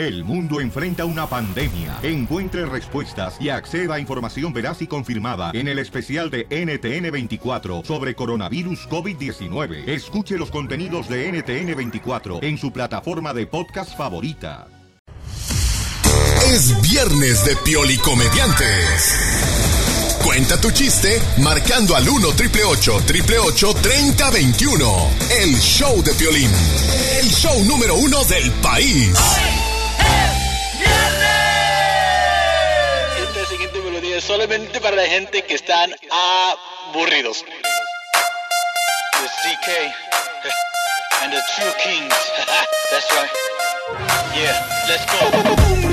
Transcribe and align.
El 0.00 0.24
mundo 0.24 0.62
enfrenta 0.62 1.04
una 1.04 1.26
pandemia. 1.26 1.98
Encuentre 2.02 2.64
respuestas 2.64 3.36
y 3.38 3.50
acceda 3.50 3.96
a 3.96 4.00
información 4.00 4.50
veraz 4.50 4.80
y 4.80 4.86
confirmada 4.86 5.50
en 5.52 5.68
el 5.68 5.78
especial 5.78 6.30
de 6.30 6.48
NTN24 6.48 7.84
sobre 7.84 8.14
coronavirus 8.14 8.88
COVID-19. 8.88 9.86
Escuche 9.86 10.38
los 10.38 10.50
contenidos 10.50 11.06
de 11.06 11.30
NTN24 11.30 12.42
en 12.42 12.56
su 12.56 12.72
plataforma 12.72 13.34
de 13.34 13.46
podcast 13.46 13.94
favorita. 13.94 14.68
Es 16.46 16.80
viernes 16.80 17.44
de 17.44 17.54
Piolicomédiantes. 17.56 19.18
Cuenta 20.24 20.58
tu 20.58 20.70
chiste 20.70 21.20
marcando 21.42 21.94
al 21.94 22.08
1 22.08 22.32
triple 22.32 22.64
888 22.64 23.74
3021. 23.82 25.10
El 25.42 25.56
show 25.60 26.02
de 26.02 26.14
Piolín. 26.14 26.50
El 27.20 27.28
show 27.28 27.62
número 27.66 27.96
uno 27.96 28.24
del 28.24 28.50
país. 28.62 29.12
Esta 29.12 29.49
es 34.20 34.26
solamente 34.26 34.80
para 34.80 34.96
la 34.96 35.06
gente 35.06 35.42
que 35.42 35.54
están 35.54 35.94
aburridos. 36.92 37.42
The 39.12 39.28
CK 39.42 39.68
and 41.22 41.32
the 41.32 41.42
True 41.56 41.72
Kings. 41.82 42.14
That's 42.90 43.10
right. 43.12 43.30
Yeah, 44.36 44.56
let's 44.88 45.06
go. 45.06 45.89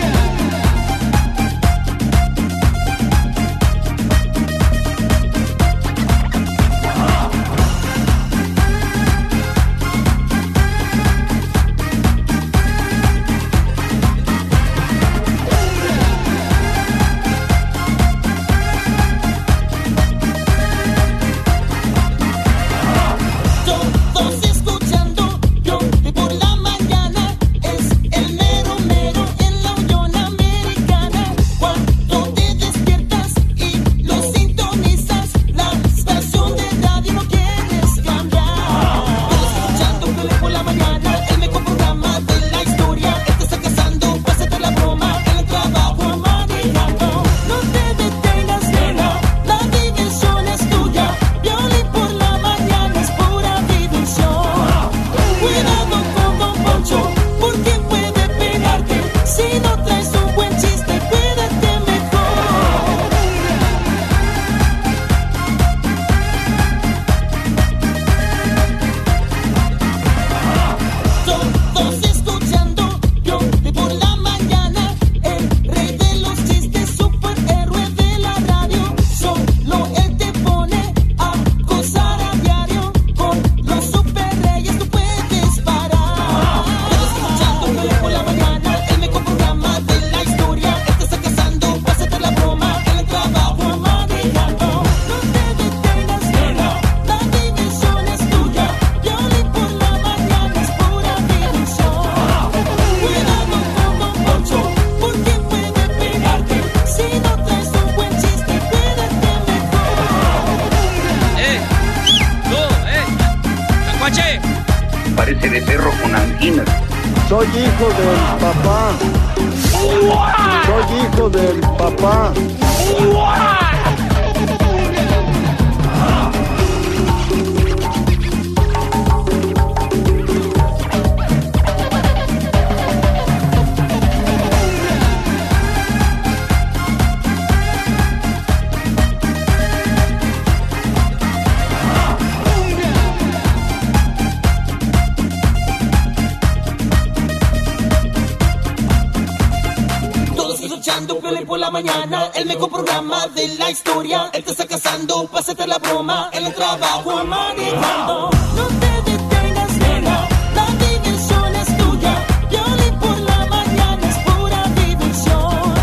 Él 154.97 155.06
te 155.06 155.13
está 155.13 155.18
casando, 155.18 155.27
pásate 155.27 155.68
la 155.68 155.77
broma, 155.77 156.30
en 156.33 156.45
el 156.45 156.53
trabajo 156.56 157.24
manejando. 157.24 158.30
No 158.56 158.68
te 158.81 159.12
detengas, 159.12 159.77
nena, 159.77 160.27
la 160.56 160.65
diversión 160.65 161.56
es 161.56 161.77
tuya. 161.77 162.25
Piolín 162.50 163.00
por 163.00 163.19
la 163.19 163.45
mañana 163.45 164.09
es 164.09 164.18
pura 164.25 164.63
diversión. 164.75 165.74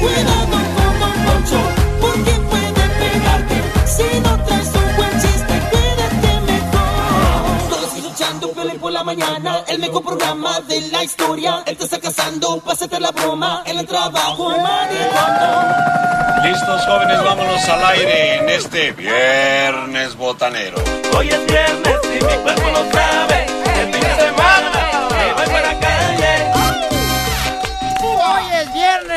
Cuidado 0.00 0.56
con 0.74 0.96
Don 1.00 1.16
Poncho, 1.26 1.60
porque 2.00 2.32
puede 2.50 2.84
pegarte. 3.00 3.56
Si 3.86 4.20
no 4.20 4.44
traes 4.44 4.70
un 4.74 4.96
buen 4.96 5.12
chiste, 5.22 5.54
cuídate 5.70 6.40
mejor. 6.52 7.70
Todos 7.70 7.94
escuchando 7.94 8.52
Piolín 8.52 8.78
por 8.80 8.92
la 8.92 9.04
mañana, 9.04 9.64
el 9.68 9.78
mejor 9.78 10.02
programa 10.02 10.49
la 10.88 11.04
historia. 11.04 11.62
Él 11.66 11.76
te 11.76 11.84
está 11.84 12.00
casando, 12.00 12.60
pásate 12.60 12.98
la 13.00 13.10
broma, 13.10 13.62
en 13.66 13.78
el 13.78 13.86
trabajo 13.86 14.50
manejando. 14.50 16.42
Listos 16.42 16.86
jóvenes, 16.86 17.22
vámonos 17.22 17.68
al 17.68 17.84
aire 17.86 18.36
en 18.36 18.48
este 18.48 18.92
viernes 18.92 20.16
botanero. 20.16 20.78
Hoy 21.16 21.28
es 21.28 21.46
viernes 21.46 21.98
y 22.04 22.24
mi 22.24 22.34
cuerpo 22.42 22.68
lo 22.70 22.90
sabe. 22.92 23.46
El 23.80 23.92
fin 23.92 24.00
de 24.00 24.14
semana 24.16 25.08
me 25.10 25.32
voy 25.34 25.46
para 25.46 25.72
la 25.72 25.80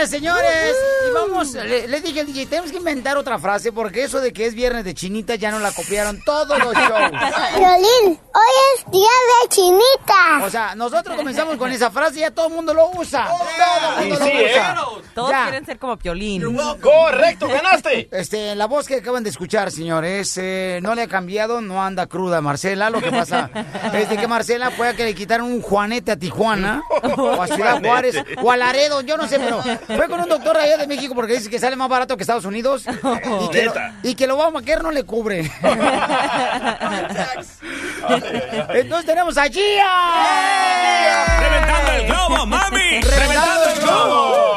viernes, 0.03 0.09
señores. 0.09 0.75
Y 1.09 1.13
vamos, 1.13 1.53
le, 1.53 1.87
le 1.87 2.01
dije 2.01 2.21
al 2.21 2.25
DJ, 2.27 2.45
tenemos 2.47 2.71
que 2.71 2.77
inventar 2.77 3.17
otra 3.17 3.37
frase 3.39 3.71
porque 3.71 4.03
eso 4.03 4.19
de 4.19 4.33
que 4.33 4.45
es 4.45 4.55
viernes 4.55 4.83
de 4.85 4.93
chinita 4.93 5.35
ya 5.35 5.51
no 5.51 5.59
la 5.59 5.71
copiaron 5.71 6.19
todos 6.25 6.57
los 6.59 6.73
shows. 6.73 7.11
Violín, 7.57 8.19
hoy 8.33 8.53
es 8.75 8.91
día 8.91 9.07
de 9.41 9.49
chinita. 9.49 10.43
O 10.43 10.49
sea, 10.49 10.75
nosotros 10.75 11.15
comenzamos 11.17 11.57
con 11.57 11.71
esa 11.71 11.91
frase 11.91 12.17
y 12.17 12.19
ya 12.21 12.31
todo 12.31 12.47
el 12.47 12.53
mundo 12.53 12.73
lo 12.73 12.89
usa. 12.91 13.27
Todo 13.27 14.01
el 14.01 14.09
mundo 14.09 14.25
sí, 14.25 14.31
lo 14.33 14.39
¿eh? 14.39 14.51
usa. 14.51 14.75
Todos 15.13 15.29
Ya. 15.29 15.43
quieren 15.43 15.65
ser 15.65 15.79
como 15.79 15.97
Piolín. 15.97 16.57
Correcto, 16.81 17.47
ganaste. 17.47 18.07
Este, 18.11 18.55
la 18.55 18.65
voz 18.65 18.87
que 18.87 18.95
acaban 18.95 19.23
de 19.23 19.29
escuchar, 19.29 19.71
señores, 19.71 20.37
eh, 20.37 20.79
no 20.81 20.95
le 20.95 21.03
ha 21.03 21.07
cambiado, 21.07 21.61
no 21.61 21.83
anda 21.83 22.07
cruda 22.07 22.41
Marcela. 22.41 22.89
Lo 22.89 23.01
que 23.01 23.11
pasa 23.11 23.49
es 23.93 24.09
de 24.09 24.17
que 24.17 24.27
Marcela 24.27 24.71
fue 24.71 24.89
a 24.89 24.93
que 24.95 25.03
le 25.05 25.15
quitaron 25.15 25.51
un 25.51 25.61
juanete 25.61 26.11
a 26.11 26.17
Tijuana, 26.17 26.83
o 27.17 27.41
a 27.41 27.47
Ciudad. 27.47 27.79
Juárez, 27.83 28.15
o 28.41 28.51
a 28.51 28.57
Laredo, 28.57 29.01
yo 29.01 29.17
no 29.17 29.27
sé, 29.27 29.39
pero 29.39 29.61
fue 29.97 30.07
con 30.09 30.19
un 30.19 30.29
doctor 30.29 30.57
allá 30.57 30.77
de 30.77 30.87
México 30.87 31.13
porque 31.15 31.33
dice 31.33 31.49
que 31.49 31.59
sale 31.59 31.75
más 31.75 31.89
barato 31.89 32.15
que 32.17 32.23
Estados 32.23 32.45
Unidos 32.45 32.85
y 33.41 33.49
que, 33.49 33.63
lo, 33.65 33.73
y 34.03 34.15
que 34.15 34.27
lo 34.27 34.35
Obamacare 34.35 34.81
no 34.83 34.91
le 34.91 35.03
cubre. 35.03 35.41
Entonces 38.73 39.05
tenemos 39.05 39.37
a 39.37 39.45
Gia. 39.47 41.39
¡Reventando 41.39 41.91
el 41.93 42.05
globo, 42.07 42.45
mami! 42.45 43.01
¡Reventando 43.01 43.69
el 43.73 43.79
globo! 43.81 44.33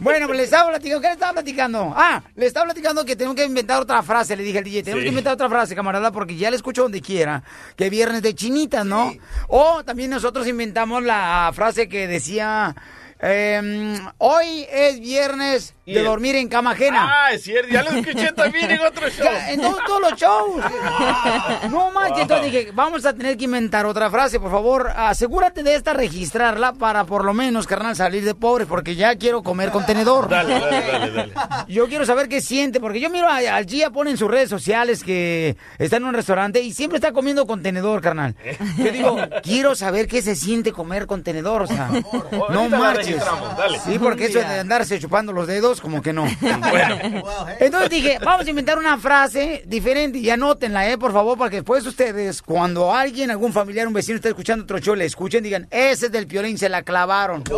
Bueno, 0.00 0.26
pues 0.26 0.38
le 0.38 0.44
estaba 0.44 0.68
platicando, 0.70 1.00
¿qué 1.00 1.06
le 1.08 1.12
estaba 1.14 1.32
platicando? 1.32 1.92
Ah, 1.96 2.22
le 2.36 2.46
estaba 2.46 2.64
platicando 2.66 3.04
que 3.04 3.16
tengo 3.16 3.34
que 3.34 3.44
inventar 3.44 3.80
otra 3.80 4.02
frase, 4.02 4.36
le 4.36 4.42
dije 4.42 4.58
al 4.58 4.64
DJ, 4.64 4.82
tenemos 4.82 5.00
Sí. 5.00 5.04
que 5.04 5.08
inventar 5.10 5.34
otra 5.34 5.48
frase, 5.48 5.74
camarada, 5.74 6.12
porque 6.12 6.36
ya 6.36 6.50
le 6.50 6.56
escucho 6.56 6.82
donde 6.82 7.00
quiera, 7.00 7.42
que 7.76 7.90
viernes 7.90 8.22
de 8.22 8.34
chinitas, 8.34 8.84
¿no? 8.84 9.12
O 9.48 9.82
también 9.84 10.10
nosotros 10.10 10.46
inventamos 10.46 11.02
la 11.02 11.50
frase 11.54 11.88
que 11.88 12.06
decía, 12.06 12.74
em, 13.20 13.98
hoy 14.18 14.66
es 14.70 15.00
viernes 15.00 15.74
de 15.86 15.94
el- 16.00 16.04
dormir 16.04 16.34
en 16.36 16.48
cama 16.48 16.72
ajena. 16.72 17.08
Ah, 17.26 17.32
es 17.32 17.42
cierto, 17.44 17.68
ya 17.72 17.82
lo 17.82 17.90
escuché 17.90 18.32
también 18.32 18.70
en 18.70 18.80
otro 18.80 19.08
show. 19.08 19.24
Ya, 19.24 19.50
en 19.52 19.60
todos, 19.60 19.78
todos 19.86 20.00
los 20.00 20.14
shows. 20.20 20.64
No 21.70 21.90
manches, 21.90 22.22
entonces 22.22 22.52
dije, 22.52 22.70
vamos 22.74 23.04
a 23.06 23.12
tener 23.14 23.36
que 23.36 23.44
inventar 23.44 23.86
otra 23.86 24.10
frase, 24.10 24.38
por 24.40 24.50
favor, 24.50 24.92
asegúrate 24.96 25.62
de 25.62 25.74
esta 25.74 25.92
registrarla 25.94 26.72
para 26.74 27.04
por 27.04 27.24
lo 27.24 27.34
menos, 27.34 27.66
carnal, 27.66 27.96
salir 27.96 28.24
de 28.24 28.34
pobres, 28.34 28.66
porque 28.68 28.94
ya 28.94 29.16
quiero 29.16 29.42
comer 29.42 29.70
contenedor. 29.70 30.28
Dale, 30.36 30.54
dale, 30.60 30.86
dale, 30.92 31.10
dale. 31.12 31.32
Yo 31.68 31.86
quiero 31.88 32.04
saber 32.06 32.28
qué 32.28 32.40
siente, 32.40 32.80
porque 32.80 33.00
yo 33.00 33.10
miro 33.10 33.28
a- 33.28 33.36
al 33.56 33.66
Gia 33.66 33.90
pone 33.90 34.10
en 34.10 34.16
sus 34.16 34.30
redes 34.30 34.48
sociales 34.50 35.02
que 35.02 35.56
está 35.78 35.96
en 35.96 36.04
un 36.04 36.14
restaurante 36.14 36.60
y 36.60 36.72
siempre 36.72 36.96
está 36.98 37.12
comiendo 37.12 37.46
contenedor, 37.46 38.00
carnal. 38.00 38.34
Yo 38.78 38.90
digo, 38.92 39.16
quiero 39.42 39.74
saber 39.74 40.06
qué 40.08 40.22
se 40.22 40.34
siente 40.34 40.72
comer 40.72 41.06
contenedor, 41.06 41.62
o 41.62 41.66
sea, 41.66 41.88
no 42.50 42.60
Ahorita 42.60 42.76
dale. 43.56 43.78
Sí, 43.80 43.98
porque 43.98 44.26
eso 44.26 44.38
de 44.38 44.60
andarse 44.60 44.98
chupando 44.98 45.32
los 45.32 45.46
dedos, 45.46 45.80
como 45.80 46.02
que 46.02 46.12
no. 46.12 46.26
Entonces 47.60 47.90
dije, 47.90 48.18
vamos 48.22 48.46
a 48.46 48.50
inventar 48.50 48.78
una 48.78 48.98
frase 48.98 49.62
diferente 49.66 50.18
y 50.18 50.30
anótenla, 50.30 50.90
eh, 50.90 50.98
por 50.98 51.12
favor, 51.12 51.38
para 51.38 51.50
que 51.50 51.56
después 51.56 51.86
ustedes, 51.86 52.42
cuando 52.42 52.94
alguien, 52.94 53.30
algún 53.30 53.52
familiar, 53.52 53.86
un 53.86 53.92
vecino 53.92 54.16
está 54.16 54.28
escuchando 54.28 54.64
otro 54.64 54.78
show, 54.78 54.94
le 54.94 55.04
escuchen, 55.04 55.42
digan, 55.42 55.66
ese 55.70 56.06
es 56.06 56.12
del 56.12 56.26
Piolín, 56.26 56.58
se 56.58 56.68
la 56.68 56.82
clavaron. 56.82 57.44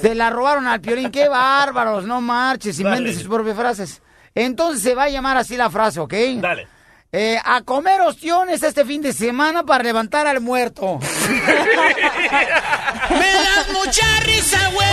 Se 0.00 0.14
la 0.14 0.30
robaron 0.30 0.66
al 0.66 0.80
Piolín, 0.80 1.10
qué 1.10 1.28
bárbaros, 1.28 2.04
no 2.04 2.20
marches, 2.20 2.78
inventen 2.80 3.14
sus 3.14 3.28
propias 3.28 3.56
frases. 3.56 4.02
Entonces 4.34 4.82
se 4.82 4.94
va 4.94 5.04
a 5.04 5.08
llamar 5.08 5.36
así 5.36 5.56
la 5.56 5.70
frase, 5.70 6.00
¿ok? 6.00 6.14
Dale. 6.40 6.68
Eh, 7.12 7.38
a 7.42 7.62
comer 7.62 8.00
ostiones 8.02 8.62
este 8.62 8.84
fin 8.84 9.00
de 9.00 9.12
semana 9.12 9.62
para 9.62 9.82
levantar 9.84 10.26
al 10.26 10.40
muerto. 10.40 10.98
Me 13.10 13.32
das 13.32 13.68
mucha 13.72 14.20
risa, 14.24 14.58
güey. 14.74 14.86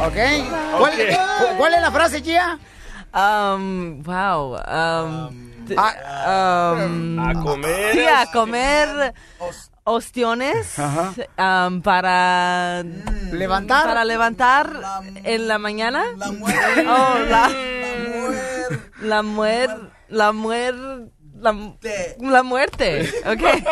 ¿Ok? 0.00 0.16
¿Cuál, 0.78 0.92
cu- 0.92 1.56
cuál 1.56 1.74
es 1.74 1.80
la 1.80 1.90
frase, 1.90 2.20
Gia? 2.22 2.58
Um, 3.14 4.02
wow. 4.02 4.56
Um, 4.56 5.28
um, 5.70 7.18
A 7.20 7.32
comer 7.42 7.92
Sí, 7.94 8.04
a 8.06 8.26
comer 8.32 9.14
ostiones 9.84 10.74
um, 11.38 11.80
para 11.80 12.82
levantar 13.32 13.84
para 13.86 14.04
levantar 14.04 14.72
en 15.22 15.48
la 15.48 15.58
mañana. 15.58 16.04
Oh, 16.86 17.14
la 17.30 17.48
la 17.48 17.48
muer 19.22 19.70
la 20.08 20.32
muer 20.32 20.74
la, 21.36 21.52
la 22.20 22.42
muerte, 22.42 23.10
¿ok? 23.26 23.42
es 23.54 23.64
un 23.64 23.66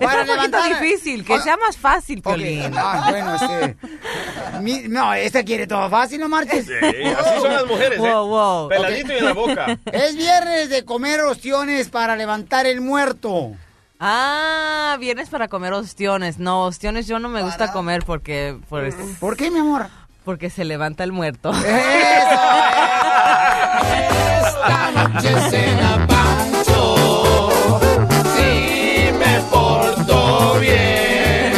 poquito 0.00 0.24
levantar- 0.24 0.80
difícil, 0.80 1.24
que 1.24 1.38
sea 1.40 1.56
más 1.56 1.76
fácil, 1.76 2.22
Piolín. 2.22 2.72
ah, 2.76 3.06
bueno, 3.10 3.34
este... 3.34 3.76
mi- 4.60 4.88
no, 4.88 5.12
esta 5.14 5.42
quiere 5.44 5.66
todo 5.66 5.90
fácil, 5.90 6.20
no 6.20 6.28
marches. 6.28 6.64
Sí, 6.66 6.72
así 6.72 7.40
son 7.40 7.52
las 7.52 7.66
mujeres, 7.66 7.98
¿eh? 7.98 8.00
Wow, 8.00 8.28
wow. 8.28 8.68
Peladito 8.68 9.12
y 9.12 9.16
en 9.16 9.24
la 9.24 9.32
boca. 9.32 9.66
Es 9.92 10.16
viernes 10.16 10.70
de 10.70 10.84
comer 10.84 11.20
ostiones 11.22 11.88
para 11.88 12.14
levantar 12.16 12.66
el 12.66 12.80
muerto. 12.80 13.50
Ah, 13.98 14.96
vienes 15.00 15.28
para 15.30 15.48
comer 15.48 15.72
ostiones. 15.72 16.38
No, 16.38 16.62
ostiones 16.64 17.06
yo 17.08 17.18
no 17.18 17.28
me 17.28 17.42
gusta 17.42 17.72
comer 17.72 18.04
porque... 18.06 18.56
Pues, 18.68 18.94
¿Por 19.18 19.36
qué, 19.36 19.50
mi 19.50 19.58
amor? 19.58 19.88
Porque 20.24 20.50
se 20.50 20.64
levanta 20.64 21.04
el 21.04 21.12
muerto. 21.12 21.52
Esta 24.40 24.90
noche 24.92 25.50
cena 25.50 26.06
Pancho. 26.06 27.50
Si 28.34 29.12
me 29.12 29.40
porto 29.50 30.58
bien. 30.60 31.52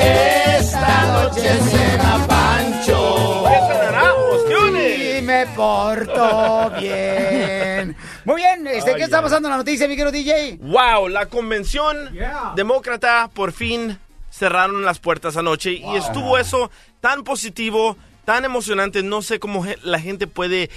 Esta 0.00 1.06
noche 1.12 1.58
cena 1.70 2.26
Pancho. 2.26 3.44
Y 5.18 5.22
me 5.22 5.46
porto 5.48 6.70
bien. 6.78 7.96
Muy 8.24 8.36
bien, 8.36 8.66
este, 8.66 8.90
¿qué 8.92 8.96
Ay, 8.96 9.02
está 9.02 9.22
pasando 9.22 9.48
en 9.48 9.52
la 9.52 9.56
noticia, 9.58 9.88
mi 9.88 9.96
querido 9.96 10.12
DJ? 10.12 10.58
Wow, 10.60 11.08
la 11.08 11.26
convención 11.26 12.10
demócrata 12.54 13.28
por 13.32 13.52
fin 13.52 13.98
cerraron 14.30 14.84
las 14.84 14.98
puertas 14.98 15.36
anoche 15.36 15.72
y 15.72 15.96
estuvo 15.96 16.38
eso 16.38 16.70
tan 17.00 17.24
positivo, 17.24 17.96
tan 18.24 18.44
emocionante. 18.44 19.02
No 19.02 19.22
sé 19.22 19.38
cómo 19.38 19.64
la 19.82 20.00
gente 20.00 20.26
puede 20.26 20.70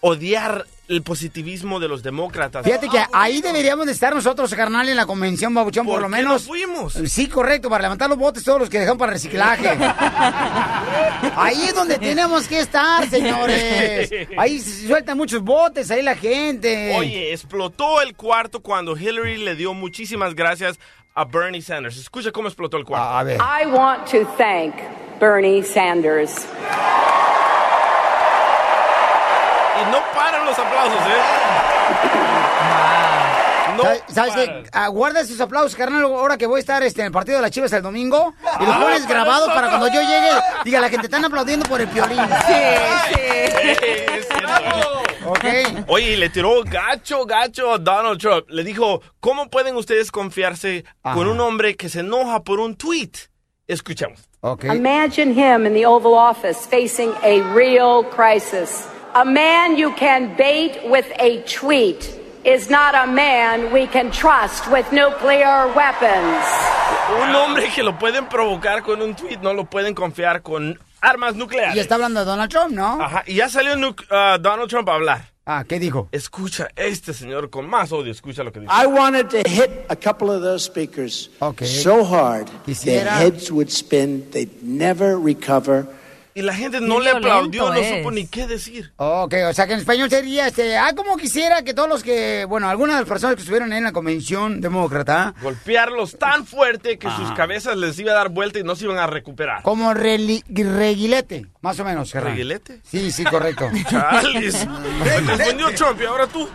odiar 0.00 0.66
el 0.88 1.02
positivismo 1.02 1.80
de 1.80 1.88
los 1.88 2.02
demócratas. 2.02 2.64
Fíjate 2.64 2.88
que 2.88 3.02
ahí 3.12 3.40
deberíamos 3.40 3.86
de 3.86 3.92
estar 3.92 4.14
nosotros, 4.14 4.52
carnal, 4.52 4.88
en 4.88 4.96
la 4.96 5.06
convención, 5.06 5.54
babuchón, 5.54 5.86
por, 5.86 5.94
¿Por 5.94 6.02
lo 6.02 6.08
qué 6.08 6.22
menos. 6.22 6.42
no 6.42 6.48
fuimos? 6.48 6.92
Sí, 7.06 7.28
correcto, 7.28 7.70
para 7.70 7.82
levantar 7.82 8.10
los 8.10 8.18
botes 8.18 8.42
todos 8.44 8.60
los 8.60 8.68
que 8.68 8.80
dejan 8.80 8.98
para 8.98 9.12
reciclaje. 9.12 9.68
ahí 11.36 11.62
es 11.62 11.74
donde 11.74 11.98
tenemos 11.98 12.46
que 12.48 12.60
estar, 12.60 13.08
señores. 13.08 14.10
Ahí 14.36 14.58
se 14.58 14.88
sueltan 14.88 15.16
muchos 15.16 15.42
botes, 15.42 15.90
ahí 15.90 16.02
la 16.02 16.16
gente. 16.16 16.94
Oye, 16.96 17.32
explotó 17.32 18.02
el 18.02 18.14
cuarto 18.14 18.60
cuando 18.60 18.96
Hillary 18.96 19.38
le 19.38 19.54
dio 19.54 19.74
muchísimas 19.74 20.34
gracias 20.34 20.78
a 21.14 21.24
Bernie 21.24 21.62
Sanders. 21.62 21.96
Escucha 21.96 22.30
cómo 22.32 22.48
explotó 22.48 22.76
el 22.76 22.84
cuarto. 22.84 23.08
A 23.08 23.22
ver. 23.22 23.38
I 23.40 23.66
want 23.66 24.06
to 24.10 24.24
thank 24.38 24.74
Bernie 25.20 25.62
Sanders. 25.62 26.46
Y 29.80 29.90
no 29.90 29.98
paran 30.14 30.44
los 30.46 30.58
aplausos, 30.58 31.00
¿eh? 31.00 31.22
No 33.76 33.82
¿Sabes- 33.84 34.02
¿Sabes 34.08 34.34
qué? 34.34 34.46
paran. 34.46 34.64
Ah, 34.72 34.88
guarda 34.88 35.20
esos 35.20 35.40
aplausos, 35.40 35.74
carnal, 35.74 36.02
ahora 36.04 36.36
que 36.36 36.46
voy 36.46 36.58
a 36.58 36.60
estar 36.60 36.82
este, 36.82 37.00
en 37.00 37.06
el 37.06 37.12
partido 37.12 37.36
de 37.38 37.42
las 37.42 37.50
Chivas 37.50 37.72
el 37.72 37.82
domingo. 37.82 38.34
Y 38.60 38.64
los 38.66 38.76
Ah, 38.76 38.80
pones 38.80 39.06
grabados 39.08 39.48
para 39.52 39.68
cuando 39.70 39.88
yo 39.88 40.00
llegue, 40.02 40.30
diga 40.64 40.78
la 40.80 40.88
gente, 40.90 41.06
están 41.06 41.24
aplaudiendo 41.24 41.66
por 41.68 41.80
el 41.80 41.88
piolín. 41.88 42.20
Es 43.62 44.28
cierto. 44.28 45.01
Oye, 45.86 46.16
le 46.16 46.28
tiró 46.30 46.62
gacho, 46.64 47.24
gacho 47.24 47.72
a 47.72 47.78
Donald 47.78 48.20
Trump. 48.20 48.48
Le 48.48 48.64
dijo, 48.64 49.02
¿cómo 49.20 49.48
pueden 49.48 49.76
ustedes 49.76 50.10
confiarse 50.10 50.84
con 51.02 51.28
un 51.28 51.40
hombre 51.40 51.76
que 51.76 51.88
se 51.88 52.00
enoja 52.00 52.42
por 52.42 52.60
un 52.60 52.76
tweet? 52.76 53.28
Escuchamos. 53.68 54.28
Imagine 54.64 55.32
him 55.32 55.66
in 55.66 55.74
the 55.74 55.86
Oval 55.86 56.14
Office 56.14 56.66
facing 56.66 57.12
a 57.22 57.40
real 57.54 58.02
crisis. 58.02 58.86
A 59.14 59.24
man 59.24 59.76
you 59.76 59.92
can 59.94 60.34
bait 60.36 60.80
with 60.88 61.06
a 61.20 61.42
tweet 61.42 62.18
is 62.44 62.68
not 62.68 62.94
a 62.94 63.06
man 63.06 63.72
we 63.72 63.86
can 63.86 64.10
trust 64.10 64.66
with 64.72 64.90
nuclear 64.90 65.68
weapons. 65.76 66.44
Un 67.20 67.34
hombre 67.34 67.68
que 67.72 67.84
lo 67.84 67.98
pueden 67.98 68.26
provocar 68.26 68.82
con 68.82 69.00
un 69.00 69.14
tweet, 69.14 69.38
no 69.42 69.52
lo 69.52 69.64
pueden 69.64 69.94
confiar 69.94 70.42
con 70.42 70.76
armas 71.02 71.34
nucleares. 71.36 71.76
Y 71.76 71.80
está 71.80 71.96
hablando 71.96 72.20
de 72.20 72.26
Donald 72.26 72.50
Trump, 72.50 72.70
¿no? 72.72 73.02
Ajá, 73.02 73.24
y 73.26 73.34
ya 73.34 73.48
salió 73.50 73.74
ah, 74.10 74.38
Donald 74.40 74.70
Trump 74.70 74.88
a 74.88 74.94
hablar. 74.94 75.32
Ah, 75.44 75.64
¿qué 75.68 75.80
dijo? 75.80 76.08
Escucha, 76.12 76.68
este 76.76 77.12
señor 77.12 77.50
con 77.50 77.68
más 77.68 77.90
odio, 77.90 78.12
escucha 78.12 78.44
lo 78.44 78.52
que 78.52 78.60
dice. 78.60 78.72
I 78.72 78.86
wanted 78.86 79.26
to 79.30 79.38
hit 79.48 79.70
a 79.88 79.96
couple 79.96 80.30
of 80.30 80.40
those 80.40 80.64
speakers 80.64 81.30
so 81.64 82.04
hard 82.04 82.46
their 82.46 82.64
Quisiera- 82.64 83.18
heads 83.18 83.50
would 83.50 83.68
spin, 83.68 84.30
they'd 84.30 84.62
never 84.62 85.18
recover. 85.18 85.86
Y 86.34 86.42
la 86.42 86.54
gente 86.54 86.80
no 86.80 87.00
le 87.00 87.10
aplaudió, 87.10 87.72
no 87.72 87.82
supo 87.82 88.10
ni 88.10 88.26
qué 88.26 88.46
decir. 88.46 88.92
Ok, 88.96 89.34
o 89.50 89.52
sea 89.52 89.66
que 89.66 89.74
en 89.74 89.80
español 89.80 90.08
sería 90.08 90.46
este, 90.46 90.78
ah, 90.78 90.92
como 90.96 91.16
quisiera 91.16 91.62
que 91.62 91.74
todos 91.74 91.88
los 91.88 92.02
que, 92.02 92.46
bueno, 92.48 92.68
algunas 92.68 92.96
de 92.96 93.02
las 93.02 93.08
personas 93.08 93.36
que 93.36 93.42
estuvieron 93.42 93.72
en 93.72 93.84
la 93.84 93.92
convención 93.92 94.60
demócrata, 94.60 95.34
Golpearlos 95.42 96.18
tan 96.18 96.46
fuerte 96.46 96.98
que 96.98 97.10
sus 97.10 97.30
cabezas 97.32 97.76
les 97.76 97.98
iba 97.98 98.12
a 98.12 98.14
dar 98.14 98.30
vuelta 98.30 98.58
y 98.58 98.62
no 98.62 98.74
se 98.76 98.84
iban 98.84 98.98
a 98.98 99.06
recuperar. 99.06 99.62
como 99.62 99.92
reguilete, 99.92 101.46
más 101.60 101.78
o 101.80 101.84
menos. 101.84 102.12
¿Reguilete? 102.12 102.80
Sí, 102.82 103.12
sí, 103.12 103.24
correcto. 103.24 103.68
Me 103.72 103.84
confundió 105.26 105.74
Trump 105.74 106.00
y 106.00 106.04
ahora 106.04 106.26
tú. 106.26 106.48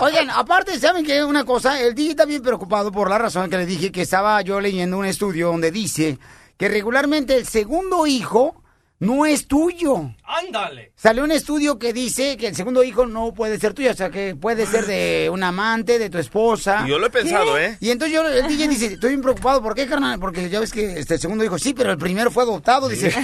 Oigan, 0.00 0.30
aparte, 0.30 0.78
¿saben 0.78 1.04
qué? 1.04 1.24
Una 1.24 1.44
cosa, 1.44 1.80
el 1.80 1.94
DJ 1.94 2.10
está 2.10 2.24
bien 2.24 2.42
preocupado 2.42 2.92
por 2.92 3.10
la 3.10 3.18
razón 3.18 3.50
que 3.50 3.56
le 3.56 3.66
dije 3.66 3.90
que 3.90 4.02
estaba 4.02 4.40
yo 4.42 4.60
leyendo 4.60 4.98
un 4.98 5.06
estudio 5.06 5.48
donde 5.48 5.70
dice 5.70 6.18
que 6.56 6.68
regularmente 6.68 7.36
el 7.36 7.46
segundo 7.46 8.06
hijo 8.06 8.62
no 8.98 9.26
es 9.26 9.46
tuyo. 9.46 10.14
Ándale. 10.24 10.92
Salió 10.96 11.22
un 11.24 11.30
estudio 11.30 11.78
que 11.78 11.92
dice 11.92 12.38
que 12.38 12.48
el 12.48 12.56
segundo 12.56 12.82
hijo 12.82 13.04
no 13.06 13.34
puede 13.34 13.58
ser 13.58 13.74
tuyo, 13.74 13.90
o 13.90 13.94
sea, 13.94 14.08
que 14.10 14.34
puede 14.34 14.64
ser 14.66 14.86
de 14.86 15.28
un 15.30 15.42
amante, 15.42 15.98
de 15.98 16.08
tu 16.08 16.16
esposa. 16.18 16.84
Y 16.86 16.90
yo 16.90 16.98
lo 16.98 17.06
he 17.06 17.10
pensado, 17.10 17.58
¿eh? 17.58 17.76
Y 17.80 17.90
entonces 17.90 18.14
yo, 18.14 18.26
el 18.26 18.48
DJ 18.48 18.68
dice, 18.68 18.86
estoy 18.94 19.10
bien 19.10 19.20
preocupado, 19.20 19.62
¿por 19.62 19.74
qué, 19.74 19.86
carnal? 19.86 20.18
Porque 20.18 20.48
ya 20.48 20.60
ves 20.60 20.72
que 20.72 20.98
este 20.98 21.14
el 21.14 21.20
segundo 21.20 21.44
hijo, 21.44 21.58
sí, 21.58 21.74
pero 21.74 21.90
el 21.90 21.98
primero 21.98 22.30
fue 22.30 22.44
adoptado, 22.44 22.88
dice. 22.88 23.08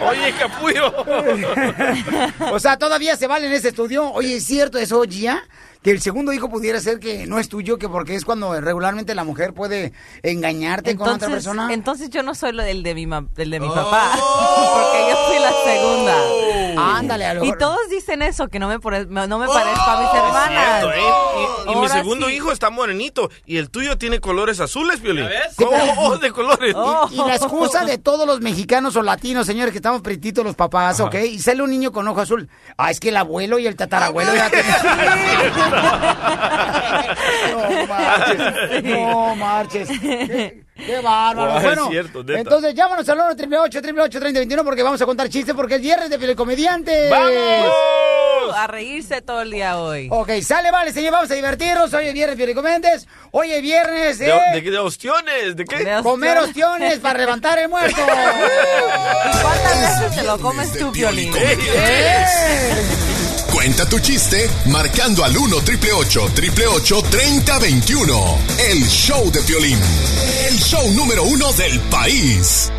Oye, 0.00 0.34
capullo. 0.38 0.92
o 2.52 2.58
sea, 2.58 2.76
todavía 2.76 3.16
se 3.16 3.26
vale 3.28 3.46
en 3.46 3.52
ese 3.52 3.68
estudio. 3.68 4.10
Oye, 4.12 4.36
¿es 4.36 4.44
cierto 4.44 4.78
eso, 4.78 5.02
Gia? 5.02 5.44
Que 5.82 5.92
el 5.92 6.00
segundo 6.00 6.32
hijo 6.32 6.48
pudiera 6.50 6.80
ser 6.80 6.98
que 6.98 7.26
no 7.26 7.38
es 7.38 7.48
tuyo, 7.48 7.78
que 7.78 7.88
porque 7.88 8.14
es 8.16 8.24
cuando 8.24 8.60
regularmente 8.60 9.14
la 9.14 9.22
mujer 9.24 9.54
puede 9.54 9.92
engañarte 10.24 10.96
con 10.96 11.08
otra 11.08 11.28
persona. 11.28 11.72
entonces 11.72 12.10
yo 12.10 12.22
no 12.24 12.34
soy 12.34 12.52
lo 12.52 12.62
del 12.64 12.82
de 12.82 12.94
mi, 12.94 13.06
ma- 13.06 13.26
el 13.36 13.50
de 13.50 13.60
mi 13.60 13.68
papá, 13.68 14.10
porque 14.16 15.06
yo 15.08 15.16
fui 15.28 15.38
la 15.38 15.52
segunda. 15.64 16.16
Ándale, 16.78 17.26
a 17.26 17.34
lo 17.34 17.44
Y 17.44 17.52
todos 17.58 17.78
dicen 17.90 18.22
eso, 18.22 18.48
que 18.48 18.58
no 18.58 18.68
me, 18.68 18.78
pare- 18.80 19.06
no 19.06 19.38
me 19.38 19.46
parezco 19.46 19.90
a 19.90 20.00
mis 20.00 20.10
hermanas. 20.14 20.80
Cierto, 20.80 20.92
¿eh? 20.92 21.02
Y, 21.68 21.72
y 21.72 21.76
mi 21.76 21.88
segundo 21.88 22.26
sí. 22.28 22.34
hijo 22.34 22.52
está 22.52 22.70
morenito 22.70 23.30
y 23.46 23.56
el 23.58 23.70
tuyo 23.70 23.98
tiene 23.98 24.20
colores 24.20 24.60
azules, 24.60 25.00
Violín. 25.00 25.26
Sí, 25.50 25.54
¿Cómo 25.64 25.70
pero- 25.72 25.92
ojos 25.92 26.20
de 26.20 26.30
colores? 26.32 26.74
Y, 27.10 27.14
y 27.14 27.18
la 27.24 27.36
excusa 27.36 27.84
de 27.84 27.98
todos 27.98 28.26
los 28.26 28.40
mexicanos 28.40 28.96
o 28.96 29.02
latinos, 29.02 29.46
señores, 29.46 29.72
que 29.72 29.78
estamos 29.78 30.02
pretitos 30.02 30.44
los 30.44 30.54
papás, 30.54 31.00
¿ok? 31.00 31.14
Y 31.16 31.38
sale 31.38 31.62
un 31.62 31.70
niño 31.70 31.92
con 31.92 32.06
ojo 32.08 32.20
azul. 32.20 32.48
Ah, 32.76 32.90
es 32.90 33.00
que 33.00 33.08
el 33.10 33.16
abuelo 33.16 33.58
y 33.58 33.66
el 33.66 33.76
tatarabuelo 33.76 34.32
ya 34.34 34.48
No 37.52 37.86
marches, 37.86 38.84
no 38.84 39.36
marches. 39.36 39.88
Qué, 40.84 41.00
bárbaro. 41.00 41.56
Es 41.56 41.62
bueno, 41.64 41.88
cierto, 41.90 42.22
neta. 42.22 42.38
entonces 42.38 42.74
llámanos 42.74 43.08
al 43.08 43.18
1 43.18 43.26
888 43.30 44.20
3021 44.20 44.64
porque 44.64 44.82
vamos 44.82 45.02
a 45.02 45.06
contar 45.06 45.28
chistes 45.28 45.54
porque 45.54 45.74
es 45.76 45.80
viernes 45.80 46.08
de 46.08 46.36
Comediante. 46.36 47.10
¡Vamos! 47.10 47.72
A 48.54 48.66
reírse 48.66 49.20
todo 49.20 49.42
el 49.42 49.50
día 49.50 49.78
hoy. 49.78 50.08
Ok, 50.10 50.30
sale, 50.42 50.70
vale, 50.70 50.92
señor, 50.92 51.12
vamos 51.12 51.30
a 51.30 51.34
divertirnos. 51.34 51.92
Hoy 51.92 52.06
es 52.06 52.14
viernes 52.14 52.38
de 52.38 52.54
Comediantes. 52.54 53.08
Hoy 53.32 53.50
es 53.50 53.60
viernes 53.60 54.18
de... 54.18 54.26
¿De, 54.26 54.40
de, 54.54 54.62
qué? 54.62 54.70
¿De 54.70 54.78
ostiones? 54.78 55.56
¿De 55.56 55.64
qué? 55.64 56.00
Comer 56.02 56.38
ostiones 56.38 56.98
para 57.00 57.18
levantar 57.18 57.58
el 57.58 57.68
muerto. 57.68 58.00
¿Cuántas 59.42 60.00
veces 60.00 60.16
te 60.16 60.22
lo 60.22 60.38
comes 60.38 60.72
tú, 60.78 60.92
Piolín? 60.92 61.32
Cuenta 63.58 63.86
tu 63.86 63.98
chiste 63.98 64.48
marcando 64.66 65.24
al 65.24 65.36
1 65.36 65.60
triple 65.62 65.92
888 65.92 67.02
3021. 67.10 68.38
El 68.70 68.88
show 68.88 69.32
de 69.32 69.40
violín. 69.40 69.76
El 70.48 70.56
show 70.60 70.88
número 70.92 71.24
uno 71.24 71.52
del 71.54 71.80
país. 71.90 72.70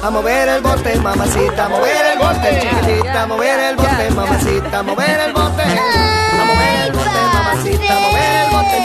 A 0.00 0.08
mover 0.08 0.48
el 0.50 0.62
bote, 0.62 0.94
mamacita, 1.00 1.64
a 1.64 1.68
mover 1.68 2.06
el 2.12 2.18
bote, 2.20 2.60
chiquitita, 2.60 3.22
a 3.22 3.26
mover 3.26 3.58
el 3.58 3.74
bote, 3.74 4.10
mamacita, 4.14 4.78
a 4.78 4.82
mover 4.84 5.20
el 5.20 5.32
bote. 5.32 5.62
A 5.64 6.44
mover 6.44 6.84
el 6.86 6.92
bote, 6.92 7.10
mamacita, 7.34 7.96
a 7.96 8.00
mover 8.00 8.22
el 8.22 8.22
bote, 8.22 8.31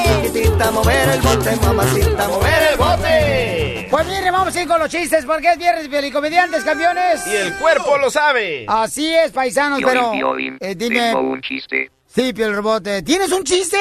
chiquitita, 0.03 0.67
a 0.67 0.71
mover 0.71 1.09
el 1.09 1.21
bote, 1.21 1.55
mamacita, 1.57 2.27
mover 2.27 2.63
el 2.71 2.77
bote. 2.77 3.87
Pues 3.89 4.07
miren, 4.07 4.31
vamos 4.33 4.55
a 4.55 4.61
ir 4.61 4.67
con 4.67 4.79
los 4.79 4.89
chistes 4.89 5.25
porque 5.25 5.51
es 5.51 5.57
viernes 5.57 5.89
de 5.89 6.11
Comediantes, 6.11 6.63
campeones. 6.63 7.25
Y 7.27 7.35
el 7.35 7.53
cuerpo 7.55 7.97
lo 7.97 8.09
sabe. 8.09 8.65
Así 8.67 9.13
es, 9.13 9.31
paisanos, 9.31 9.79
Piolín, 9.79 9.99
pero... 9.99 10.11
Piolín, 10.11 10.57
eh, 10.59 10.75
dime... 10.75 10.99
tengo 10.99 11.21
un 11.21 11.41
chiste. 11.41 11.91
Sí, 12.05 12.33
Piel 12.33 12.53
Rebote. 12.55 13.01
¿Tienes 13.03 13.31
un 13.31 13.43
chiste? 13.43 13.77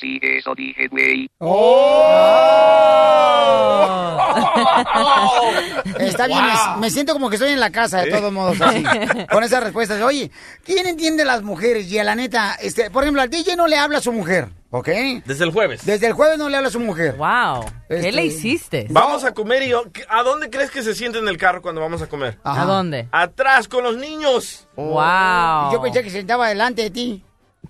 Sí, 0.00 0.18
eso 0.22 0.54
dije, 0.54 0.88
güey. 0.88 1.28
Está 5.98 6.26
bien, 6.26 6.44
me, 6.44 6.80
me 6.80 6.90
siento 6.90 7.12
como 7.12 7.28
que 7.30 7.36
estoy 7.36 7.52
en 7.52 7.60
la 7.60 7.70
casa, 7.70 8.02
de 8.02 8.10
todos 8.10 8.32
modos, 8.32 8.60
así, 8.60 8.82
con 9.30 9.42
esas 9.44 9.62
respuestas. 9.62 10.00
Oye, 10.02 10.30
¿quién 10.64 10.86
entiende 10.86 11.24
las 11.24 11.42
mujeres? 11.42 11.90
Y 11.90 11.98
a 11.98 12.04
la 12.04 12.14
neta, 12.14 12.54
este, 12.60 12.90
por 12.90 13.02
ejemplo, 13.04 13.22
al 13.22 13.30
DJ 13.30 13.56
no 13.56 13.66
le 13.66 13.76
habla 13.76 13.98
a 13.98 14.00
su 14.00 14.12
mujer, 14.12 14.48
¿ok? 14.70 14.88
Desde 15.24 15.44
el 15.44 15.52
jueves. 15.52 15.84
Desde 15.86 16.06
el 16.08 16.12
jueves 16.12 16.38
no 16.38 16.48
le 16.48 16.56
habla 16.56 16.68
a 16.68 16.72
su 16.72 16.80
mujer. 16.80 17.16
Wow. 17.16 17.64
¿Qué 17.88 17.96
Este- 17.96 18.12
le 18.12 18.24
hiciste? 18.26 18.86
Vamos 18.90 19.24
a 19.24 19.32
comer 19.32 19.62
y 19.62 19.68
yo, 19.68 19.84
¿a 20.08 20.22
dónde 20.22 20.50
crees 20.50 20.70
que 20.70 20.82
se 20.82 20.94
siente 20.94 21.18
en 21.18 21.28
el 21.28 21.38
carro 21.38 21.62
cuando 21.62 21.80
vamos 21.80 22.02
a 22.02 22.08
comer? 22.08 22.38
Ajá. 22.44 22.62
¿A 22.62 22.66
dónde? 22.66 23.08
Atrás 23.12 23.68
con 23.68 23.84
los 23.84 23.96
niños. 23.96 24.68
Wow. 24.76 25.72
Yo 25.72 25.80
pensé 25.82 26.02
que 26.02 26.10
se 26.10 26.18
sentaba 26.18 26.48
delante 26.48 26.82
de 26.82 26.90
ti. 26.90 27.22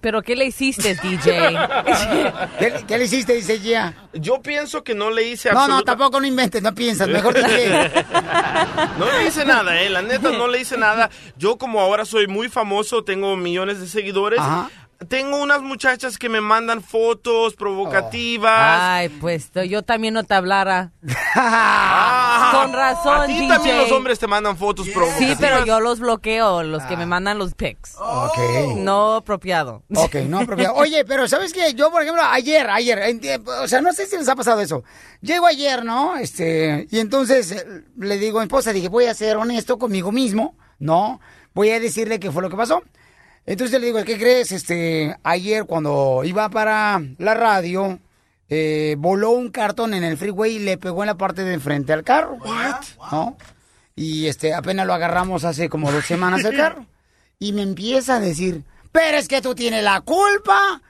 ¿Pero 0.07 0.23
qué 0.23 0.37
le 0.37 0.45
hiciste, 0.45 0.95
DJ? 1.03 1.59
¿Qué, 2.61 2.85
qué 2.87 2.97
le 2.97 3.07
hiciste, 3.07 3.33
dice 3.33 3.59
Gia? 3.59 3.93
Yo 4.13 4.41
pienso 4.41 4.85
que 4.85 4.95
no 4.95 5.11
le 5.11 5.25
hice 5.25 5.51
No, 5.51 5.67
no, 5.67 5.83
tampoco 5.83 6.21
no 6.21 6.29
inventes, 6.29 6.63
no 6.63 6.73
piensas, 6.73 7.09
mejor 7.09 7.35
dije. 7.35 7.91
No 9.01 9.11
le 9.11 9.27
hice 9.27 9.45
nada, 9.45 9.83
eh. 9.83 9.91
La 9.91 10.03
neta, 10.03 10.31
no 10.31 10.47
le 10.47 10.61
hice 10.61 10.79
nada. 10.79 11.11
Yo, 11.37 11.59
como 11.59 11.81
ahora 11.81 12.05
soy 12.05 12.29
muy 12.29 12.49
famoso, 12.49 13.03
tengo 13.03 13.37
millones 13.37 13.81
de 13.81 13.89
seguidores. 13.89 14.39
Ajá. 14.39 14.71
Tengo 15.09 15.43
unas 15.43 15.61
muchachas 15.61 16.17
que 16.17 16.29
me 16.31 16.41
mandan 16.41 16.83
fotos 16.83 17.55
provocativas. 17.55 18.81
Ay, 18.81 19.09
pues 19.11 19.51
yo 19.69 19.83
también 19.83 20.15
no 20.15 20.25
te 20.25 20.33
hablara. 20.35 20.93
Ah, 21.35 22.51
Con 22.53 22.73
razón, 22.73 23.21
A 23.23 23.27
ti 23.27 23.35
DJ. 23.35 23.49
también 23.49 23.77
los 23.77 23.93
hombres 23.93 24.19
te 24.19 24.27
mandan 24.27 24.57
fotos 24.57 24.89
provocativas. 24.89 25.31
Sí, 25.33 25.37
pero 25.39 25.67
yo 25.67 25.81
los 25.81 26.01
bloqueo, 26.01 26.63
los 26.63 26.83
que 26.85 26.97
me 26.97 27.05
mandan 27.07 27.39
los 27.39 27.55
pics. 27.55 27.95
Ok. 27.99 28.39
No 28.77 29.17
apropiado. 29.17 29.83
Ok, 29.95 30.15
no 30.29 30.41
apropiado. 30.41 30.75
Oye, 30.77 31.05
pero 31.05 31.29
¿sabes 31.29 31.53
qué? 31.53 31.75
Yo, 31.75 31.91
por 31.91 32.03
ejemplo, 32.03 32.23
ayer, 32.25 32.69
ayer, 32.71 33.43
o 33.63 33.69
sea, 33.69 33.81
no 33.83 33.93
sé 33.93 34.07
si 34.07 34.17
les 34.17 34.29
ha 34.29 34.35
pasado 34.37 34.61
eso. 34.61 34.83
Llego 35.21 35.47
ayer, 35.47 35.85
¿no? 35.85 36.17
Este, 36.17 36.87
y 36.91 36.99
entonces 37.01 37.53
eh, 37.53 37.85
le 37.99 38.17
digo 38.19 38.39
a 38.39 38.43
mi 38.43 38.47
esposa, 38.47 38.73
dije, 38.73 38.89
voy 38.89 39.05
a 39.07 39.15
ser 39.15 39.37
honesto 39.37 39.79
conmigo 39.79 40.11
mismo, 40.11 40.57
¿no? 40.79 41.21
Voy 41.55 41.71
a 41.71 41.81
decirle 41.81 42.19
qué 42.19 42.31
fue 42.33 42.43
lo 42.43 42.51
que 42.51 42.57
pasó. 42.57 42.83
Entonces 43.47 43.81
le 43.81 43.87
digo, 43.87 44.03
¿qué 44.05 44.19
crees? 44.19 44.51
Este, 44.51 45.17
ayer 45.23 45.65
cuando 45.65 46.23
iba 46.25 46.49
para 46.49 47.01
la 47.19 47.35
radio, 47.35 48.01
eh, 48.49 48.97
voló 48.99 49.31
un 49.31 49.51
cartón 49.51 49.95
en 49.95 50.03
el 50.03 50.17
freeway 50.17 50.57
y 50.57 50.59
le 50.59 50.79
pegó 50.79 51.05
en 51.05 51.07
la 51.07 51.17
parte 51.17 51.45
de 51.45 51.55
enfrente 51.55 51.93
al 51.93 52.03
carro. 52.03 52.39
¿No? 53.13 53.37
Y 53.95 54.27
este, 54.27 54.53
apenas 54.53 54.87
lo 54.87 54.95
agarramos 54.95 55.45
hace 55.45 55.69
como 55.69 55.93
dos 55.93 56.05
semanas 56.05 56.45
el 56.45 56.57
carro. 56.57 56.87
Y 57.39 57.53
me 57.53 57.63
empieza 57.63 58.17
a 58.17 58.21
decir, 58.21 58.65
pero 58.93 59.17
es 59.17 59.29
que 59.29 59.41
tú 59.41 59.55
tienes 59.55 59.85
la 59.85 60.01
culpa. 60.01 60.83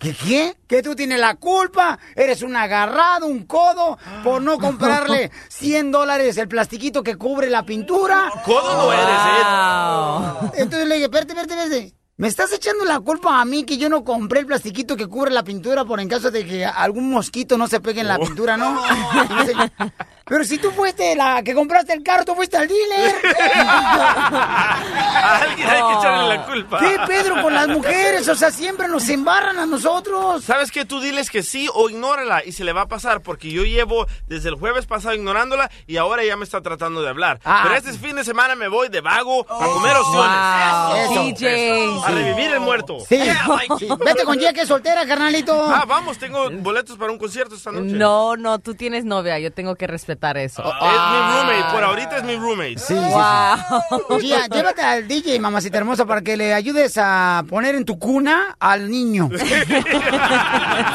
¿Qué 0.00 0.14
qué? 0.14 0.56
Que 0.66 0.82
tú 0.82 0.96
tienes 0.96 1.20
la 1.20 1.34
culpa. 1.34 1.98
Eres 2.16 2.40
un 2.40 2.56
agarrado, 2.56 3.26
un 3.26 3.44
codo, 3.44 3.98
por 4.24 4.40
no 4.40 4.58
comprarle 4.58 5.30
100 5.48 5.92
dólares 5.92 6.38
el 6.38 6.48
plastiquito 6.48 7.02
que 7.02 7.16
cubre 7.16 7.50
la 7.50 7.64
pintura. 7.64 8.32
Codo 8.44 8.78
no 8.78 8.92
eres, 8.94 10.52
¿eh? 10.54 10.62
Entonces 10.62 10.88
le 10.88 10.94
dije, 10.94 11.04
espérate, 11.04 11.32
espérate, 11.34 11.54
espérate. 11.54 11.94
Me 12.16 12.28
estás 12.28 12.52
echando 12.52 12.84
la 12.84 13.00
culpa 13.00 13.40
a 13.40 13.44
mí 13.44 13.64
que 13.64 13.76
yo 13.78 13.88
no 13.88 14.04
compré 14.04 14.40
el 14.40 14.46
plastiquito 14.46 14.96
que 14.96 15.06
cubre 15.06 15.30
la 15.30 15.42
pintura 15.42 15.84
por 15.84 16.00
en 16.00 16.08
caso 16.08 16.30
de 16.30 16.46
que 16.46 16.64
algún 16.66 17.10
mosquito 17.10 17.56
no 17.56 17.66
se 17.66 17.80
pegue 17.80 18.00
en 18.00 18.08
la 18.08 18.18
pintura, 18.18 18.56
¿no? 18.58 18.78
Pero 20.30 20.44
si 20.44 20.58
tú 20.58 20.70
fuiste 20.70 21.16
la 21.16 21.42
que 21.42 21.56
compraste 21.56 21.92
el 21.92 22.04
carro, 22.04 22.24
tú 22.24 22.36
fuiste 22.36 22.56
al 22.56 22.68
dealer. 22.68 23.16
A 23.42 25.40
alguien 25.42 25.68
hay 25.68 25.82
que 25.82 25.98
echarle 25.98 26.36
la 26.36 26.46
culpa. 26.46 26.78
¿Qué, 26.78 26.96
Pedro, 27.04 27.42
con 27.42 27.52
las 27.52 27.66
mujeres? 27.66 28.28
O 28.28 28.36
sea, 28.36 28.52
siempre 28.52 28.86
nos 28.86 29.08
embarran 29.08 29.58
a 29.58 29.66
nosotros. 29.66 30.44
¿Sabes 30.44 30.70
qué? 30.70 30.84
Tú 30.84 31.00
diles 31.00 31.30
que 31.30 31.42
sí 31.42 31.68
o 31.74 31.90
ignórala 31.90 32.44
y 32.44 32.52
se 32.52 32.62
le 32.62 32.72
va 32.72 32.82
a 32.82 32.86
pasar 32.86 33.22
porque 33.22 33.50
yo 33.50 33.64
llevo 33.64 34.06
desde 34.28 34.50
el 34.50 34.54
jueves 34.54 34.86
pasado 34.86 35.16
ignorándola 35.16 35.68
y 35.88 35.96
ahora 35.96 36.22
ya 36.22 36.36
me 36.36 36.44
está 36.44 36.60
tratando 36.60 37.02
de 37.02 37.08
hablar. 37.08 37.40
Ah. 37.44 37.62
Pero 37.64 37.74
este 37.74 37.92
fin 37.94 38.14
de 38.14 38.22
semana 38.22 38.54
me 38.54 38.68
voy 38.68 38.88
de 38.88 39.00
vago 39.00 39.40
a 39.50 39.66
comer 39.66 39.96
opciones. 39.96 41.10
Wow. 41.10 41.32
Eso. 41.40 42.04
A 42.04 42.10
revivir 42.12 42.52
el 42.52 42.60
muerto. 42.60 42.98
Sí, 43.08 43.20
sí. 43.80 43.88
Vete 44.04 44.22
con 44.22 44.38
Gia 44.38 44.52
que 44.52 44.60
es 44.60 44.68
soltera, 44.68 45.04
carnalito. 45.04 45.60
Ah, 45.60 45.86
vamos, 45.88 46.18
tengo 46.18 46.48
boletos 46.52 46.96
para 46.96 47.10
un 47.10 47.18
concierto 47.18 47.56
esta 47.56 47.72
noche. 47.72 47.96
No, 47.96 48.36
no, 48.36 48.60
tú 48.60 48.76
tienes 48.76 49.04
novia, 49.04 49.36
yo 49.40 49.50
tengo 49.50 49.74
que 49.74 49.88
respetar 49.88 50.19
eso. 50.36 50.62
Es 50.62 50.74
mi 50.80 51.18
roommate, 51.34 51.72
por 51.72 51.84
ahorita 51.84 52.16
es 52.18 52.24
mi 52.24 52.36
roommate. 52.36 52.78
Sí, 52.78 52.94
sí, 52.94 54.20
sí. 54.20 54.26
Gia, 54.26 54.46
llévate 54.46 54.82
al 54.82 55.08
DJ, 55.08 55.40
mamacita 55.40 55.78
hermosa, 55.78 56.04
para 56.06 56.22
que 56.22 56.36
le 56.36 56.54
ayudes 56.54 56.96
a 56.98 57.44
poner 57.48 57.74
en 57.74 57.84
tu 57.84 57.98
cuna 57.98 58.56
al 58.58 58.90
niño. 58.90 59.28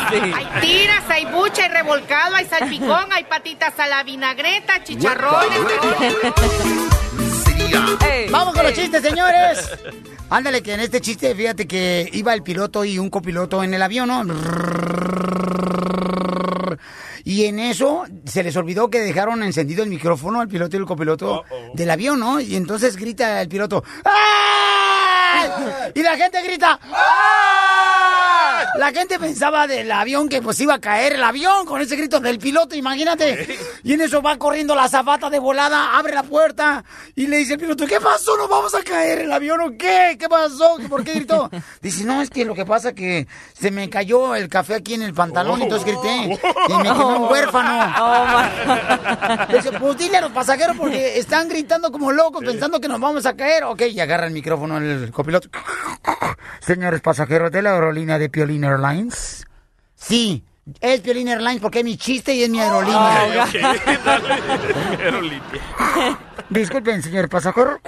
Hay 0.05 0.47
tiras, 0.61 1.03
hay 1.09 1.25
bucha, 1.25 1.63
hay 1.63 1.69
revolcado, 1.69 2.35
hay 2.35 2.45
salpicón, 2.45 3.11
hay 3.11 3.23
patitas 3.25 3.77
a 3.79 3.87
la 3.87 4.03
vinagreta, 4.03 4.83
chicharrones. 4.83 5.59
Vamos 8.31 8.53
con 8.53 8.63
los 8.63 8.73
chistes, 8.73 9.01
señores. 9.01 9.69
Ándale, 10.29 10.61
que 10.61 10.73
en 10.73 10.79
este 10.79 11.01
chiste, 11.01 11.35
fíjate 11.35 11.67
que 11.67 12.09
iba 12.13 12.33
el 12.33 12.43
piloto 12.43 12.83
y 12.85 12.97
un 12.99 13.09
copiloto 13.09 13.63
en 13.63 13.73
el 13.73 13.81
avión, 13.81 14.07
¿no? 14.07 14.23
Y 17.27 17.45
en 17.45 17.57
eso 17.57 18.05
se 18.23 18.43
les 18.43 18.55
olvidó 18.55 18.91
que 18.91 18.99
dejaron 18.99 19.41
encendido 19.41 19.83
el 19.83 19.89
micrófono 19.89 20.41
al 20.41 20.47
piloto 20.47 20.77
y 20.77 20.79
el 20.79 20.85
copiloto 20.85 21.43
del 21.73 21.89
avión, 21.89 22.19
¿no? 22.19 22.39
Y 22.39 22.55
entonces 22.55 22.95
grita 22.95 23.41
el 23.41 23.49
piloto, 23.49 23.83
¡Ay! 25.47 25.91
Y 25.95 26.01
la 26.01 26.17
gente 26.17 26.41
grita, 26.41 26.79
¡Ay! 26.83 27.85
La 28.77 28.91
gente 28.91 29.17
pensaba 29.19 29.67
del 29.67 29.91
avión 29.91 30.27
que 30.27 30.41
pues 30.41 30.59
iba 30.59 30.75
a 30.75 30.79
caer 30.79 31.13
el 31.13 31.23
avión 31.23 31.65
con 31.65 31.81
ese 31.81 31.95
grito 31.95 32.19
del 32.19 32.39
piloto, 32.39 32.75
imagínate. 32.75 33.57
Y 33.83 33.93
en 33.93 34.01
eso 34.01 34.21
va 34.21 34.37
corriendo 34.37 34.75
la 34.75 34.89
zapata 34.89 35.29
de 35.29 35.39
volada, 35.39 35.97
abre 35.97 36.13
la 36.13 36.23
puerta 36.23 36.83
y 37.15 37.27
le 37.27 37.37
dice 37.37 37.53
el 37.53 37.59
piloto, 37.59 37.85
¿qué 37.85 38.01
pasó? 38.01 38.35
¿Nos 38.37 38.49
vamos 38.49 38.75
a 38.75 38.83
caer 38.83 39.19
el 39.19 39.31
avión 39.31 39.61
o 39.61 39.77
qué? 39.77 40.17
¿Qué 40.19 40.27
pasó? 40.27 40.77
¿Por 40.89 41.03
qué 41.03 41.13
gritó? 41.13 41.49
Dice, 41.81 42.03
no, 42.03 42.21
es 42.21 42.29
que 42.29 42.43
lo 42.43 42.53
que 42.53 42.65
pasa 42.65 42.93
que 42.93 43.27
se 43.53 43.71
me 43.71 43.89
cayó 43.89 44.35
el 44.35 44.49
café 44.49 44.75
aquí 44.75 44.95
en 44.95 45.03
el 45.03 45.13
pantalón 45.13 45.59
y 45.61 45.63
entonces 45.63 45.85
grité. 45.85 46.15
Y 46.67 46.73
me 46.73 46.83
quedé 46.83 47.03
un 47.05 47.31
huérfano. 47.31 47.93
Dice, 49.53 49.71
pues 49.73 49.97
dile 49.97 50.17
a 50.17 50.21
los 50.21 50.31
pasajeros 50.31 50.75
porque 50.77 51.17
están 51.17 51.47
gritando 51.47 51.91
como 51.91 52.11
locos 52.11 52.43
pensando 52.43 52.81
que 52.81 52.87
nos 52.87 52.99
vamos 52.99 53.25
a 53.25 53.35
caer. 53.35 53.63
Ok, 53.63 53.83
y 53.91 53.99
agarra 53.99 54.27
el 54.27 54.33
micrófono 54.33 54.77
el 54.77 55.11
copiloto. 55.11 55.34
Señores 56.59 57.01
pasajeros 57.01 57.51
de 57.51 57.61
la 57.61 57.73
aerolínea 57.73 58.17
de 58.17 58.29
Piolín 58.29 58.63
Airlines. 58.63 59.45
Sí, 59.95 60.43
es 60.81 61.01
Piolín 61.01 61.27
Airlines 61.27 61.61
porque 61.61 61.79
es 61.79 61.85
mi 61.85 61.97
chiste 61.97 62.33
y 62.33 62.43
es 62.43 62.49
mi 62.49 62.59
aerolínea. 62.59 63.45
Disculpen, 66.49 67.03
señor 67.03 67.29
pasajero. 67.29 67.79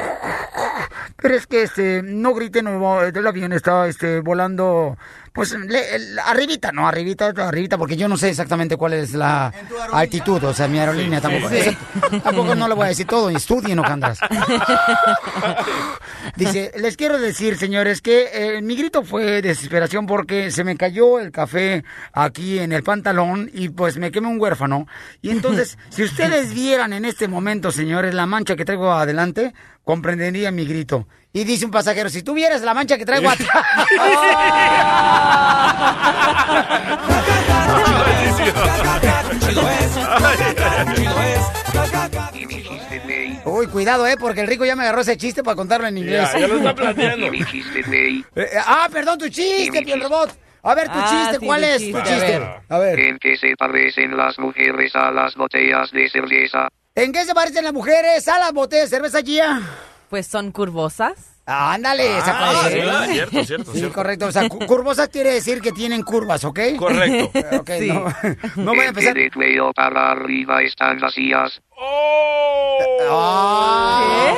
Pero 1.19 1.35
es 1.35 1.47
que 1.47 1.63
este, 1.63 2.03
no 2.03 2.35
griten, 2.35 2.67
el 2.67 3.27
avión 3.27 3.53
está 3.53 3.87
este, 3.87 4.19
volando, 4.19 4.97
pues 5.37 5.51
le- 5.53 6.19
arribita, 6.25 6.71
no, 6.71 6.87
arribita, 6.87 7.27
arribita, 7.27 7.77
porque 7.77 7.95
yo 7.95 8.07
no 8.07 8.17
sé 8.17 8.29
exactamente 8.29 8.75
cuál 8.75 8.93
es 8.93 9.13
la 9.13 9.53
altitud, 9.93 10.43
o 10.43 10.51
sea, 10.51 10.67
mi 10.67 10.79
aerolínea 10.79 11.19
Sí, 11.21 11.27
tampoco. 11.27 11.53
sí. 11.53 11.77
tampoco 12.23 12.55
no 12.55 12.67
le 12.67 12.73
voy 12.73 12.85
a 12.85 12.89
decir 12.89 13.05
todo, 13.05 13.29
estudien, 13.29 13.77
Ojandras. 13.77 14.17
Dice, 16.35 16.71
les 16.77 16.97
quiero 16.97 17.19
decir, 17.19 17.55
señores, 17.57 18.01
que 18.01 18.29
eh, 18.33 18.61
mi 18.63 18.75
grito 18.75 19.03
fue 19.03 19.41
desesperación 19.43 20.05
porque 20.07 20.49
se 20.51 20.63
me 20.63 20.75
cayó 20.75 21.19
el 21.19 21.31
café 21.31 21.83
aquí 22.13 22.57
en 22.59 22.71
el 22.71 22.81
pantalón 22.83 23.49
y 23.53 23.69
pues 23.69 23.97
me 23.97 24.09
quemé 24.11 24.27
un 24.27 24.41
huérfano. 24.41 24.87
Y 25.21 25.29
entonces, 25.29 25.77
si 25.89 26.03
ustedes 26.03 26.51
vieran 26.53 26.93
en 26.93 27.05
este 27.05 27.27
momento, 27.27 27.71
señores, 27.71 28.13
la 28.15 28.25
mancha 28.25 28.55
que 28.55 28.65
traigo 28.65 28.91
adelante, 28.91 29.53
comprenderían 29.83 30.55
mi 30.55 30.65
grito. 30.65 31.07
Y 31.33 31.43
dice 31.43 31.65
un 31.65 31.71
pasajero, 31.71 32.09
si 32.09 32.23
tú 32.23 32.33
vieras 32.33 32.61
la 32.61 32.73
mancha 32.73 32.97
que 32.97 33.05
traigo 33.05 33.29
atrás... 33.29 33.47
Uy, 43.45 43.67
cuidado, 43.67 44.05
eh, 44.07 44.15
porque 44.19 44.41
el 44.41 44.47
rico 44.47 44.65
ya 44.65 44.75
me 44.75 44.83
agarró 44.83 45.01
ese 45.01 45.17
chiste 45.17 45.43
para 45.43 45.55
contarlo 45.55 45.87
en 45.87 45.97
inglés. 45.97 46.29
Ya, 46.33 46.39
ya 46.39 46.47
lo 46.47 46.57
está. 46.57 46.75
Eh, 47.89 48.21
eh, 48.35 48.47
ah, 48.65 48.87
perdón, 48.91 49.17
tu 49.17 49.29
chiste, 49.29 49.81
piel 49.81 50.01
robot. 50.01 50.29
A 50.63 50.75
ver, 50.75 50.87
tu 50.87 50.93
Ah, 50.97 51.07
chiste, 51.09 51.39
sí, 51.39 51.45
¿cuál 51.45 51.63
es 51.63 51.77
chiste, 51.77 51.91
tu 51.93 51.97
a 51.99 52.03
chiste? 52.03 52.39
ver. 52.39 52.47
A 52.69 52.77
ver. 52.77 52.99
¿En 52.99 53.17
qué 53.19 53.37
se 53.37 53.55
parecen 53.57 54.15
las 54.17 54.37
mujeres 54.37 54.95
a 54.95 55.11
las 55.11 55.35
botellas 55.35 55.91
de 55.91 56.09
cerveza? 56.09 56.67
¿En 56.95 57.11
qué 57.11 57.25
se 57.25 57.33
parecen 57.33 57.63
las 57.63 57.73
mujeres 57.73 58.27
a 58.27 58.39
las 58.39 58.51
botellas 58.53 58.89
de 58.89 58.97
cerveza, 58.97 59.21
Gia? 59.21 59.61
Pues 60.09 60.27
son 60.27 60.51
curvosas. 60.51 61.33
Ándale, 61.45 62.17
esa 62.17 62.31
Ah, 62.37 62.53
parece. 62.61 62.81
sí, 62.81 63.13
cierto, 63.13 63.43
cierto, 63.45 63.71
Sí, 63.71 63.77
cierto. 63.79 63.95
correcto. 63.95 64.25
O 64.25 64.31
sea, 64.31 64.49
cu- 64.49 64.65
curvosas 64.65 65.07
quiere 65.07 65.31
decir 65.33 65.61
que 65.61 65.71
tienen 65.71 66.01
curvas, 66.01 66.43
¿ok? 66.43 66.59
Correcto. 66.77 67.31
Ok, 67.61 67.69
no, 67.87 68.05
no 68.63 68.71
voy 68.75 68.79
a 68.85 68.89
¿En 68.89 68.95
qué 68.95 69.09
empezar. 69.09 69.13
para 69.73 70.11
arriba 70.11 70.61
están 70.61 70.99
vacías? 70.99 71.61
Ah, 73.09 74.33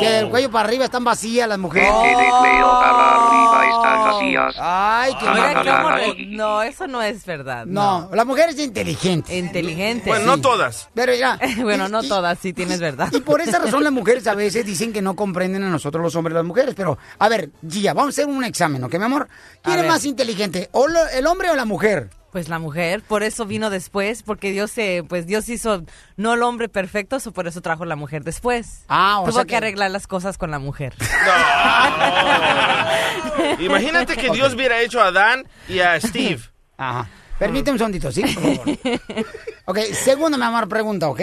que, 0.00 0.04
que 0.06 0.12
del 0.12 0.28
cuello 0.28 0.50
para 0.50 0.68
arriba 0.68 0.84
están 0.86 1.04
vacías 1.04 1.48
las 1.48 1.58
mujeres. 1.58 1.88
¿En 1.88 2.02
qué 2.02 2.08
de 2.08 2.14
cuello 2.30 2.68
para 2.80 3.14
arriba 3.14 3.64
están 3.70 4.04
vacías? 4.04 4.54
Ay, 4.58 5.14
qué. 5.20 5.26
¿cómo 5.26 5.90
le- 5.96 6.26
No, 6.36 6.62
eso 6.62 6.86
no 6.86 7.02
es 7.02 7.24
verdad. 7.24 7.66
No, 7.66 8.10
la 8.12 8.24
mujer 8.24 8.50
es 8.50 8.58
inteligente. 8.58 9.36
Inteligente. 9.36 10.10
Bueno, 10.10 10.26
no 10.26 10.40
todas. 10.40 10.88
Pero 10.94 11.14
ya. 11.14 11.38
bueno, 11.62 11.88
no 11.88 12.02
todas, 12.02 12.38
sí 12.38 12.52
tienes 12.52 12.80
verdad. 12.80 13.08
Y 13.12 13.20
por 13.20 13.40
esa 13.40 13.58
razón 13.58 13.82
las 13.84 13.92
mujeres 13.92 14.26
a 14.26 14.34
veces 14.34 14.66
dicen 14.66 14.92
que 14.92 15.02
no 15.02 15.14
comprenden 15.16 15.62
a 15.64 15.68
nosotros 15.70 16.02
los 16.02 16.14
hombres 16.16 16.34
las 16.34 16.44
mujeres. 16.44 16.74
Pero, 16.76 16.98
a 17.18 17.28
ver, 17.28 17.50
Gia, 17.68 17.94
vamos 17.94 18.08
a 18.18 18.22
hacer 18.22 18.26
un 18.26 18.44
examen, 18.44 18.82
¿ok, 18.84 18.94
mi 18.98 19.04
amor? 19.04 19.28
¿Quién 19.62 19.76
A 19.76 19.80
es 19.80 19.82
ver. 19.82 19.90
más 19.92 20.04
inteligente? 20.04 20.68
¿O 20.72 20.86
lo- 20.88 21.06
¿El 21.08 21.26
hombre 21.26 21.50
o 21.50 21.56
la 21.56 21.64
mujer? 21.64 22.10
Pues 22.34 22.48
la 22.48 22.58
mujer, 22.58 23.00
por 23.00 23.22
eso 23.22 23.46
vino 23.46 23.70
después, 23.70 24.24
porque 24.24 24.50
Dios 24.50 24.72
se, 24.72 25.04
pues 25.08 25.24
Dios 25.24 25.48
hizo 25.48 25.84
no 26.16 26.34
el 26.34 26.42
hombre 26.42 26.68
perfecto, 26.68 27.20
so 27.20 27.30
por 27.30 27.46
eso 27.46 27.60
trajo 27.60 27.84
la 27.84 27.94
mujer 27.94 28.24
después. 28.24 28.82
Ah, 28.88 29.20
o 29.20 29.26
Tuvo 29.26 29.34
sea 29.34 29.44
que, 29.44 29.50
que- 29.50 29.56
arreglar 29.58 29.92
las 29.92 30.08
cosas 30.08 30.36
con 30.36 30.50
la 30.50 30.58
mujer. 30.58 30.94
Imagínate 33.60 34.16
que 34.16 34.30
Dios 34.30 34.52
hubiera 34.54 34.80
hecho 34.80 35.00
a 35.00 35.06
Adán 35.06 35.46
y 35.68 35.78
a 35.78 36.00
Steve. 36.00 36.40
Ajá. 36.76 37.08
Permíteme 37.38 37.74
un 37.74 37.78
sondito, 37.78 38.10
¿sí? 38.10 38.22
Por 38.22 38.32
favor. 38.56 38.66
Ok, 39.66 39.78
segundo, 39.92 40.36
mi 40.36 40.44
amor, 40.44 40.68
pregunta, 40.68 41.08
¿ok? 41.08 41.20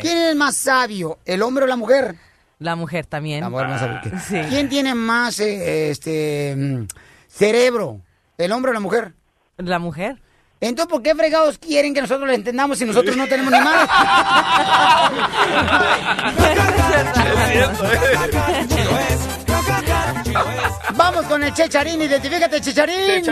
¿Quién 0.00 0.16
es 0.18 0.34
más 0.36 0.54
sabio, 0.56 1.18
el 1.24 1.40
hombre 1.42 1.62
o 1.64 1.66
la 1.68 1.76
mujer? 1.76 2.16
La 2.58 2.74
mujer 2.76 3.06
también. 3.06 3.40
La 3.40 3.48
mujer 3.50 3.68
más 3.68 3.80
sabia 3.80 4.00
que- 4.02 4.18
Sí. 4.18 4.38
¿Quién 4.50 4.68
tiene 4.68 4.94
más 4.96 5.38
eh, 5.40 5.90
este 5.90 6.54
mm, 6.56 6.86
cerebro, 7.28 8.00
el 8.36 8.50
hombre 8.52 8.72
o 8.72 8.74
la 8.74 8.80
mujer? 8.80 9.14
La 9.56 9.78
mujer. 9.78 10.20
Entonces, 10.60 10.92
¿por 10.92 11.02
qué 11.02 11.14
fregados 11.14 11.56
quieren 11.58 11.94
que 11.94 12.02
nosotros 12.02 12.28
lo 12.28 12.34
entendamos 12.34 12.78
si 12.78 12.84
nosotros 12.84 13.16
no 13.16 13.26
tenemos 13.26 13.50
ni 13.50 13.60
más? 13.64 13.88
Vamos 20.94 21.24
con 21.26 21.42
el 21.42 21.52
Checharín, 21.54 22.02
identifícate, 22.02 22.60
Checharín. 22.60 23.24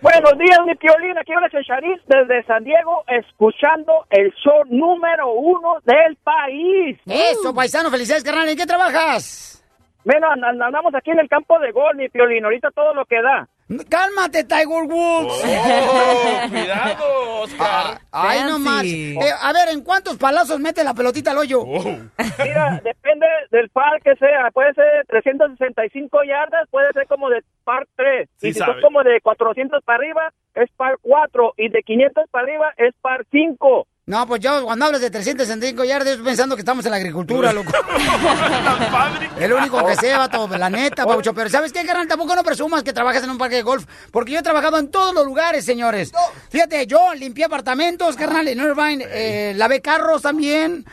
Buenos 0.00 0.38
días, 0.38 0.58
mi 0.66 0.74
piolín. 0.76 1.16
Aquí 1.18 1.32
habla 1.32 1.48
Checharín 1.50 1.96
desde 2.06 2.44
San 2.46 2.64
Diego, 2.64 3.04
escuchando 3.08 3.92
el 4.10 4.32
show 4.44 4.62
número 4.68 5.32
uno 5.32 5.76
del 5.84 6.16
país. 6.16 6.98
Eso, 7.06 7.54
paisano, 7.54 7.90
felicidades, 7.90 8.24
carnal. 8.24 8.48
¿En 8.48 8.56
qué 8.56 8.66
trabajas? 8.66 9.59
And- 10.04 10.62
andamos 10.62 10.94
aquí 10.94 11.10
en 11.10 11.20
el 11.20 11.28
campo 11.28 11.58
de 11.58 11.72
gol, 11.72 11.96
mi 11.96 12.08
piolín. 12.08 12.44
Ahorita 12.44 12.70
todo 12.70 12.94
lo 12.94 13.04
que 13.04 13.20
da. 13.20 13.48
Cálmate, 13.88 14.42
Tiger 14.44 14.82
Woods. 14.88 15.44
Oh, 15.44 16.48
cuidado, 16.50 17.40
Oscar. 17.42 18.00
Ay, 18.10 18.40
no 18.44 18.58
más. 18.58 18.84
Eh, 18.84 19.14
a 19.40 19.52
ver, 19.52 19.68
¿en 19.68 19.84
cuántos 19.84 20.16
palazos 20.16 20.58
mete 20.58 20.82
la 20.82 20.94
pelotita 20.94 21.30
al 21.30 21.38
hoyo? 21.38 21.64
Mira, 21.64 22.80
depende 22.82 23.26
del 23.52 23.68
par 23.70 24.00
que 24.02 24.16
sea. 24.16 24.50
Puede 24.52 24.74
ser 24.74 25.06
365 25.06 26.18
yardas, 26.24 26.68
puede 26.70 26.90
ser 26.92 27.06
como 27.06 27.28
de 27.30 27.42
par 27.62 27.86
3. 27.94 28.28
Sí 28.38 28.48
y 28.48 28.52
si 28.54 28.58
sabe. 28.58 28.72
son 28.72 28.82
como 28.82 29.02
de 29.04 29.20
400 29.20 29.84
para 29.84 29.98
arriba, 29.98 30.32
es 30.54 30.68
par 30.76 30.96
4. 31.00 31.54
Y 31.56 31.68
de 31.68 31.82
500 31.82 32.24
para 32.30 32.44
arriba, 32.44 32.72
es 32.76 32.94
par 33.00 33.24
5. 33.30 33.86
No, 34.10 34.26
pues 34.26 34.40
yo 34.40 34.64
cuando 34.64 34.86
hablas 34.86 35.00
de 35.00 35.08
365 35.08 35.84
yardas, 35.84 36.08
estoy 36.08 36.24
pensando 36.24 36.56
que 36.56 36.62
estamos 36.62 36.84
en 36.84 36.90
la 36.90 36.96
agricultura, 36.96 37.52
loco. 37.52 37.70
Es 39.38 39.48
lo 39.48 39.56
único 39.56 39.86
que 39.86 39.94
sé, 39.94 40.12
vato, 40.16 40.48
la 40.48 40.68
neta, 40.68 41.06
Paucho. 41.06 41.32
Pero 41.32 41.48
¿sabes 41.48 41.72
qué, 41.72 41.84
carnal? 41.86 42.08
Tampoco 42.08 42.34
no 42.34 42.42
presumas 42.42 42.82
que 42.82 42.92
trabajas 42.92 43.22
en 43.22 43.30
un 43.30 43.38
parque 43.38 43.54
de 43.54 43.62
golf. 43.62 43.86
Porque 44.10 44.32
yo 44.32 44.40
he 44.40 44.42
trabajado 44.42 44.78
en 44.78 44.90
todos 44.90 45.14
los 45.14 45.24
lugares, 45.24 45.64
señores. 45.64 46.10
Fíjate, 46.50 46.88
yo 46.88 47.14
limpié 47.14 47.44
apartamentos, 47.44 48.16
carnal, 48.16 48.48
en 48.48 48.58
Irvine. 48.58 49.06
eh, 49.08 49.52
lavé 49.56 49.80
carros 49.80 50.22
también. 50.22 50.84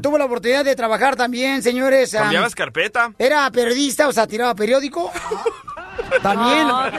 Tuve 0.00 0.18
la 0.18 0.24
oportunidad 0.24 0.64
de 0.64 0.74
trabajar 0.74 1.16
también, 1.16 1.62
señores. 1.62 2.14
am, 2.14 2.22
¿Cambiabas 2.22 2.54
carpeta? 2.54 3.12
Era 3.18 3.50
periodista, 3.50 4.08
o 4.08 4.12
sea, 4.12 4.26
tiraba 4.26 4.54
periódico. 4.54 5.12
También. 6.22 6.68
Ah, 6.70 6.90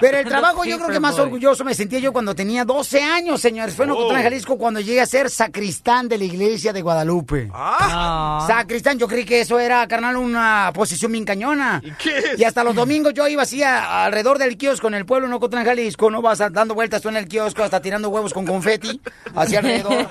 Pero 0.00 0.18
el 0.18 0.26
trabajo 0.26 0.64
yo 0.64 0.76
creo 0.78 0.90
que 0.90 1.00
más 1.00 1.18
orgulloso 1.18 1.64
me 1.64 1.74
sentía 1.74 1.98
yo 1.98 2.12
cuando 2.12 2.34
tenía 2.34 2.64
12 2.64 3.02
años, 3.02 3.40
señores. 3.40 3.74
Fue 3.74 3.84
en 3.84 3.92
Ocotlán, 3.92 4.20
Oh. 4.20 4.24
Jalisco, 4.24 4.56
cuando 4.58 4.80
llegué 4.80 5.00
a 5.00 5.06
ser 5.06 5.30
sacristán 5.30 6.08
de 6.08 6.18
la 6.18 6.24
iglesia 6.24 6.72
de 6.72 6.82
Guadalupe. 6.82 7.50
Ah. 7.52 8.44
Sacristán, 8.46 8.98
yo 8.98 9.06
creí 9.08 9.24
que 9.24 9.40
eso 9.40 9.58
era, 9.58 9.86
carnal, 9.88 10.16
una 10.16 10.70
posición 10.74 11.12
bien 11.12 11.24
cañona. 11.24 11.80
¿Y 11.84 11.90
qué 11.92 12.18
es? 12.18 12.38
Y 12.38 12.44
hasta 12.44 12.62
los 12.64 12.74
domingos 12.74 13.14
yo 13.14 13.26
iba 13.28 13.42
así 13.42 13.62
a- 13.62 14.04
alrededor 14.04 14.38
del 14.38 14.56
kiosco 14.56 14.88
en 14.88 14.94
el 14.94 15.06
pueblo, 15.06 15.26
en 15.26 15.32
Ocotlán, 15.32 15.64
Jalisco, 15.64 16.10
no 16.10 16.22
vas 16.22 16.38
dando 16.38 16.74
vueltas 16.74 17.02
tú 17.02 17.08
en 17.08 17.16
el 17.16 17.26
kiosco, 17.28 17.62
hasta 17.62 17.80
tirando 17.80 18.08
huevos 18.10 18.32
con 18.32 18.46
confeti, 18.46 19.00
hacia 19.34 19.58
alrededor. 19.60 20.06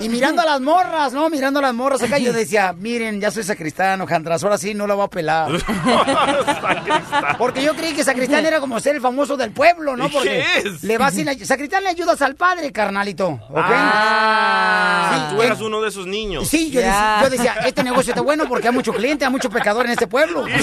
Y 0.00 0.08
mirando 0.08 0.42
a 0.42 0.44
las 0.44 0.60
morras, 0.60 1.12
¿no? 1.12 1.28
Mirando 1.30 1.58
a 1.60 1.62
las 1.62 1.74
morras 1.74 2.02
acá, 2.02 2.18
yo 2.18 2.32
decía, 2.32 2.72
miren, 2.76 3.20
ya 3.20 3.30
soy 3.30 3.42
sacristán, 3.44 4.00
Ojandras, 4.00 4.42
ahora 4.42 4.58
sí 4.58 4.74
no 4.74 4.86
la 4.86 4.94
voy 4.94 5.04
a 5.04 5.08
pelar. 5.08 5.50
Porque 7.38 7.62
yo 7.62 7.74
creí 7.74 7.92
que 7.94 8.04
sacristán 8.04 8.44
era 8.46 8.60
como 8.60 8.78
ser 8.80 8.96
el 8.96 9.00
famoso 9.00 9.36
del 9.36 9.50
pueblo, 9.52 9.96
¿no? 9.96 10.06
¿Y 10.06 10.10
Porque 10.10 10.44
qué 10.62 10.68
es? 10.68 10.82
le 10.82 10.98
vas 10.98 11.14
le, 11.14 11.44
sacristán 11.44 11.82
le 11.84 11.90
ayudas 11.90 12.20
al 12.22 12.34
padre, 12.36 12.72
carnalito, 12.72 13.28
¿ok? 13.28 13.56
Ah, 13.56 15.10
Sí, 15.14 15.34
tú 15.34 15.42
eh, 15.42 15.46
eras 15.46 15.60
uno 15.60 15.80
de 15.80 15.88
esos 15.88 16.06
niños. 16.06 16.48
Sí, 16.48 16.70
yo, 16.70 16.80
decía, 16.80 17.18
yo 17.22 17.30
decía, 17.30 17.54
este 17.66 17.82
negocio 17.82 18.12
está 18.12 18.22
bueno 18.22 18.46
porque 18.48 18.68
hay 18.68 18.74
mucho 18.74 18.92
cliente, 18.92 19.24
hay 19.24 19.30
mucho 19.30 19.50
pecador 19.50 19.86
en 19.86 19.92
este 19.92 20.06
pueblo. 20.06 20.44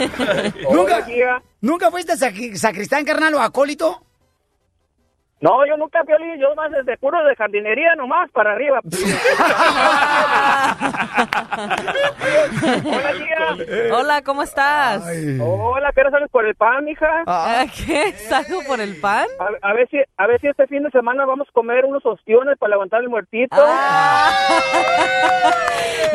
¿Nunca, 0.70 1.06
¿Nunca 1.60 1.90
fuiste 1.90 2.16
sacristán, 2.16 3.04
carnal, 3.04 3.34
o 3.34 3.40
acólito? 3.40 4.02
No, 5.40 5.64
yo 5.66 5.74
nunca 5.78 6.04
Piolín, 6.04 6.38
yo 6.38 6.54
más 6.54 6.70
desde 6.70 6.98
puro 6.98 7.24
de 7.24 7.34
jardinería 7.34 7.94
nomás 7.96 8.30
para 8.30 8.52
arriba. 8.52 8.80
Hola, 12.84 13.12
tía. 13.16 13.96
Hola, 13.96 14.22
¿cómo 14.22 14.42
estás? 14.42 15.02
Hola, 15.40 15.92
¿qué 15.94 16.00
hora 16.02 16.10
sales 16.10 16.28
por 16.30 16.44
el 16.44 16.54
pan, 16.54 16.84
mija? 16.84 17.24
Ah, 17.26 17.64
¿Qué? 17.74 18.12
¿Salgo 18.12 18.62
por 18.66 18.80
el 18.80 19.00
pan? 19.00 19.26
A, 19.38 19.70
a 19.70 19.72
ver 19.72 19.88
si, 19.88 19.96
a 20.18 20.26
ver 20.26 20.38
si 20.42 20.48
este 20.48 20.66
fin 20.66 20.82
de 20.82 20.90
semana 20.90 21.24
vamos 21.24 21.48
a 21.48 21.52
comer 21.52 21.86
unos 21.86 22.04
ostiones 22.04 22.58
para 22.58 22.72
levantar 22.72 23.00
el 23.00 23.08
muertito. 23.08 23.56
Ah. 23.58 24.30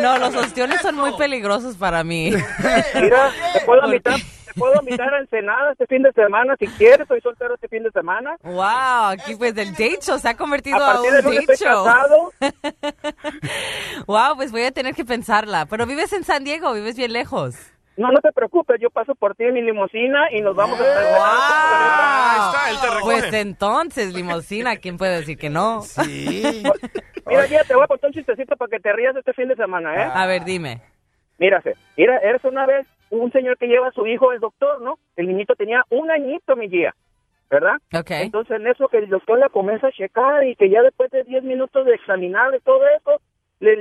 No, 0.02 0.18
los 0.18 0.36
ostiones 0.36 0.82
son 0.82 0.96
muy 0.96 1.14
peligrosos 1.14 1.78
para 1.78 2.04
mí. 2.04 2.30
Mira, 2.30 3.32
te 3.54 3.62
puedo 3.62 3.82
¿Por 3.82 3.90
invitar, 3.90 4.16
te 4.45 4.45
puedo 4.58 4.74
invitar 4.82 5.14
a 5.14 5.20
Ensenada 5.20 5.72
este 5.72 5.86
fin 5.88 6.04
de 6.04 6.12
semana 6.14 6.56
si 6.60 6.68
quieres. 6.68 7.08
Soy 7.08 7.22
soltero 7.22 7.56
este 7.56 7.68
fin 7.68 7.84
de 7.84 7.92
semana. 7.92 8.36
Wow, 8.44 9.14
aquí 9.14 9.36
pues 9.36 9.56
el 9.58 9.72
date 9.72 10.00
show 10.02 10.18
se 10.20 10.30
ha 10.30 10.38
convertido 10.38 10.78
A 10.84 10.94
a, 10.94 11.02
un 11.02 11.12
de 11.12 11.22
date 11.22 11.38
estoy 11.40 11.56
show. 11.58 11.86
casado. 11.86 12.32
wow, 14.08 14.36
pues 14.36 14.52
voy 14.52 14.64
a 14.64 14.72
tener 14.72 14.96
que 14.96 15.06
pensarla. 15.06 15.66
Pero 15.68 15.86
vives 15.86 16.12
en 16.14 16.24
San 16.24 16.44
Diego, 16.44 16.74
vives 16.74 16.96
bien 16.96 17.14
lejos. 17.14 17.56
No, 17.98 18.12
no 18.12 18.20
te 18.20 18.32
preocupes, 18.34 18.78
yo 18.82 18.90
paso 18.90 19.16
por 19.16 19.36
ti 19.36 19.46
en 19.46 19.54
mi 19.54 19.62
limusina 19.62 20.30
y 20.32 20.42
nos 20.42 20.54
vamos 20.54 20.78
a 20.82 20.84
estar. 20.84 21.06
Pues 23.02 23.32
entonces, 23.34 24.14
limosina, 24.14 24.76
¿quién 24.78 24.98
puede 24.98 25.20
decir 25.20 25.38
que 25.38 25.50
no? 25.50 25.82
Sí. 25.82 26.44
Mira, 27.26 27.46
ya 27.48 27.64
te 27.64 27.74
voy 27.74 27.86
a 27.86 27.88
contar 27.88 28.10
un 28.10 28.14
chistecito 28.14 28.58
para 28.58 28.70
que 28.70 28.82
te 28.82 28.92
rías 28.92 29.16
este 29.16 29.32
fin 29.34 29.48
de 29.48 29.56
semana, 29.56 29.96
¿eh? 29.96 30.12
A 30.14 30.26
ver, 30.26 30.44
dime. 30.44 30.82
Mírase, 31.38 31.74
mira, 31.98 32.18
eres 32.20 32.42
una 32.46 32.66
vez 32.66 32.88
un 33.22 33.32
señor 33.32 33.58
que 33.58 33.68
lleva 33.68 33.88
a 33.88 33.92
su 33.92 34.06
hijo 34.08 34.30
al 34.32 34.40
doctor, 34.40 34.82
¿no? 34.82 34.98
El 35.16 35.28
niñito 35.28 35.56
tenía 35.56 35.84
un 35.90 36.10
añito, 36.12 36.56
mi 36.56 36.68
guía, 36.68 36.94
¿verdad? 37.50 37.76
Ok. 37.94 38.12
Entonces, 38.12 38.58
en 38.60 38.68
eso 38.68 38.88
que 38.88 38.98
el 38.98 39.10
doctor 39.10 39.40
la 39.40 39.50
comienza 39.50 39.88
a 39.88 39.92
checar 39.92 40.46
y 40.46 40.56
que 40.56 40.70
ya 40.70 40.82
después 40.82 41.12
de 41.12 41.24
10 41.24 41.44
minutos 41.44 41.86
de 41.86 41.94
examinar 41.96 42.54
y 42.56 42.60
todo 42.62 42.82
eso, 42.98 43.22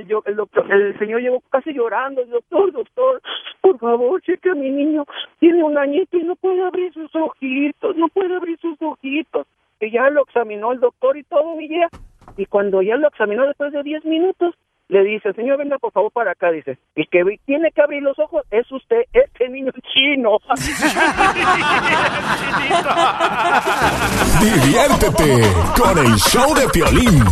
yo- 0.07 0.23
el, 0.25 0.35
doctor, 0.35 0.71
el 0.71 0.97
señor 0.97 1.21
llegó 1.21 1.41
casi 1.51 1.73
llorando. 1.73 2.21
El 2.21 2.29
doctor, 2.29 2.71
doctor, 2.71 3.21
por 3.61 3.77
favor, 3.79 4.21
cheque 4.21 4.49
a 4.49 4.55
mi 4.55 4.69
niño. 4.69 5.05
Tiene 5.39 5.63
un 5.63 5.77
añito 5.77 6.17
y 6.17 6.23
no 6.23 6.35
puede 6.35 6.63
abrir 6.63 6.93
sus 6.93 7.13
ojitos, 7.15 7.95
no 7.95 8.07
puede 8.07 8.35
abrir 8.35 8.57
sus 8.59 8.81
ojitos. 8.81 9.45
Que 9.79 9.91
ya 9.91 10.09
lo 10.09 10.23
examinó 10.23 10.71
el 10.71 10.79
doctor 10.79 11.17
y 11.17 11.23
todo, 11.23 11.55
mi 11.55 11.67
guía. 11.67 11.89
Y 12.37 12.45
cuando 12.45 12.81
ya 12.81 12.95
lo 12.95 13.07
examinó 13.09 13.45
después 13.45 13.71
de 13.73 13.83
10 13.83 14.05
minutos, 14.05 14.55
le 14.87 15.03
dice, 15.03 15.33
señor, 15.33 15.57
venga 15.57 15.79
por 15.79 15.91
favor 15.91 16.11
para 16.11 16.31
acá, 16.31 16.51
dice. 16.51 16.77
El 16.95 17.07
que 17.09 17.23
tiene 17.45 17.71
que 17.71 17.81
abrir 17.81 18.03
los 18.03 18.17
ojos 18.19 18.43
es 18.51 18.71
usted, 18.71 19.01
este 19.13 19.49
niño 19.49 19.71
chino. 19.93 20.37
Diviértete 24.39 25.41
con 25.75 25.97
el 25.97 26.15
show 26.17 26.53
de 26.53 26.69
Piolín. 26.69 27.23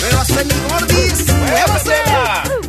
¡Muévase, 0.00 0.44
mi 0.44 0.54
gordis! 0.68 1.32
¡Muévase! 1.38 1.94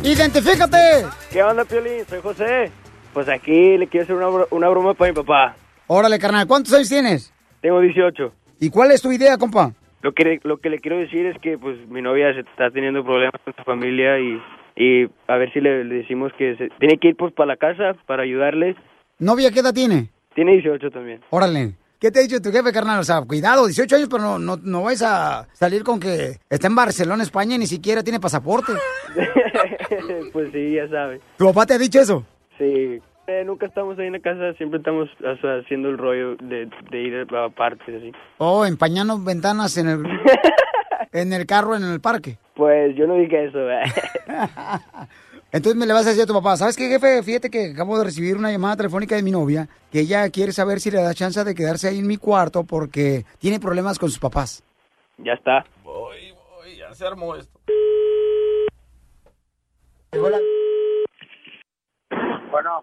¡Identifícate! 0.04 1.06
¿Qué 1.32 1.42
onda, 1.42 1.64
Piolín? 1.64 2.04
Soy 2.08 2.20
José. 2.20 2.70
Pues 3.12 3.28
aquí 3.28 3.76
le 3.76 3.88
quiero 3.88 4.04
hacer 4.04 4.14
una, 4.14 4.28
una 4.50 4.68
broma 4.68 4.94
para 4.94 5.10
mi 5.10 5.16
papá. 5.16 5.56
Órale, 5.88 6.20
carnal, 6.20 6.46
¿cuántos 6.46 6.72
años 6.74 6.88
tienes? 6.88 7.32
Tengo 7.60 7.80
18. 7.80 8.32
¿Y 8.60 8.70
cuál 8.70 8.90
es 8.92 9.02
tu 9.02 9.12
idea, 9.12 9.36
compa? 9.36 9.72
Lo 10.02 10.12
que, 10.12 10.40
lo 10.44 10.58
que 10.58 10.70
le 10.70 10.78
quiero 10.78 10.98
decir 10.98 11.26
es 11.26 11.38
que 11.40 11.58
pues 11.58 11.76
mi 11.88 12.02
novia 12.02 12.32
se 12.32 12.40
está 12.40 12.70
teniendo 12.70 13.04
problemas 13.04 13.40
con 13.44 13.54
su 13.54 13.62
familia 13.64 14.18
y, 14.20 14.40
y 14.76 15.10
a 15.26 15.36
ver 15.36 15.52
si 15.52 15.60
le, 15.60 15.84
le 15.84 15.96
decimos 15.96 16.32
que 16.38 16.56
se, 16.56 16.68
tiene 16.78 16.98
que 16.98 17.08
ir 17.08 17.16
pues 17.16 17.32
para 17.34 17.48
la 17.48 17.56
casa 17.56 17.96
para 18.06 18.22
ayudarles. 18.22 18.76
¿Novia 19.18 19.50
qué 19.50 19.60
edad 19.60 19.74
tiene? 19.74 20.10
Tiene 20.34 20.52
18 20.52 20.90
también. 20.90 21.20
Órale. 21.30 21.74
¿Qué 21.98 22.12
te 22.12 22.20
ha 22.20 22.22
dicho 22.22 22.40
tu 22.40 22.52
jefe, 22.52 22.72
carnal? 22.72 23.00
O 23.00 23.04
sea, 23.04 23.22
cuidado, 23.22 23.66
18 23.66 23.96
años, 23.96 24.08
pero 24.08 24.22
no, 24.22 24.38
no, 24.38 24.56
no 24.62 24.82
vais 24.84 25.02
a 25.02 25.48
salir 25.52 25.82
con 25.82 25.98
que 25.98 26.36
está 26.48 26.68
en 26.68 26.76
Barcelona, 26.76 27.24
España, 27.24 27.56
y 27.56 27.58
ni 27.58 27.66
siquiera 27.66 28.04
tiene 28.04 28.20
pasaporte. 28.20 28.72
pues 30.32 30.52
sí, 30.52 30.74
ya 30.74 30.86
sabe. 30.88 31.20
¿Tu 31.36 31.44
papá 31.46 31.66
te 31.66 31.74
ha 31.74 31.78
dicho 31.78 32.00
eso? 32.00 32.24
Sí. 32.56 33.00
Eh, 33.30 33.44
nunca 33.44 33.66
estamos 33.66 33.98
ahí 33.98 34.06
en 34.06 34.14
la 34.14 34.20
casa, 34.20 34.54
siempre 34.54 34.78
estamos 34.78 35.06
o 35.20 35.36
sea, 35.42 35.58
haciendo 35.58 35.90
el 35.90 35.98
rollo 35.98 36.36
de, 36.36 36.66
de 36.90 36.98
ir 37.02 37.26
a 37.36 37.48
partes 37.50 37.96
así. 37.96 38.10
Oh, 38.38 38.64
empañando 38.64 39.18
ventanas 39.18 39.76
en 39.76 39.86
el, 39.88 40.02
en 41.12 41.32
el 41.34 41.44
carro, 41.44 41.76
en 41.76 41.84
el 41.84 42.00
parque. 42.00 42.38
Pues 42.54 42.96
yo 42.96 43.06
no 43.06 43.16
dije 43.16 43.44
eso. 43.44 43.58
eh. 43.70 43.82
Entonces 45.52 45.78
me 45.78 45.84
le 45.84 45.92
vas 45.92 46.06
a 46.06 46.08
decir 46.08 46.22
a 46.22 46.26
tu 46.26 46.32
papá, 46.32 46.56
¿sabes 46.56 46.74
qué, 46.76 46.88
jefe? 46.88 47.22
Fíjate 47.22 47.50
que 47.50 47.72
acabo 47.72 47.98
de 47.98 48.04
recibir 48.04 48.36
una 48.38 48.50
llamada 48.50 48.76
telefónica 48.76 49.14
de 49.16 49.22
mi 49.22 49.30
novia, 49.30 49.68
que 49.92 50.00
ella 50.00 50.28
quiere 50.30 50.52
saber 50.52 50.80
si 50.80 50.90
le 50.90 51.02
da 51.02 51.12
chance 51.12 51.42
de 51.44 51.54
quedarse 51.54 51.88
ahí 51.88 51.98
en 51.98 52.06
mi 52.06 52.16
cuarto 52.16 52.64
porque 52.64 53.24
tiene 53.38 53.60
problemas 53.60 53.98
con 53.98 54.08
sus 54.08 54.18
papás. 54.18 54.62
ya 55.18 55.34
está. 55.34 55.64
Voy, 55.84 56.32
voy, 56.56 56.76
ya 56.78 56.94
se 56.94 57.06
armó 57.06 57.34
esto. 57.36 57.58
Bueno, 62.50 62.82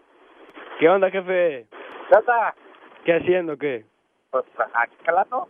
¿Qué 0.80 0.90
onda, 0.90 1.10
jefe? 1.10 1.68
¿qué 2.10 2.18
onda? 2.18 2.54
¿Qué 3.06 3.14
haciendo, 3.14 3.58
qué? 3.58 3.86
Pues 4.32 4.44
aquí 4.74 4.96
calando, 5.06 5.48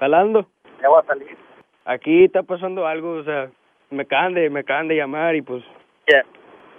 ¿Jalando? 0.00 0.46
ya 0.80 0.88
voy 0.88 1.00
a 1.02 1.06
salir. 1.06 1.36
Aquí 1.84 2.24
está 2.24 2.42
pasando 2.42 2.86
algo, 2.86 3.12
o 3.12 3.24
sea, 3.24 3.50
me 3.90 4.04
acaban 4.04 4.32
de, 4.34 4.48
me 4.48 4.60
acaban 4.60 4.88
de 4.88 4.96
llamar 4.96 5.34
y 5.34 5.42
pues... 5.42 5.62
¿Qué? 6.06 6.22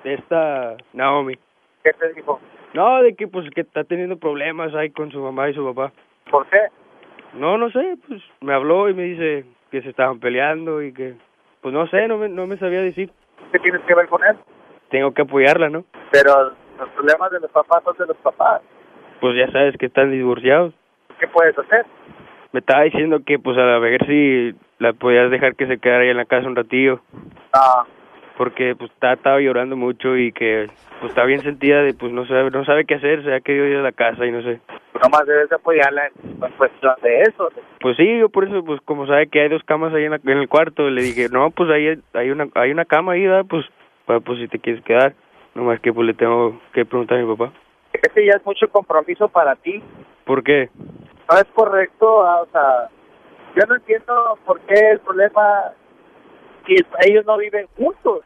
Esta 0.05 0.75
Naomi. 0.93 1.35
¿Qué 1.83 1.93
te 1.93 2.13
dijo? 2.13 2.39
No, 2.73 3.03
de 3.03 3.15
que 3.15 3.27
pues 3.27 3.47
que 3.51 3.61
está 3.61 3.83
teniendo 3.83 4.17
problemas 4.17 4.73
ahí 4.73 4.89
con 4.89 5.11
su 5.11 5.19
mamá 5.19 5.49
y 5.49 5.53
su 5.53 5.63
papá. 5.63 5.93
¿Por 6.31 6.47
qué? 6.47 6.59
No, 7.33 7.57
no 7.57 7.69
sé, 7.69 7.97
pues 8.07 8.21
me 8.41 8.53
habló 8.53 8.89
y 8.89 8.95
me 8.95 9.03
dice 9.03 9.45
que 9.69 9.81
se 9.83 9.89
estaban 9.89 10.19
peleando 10.19 10.81
y 10.81 10.93
que... 10.93 11.13
Pues 11.61 11.73
no 11.73 11.87
sé, 11.87 12.07
no 12.07 12.17
me, 12.17 12.27
no 12.27 12.47
me 12.47 12.57
sabía 12.57 12.81
decir. 12.81 13.11
¿Qué 13.51 13.59
tienes 13.59 13.81
que 13.83 13.93
ver 13.93 14.07
con 14.07 14.23
él? 14.23 14.35
Tengo 14.89 15.13
que 15.13 15.21
apoyarla, 15.21 15.69
¿no? 15.69 15.85
Pero 16.11 16.53
los 16.79 16.89
problemas 16.89 17.31
de 17.31 17.39
los 17.39 17.51
papás 17.51 17.83
son 17.83 17.95
de 17.97 18.07
los 18.07 18.17
papás. 18.17 18.61
Pues 19.19 19.35
ya 19.37 19.49
sabes 19.51 19.75
que 19.77 19.85
están 19.87 20.11
divorciados. 20.11 20.73
¿Qué 21.19 21.27
puedes 21.27 21.57
hacer? 21.57 21.85
Me 22.51 22.59
estaba 22.59 22.83
diciendo 22.83 23.21
que 23.25 23.39
pues 23.39 23.57
a 23.57 23.79
ver 23.79 24.05
si 24.05 24.53
la 24.79 24.93
podías 24.93 25.31
dejar 25.31 25.55
que 25.55 25.67
se 25.67 25.77
quedara 25.79 26.03
ahí 26.03 26.09
en 26.09 26.17
la 26.17 26.25
casa 26.25 26.47
un 26.47 26.55
ratillo. 26.55 26.99
Ah, 27.53 27.83
porque 28.37 28.75
pues 28.75 28.91
está, 28.91 29.13
estaba 29.13 29.39
llorando 29.39 29.75
mucho 29.75 30.17
y 30.17 30.31
que 30.31 30.67
pues 30.99 31.11
está 31.11 31.23
bien 31.23 31.41
sentida 31.41 31.81
de 31.83 31.93
pues 31.93 32.11
no 32.11 32.25
sabe 32.25 32.49
no 32.49 32.65
sabe 32.65 32.85
qué 32.85 32.95
hacer 32.95 33.23
se 33.23 33.33
ha 33.33 33.41
querido 33.41 33.67
ir 33.67 33.77
a 33.77 33.81
la 33.83 33.91
casa 33.91 34.25
y 34.25 34.31
no 34.31 34.41
sé 34.41 34.59
nomás 35.03 35.25
debes 35.27 35.49
de 35.49 35.55
apoyarla 35.55 36.07
en 36.23 36.51
cuestión 36.57 36.93
de 37.03 37.21
eso. 37.21 37.49
pues 37.79 37.95
sí 37.95 38.17
yo 38.19 38.29
por 38.29 38.45
eso 38.47 38.63
pues 38.65 38.81
como 38.85 39.05
sabe 39.05 39.27
que 39.27 39.41
hay 39.41 39.49
dos 39.49 39.63
camas 39.65 39.93
ahí 39.93 40.05
en, 40.05 40.11
la- 40.11 40.19
en 40.23 40.37
el 40.39 40.49
cuarto 40.49 40.89
le 40.89 41.03
dije 41.03 41.27
no 41.31 41.51
pues 41.51 41.69
ahí 41.69 41.95
hay 42.13 42.31
una 42.31 42.47
hay 42.55 42.71
una 42.71 42.85
cama 42.85 43.11
ahí 43.11 43.27
¿verdad? 43.27 43.45
pues 43.47 43.65
para 44.05 44.19
pues 44.19 44.39
si 44.39 44.47
te 44.47 44.57
quieres 44.57 44.83
quedar 44.83 45.13
nomás 45.55 45.79
que 45.81 45.93
pues 45.93 46.07
le 46.07 46.13
tengo 46.13 46.59
que 46.73 46.85
preguntar 46.85 47.17
a 47.17 47.21
mi 47.23 47.35
papá 47.35 47.51
Ese 47.93 48.25
ya 48.25 48.33
es 48.37 48.45
mucho 48.45 48.67
compromiso 48.69 49.27
para 49.29 49.55
ti. 49.55 49.81
¿por 50.25 50.43
qué? 50.43 50.69
No 51.29 51.37
es 51.37 51.45
correcto, 51.53 52.23
ah, 52.25 52.41
o 52.41 52.45
sea, 52.47 52.89
yo 53.55 53.63
no 53.67 53.75
entiendo 53.75 54.37
por 54.45 54.59
qué 54.61 54.91
el 54.91 54.99
problema 54.99 55.71
si 56.65 56.75
ellos 57.07 57.25
no 57.25 57.37
viven 57.37 57.67
juntos. 57.77 58.21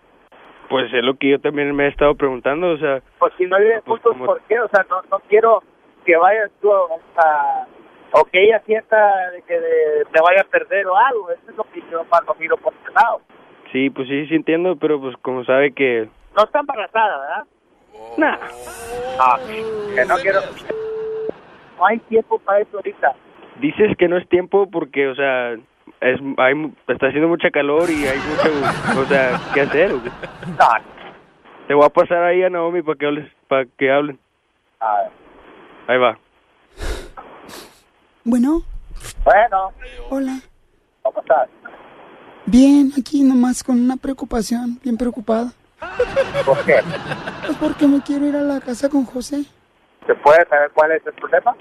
pues 0.69 0.91
es 0.93 1.03
lo 1.03 1.15
que 1.15 1.29
yo 1.31 1.39
también 1.39 1.75
me 1.75 1.85
he 1.85 1.89
estado 1.89 2.15
preguntando 2.15 2.71
o 2.71 2.77
sea 2.77 3.01
Pues 3.19 3.33
si 3.37 3.45
no 3.45 3.57
viven 3.57 3.81
Pues 3.85 4.01
juntos, 4.01 4.11
como- 4.13 4.25
¿por 4.25 4.41
qué? 4.43 4.59
O 4.59 4.67
sea, 4.69 4.85
no, 4.89 5.01
no 5.11 5.19
quiero 5.27 5.63
que 6.05 6.15
vayas 6.17 6.51
tú 6.61 6.71
a... 6.73 7.65
O 8.13 8.23
que 8.23 8.41
ella 8.41 8.61
sienta 8.65 9.31
de 9.31 9.41
que 9.41 9.59
te 10.13 10.21
vaya 10.21 10.39
a 10.41 10.45
perder 10.49 10.87
o 10.87 10.95
algo. 10.95 11.29
Eso 11.29 11.41
es 11.51 11.57
lo 11.57 11.65
que 11.65 11.81
yo 11.91 12.05
lo 12.25 12.35
miro 12.39 12.55
por 12.55 12.73
ese 12.73 12.93
lado. 12.93 13.19
sí 13.73 13.89
pues 13.89 14.07
sí 14.07 14.25
sí 14.27 14.35
entiendo 14.35 14.77
pero 14.77 14.99
pues 15.01 15.15
como 15.17 15.43
sabe 15.43 15.73
que 15.73 16.07
No 16.37 16.43
está 16.43 16.59
embarazada, 16.59 17.17
¿verdad? 17.19 17.45
No. 18.17 18.37
Ah, 19.19 19.39
que 19.95 20.05
no 20.05 20.15
quiero... 20.17 20.39
No 21.77 21.85
hay 21.85 21.99
tiempo 21.99 22.39
para 22.39 22.59
eso 22.61 22.77
ahorita. 22.77 23.13
dices 23.59 23.95
que 23.97 24.07
no 24.07 24.17
es 24.17 24.27
tiempo 24.29 24.69
porque 24.69 25.07
o 25.07 25.15
sea 25.15 25.53
es 26.01 26.19
hay 26.37 26.53
mu- 26.53 26.73
está 26.87 27.07
haciendo 27.07 27.27
mucha 27.27 27.49
calor 27.49 27.89
y 27.89 28.05
hay 28.05 28.17
mucho 28.19 28.99
o 29.01 29.05
sea 29.05 29.39
qué 29.53 29.61
hacer 29.61 29.91
te 31.67 31.73
voy 31.73 31.85
a 31.85 31.89
pasar 31.89 32.23
ahí 32.23 32.43
a 32.43 32.49
Naomi 32.51 32.81
para 32.83 32.97
que 32.97 33.05
hables 33.07 33.31
para 33.47 33.65
que 33.65 33.91
hablen 33.91 34.19
A 34.79 35.01
ver. 35.01 35.11
ahí 35.87 35.97
va 35.97 36.17
Bueno, 38.23 38.61
Bueno, 39.23 39.71
hola. 40.09 40.39
¿cómo 41.03 41.19
estás? 41.21 41.49
Bien, 42.45 42.91
aquí 42.99 43.23
nomás 43.23 43.63
con 43.63 43.79
una 43.79 43.97
preocupación, 43.97 44.79
bien 44.83 44.97
preocupada. 44.97 45.51
¿Por 46.45 46.65
qué? 46.65 46.75
Pues 47.45 47.57
porque 47.57 47.87
me 47.87 48.01
quiero 48.01 48.25
ir 48.27 48.35
a 48.35 48.41
la 48.41 48.59
casa 48.59 48.89
con 48.89 49.05
José. 49.05 49.45
¿Se 50.05 50.15
puede 50.15 50.45
saber 50.47 50.71
cuál 50.73 50.91
es 50.93 51.05
el 51.05 51.13
problema? 51.13 51.55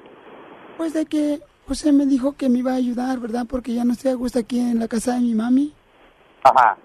Pues 0.77 0.93
de 0.95 1.05
que 1.07 1.41
José 1.67 1.93
me 1.93 2.07
dijo 2.07 2.33
que 2.33 2.49
me 2.49 2.59
iba 2.61 2.73
a 2.73 2.77
ayudar, 2.77 3.19
¿verdad? 3.19 3.45
Porque 3.49 3.75
ya 3.75 3.85
no 3.85 3.93
estoy 3.93 4.13
a 4.13 4.15
gusto 4.15 4.39
aquí 4.39 4.59
en 4.61 4.79
la 4.79 4.89
casa 4.89 5.15
de 5.15 5.21
mi 5.21 5.35
mami. 5.35 5.75
Ajá. 6.45 6.77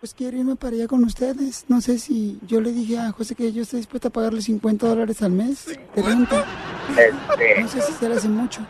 pues 0.00 0.12
quiero 0.14 0.36
irme 0.36 0.56
para 0.56 0.74
allá 0.74 0.88
con 0.88 1.04
ustedes. 1.04 1.64
No 1.68 1.80
sé 1.80 1.98
si 1.98 2.38
yo 2.46 2.60
le 2.60 2.72
dije 2.72 2.98
a 2.98 3.12
José 3.12 3.34
que 3.34 3.52
yo 3.52 3.62
estoy 3.62 3.78
dispuesta 3.80 4.08
a 4.08 4.12
pagarle 4.12 4.40
50 4.42 4.86
dólares 4.86 5.22
al 5.22 5.30
mes 5.32 5.66
de 5.94 6.02
renta. 6.02 6.44
Este, 6.90 7.60
No 7.62 7.68
sé 7.68 7.80
si 7.80 7.92
se 7.92 8.08
le 8.08 8.16
hace 8.16 8.28
mucho. 8.28 8.60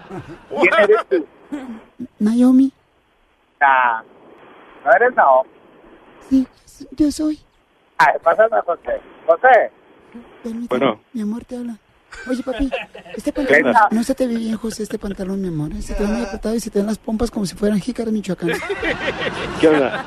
¿Quién 0.49 0.75
eres 0.83 0.99
tú? 1.09 1.27
Naomi, 2.19 2.73
Ah, 3.61 4.03
no 4.85 4.93
eres 4.93 5.15
Naomi. 5.15 5.49
sí, 6.29 6.47
yo 6.93 7.11
soy. 7.11 7.41
Ah, 7.99 8.13
pásame 8.23 8.57
a 8.57 8.63
José. 8.63 9.01
José. 9.27 9.71
Permíteme, 10.43 10.67
Bueno. 10.69 11.01
mi 11.13 11.23
amor 11.23 11.45
te 11.45 11.57
habla. 11.57 11.77
Oye, 12.31 12.43
papi, 12.43 12.71
este 13.15 13.33
¿Qué 13.33 13.43
pantalón, 13.43 13.73
tal? 13.73 13.89
no 13.91 14.03
se 14.03 14.15
te 14.15 14.27
ve 14.27 14.37
bien, 14.37 14.57
José, 14.57 14.83
este 14.85 14.99
pantalón, 14.99 15.41
mi 15.43 15.49
amor. 15.49 15.75
Se 15.83 15.95
te 15.95 16.03
ve 16.05 16.09
muy 16.09 16.23
apretado 16.25 16.55
y 16.55 16.61
se 16.61 16.71
te 16.71 16.79
ven 16.79 16.87
las 16.87 16.99
pompas 16.99 17.31
como 17.31 17.45
si 17.47 17.55
fueran 17.57 17.79
jícaras 17.81 18.13
michoacanas. 18.13 18.59
¿Qué 19.61 19.69
onda? 19.69 20.05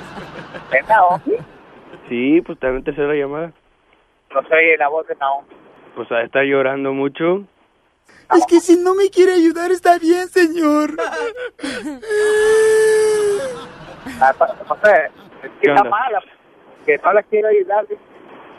¿Es 0.71 0.87
Naomi? 0.87 1.35
Sí, 2.07 2.41
pues 2.41 2.57
también 2.59 2.83
te 2.83 2.91
la 2.93 3.13
llamada. 3.13 3.51
No 4.33 4.41
soy 4.47 4.77
la 4.77 4.87
voz 4.87 5.07
de 5.07 5.15
Naomi. 5.15 5.47
Pues 5.95 6.11
a 6.11 6.21
estar 6.21 6.43
llorando 6.43 6.93
mucho. 6.93 7.45
Es 8.35 8.45
que 8.47 8.59
si 8.59 8.77
no 8.77 8.95
me 8.95 9.09
quiere 9.09 9.33
ayudar, 9.33 9.71
está 9.71 9.99
bien, 9.99 10.27
señor. 10.29 10.95
Ah, 14.21 14.33
pa- 14.37 14.55
José, 14.67 15.05
es 15.43 15.51
que 15.51 15.59
¿Qué 15.61 15.71
está 15.73 15.83
mala. 15.83 16.21
Que 16.85 16.97
no 16.97 17.13
la 17.13 17.23
quiero 17.23 17.49
ayudar. 17.49 17.85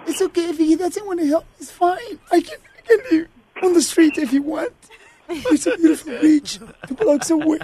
It's 0.07 0.21
okay 0.23 0.51
if 0.51 0.59
he 0.59 0.77
doesn't 0.77 1.05
want 1.07 1.21
to 1.21 1.27
help. 1.27 1.45
It's 1.59 1.71
fine. 1.71 2.19
I 2.33 2.41
can, 2.41 2.59
I 2.79 2.83
can 2.87 2.99
live 3.11 3.29
on 3.63 3.73
the 3.75 3.83
street 3.83 4.17
if 4.19 4.33
you 4.33 4.43
want. 4.43 4.73
It's 5.29 5.67
a 5.67 5.77
beautiful 5.77 6.19
beach. 6.21 6.59
Two 6.89 6.95
blocks 6.95 7.31
away. 7.31 7.59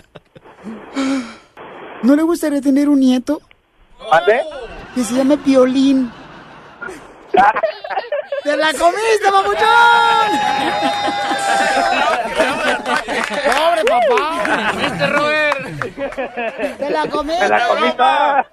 ¿No 2.02 2.14
le 2.14 2.22
gustaría 2.22 2.60
tener 2.60 2.88
un 2.88 3.00
nieto? 3.00 3.40
¿Mande? 4.10 4.42
Que 4.94 5.02
se 5.02 5.14
llame 5.14 5.36
Piolín. 5.38 6.12
¡Te 8.44 8.56
la 8.56 8.72
comiste, 8.72 9.30
papuchón! 9.30 10.30
¡Pobre 13.44 13.84
papá! 13.84 14.72
¡Viste, 14.76 15.06
Robert! 15.08 15.55
¡Te 16.78 16.90
la 16.90 17.06
comiste! 17.08 17.48
¡Me 17.48 17.48
la! 17.48 18.46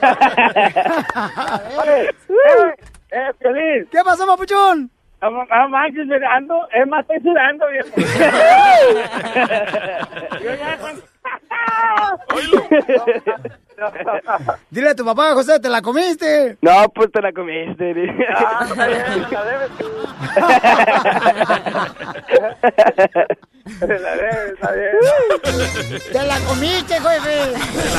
Oye, 1.78 2.08
eh, 2.08 2.74
eh, 3.10 3.32
Piolín. 3.38 3.86
¿Qué 3.90 4.02
pasó, 4.04 4.26
papuchón? 4.26 4.90
No 5.22 5.30
manches, 5.68 6.06
sudando. 6.06 6.68
Es 6.72 6.86
más, 6.86 7.00
estoy 7.00 7.20
sudando, 7.20 7.66
viejo. 7.68 7.88
Yo 10.42 10.54
ya 10.54 10.78
Dile 14.70 14.90
a 14.90 14.94
tu 14.94 15.04
papá, 15.04 15.32
José, 15.34 15.58
¿te 15.60 15.68
la 15.68 15.82
comiste? 15.82 16.56
No, 16.62 16.88
pues 16.94 17.10
te 17.12 17.20
la 17.20 17.32
comiste. 17.32 17.94
Ah, 18.36 18.66
está 18.68 18.86
bien, 18.86 19.26
la 19.30 19.44
debes. 19.44 19.70
La 23.80 24.16
debes, 24.16 24.52
está 24.54 24.72
bien. 24.72 26.02
¡Te 26.12 26.22
la 26.22 26.38
comiste, 26.40 26.94
jefe! 26.94 27.52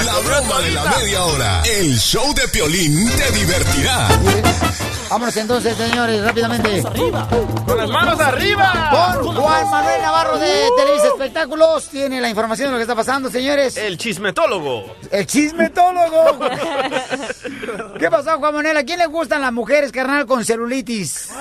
La 0.06 0.20
broma 0.20 0.62
de 0.62 0.72
la 0.72 0.84
media 0.86 1.24
hora. 1.24 1.62
El 1.64 1.96
show 1.98 2.34
de 2.34 2.48
Piolín 2.48 3.10
te 3.12 3.32
divertirá. 3.32 4.08
Vámonos 5.10 5.38
entonces, 5.38 5.78
señores, 5.78 6.24
rápidamente. 6.24 6.84
¡Con 6.84 7.78
las 7.78 7.90
manos 7.90 8.20
arriba! 8.20 9.18
Con 9.22 9.36
Juan 9.36 9.70
Manuel 9.70 10.02
Navarro 10.02 10.38
de 10.40 10.70
Televisa 10.78 11.08
Espectáculos. 11.08 11.88
Tiene 11.90 12.20
la 12.20 12.30
información 12.30 12.70
de 12.70 12.72
lo 12.72 12.78
que 12.78 12.84
está 12.84 12.96
pasando, 12.96 13.30
señores. 13.30 13.78
El 13.78 13.98
chismetólogo. 13.98 14.96
El 15.12 15.26
¿Qué 18.00 18.10
pasó, 18.10 18.38
Juan 18.38 18.54
Manuel? 18.54 18.78
¿A 18.78 18.84
quién 18.84 19.00
le 19.00 19.08
gustan 19.08 19.42
las 19.42 19.54
mujeres, 19.54 19.92
carnal, 19.92 20.26
con 20.26 20.44
celulitis? 20.44 21.34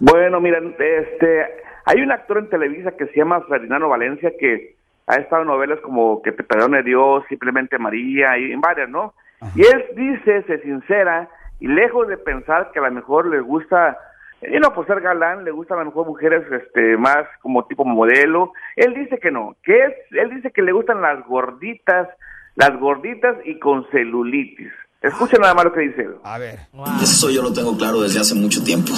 Bueno, 0.00 0.40
miren, 0.40 0.74
este, 0.78 1.46
hay 1.84 2.00
un 2.00 2.12
actor 2.12 2.38
en 2.38 2.48
Televisa 2.48 2.92
que 2.92 3.06
se 3.06 3.16
llama 3.16 3.40
Ferdinando 3.48 3.88
Valencia 3.88 4.32
que 4.38 4.76
ha 5.06 5.16
estado 5.16 5.42
en 5.42 5.48
novelas 5.48 5.80
como 5.80 6.22
Que 6.22 6.32
te 6.32 6.44
perdone 6.44 6.82
Dios, 6.82 7.24
Simplemente 7.28 7.78
María 7.78 8.38
y 8.38 8.52
en 8.52 8.60
varias, 8.60 8.88
¿no? 8.88 9.14
Y 9.56 9.62
él 9.62 9.84
dice, 9.96 10.44
se 10.44 10.60
sincera 10.62 11.28
y 11.58 11.68
lejos 11.68 12.08
de 12.08 12.16
pensar 12.16 12.70
que 12.72 12.78
a 12.78 12.82
lo 12.82 12.90
mejor 12.90 13.26
le 13.26 13.40
gusta, 13.40 13.96
y 14.42 14.58
no 14.58 14.72
por 14.72 14.86
ser 14.86 15.00
galán, 15.00 15.44
le 15.44 15.50
gustan 15.52 15.78
a 15.78 15.80
lo 15.82 15.86
mejor 15.86 16.06
mujeres 16.06 16.44
este 16.50 16.96
más 16.96 17.24
como 17.40 17.64
tipo 17.66 17.84
modelo. 17.84 18.52
Él 18.76 18.94
dice 18.94 19.18
que 19.18 19.30
no, 19.30 19.56
que 19.62 19.84
es, 19.84 19.94
él 20.10 20.30
dice 20.30 20.50
que 20.50 20.62
le 20.62 20.72
gustan 20.72 21.00
las 21.00 21.24
gorditas, 21.26 22.08
las 22.54 22.78
gorditas 22.78 23.36
y 23.44 23.58
con 23.58 23.86
celulitis. 23.90 24.72
Escuchen 25.02 25.40
nada 25.40 25.54
más 25.54 25.64
lo 25.64 25.72
que 25.72 25.80
dice. 25.80 26.08
A 26.22 26.38
ver. 26.38 26.60
Eso 27.02 27.28
yo 27.28 27.42
lo 27.42 27.52
tengo 27.52 27.76
claro 27.76 28.00
desde 28.02 28.20
hace 28.20 28.34
mucho 28.34 28.62
tiempo. 28.62 28.92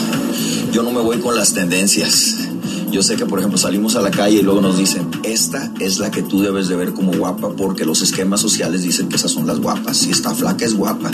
Yo 0.70 0.82
no 0.82 0.90
me 0.90 1.00
voy 1.00 1.18
con 1.18 1.34
las 1.34 1.54
tendencias. 1.54 2.50
Yo 2.90 3.02
sé 3.02 3.16
que, 3.16 3.24
por 3.24 3.38
ejemplo, 3.38 3.58
salimos 3.58 3.96
a 3.96 4.02
la 4.02 4.10
calle 4.10 4.40
y 4.40 4.42
luego 4.42 4.60
nos 4.60 4.76
dicen, 4.76 5.10
esta 5.24 5.72
es 5.80 5.98
la 5.98 6.10
que 6.10 6.22
tú 6.22 6.42
debes 6.42 6.68
de 6.68 6.76
ver 6.76 6.92
como 6.92 7.12
guapa, 7.12 7.50
porque 7.56 7.86
los 7.86 8.02
esquemas 8.02 8.40
sociales 8.40 8.82
dicen 8.82 9.08
que 9.08 9.16
esas 9.16 9.30
son 9.30 9.46
las 9.46 9.60
guapas. 9.60 9.96
Si 9.96 10.10
está 10.10 10.34
flaca 10.34 10.64
es 10.64 10.74
guapa. 10.74 11.10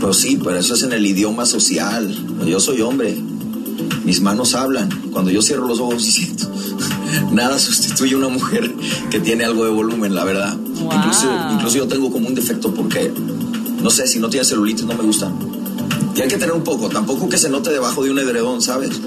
Pues 0.00 0.16
sí, 0.16 0.40
pero 0.42 0.56
eso 0.56 0.74
es 0.74 0.82
en 0.84 0.92
el 0.92 1.04
idioma 1.04 1.44
social. 1.44 2.08
Yo 2.46 2.60
soy 2.60 2.82
hombre. 2.82 3.16
Mis 4.04 4.20
manos 4.20 4.54
hablan. 4.54 4.90
Cuando 5.12 5.30
yo 5.30 5.42
cierro 5.42 5.66
los 5.66 5.78
ojos 5.78 6.06
y 6.06 6.12
siento, 6.12 6.48
nada 7.32 7.58
sustituye 7.58 8.14
a 8.14 8.18
una 8.18 8.28
mujer 8.28 8.72
que 9.10 9.20
tiene 9.20 9.44
algo 9.44 9.64
de 9.64 9.70
volumen, 9.70 10.14
la 10.14 10.24
verdad. 10.24 10.56
Incluso, 10.56 11.28
incluso 11.52 11.76
yo 11.78 11.88
tengo 11.88 12.10
como 12.10 12.28
un 12.28 12.34
defecto 12.34 12.72
porque, 12.74 13.12
no 13.82 13.90
sé, 13.90 14.06
si 14.06 14.18
no 14.18 14.28
tiene 14.28 14.44
celulitis 14.44 14.84
no 14.84 14.94
me 14.94 15.04
gusta. 15.04 15.32
Tiene 16.14 16.28
que 16.28 16.36
tener 16.36 16.52
un 16.52 16.64
poco, 16.64 16.88
tampoco 16.88 17.28
que 17.28 17.38
se 17.38 17.48
note 17.48 17.70
debajo 17.70 18.04
de 18.04 18.10
un 18.10 18.18
edredón, 18.18 18.60
¿sabes? 18.60 19.00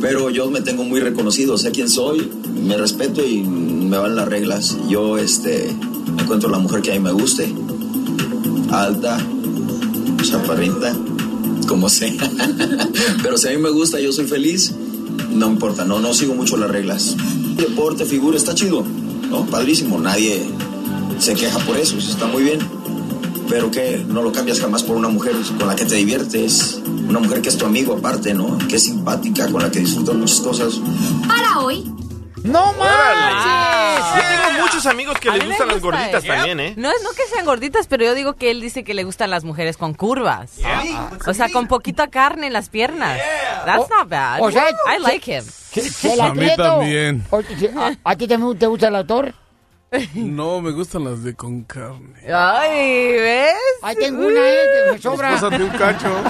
Pero 0.00 0.30
yo 0.30 0.50
me 0.50 0.62
tengo 0.62 0.84
muy 0.84 1.00
reconocido, 1.00 1.58
sé 1.58 1.70
quién 1.70 1.90
soy, 1.90 2.30
me 2.54 2.76
respeto 2.76 3.22
y 3.24 3.42
me 3.42 3.98
van 3.98 4.16
las 4.16 4.28
reglas. 4.28 4.76
Yo, 4.88 5.18
este, 5.18 5.68
encuentro 6.18 6.48
la 6.48 6.58
mujer 6.58 6.80
que 6.80 6.92
a 6.92 6.94
mí 6.94 7.00
me 7.00 7.12
guste. 7.12 7.52
Alta, 8.70 9.18
chaparrita, 10.22 10.96
como 11.70 11.88
sea. 11.88 12.12
Pero 13.22 13.38
si 13.38 13.46
a 13.46 13.52
mí 13.52 13.58
me 13.58 13.70
gusta, 13.70 14.00
yo 14.00 14.12
soy 14.12 14.26
feliz, 14.26 14.72
no 15.30 15.46
importa, 15.46 15.84
no, 15.84 16.00
no 16.00 16.12
sigo 16.12 16.34
mucho 16.34 16.56
las 16.56 16.68
reglas. 16.68 17.16
Deporte, 17.56 18.04
figura, 18.04 18.36
está 18.36 18.56
chido, 18.56 18.84
¿no? 19.30 19.46
Padrísimo, 19.46 19.96
nadie 20.00 20.42
se 21.20 21.34
queja 21.34 21.60
por 21.60 21.76
eso, 21.76 21.96
eso 21.96 22.10
está 22.10 22.26
muy 22.26 22.42
bien. 22.42 22.58
Pero 23.48 23.70
que 23.70 24.04
no 24.08 24.20
lo 24.22 24.32
cambias 24.32 24.58
jamás 24.58 24.82
por 24.82 24.96
una 24.96 25.08
mujer 25.08 25.36
con 25.58 25.68
la 25.68 25.76
que 25.76 25.84
te 25.84 25.94
diviertes, 25.94 26.80
una 27.08 27.20
mujer 27.20 27.40
que 27.40 27.50
es 27.50 27.56
tu 27.56 27.66
amigo 27.66 27.94
aparte, 27.94 28.34
¿no? 28.34 28.58
Que 28.66 28.74
es 28.74 28.82
simpática, 28.82 29.48
con 29.48 29.62
la 29.62 29.70
que 29.70 29.78
disfrutas 29.78 30.16
muchas 30.16 30.40
cosas. 30.40 30.80
Para 31.28 31.60
hoy. 31.60 31.84
¡No 32.44 32.72
manches! 32.72 34.04
Yo 34.16 34.22
tengo 34.28 34.62
muchos 34.62 34.86
amigos 34.86 35.18
que 35.20 35.30
les 35.30 35.46
gustan 35.46 35.68
las 35.68 35.80
gusta, 35.80 35.98
gorditas 35.98 36.24
¿eh? 36.24 36.26
también, 36.26 36.60
¿eh? 36.60 36.74
No 36.76 36.90
es 36.90 37.02
no 37.02 37.10
que 37.10 37.22
sean 37.32 37.44
gorditas, 37.44 37.86
pero 37.86 38.04
yo 38.04 38.14
digo 38.14 38.34
que 38.34 38.50
él 38.50 38.60
dice 38.60 38.82
que 38.84 38.94
le 38.94 39.04
gustan 39.04 39.30
las 39.30 39.44
mujeres 39.44 39.76
con 39.76 39.94
curvas. 39.94 40.58
O 41.26 41.34
sea, 41.34 41.50
con 41.50 41.66
poquita 41.68 42.08
carne 42.08 42.46
en 42.48 42.52
las 42.52 42.68
piernas. 42.68 43.18
That's 43.64 43.88
not 43.90 44.08
bad. 44.08 44.40
o 44.42 44.50
sea, 44.50 44.68
I 44.70 45.00
like 45.00 45.30
him. 45.30 45.44
¿El 46.04 46.20
A 46.20 46.34
mí 46.34 46.48
también. 46.56 47.24
O- 47.30 47.38
¿A, 47.78 47.92
a 48.04 48.16
ti 48.16 48.26
también 48.26 48.58
te 48.58 48.66
gusta 48.66 48.88
el 48.88 48.96
autor? 48.96 49.34
No, 50.14 50.60
me 50.60 50.70
gustan 50.70 51.04
las 51.04 51.22
de 51.24 51.34
con 51.34 51.64
carne. 51.64 52.20
Ay, 52.32 53.12
¿ves? 53.12 53.54
Ahí 53.82 53.96
tengo 53.96 54.26
una, 54.26 54.40
¿eh? 54.48 54.58
Que 54.86 54.92
me 54.92 54.98
sobra. 54.98 55.30
Pásate 55.32 55.62
un 55.62 55.70
cacho. 55.70 56.08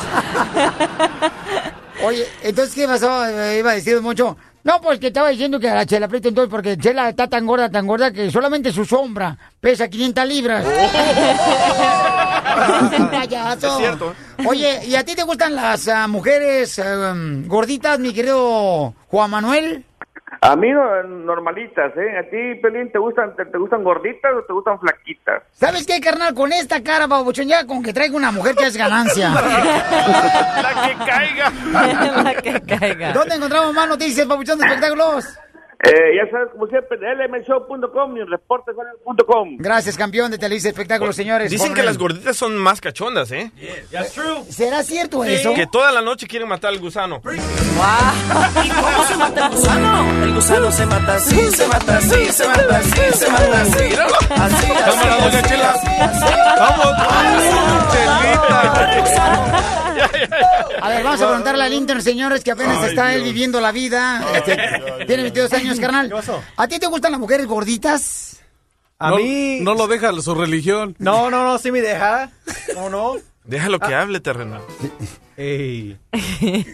Oye, 2.03 2.27
entonces, 2.43 2.75
¿qué 2.75 2.87
pasó? 2.87 3.27
Eh, 3.27 3.59
Iba 3.59 3.73
a 3.73 3.75
decir 3.75 4.01
mucho. 4.01 4.37
No, 4.63 4.81
pues 4.81 4.99
que 4.99 5.09
estaba 5.09 5.31
diciendo 5.31 5.59
que 5.59 5.69
a 5.69 5.75
la 5.75 5.87
Chela 5.87 6.09
Prieto 6.09 6.29
entonces, 6.29 6.51
porque 6.51 6.77
Chela 6.77 7.09
está 7.09 7.29
tan 7.29 7.47
gorda, 7.47 7.71
tan 7.71 7.87
gorda, 7.87 8.11
que 8.11 8.31
solamente 8.31 8.73
su 8.73 8.85
sombra 8.85 9.37
pesa 9.61 9.89
500 9.89 10.29
libras. 10.29 10.65
Payaso. 13.11 13.69
Es 13.69 13.77
cierto. 13.79 14.15
Oye, 14.47 14.81
¿y 14.87 14.97
a 14.97 15.05
ti 15.05 15.15
te 15.15 15.23
gustan 15.23 15.55
las 15.55 15.89
ah, 15.89 16.07
mujeres 16.09 16.79
ah, 16.79 17.15
gorditas, 17.47 17.99
mi 17.99 18.13
querido 18.13 18.95
Juan 19.09 19.31
Manuel? 19.31 19.85
A 20.43 20.57
mí 20.57 20.71
no- 20.71 21.03
normalitas, 21.03 21.93
¿eh? 21.99 22.19
¿A 22.19 22.23
ti, 22.31 22.55
Pelín, 22.63 22.91
te 22.91 22.99
gustan, 22.99 23.37
te, 23.37 23.45
te 23.45 23.59
gustan 23.59 23.85
gorditas 23.85 24.33
o 24.33 24.43
te 24.43 24.53
gustan 24.55 24.81
flaquitas? 24.81 25.43
¿Sabes 25.53 25.87
qué, 25.87 26.01
carnal? 26.01 26.33
Con 26.35 26.51
esta 26.53 26.83
cara, 26.83 27.07
babuchón, 27.07 27.47
ya 27.47 27.67
con 27.67 27.83
que 27.83 27.93
traiga 27.93 28.17
una 28.17 28.31
mujer 28.31 28.55
que 28.57 28.65
es 28.65 28.77
ganancia. 28.77 29.29
La 29.35 30.87
que 30.87 31.05
caiga. 31.05 31.53
La 32.23 32.35
que 32.35 32.61
caiga. 32.63 33.13
¿Dónde 33.13 33.35
encontramos 33.35 33.75
más 33.75 33.89
noticias, 33.89 34.27
babuchón 34.27 34.59
de 34.59 34.65
espectáculos? 34.67 35.27
Eh, 35.83 36.15
ya 36.15 36.31
sabes, 36.31 36.51
como 36.53 36.67
siempre, 36.67 36.99
lmshow.com 36.99 38.15
y 38.19 38.25
reportesonel.com. 38.25 39.57
Gracias, 39.59 39.97
campeón 39.97 40.31
de 40.31 40.37
Televisa 40.37 40.69
Espectáculos, 40.69 41.17
señores. 41.17 41.51
Dicen 41.51 41.73
que 41.73 41.83
las 41.83 41.97
gorditas 41.97 42.37
son 42.37 42.55
más 42.59 42.83
cachondas, 42.83 43.33
¿eh? 43.33 43.51
¿Será 44.51 44.83
cierto 44.83 45.25
eso? 45.25 45.55
Que 45.55 45.67
toda 45.67 45.91
la 45.91 46.03
noche 46.03 46.27
quieren 46.27 46.49
matar 46.49 46.73
al 46.73 46.81
gusano. 46.81 47.23
¿Y 47.25 48.69
cómo 48.69 49.05
se 49.09 49.17
mata 49.17 49.47
el 49.47 49.53
gusano? 49.53 50.23
El 50.25 50.35
gusano 50.35 50.71
se 50.71 50.85
mata 50.87 51.15
así, 51.15 51.51
se 51.51 51.67
mata 51.67 51.97
así, 51.97 52.27
se 52.27 52.47
mata 52.47 52.77
así, 52.77 53.01
se 53.15 53.31
mata 53.31 53.63
así. 53.63 53.85
Así, 54.31 54.67
Cámara, 54.69 55.17
doña 55.25 55.43
Chela. 55.43 55.71
así. 55.71 55.89
Vamos, 56.59 56.95
chelita. 57.93 59.90
A 60.81 60.89
ver, 60.89 61.05
vamos 61.05 61.21
a 61.21 61.27
preguntarle 61.27 61.65
al 61.65 61.73
intern, 61.73 62.03
señores, 62.03 62.43
que 62.43 62.51
apenas 62.51 62.79
Ay, 62.79 62.91
está 62.91 63.15
él 63.15 63.23
viviendo 63.23 63.61
la 63.61 63.73
vida. 63.73 64.25
Este, 64.35 64.57
tiene 65.07 65.23
22 65.25 65.53
años, 65.53 65.81
carnal. 65.81 66.09
¿Qué 66.09 66.15
pasó? 66.15 66.43
¿A 66.57 66.69
ti 66.69 66.79
te 66.79 66.87
gustan 66.87 67.13
las 67.13 67.21
mujeres 67.21 67.47
gorditas? 67.47 68.41
A 68.99 69.13
mí... 69.13 69.61
No 69.63 69.75
lo 69.75 69.87
deja 69.87 70.13
su 70.21 70.35
religión. 70.35 70.95
No, 70.99 71.31
no, 71.31 71.45
no, 71.45 71.59
sí 71.59 71.73
me 71.73 71.81
deja. 71.81 72.31
¿Cómo 72.75 72.91
no? 72.91 73.17
Déjalo 73.45 73.79
que 73.81 73.95
hable, 73.95 74.21
terrenal. 74.21 74.63
Ey. 75.37 75.99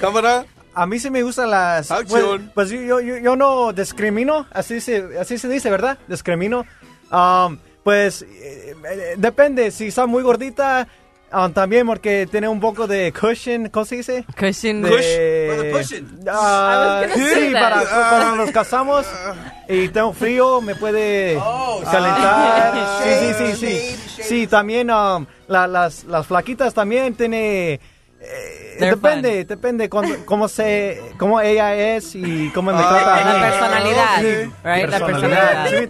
Cámara. 0.00 0.46
A 0.74 0.86
mí 0.86 0.98
sí 0.98 1.10
me 1.10 1.22
gustan 1.22 1.50
las... 1.50 1.90
Acción. 1.92 2.50
Pues, 2.54 2.70
pues 2.70 2.70
yo, 2.70 3.00
yo, 3.00 3.18
yo 3.18 3.36
no 3.36 3.72
discrimino, 3.72 4.46
así 4.50 4.80
se, 4.80 5.18
así 5.20 5.38
se 5.38 5.48
dice, 5.48 5.70
¿verdad? 5.70 5.98
Discrimino. 6.08 6.66
Um, 7.12 7.58
pues 7.84 8.22
eh, 8.22 8.74
eh, 8.90 9.14
depende, 9.16 9.70
si 9.70 9.88
está 9.88 10.06
muy 10.06 10.22
gordita, 10.22 10.88
um, 11.34 11.52
también 11.52 11.86
porque 11.86 12.26
tiene 12.30 12.48
un 12.48 12.60
poco 12.60 12.86
de 12.86 13.12
cushion, 13.12 13.68
¿cómo 13.68 13.84
se 13.84 13.96
dice? 13.96 14.24
Cushion. 15.72 16.20
De- 16.20 16.28
sí, 17.14 17.52
para 17.52 17.84
cuando 18.10 18.36
nos 18.36 18.50
casamos 18.50 19.06
y 19.68 19.88
tengo 19.88 20.12
frío, 20.12 20.60
me 20.60 20.74
puede 20.74 21.34
calentar. 21.90 22.72
ah, 22.74 23.00
sí, 23.04 23.34
sí, 23.38 23.52
sí, 23.56 23.96
sí. 24.16 24.22
Sí, 24.22 24.46
también 24.46 24.90
um, 24.90 25.26
la- 25.48 25.66
las, 25.66 26.04
las 26.04 26.26
flaquitas 26.26 26.72
también 26.74 27.14
tiene... 27.14 27.80
eh, 28.26 28.76
depende, 28.80 29.44
depende 29.44 29.88
cuando- 29.88 30.24
cómo 30.24 30.48
se, 30.48 31.00
cómo 31.18 31.40
ella 31.40 31.74
es 31.74 32.14
y 32.14 32.50
cómo 32.54 32.72
me 32.72 32.78
trata. 32.78 33.24
la 33.24 33.40
personalidad, 33.50 34.20
Sí. 34.20 34.50
right? 34.64 34.88
La 34.88 35.06
personalidad. 35.06 35.68
¿Sí? 35.70 35.86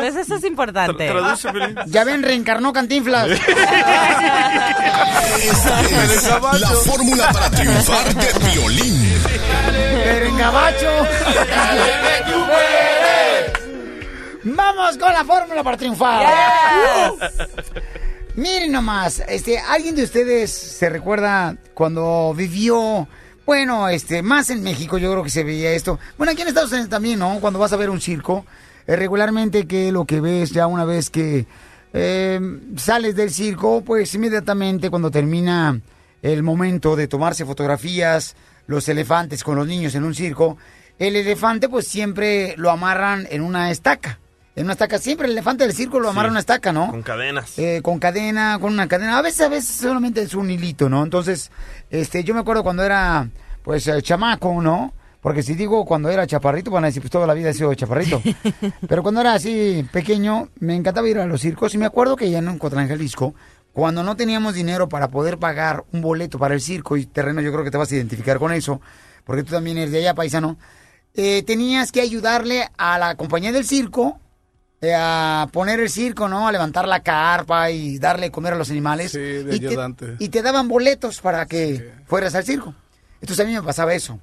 Pues 0.00 0.16
eso 0.16 0.34
es 0.36 0.44
importante. 0.44 1.12
Ya 1.86 2.04
ven, 2.04 2.22
reencarnó 2.22 2.72
Cantinflas. 2.72 3.28
Es 5.44 6.24
la 6.28 6.40
fórmula 6.86 7.28
para 7.32 7.50
triunfar 7.50 8.14
de 8.14 8.32
violín. 8.50 9.12
Pero 10.04 10.26
en 10.26 10.38
gabacho. 10.38 10.90
Vamos 14.44 14.98
con 14.98 15.12
la 15.12 15.24
fórmula 15.24 15.62
para 15.62 15.76
triunfar. 15.76 16.26
Miren 18.36 18.72
nomás, 18.72 19.22
este, 19.28 19.60
¿alguien 19.60 19.94
de 19.94 20.02
ustedes 20.02 20.50
se 20.50 20.88
recuerda 20.88 21.56
cuando 21.72 22.34
vivió, 22.36 23.06
bueno, 23.46 23.88
este, 23.88 24.22
más 24.22 24.50
en 24.50 24.60
México, 24.64 24.98
yo 24.98 25.12
creo 25.12 25.22
que 25.22 25.30
se 25.30 25.44
veía 25.44 25.70
esto. 25.70 26.00
Bueno, 26.18 26.32
aquí 26.32 26.42
en 26.42 26.48
Estados 26.48 26.72
Unidos 26.72 26.90
también, 26.90 27.20
¿no? 27.20 27.38
Cuando 27.38 27.60
vas 27.60 27.72
a 27.72 27.76
ver 27.76 27.90
un 27.90 28.00
circo, 28.00 28.44
eh, 28.88 28.96
regularmente 28.96 29.68
que 29.68 29.92
lo 29.92 30.04
que 30.04 30.20
ves 30.20 30.50
ya 30.50 30.66
una 30.66 30.84
vez 30.84 31.10
que 31.10 31.46
eh, 31.92 32.40
sales 32.74 33.14
del 33.14 33.30
circo, 33.30 33.84
pues 33.84 34.12
inmediatamente 34.16 34.90
cuando 34.90 35.12
termina 35.12 35.80
el 36.20 36.42
momento 36.42 36.96
de 36.96 37.06
tomarse 37.06 37.44
fotografías, 37.44 38.34
los 38.66 38.88
elefantes 38.88 39.44
con 39.44 39.54
los 39.54 39.68
niños 39.68 39.94
en 39.94 40.02
un 40.02 40.14
circo, 40.14 40.58
el 40.98 41.14
elefante 41.14 41.68
pues 41.68 41.86
siempre 41.86 42.54
lo 42.56 42.72
amarran 42.72 43.28
en 43.30 43.42
una 43.42 43.70
estaca. 43.70 44.18
En 44.56 44.64
una 44.64 44.74
estaca, 44.74 44.98
siempre 44.98 45.26
el 45.26 45.32
elefante 45.32 45.64
del 45.64 45.74
circo 45.74 45.98
lo 45.98 46.08
amarra 46.08 46.28
en 46.28 46.32
una 46.32 46.40
estaca, 46.40 46.72
¿no? 46.72 46.90
Con 46.90 47.02
cadenas. 47.02 47.58
Eh, 47.58 47.80
con 47.82 47.98
cadena, 47.98 48.58
con 48.60 48.72
una 48.72 48.86
cadena. 48.86 49.18
A 49.18 49.22
veces, 49.22 49.40
a 49.40 49.48
veces 49.48 49.74
solamente 49.74 50.22
es 50.22 50.34
un 50.34 50.48
hilito, 50.48 50.88
¿no? 50.88 51.02
Entonces, 51.02 51.50
este, 51.90 52.22
yo 52.22 52.34
me 52.34 52.40
acuerdo 52.40 52.62
cuando 52.62 52.84
era, 52.84 53.28
pues, 53.64 53.88
eh, 53.88 54.00
chamaco, 54.00 54.62
¿no? 54.62 54.94
Porque 55.20 55.42
si 55.42 55.54
digo 55.54 55.84
cuando 55.86 56.10
era 56.10 56.26
chaparrito, 56.26 56.70
van 56.70 56.84
a 56.84 56.88
decir, 56.88 57.02
pues 57.02 57.10
toda 57.10 57.26
la 57.26 57.34
vida 57.34 57.50
he 57.50 57.54
sido 57.54 57.72
chaparrito. 57.74 58.22
Pero 58.88 59.02
cuando 59.02 59.22
era 59.22 59.32
así 59.32 59.84
pequeño, 59.90 60.50
me 60.60 60.76
encantaba 60.76 61.08
ir 61.08 61.18
a 61.18 61.26
los 61.26 61.40
circos. 61.40 61.74
Y 61.74 61.78
me 61.78 61.86
acuerdo 61.86 62.14
que 62.14 62.30
ya 62.30 62.38
en 62.38 62.58
Cotlán, 62.58 62.88
Jalisco, 62.88 63.34
cuando 63.72 64.04
no 64.04 64.14
teníamos 64.16 64.54
dinero 64.54 64.88
para 64.88 65.08
poder 65.08 65.38
pagar 65.38 65.84
un 65.92 66.00
boleto 66.00 66.38
para 66.38 66.54
el 66.54 66.60
circo, 66.60 66.96
y 66.96 67.06
terreno, 67.06 67.40
yo 67.40 67.50
creo 67.52 67.64
que 67.64 67.70
te 67.72 67.78
vas 67.78 67.90
a 67.90 67.96
identificar 67.96 68.38
con 68.38 68.52
eso, 68.52 68.80
porque 69.24 69.42
tú 69.42 69.52
también 69.52 69.78
eres 69.78 69.90
de 69.90 69.98
allá, 69.98 70.14
paisano, 70.14 70.58
eh, 71.14 71.42
tenías 71.42 71.90
que 71.90 72.02
ayudarle 72.02 72.68
a 72.76 72.98
la 72.98 73.16
compañía 73.16 73.50
del 73.50 73.64
circo 73.64 74.20
a 74.92 75.48
poner 75.52 75.78
el 75.80 75.88
circo, 75.88 76.28
¿no? 76.28 76.48
A 76.48 76.52
levantar 76.52 76.88
la 76.88 77.00
carpa 77.02 77.70
y 77.70 77.98
darle 77.98 78.30
comer 78.30 78.54
a 78.54 78.56
los 78.56 78.70
animales. 78.70 79.12
Sí, 79.12 79.18
de 79.18 79.54
y, 79.56 79.60
te, 79.60 79.68
ayudante. 79.68 80.16
y 80.18 80.28
te 80.28 80.42
daban 80.42 80.66
boletos 80.68 81.20
para 81.20 81.46
que 81.46 81.92
fueras 82.06 82.34
al 82.34 82.44
circo. 82.44 82.74
Entonces 83.20 83.44
a 83.44 83.48
mí 83.48 83.54
me 83.54 83.62
pasaba 83.62 83.94
eso. 83.94 84.18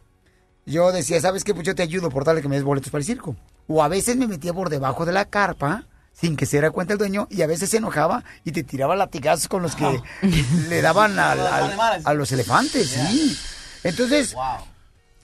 Yo 0.65 0.91
decía, 0.91 1.19
¿sabes 1.21 1.43
qué? 1.43 1.53
Pues 1.55 1.65
yo 1.65 1.73
te 1.73 1.81
ayudo 1.81 2.09
por 2.09 2.23
darle 2.25 2.41
que 2.41 2.47
me 2.49 2.55
des 2.57 2.63
boletos 2.65 2.91
para 2.91 2.99
el 2.99 3.05
circo. 3.05 3.35
O 3.67 3.81
a 3.81 3.87
veces 3.87 4.15
me 4.17 4.27
metía 4.27 4.53
por 4.53 4.69
debajo 4.69 5.05
de 5.05 5.11
la 5.13 5.25
carpa 5.25 5.85
sin 6.13 6.35
que 6.35 6.45
se 6.45 6.57
diera 6.57 6.71
cuenta 6.71 6.93
el 6.93 6.99
dueño 6.99 7.27
y 7.31 7.41
a 7.41 7.47
veces 7.47 7.69
se 7.69 7.77
enojaba 7.77 8.23
y 8.43 8.51
te 8.51 8.63
tiraba 8.63 8.95
latigazos 8.97 9.47
con 9.47 9.61
los 9.63 9.75
que 9.75 10.01
le 10.69 10.81
daban 10.81 11.17
al- 11.17 11.39
al- 11.47 12.01
a 12.03 12.13
los 12.13 12.31
elefantes, 12.33 12.89
sí. 12.89 13.37
Entonces, 13.83 14.35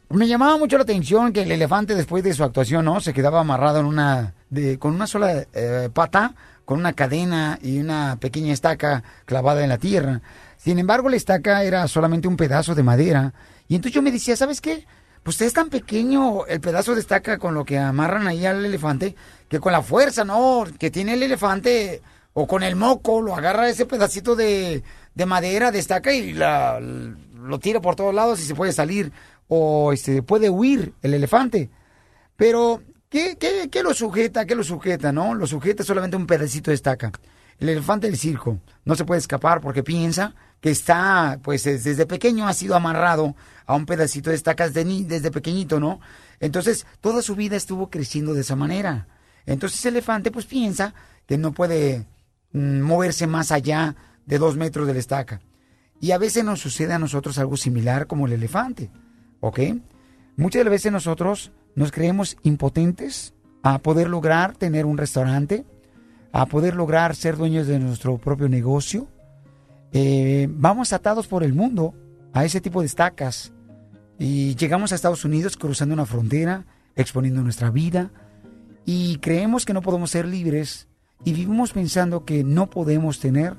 me 0.09 0.27
llamaba 0.27 0.57
mucho 0.57 0.77
la 0.77 0.83
atención 0.83 1.33
que 1.33 1.41
el 1.43 1.51
elefante 1.51 1.93
después 1.93 2.23
de 2.23 2.33
su 2.33 2.43
actuación, 2.43 2.85
¿no? 2.85 3.01
Se 3.01 3.13
quedaba 3.13 3.41
amarrado 3.41 3.79
en 3.81 3.85
una, 3.85 4.33
de, 4.49 4.79
con 4.79 4.93
una 4.93 5.07
sola 5.07 5.45
eh, 5.53 5.89
pata, 5.93 6.35
con 6.65 6.79
una 6.79 6.93
cadena 6.93 7.59
y 7.61 7.79
una 7.79 8.17
pequeña 8.19 8.53
estaca 8.53 9.03
clavada 9.25 9.63
en 9.63 9.69
la 9.69 9.77
tierra. 9.77 10.21
Sin 10.57 10.79
embargo, 10.79 11.09
la 11.09 11.15
estaca 11.15 11.63
era 11.63 11.87
solamente 11.87 12.27
un 12.27 12.37
pedazo 12.37 12.75
de 12.75 12.83
madera. 12.83 13.33
Y 13.67 13.75
entonces 13.75 13.95
yo 13.95 14.01
me 14.01 14.11
decía, 14.11 14.35
¿sabes 14.35 14.59
qué? 14.59 14.85
Pues 15.23 15.41
es 15.41 15.53
tan 15.53 15.69
pequeño 15.69 16.45
el 16.45 16.61
pedazo 16.61 16.93
de 16.93 17.01
estaca 17.01 17.37
con 17.37 17.53
lo 17.53 17.65
que 17.65 17.77
amarran 17.77 18.27
ahí 18.27 18.45
al 18.45 18.65
elefante, 18.65 19.15
que 19.49 19.59
con 19.59 19.71
la 19.71 19.81
fuerza, 19.81 20.23
¿no? 20.23 20.65
Que 20.79 20.89
tiene 20.89 21.13
el 21.13 21.23
elefante, 21.23 22.01
o 22.33 22.45
con 22.45 22.63
el 22.63 22.75
moco, 22.75 23.19
lo 23.19 23.35
agarra 23.35 23.67
ese 23.67 23.85
pedacito 23.85 24.35
de, 24.35 24.83
de 25.15 25.25
madera, 25.25 25.71
de 25.71 25.79
estaca 25.79 26.13
y 26.13 26.33
la, 26.33 26.79
lo 26.79 27.59
tira 27.59 27.81
por 27.81 27.95
todos 27.95 28.13
lados 28.13 28.39
y 28.39 28.43
se 28.43 28.55
puede 28.55 28.73
salir. 28.73 29.11
O 29.47 29.91
este, 29.91 30.21
puede 30.21 30.49
huir 30.49 30.93
el 31.01 31.13
elefante. 31.13 31.69
Pero, 32.35 32.83
¿qué, 33.09 33.37
qué, 33.39 33.69
qué 33.71 33.83
lo 33.83 33.93
sujeta? 33.93 34.45
¿Qué 34.45 34.55
lo 34.55 34.63
sujeta, 34.63 35.11
no? 35.11 35.33
Lo 35.33 35.47
sujeta 35.47 35.83
solamente 35.83 36.17
un 36.17 36.27
pedacito 36.27 36.71
de 36.71 36.75
estaca. 36.75 37.11
El 37.59 37.69
elefante 37.69 38.07
del 38.07 38.17
circo 38.17 38.59
no 38.85 38.95
se 38.95 39.05
puede 39.05 39.19
escapar 39.19 39.61
porque 39.61 39.83
piensa 39.83 40.35
que 40.61 40.69
está, 40.71 41.39
pues 41.41 41.65
es- 41.65 41.83
desde 41.83 42.05
pequeño 42.05 42.47
ha 42.47 42.53
sido 42.53 42.75
amarrado 42.75 43.35
a 43.65 43.75
un 43.75 43.85
pedacito 43.85 44.29
de 44.29 44.35
estacas 44.35 44.73
de 44.73 44.85
ni- 44.85 45.03
desde 45.03 45.31
pequeñito, 45.31 45.79
¿no? 45.79 45.99
Entonces, 46.39 46.85
toda 47.01 47.21
su 47.21 47.35
vida 47.35 47.55
estuvo 47.55 47.89
creciendo 47.89 48.33
de 48.33 48.41
esa 48.41 48.55
manera. 48.55 49.07
Entonces, 49.45 49.83
el 49.85 49.95
elefante, 49.95 50.29
pues 50.31 50.45
piensa 50.45 50.93
que 51.25 51.37
no 51.37 51.51
puede 51.51 52.05
mm, 52.53 52.81
moverse 52.81 53.27
más 53.27 53.51
allá 53.51 53.95
de 54.25 54.37
dos 54.37 54.55
metros 54.55 54.87
de 54.87 54.93
la 54.93 54.99
estaca. 54.99 55.41
Y 55.99 56.11
a 56.11 56.17
veces 56.17 56.43
nos 56.43 56.59
sucede 56.59 56.93
a 56.93 56.99
nosotros 56.99 57.37
algo 57.39 57.57
similar 57.57 58.05
como 58.07 58.27
el 58.27 58.33
elefante, 58.33 58.91
¿ok? 59.39 59.59
Muchas 60.35 60.63
veces 60.65 60.91
nosotros 60.91 61.51
nos 61.77 61.91
creemos 61.91 62.37
impotentes 62.41 63.35
a 63.61 63.77
poder 63.77 64.09
lograr 64.09 64.55
tener 64.55 64.87
un 64.87 64.97
restaurante, 64.97 65.63
a 66.31 66.47
poder 66.47 66.75
lograr 66.75 67.15
ser 67.15 67.37
dueños 67.37 67.67
de 67.67 67.77
nuestro 67.77 68.17
propio 68.17 68.49
negocio. 68.49 69.07
Eh, 69.93 70.47
vamos 70.49 70.91
atados 70.91 71.27
por 71.27 71.43
el 71.43 71.53
mundo 71.53 71.93
a 72.33 72.45
ese 72.45 72.61
tipo 72.61 72.81
de 72.81 72.87
estacas 72.87 73.53
y 74.17 74.55
llegamos 74.55 74.91
a 74.91 74.95
Estados 74.95 75.23
Unidos 75.23 75.55
cruzando 75.55 75.93
una 75.93 76.07
frontera, 76.07 76.65
exponiendo 76.95 77.43
nuestra 77.43 77.69
vida 77.69 78.09
y 78.83 79.19
creemos 79.19 79.63
que 79.63 79.73
no 79.73 79.83
podemos 79.83 80.09
ser 80.09 80.25
libres 80.25 80.87
y 81.23 81.33
vivimos 81.33 81.73
pensando 81.73 82.25
que 82.25 82.43
no 82.43 82.71
podemos 82.71 83.19
tener 83.19 83.55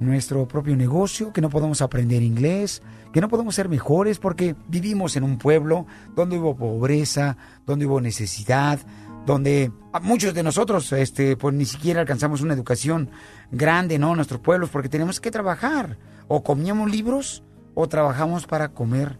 nuestro 0.00 0.48
propio 0.48 0.76
negocio, 0.76 1.32
que 1.32 1.42
no 1.42 1.50
podemos 1.50 1.82
aprender 1.82 2.22
inglés, 2.22 2.82
que 3.12 3.20
no 3.20 3.28
podemos 3.28 3.54
ser 3.54 3.68
mejores 3.68 4.18
porque 4.18 4.56
vivimos 4.66 5.14
en 5.16 5.24
un 5.24 5.38
pueblo 5.38 5.86
donde 6.16 6.38
hubo 6.38 6.56
pobreza, 6.56 7.36
donde 7.66 7.86
hubo 7.86 8.00
necesidad, 8.00 8.80
donde 9.26 9.70
muchos 10.02 10.32
de 10.32 10.42
nosotros 10.42 10.90
este 10.92 11.36
pues 11.36 11.54
ni 11.54 11.66
siquiera 11.66 12.00
alcanzamos 12.00 12.40
una 12.40 12.54
educación 12.54 13.10
grande, 13.52 13.98
¿no? 13.98 14.10
En 14.10 14.16
nuestros 14.16 14.40
pueblos 14.40 14.70
porque 14.70 14.88
tenemos 14.88 15.20
que 15.20 15.30
trabajar 15.30 15.98
o 16.28 16.42
comíamos 16.42 16.90
libros 16.90 17.44
o 17.74 17.86
trabajamos 17.86 18.46
para 18.46 18.70
comer 18.70 19.18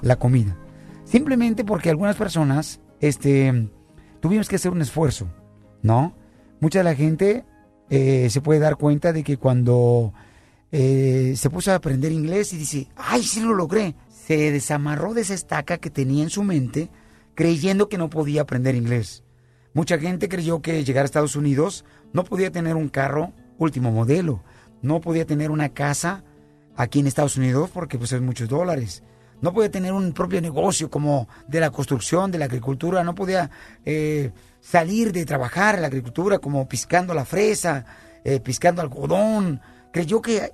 la 0.00 0.16
comida. 0.16 0.56
Simplemente 1.04 1.64
porque 1.64 1.90
algunas 1.90 2.16
personas 2.16 2.80
este 3.00 3.68
tuvimos 4.20 4.48
que 4.48 4.56
hacer 4.56 4.72
un 4.72 4.80
esfuerzo, 4.80 5.28
¿no? 5.82 6.16
Mucha 6.60 6.78
de 6.78 6.84
la 6.84 6.94
gente 6.94 7.44
eh, 7.94 8.30
se 8.30 8.40
puede 8.40 8.58
dar 8.58 8.76
cuenta 8.76 9.12
de 9.12 9.22
que 9.22 9.36
cuando 9.36 10.14
eh, 10.70 11.34
se 11.36 11.50
puso 11.50 11.72
a 11.72 11.74
aprender 11.74 12.10
inglés 12.10 12.54
y 12.54 12.56
dice, 12.56 12.88
ay, 12.96 13.22
sí 13.22 13.40
lo 13.40 13.52
logré, 13.52 13.94
se 14.08 14.50
desamarró 14.50 15.12
de 15.12 15.20
esa 15.20 15.34
estaca 15.34 15.76
que 15.76 15.90
tenía 15.90 16.22
en 16.22 16.30
su 16.30 16.42
mente 16.42 16.88
creyendo 17.34 17.90
que 17.90 17.98
no 17.98 18.08
podía 18.08 18.40
aprender 18.40 18.76
inglés. 18.76 19.24
Mucha 19.74 19.98
gente 19.98 20.30
creyó 20.30 20.62
que 20.62 20.84
llegar 20.84 21.02
a 21.02 21.04
Estados 21.04 21.36
Unidos 21.36 21.84
no 22.14 22.24
podía 22.24 22.50
tener 22.50 22.76
un 22.76 22.88
carro 22.88 23.34
último 23.58 23.92
modelo, 23.92 24.42
no 24.80 25.02
podía 25.02 25.26
tener 25.26 25.50
una 25.50 25.68
casa 25.68 26.24
aquí 26.74 27.00
en 27.00 27.08
Estados 27.08 27.36
Unidos 27.36 27.68
porque 27.74 27.98
pues 27.98 28.12
es 28.12 28.22
muchos 28.22 28.48
dólares. 28.48 29.02
No 29.42 29.52
podía 29.52 29.70
tener 29.70 29.92
un 29.92 30.12
propio 30.12 30.40
negocio 30.40 30.88
como 30.88 31.28
de 31.48 31.60
la 31.60 31.70
construcción, 31.70 32.30
de 32.30 32.38
la 32.38 32.44
agricultura, 32.46 33.02
no 33.02 33.14
podía 33.14 33.50
eh, 33.84 34.30
salir 34.60 35.12
de 35.12 35.26
trabajar 35.26 35.74
en 35.74 35.82
la 35.82 35.88
agricultura 35.88 36.38
como 36.38 36.68
piscando 36.68 37.12
la 37.12 37.24
fresa, 37.24 37.84
eh, 38.24 38.38
piscando 38.38 38.80
algodón. 38.80 39.60
Creyó 39.92 40.22
que 40.22 40.52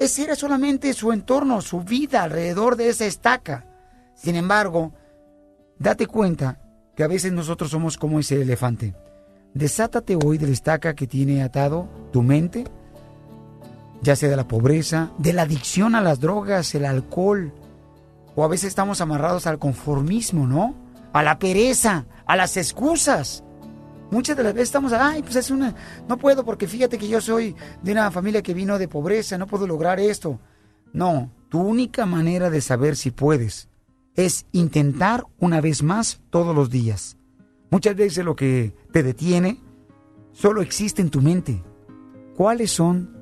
ese 0.00 0.24
era 0.24 0.34
solamente 0.34 0.92
su 0.92 1.12
entorno, 1.12 1.60
su 1.60 1.82
vida 1.82 2.24
alrededor 2.24 2.74
de 2.74 2.88
esa 2.88 3.06
estaca. 3.06 3.66
Sin 4.16 4.34
embargo, 4.34 4.92
date 5.78 6.08
cuenta 6.08 6.58
que 6.96 7.04
a 7.04 7.08
veces 7.08 7.32
nosotros 7.32 7.70
somos 7.70 7.96
como 7.96 8.18
ese 8.18 8.42
elefante. 8.42 8.94
Desátate 9.54 10.16
hoy 10.16 10.38
de 10.38 10.48
la 10.48 10.52
estaca 10.52 10.94
que 10.94 11.06
tiene 11.06 11.44
atado 11.44 11.88
tu 12.12 12.22
mente, 12.22 12.64
ya 14.02 14.16
sea 14.16 14.28
de 14.28 14.36
la 14.36 14.48
pobreza, 14.48 15.12
de 15.18 15.32
la 15.32 15.42
adicción 15.42 15.94
a 15.94 16.00
las 16.00 16.18
drogas, 16.18 16.74
el 16.74 16.84
alcohol, 16.84 17.52
o 18.34 18.44
a 18.44 18.48
veces 18.48 18.68
estamos 18.68 19.00
amarrados 19.00 19.46
al 19.46 19.58
conformismo, 19.58 20.46
¿no? 20.46 20.74
A 21.12 21.22
la 21.22 21.38
pereza, 21.38 22.06
a 22.26 22.36
las 22.36 22.56
excusas. 22.56 23.44
Muchas 24.10 24.36
de 24.36 24.42
las 24.42 24.54
veces 24.54 24.68
estamos, 24.68 24.92
ay, 24.92 25.22
pues 25.22 25.36
es 25.36 25.50
una, 25.50 25.74
no 26.08 26.18
puedo 26.18 26.44
porque 26.44 26.68
fíjate 26.68 26.98
que 26.98 27.08
yo 27.08 27.20
soy 27.20 27.54
de 27.82 27.92
una 27.92 28.10
familia 28.10 28.42
que 28.42 28.54
vino 28.54 28.78
de 28.78 28.88
pobreza, 28.88 29.38
no 29.38 29.46
puedo 29.46 29.66
lograr 29.66 29.98
esto. 29.98 30.38
No, 30.92 31.32
tu 31.48 31.60
única 31.60 32.06
manera 32.06 32.50
de 32.50 32.60
saber 32.60 32.96
si 32.96 33.10
puedes 33.10 33.68
es 34.14 34.46
intentar 34.52 35.24
una 35.38 35.60
vez 35.60 35.82
más 35.82 36.20
todos 36.30 36.54
los 36.54 36.70
días. 36.70 37.16
Muchas 37.70 37.96
veces 37.96 38.24
lo 38.24 38.36
que 38.36 38.74
te 38.92 39.02
detiene 39.02 39.60
solo 40.32 40.62
existe 40.62 41.02
en 41.02 41.10
tu 41.10 41.20
mente. 41.20 41.62
¿Cuáles 42.36 42.70
son 42.70 43.16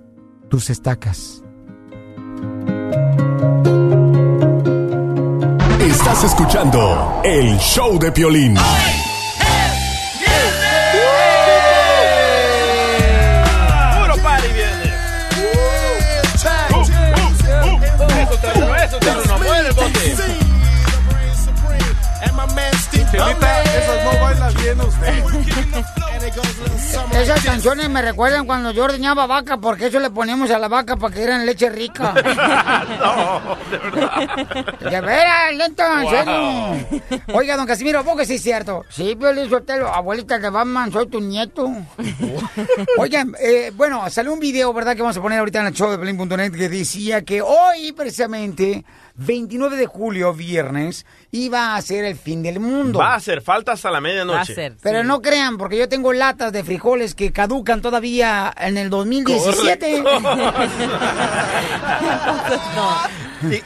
tus 0.48 0.68
estacas? 0.68 1.42
Estás 5.92 6.24
escuchando 6.24 7.20
el 7.22 7.58
show 7.58 7.98
de 7.98 8.10
Piolín. 8.10 8.56
Esas 27.12 27.44
canciones 27.44 27.88
me 27.90 28.00
recuerdan 28.02 28.46
cuando 28.46 28.70
yo 28.70 28.84
ordeñaba 28.84 29.26
vaca, 29.26 29.56
porque 29.58 29.86
eso 29.86 29.98
le 30.00 30.10
poníamos 30.10 30.50
a 30.50 30.58
la 30.58 30.68
vaca 30.68 30.96
para 30.96 31.12
que 31.12 31.20
dieran 31.20 31.44
leche 31.46 31.68
rica. 31.70 32.14
No, 33.02 33.56
de 33.70 33.78
verdad. 33.78 34.90
De 34.90 35.00
veras, 35.00 35.54
lento, 35.54 35.82
en 35.82 36.02
Wow. 36.02 36.10
serio. 36.10 37.22
Oiga, 37.34 37.56
don 37.56 37.66
Casimiro, 37.66 38.00
¿a 38.00 38.04
poco 38.04 38.18
que 38.18 38.26
sí 38.26 38.34
es 38.34 38.42
cierto? 38.42 38.84
Sí, 38.88 39.16
Piolín 39.16 39.48
Sotelo, 39.50 39.88
abuelita 39.88 40.38
de 40.38 40.50
Batman, 40.50 40.92
soy 40.92 41.08
tu 41.08 41.20
nieto. 41.20 41.68
Oigan, 42.98 43.34
eh, 43.40 43.72
bueno, 43.74 44.08
salió 44.10 44.32
un 44.32 44.38
video, 44.40 44.72
¿verdad? 44.72 44.94
Que 44.94 45.02
vamos 45.02 45.16
a 45.16 45.22
poner 45.22 45.38
ahorita 45.40 45.60
en 45.60 45.66
el 45.68 45.72
show 45.74 45.90
de 45.90 45.98
Pelín.net 45.98 46.52
que 46.52 46.68
decía 46.68 47.22
que 47.22 47.42
hoy, 47.42 47.92
precisamente, 47.92 48.84
29 49.16 49.76
de 49.76 49.86
julio, 49.86 50.32
viernes, 50.34 51.04
iba 51.30 51.74
a 51.76 51.82
ser 51.82 52.04
el 52.04 52.16
fin 52.16 52.42
del 52.42 52.60
mundo. 52.60 52.98
Va 52.98 53.12
a 53.12 53.16
hacer 53.16 53.42
falta 53.42 53.72
hasta 53.72 53.90
la 53.90 54.00
medianoche. 54.00 54.54
Pero 54.82 55.04
no 55.04 55.20
crean, 55.22 55.58
porque 55.58 55.76
yo 55.78 55.88
tengo 55.88 56.12
latas 56.12 56.52
de 56.52 56.64
frijoles 56.64 57.14
que 57.14 57.32
caducan 57.32 57.82
todavía 57.82 58.52
en 58.58 58.76
el 58.78 58.90
2017. 58.90 60.02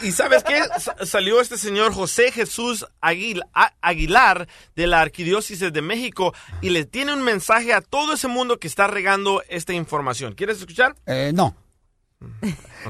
Y, 0.03 0.09
y 0.09 0.13
¿sabes 0.13 0.43
qué? 0.43 0.63
Sa- 0.79 0.97
salió 1.05 1.39
este 1.41 1.59
señor 1.59 1.93
José 1.93 2.33
Jesús 2.33 2.87
Aguil- 3.03 3.43
A- 3.53 3.75
Aguilar 3.83 4.49
de 4.75 4.87
la 4.87 5.03
Arquidiócesis 5.03 5.71
de 5.73 5.83
México 5.83 6.33
y 6.63 6.71
le 6.71 6.87
tiene 6.87 7.13
un 7.13 7.23
mensaje 7.23 7.75
a 7.75 7.83
todo 7.83 8.15
ese 8.15 8.27
mundo 8.27 8.59
que 8.59 8.69
está 8.69 8.87
regando 8.87 9.43
esta 9.51 9.75
información. 9.75 10.33
¿Quieres 10.35 10.59
escuchar? 10.61 10.95
Eh, 11.05 11.33
no. 11.35 11.55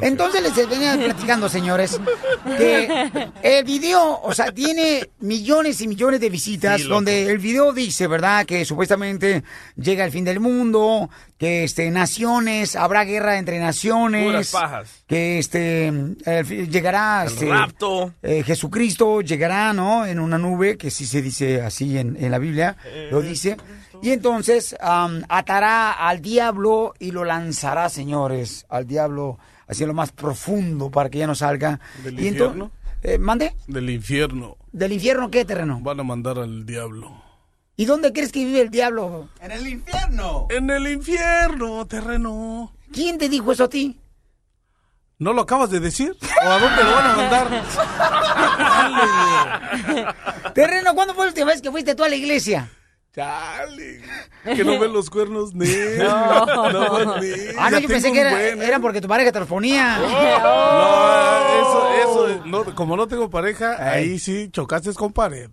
Entonces 0.01 0.43
les 0.43 0.69
venía 0.69 0.95
platicando, 0.97 1.49
señores, 1.49 1.99
que 2.57 3.11
el 3.43 3.65
video, 3.65 4.21
o 4.23 4.33
sea, 4.35 4.53
tiene 4.53 5.11
millones 5.21 5.81
y 5.81 5.89
millones 5.89 6.21
de 6.21 6.29
visitas, 6.31 6.83
Sí, 6.83 6.89
donde 6.89 7.31
el 7.31 7.39
video 7.39 7.73
dice, 7.73 8.07
¿verdad?, 8.07 8.45
que 8.47 8.65
supuestamente 8.65 9.43
llega 9.77 10.05
el 10.05 10.13
fin 10.13 10.25
del 10.25 10.39
mundo, 10.39 11.09
que 11.39 11.65
este 11.65 11.91
naciones, 11.91 12.77
habrá 12.77 13.05
guerra 13.05 13.39
entre 13.39 13.59
naciones, 13.59 14.51
pajas. 14.51 14.91
que 15.07 15.39
este 15.39 15.89
el 15.89 16.71
llegará 16.71 17.23
El 17.27 17.33
este, 17.33 17.49
rapto. 17.49 18.13
eh, 18.23 18.43
Jesucristo 18.45 19.23
llegará, 19.23 19.73
¿no? 19.73 20.07
En 20.07 20.19
una 20.21 20.39
nube, 20.39 20.77
que 20.77 20.91
sí 20.91 21.07
se 21.07 21.23
dice 21.23 21.63
así 21.63 21.99
en, 21.99 22.17
en 22.23 22.31
la 22.31 22.39
Biblia, 22.39 22.77
lo 23.11 23.23
dice. 23.23 23.57
Y 24.03 24.11
entonces 24.11 24.77
atará 24.81 25.93
al 25.93 26.21
diablo 26.23 26.95
y 26.99 27.11
lo 27.11 27.25
lanzará, 27.25 27.89
señores, 27.89 28.67
al 28.69 28.87
diablo 28.87 29.39
hacia 29.69 29.87
lo 29.87 29.95
más 29.95 30.13
profundo 30.13 30.91
para 30.91 31.11
que 31.11 31.19
ya 31.19 31.27
no 31.27 31.35
salga. 31.35 31.81
¿Del 32.05 32.21
y 32.21 32.29
infierno? 32.29 32.71
eh, 33.03 33.19
¿Mande? 33.19 33.55
Del 33.67 33.91
infierno. 33.91 34.57
¿Del 34.73 34.93
infierno 34.93 35.31
qué 35.31 35.45
terreno? 35.45 35.81
Van 35.83 36.01
a 36.01 36.03
mandar 36.05 36.39
al 36.39 36.65
diablo. 36.67 37.23
¿Y 37.77 37.85
dónde 37.85 38.13
crees 38.13 38.33
que 38.33 38.45
vive 38.45 38.61
el 38.63 38.71
diablo? 38.71 39.29
En 39.41 39.51
el 39.53 39.67
infierno. 39.67 40.47
En 40.51 40.71
el 40.71 40.87
infierno, 40.89 41.87
terreno. 41.87 42.73
¿Quién 42.93 43.19
te 43.19 43.29
dijo 43.29 43.53
eso 43.53 43.65
a 43.65 43.69
ti? 43.69 44.01
¿No 45.19 45.33
lo 45.33 45.43
acabas 45.43 45.71
de 45.71 45.81
decir? 45.81 46.15
¿O 46.45 46.49
a 46.51 46.59
dónde 46.59 46.85
lo 46.85 46.93
van 46.93 47.07
a 47.11 47.17
mandar? 47.17 47.65
Terreno, 50.55 50.95
¿cuándo 50.95 51.15
fue 51.15 51.25
la 51.25 51.31
última 51.31 51.47
vez 51.47 51.63
que 51.63 51.71
fuiste 51.71 51.95
tú 51.95 52.05
a 52.05 52.09
la 52.09 52.17
iglesia? 52.17 52.69
Chale. 53.17 54.03
Que 54.45 54.63
no 54.63 54.79
ven 54.79 54.93
los 54.93 55.09
cuernos, 55.09 55.55
Nel. 55.55 55.99
No. 55.99 56.71
No, 56.71 57.17
Nel. 57.19 57.57
Ah, 57.59 57.71
no, 57.71 57.79
yo 57.79 57.89
pensé 57.89 58.13
que 58.13 58.21
era, 58.21 58.31
buen, 58.31 58.61
¿eh? 58.61 58.67
eran 58.67 58.83
porque 58.83 59.01
tu 59.01 59.09
pareja 59.09 59.33
te 59.33 59.39
los 59.41 59.49
ponía. 59.49 59.99
No, 60.47 61.57
eso, 61.57 61.91
eso, 61.95 62.43
no, 62.45 62.75
como 62.75 62.97
no 62.97 63.09
tengo 63.09 63.31
pareja, 63.31 63.77
ahí 63.91 64.19
sí 64.19 64.51
chocaste 64.51 64.93
con 64.93 65.13
pared. 65.13 65.49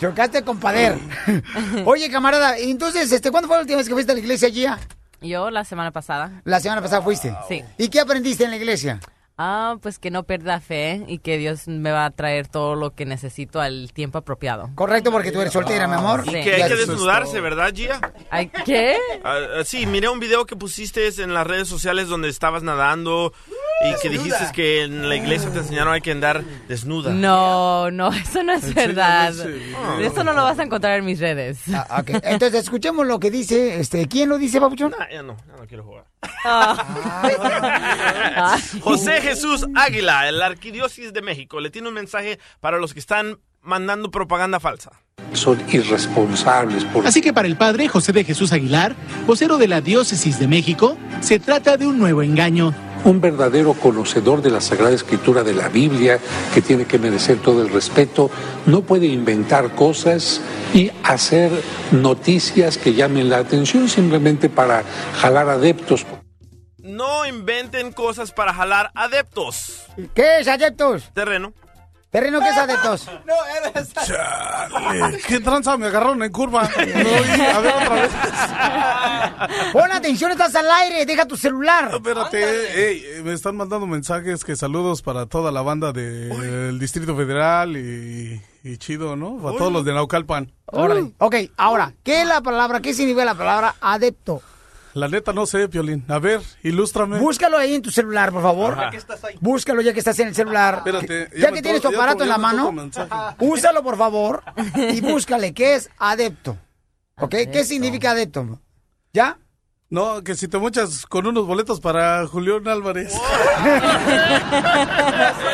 Chocaste 0.00 0.44
con 0.44 0.58
pader. 0.58 0.96
Oye, 1.84 2.08
camarada, 2.10 2.56
entonces, 2.56 3.10
este, 3.10 3.30
¿cuándo 3.32 3.48
fue 3.48 3.56
la 3.56 3.62
última 3.62 3.78
vez 3.78 3.88
que 3.88 3.94
fuiste 3.94 4.12
a 4.12 4.14
la 4.14 4.20
iglesia, 4.20 4.48
Gia? 4.48 4.78
Yo 5.20 5.50
la 5.50 5.64
semana 5.64 5.90
pasada. 5.90 6.40
La 6.44 6.60
semana 6.60 6.80
pasada 6.80 7.02
fuiste. 7.02 7.34
Sí. 7.48 7.64
¿Y 7.76 7.88
qué 7.88 8.00
aprendiste 8.00 8.44
en 8.44 8.50
la 8.50 8.56
iglesia? 8.56 9.00
Ah, 9.40 9.76
pues 9.80 10.00
que 10.00 10.10
no 10.10 10.24
pierda 10.24 10.58
fe 10.58 11.04
y 11.06 11.18
que 11.18 11.38
Dios 11.38 11.68
me 11.68 11.92
va 11.92 12.06
a 12.06 12.10
traer 12.10 12.48
todo 12.48 12.74
lo 12.74 12.90
que 12.90 13.06
necesito 13.06 13.60
al 13.60 13.92
tiempo 13.92 14.18
apropiado. 14.18 14.68
Correcto, 14.74 15.12
porque 15.12 15.30
tú 15.30 15.40
eres 15.40 15.52
soltera, 15.52 15.86
mi 15.86 15.94
amor. 15.94 16.24
Y 16.26 16.42
que 16.42 16.54
hay 16.54 16.68
que 16.68 16.74
desnudarse, 16.74 17.40
¿verdad, 17.40 17.72
Gia? 17.72 18.00
¿Ay, 18.30 18.50
¿Qué? 18.64 18.96
Ah, 19.24 19.38
ah, 19.60 19.64
sí, 19.64 19.86
miré 19.86 20.08
un 20.08 20.18
video 20.18 20.44
que 20.44 20.56
pusiste 20.56 21.08
en 21.18 21.32
las 21.32 21.46
redes 21.46 21.68
sociales 21.68 22.08
donde 22.08 22.28
estabas 22.28 22.64
nadando 22.64 23.32
y 23.80 24.00
que 24.02 24.08
dijiste 24.08 24.44
que 24.52 24.82
en 24.82 25.08
la 25.08 25.14
iglesia 25.14 25.50
te 25.50 25.58
enseñaron 25.58 25.94
hay 25.94 26.00
que 26.00 26.10
andar 26.10 26.42
desnuda. 26.66 27.12
No, 27.12 27.92
no, 27.92 28.12
eso 28.12 28.42
no 28.42 28.54
es 28.54 28.74
verdad. 28.74 29.32
video. 29.32 30.00
Eso 30.00 30.24
no 30.24 30.32
lo 30.32 30.42
vas 30.42 30.58
a 30.58 30.64
encontrar 30.64 30.98
en 30.98 31.04
mis 31.04 31.20
redes. 31.20 31.60
Ah. 31.72 32.02
Entonces, 32.24 32.64
escuchemos 32.64 33.06
lo 33.06 33.20
que 33.20 33.30
dice, 33.30 33.78
este, 33.78 34.08
¿quién 34.08 34.28
lo 34.28 34.38
dice, 34.38 34.60
papuchón? 34.60 34.94
Ah, 34.98 35.06
ya 35.12 35.22
no, 35.22 35.36
ya 35.46 35.56
no 35.56 35.66
quiero 35.66 35.84
jugar. 35.84 36.06
Ah. 36.44 38.58
José 38.80 39.20
Jesús 39.28 39.66
Águila, 39.74 40.26
el 40.26 40.40
arquidiócesis 40.40 41.12
de 41.12 41.20
México, 41.20 41.60
le 41.60 41.68
tiene 41.68 41.88
un 41.88 41.94
mensaje 41.94 42.38
para 42.60 42.78
los 42.78 42.94
que 42.94 43.00
están 43.00 43.38
mandando 43.60 44.10
propaganda 44.10 44.58
falsa. 44.58 44.90
son 45.34 45.62
irresponsables. 45.70 46.84
Por... 46.86 47.06
Así 47.06 47.20
que 47.20 47.34
para 47.34 47.46
el 47.46 47.58
padre 47.58 47.88
José 47.88 48.12
de 48.12 48.24
Jesús 48.24 48.52
Aguilar, 48.52 48.96
vocero 49.26 49.58
de 49.58 49.68
la 49.68 49.82
Diócesis 49.82 50.38
de 50.38 50.48
México, 50.48 50.96
se 51.20 51.38
trata 51.38 51.76
de 51.76 51.86
un 51.86 51.98
nuevo 51.98 52.22
engaño. 52.22 52.72
Un 53.04 53.20
verdadero 53.20 53.74
conocedor 53.74 54.40
de 54.40 54.50
la 54.50 54.62
Sagrada 54.62 54.94
Escritura 54.94 55.44
de 55.44 55.52
la 55.52 55.68
Biblia, 55.68 56.18
que 56.54 56.62
tiene 56.62 56.86
que 56.86 56.98
merecer 56.98 57.36
todo 57.36 57.60
el 57.60 57.68
respeto, 57.68 58.30
no 58.64 58.80
puede 58.80 59.08
inventar 59.08 59.74
cosas 59.74 60.40
y 60.72 60.90
hacer 61.04 61.50
noticias 61.92 62.78
que 62.78 62.94
llamen 62.94 63.28
la 63.28 63.38
atención 63.38 63.90
simplemente 63.90 64.48
para 64.48 64.84
jalar 65.20 65.50
adeptos. 65.50 66.06
No 66.88 67.26
inventen 67.26 67.92
cosas 67.92 68.32
para 68.32 68.54
jalar 68.54 68.90
adeptos. 68.94 69.84
¿Qué 70.14 70.38
es 70.40 70.48
adeptos? 70.48 71.10
Terreno. 71.12 71.52
¿Terreno 72.10 72.40
qué 72.40 72.48
es 72.48 72.56
adeptos? 72.56 73.06
No, 73.26 73.34
eres... 73.68 73.92
Chale. 73.92 75.18
¿Qué 75.28 75.40
tranza 75.40 75.76
me 75.76 75.88
agarraron 75.88 76.22
en 76.22 76.32
curva? 76.32 76.62
No, 76.78 77.44
a 77.44 77.60
ver 77.60 77.74
otra 77.74 77.94
vez. 77.94 78.10
Pon 79.74 79.92
atención, 79.92 80.30
estás 80.30 80.54
al 80.54 80.70
aire, 80.70 81.04
deja 81.04 81.26
tu 81.26 81.36
celular. 81.36 81.90
Espérate, 81.92 82.90
ey, 82.90 83.04
eh, 83.04 83.22
me 83.22 83.34
están 83.34 83.54
mandando 83.56 83.86
mensajes 83.86 84.42
que 84.42 84.56
saludos 84.56 85.02
para 85.02 85.26
toda 85.26 85.52
la 85.52 85.60
banda 85.60 85.92
del 85.92 86.78
Distrito 86.78 87.14
Federal 87.14 87.76
y, 87.76 88.40
y 88.64 88.78
chido, 88.78 89.14
¿no? 89.14 89.36
Para 89.36 89.58
todos 89.58 89.70
los 89.70 89.84
de 89.84 89.92
Naucalpan. 89.92 90.50
Órale. 90.64 91.12
Ok, 91.18 91.34
ahora, 91.58 91.92
¿qué 92.02 92.22
es 92.22 92.26
la 92.26 92.40
palabra, 92.40 92.80
qué 92.80 92.94
significa 92.94 93.26
la 93.26 93.34
palabra 93.34 93.74
adepto? 93.82 94.40
La 94.98 95.06
neta 95.06 95.32
no 95.32 95.46
sé, 95.46 95.68
Piolín. 95.68 96.04
A 96.08 96.18
ver, 96.18 96.40
ilústrame. 96.64 97.18
Búscalo 97.20 97.56
ahí 97.56 97.74
en 97.74 97.82
tu 97.82 97.90
celular, 97.92 98.32
por 98.32 98.42
favor. 98.42 98.72
Ajá. 98.74 98.90
Búscalo 99.40 99.80
ya 99.80 99.92
que 99.92 100.00
estás 100.00 100.18
en 100.18 100.28
el 100.28 100.34
celular. 100.34 100.78
Espérate, 100.78 101.28
ya 101.34 101.38
ya 101.48 101.52
que 101.52 101.62
tienes 101.62 101.82
tu 101.82 101.88
aparato 101.88 102.18
to- 102.18 102.24
en 102.24 102.30
la 102.30 102.38
mano, 102.38 102.74
úsalo, 103.38 103.84
por 103.84 103.96
favor, 103.96 104.42
y 104.92 105.00
búscale 105.00 105.54
qué 105.54 105.74
es 105.76 105.88
adepto. 105.98 106.58
¿Ok? 107.20 107.30
¿Qué 107.52 107.64
significa 107.64 108.10
adepto? 108.10 108.60
¿Ya? 109.12 109.38
No, 109.90 110.22
que 110.22 110.34
si 110.34 110.48
te 110.48 110.58
muchas 110.58 111.06
con 111.06 111.26
unos 111.26 111.46
boletos 111.46 111.80
para 111.80 112.26
Julián 112.26 112.68
Álvarez. 112.68 113.14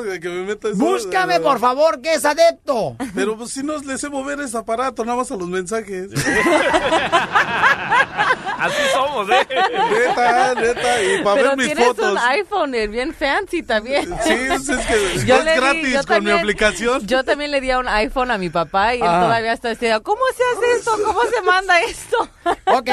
Oh, 0.00 0.20
que 0.20 0.28
me 0.28 0.42
metas- 0.54 0.76
Búscame, 0.76 1.40
por 1.40 1.58
favor, 1.58 2.00
que 2.00 2.14
es 2.14 2.24
adepto. 2.24 2.96
Pero 3.14 3.36
pues 3.36 3.50
si 3.50 3.62
no 3.62 3.78
les 3.78 4.00
sé 4.00 4.08
mover 4.08 4.40
ese 4.40 4.56
aparato, 4.56 5.04
nada 5.04 5.18
más 5.18 5.30
a 5.30 5.36
los 5.36 5.48
mensajes. 5.48 6.10
Así 8.58 8.76
somos, 8.92 9.26
¿eh? 9.30 9.46
Neta, 9.90 10.54
neta, 10.54 11.02
y 11.02 11.22
para 11.22 11.36
Pero 11.36 11.48
ver 11.48 11.56
mis 11.56 11.66
tienes 11.68 11.86
fotos. 11.86 12.12
un 12.12 12.18
iPhone 12.18 12.74
eh, 12.74 12.88
bien 12.88 13.14
fancy 13.14 13.62
también. 13.62 14.04
Sí, 14.22 14.32
es 14.32 14.66
que 14.68 15.24
Yo 15.26 15.36
es 15.36 15.44
le 15.44 15.52
di- 15.52 15.56
gratis 15.60 15.92
yo 15.92 15.98
con 16.02 16.02
mi 16.02 16.04
también- 16.06 16.38
aplicación. 16.38 17.06
Yo 17.06 17.24
también 17.24 17.50
le 17.52 17.60
di 17.62 17.70
a 17.70 17.78
un 17.78 17.88
iPhone 17.88 18.30
a 18.30 18.36
mi 18.38 18.50
papá 18.50 18.94
y 18.94 18.98
él 19.00 19.06
Ah. 19.06 19.20
todavía 19.22 19.52
está 19.54 19.70
diciendo, 19.70 20.02
¿cómo 20.02 20.20
se 20.36 20.42
hace 20.58 20.78
esto? 20.78 20.90
¿Cómo 21.04 21.20
se 21.22 21.42
manda 21.42 21.80
esto? 21.80 22.28
Ok, 22.72 22.88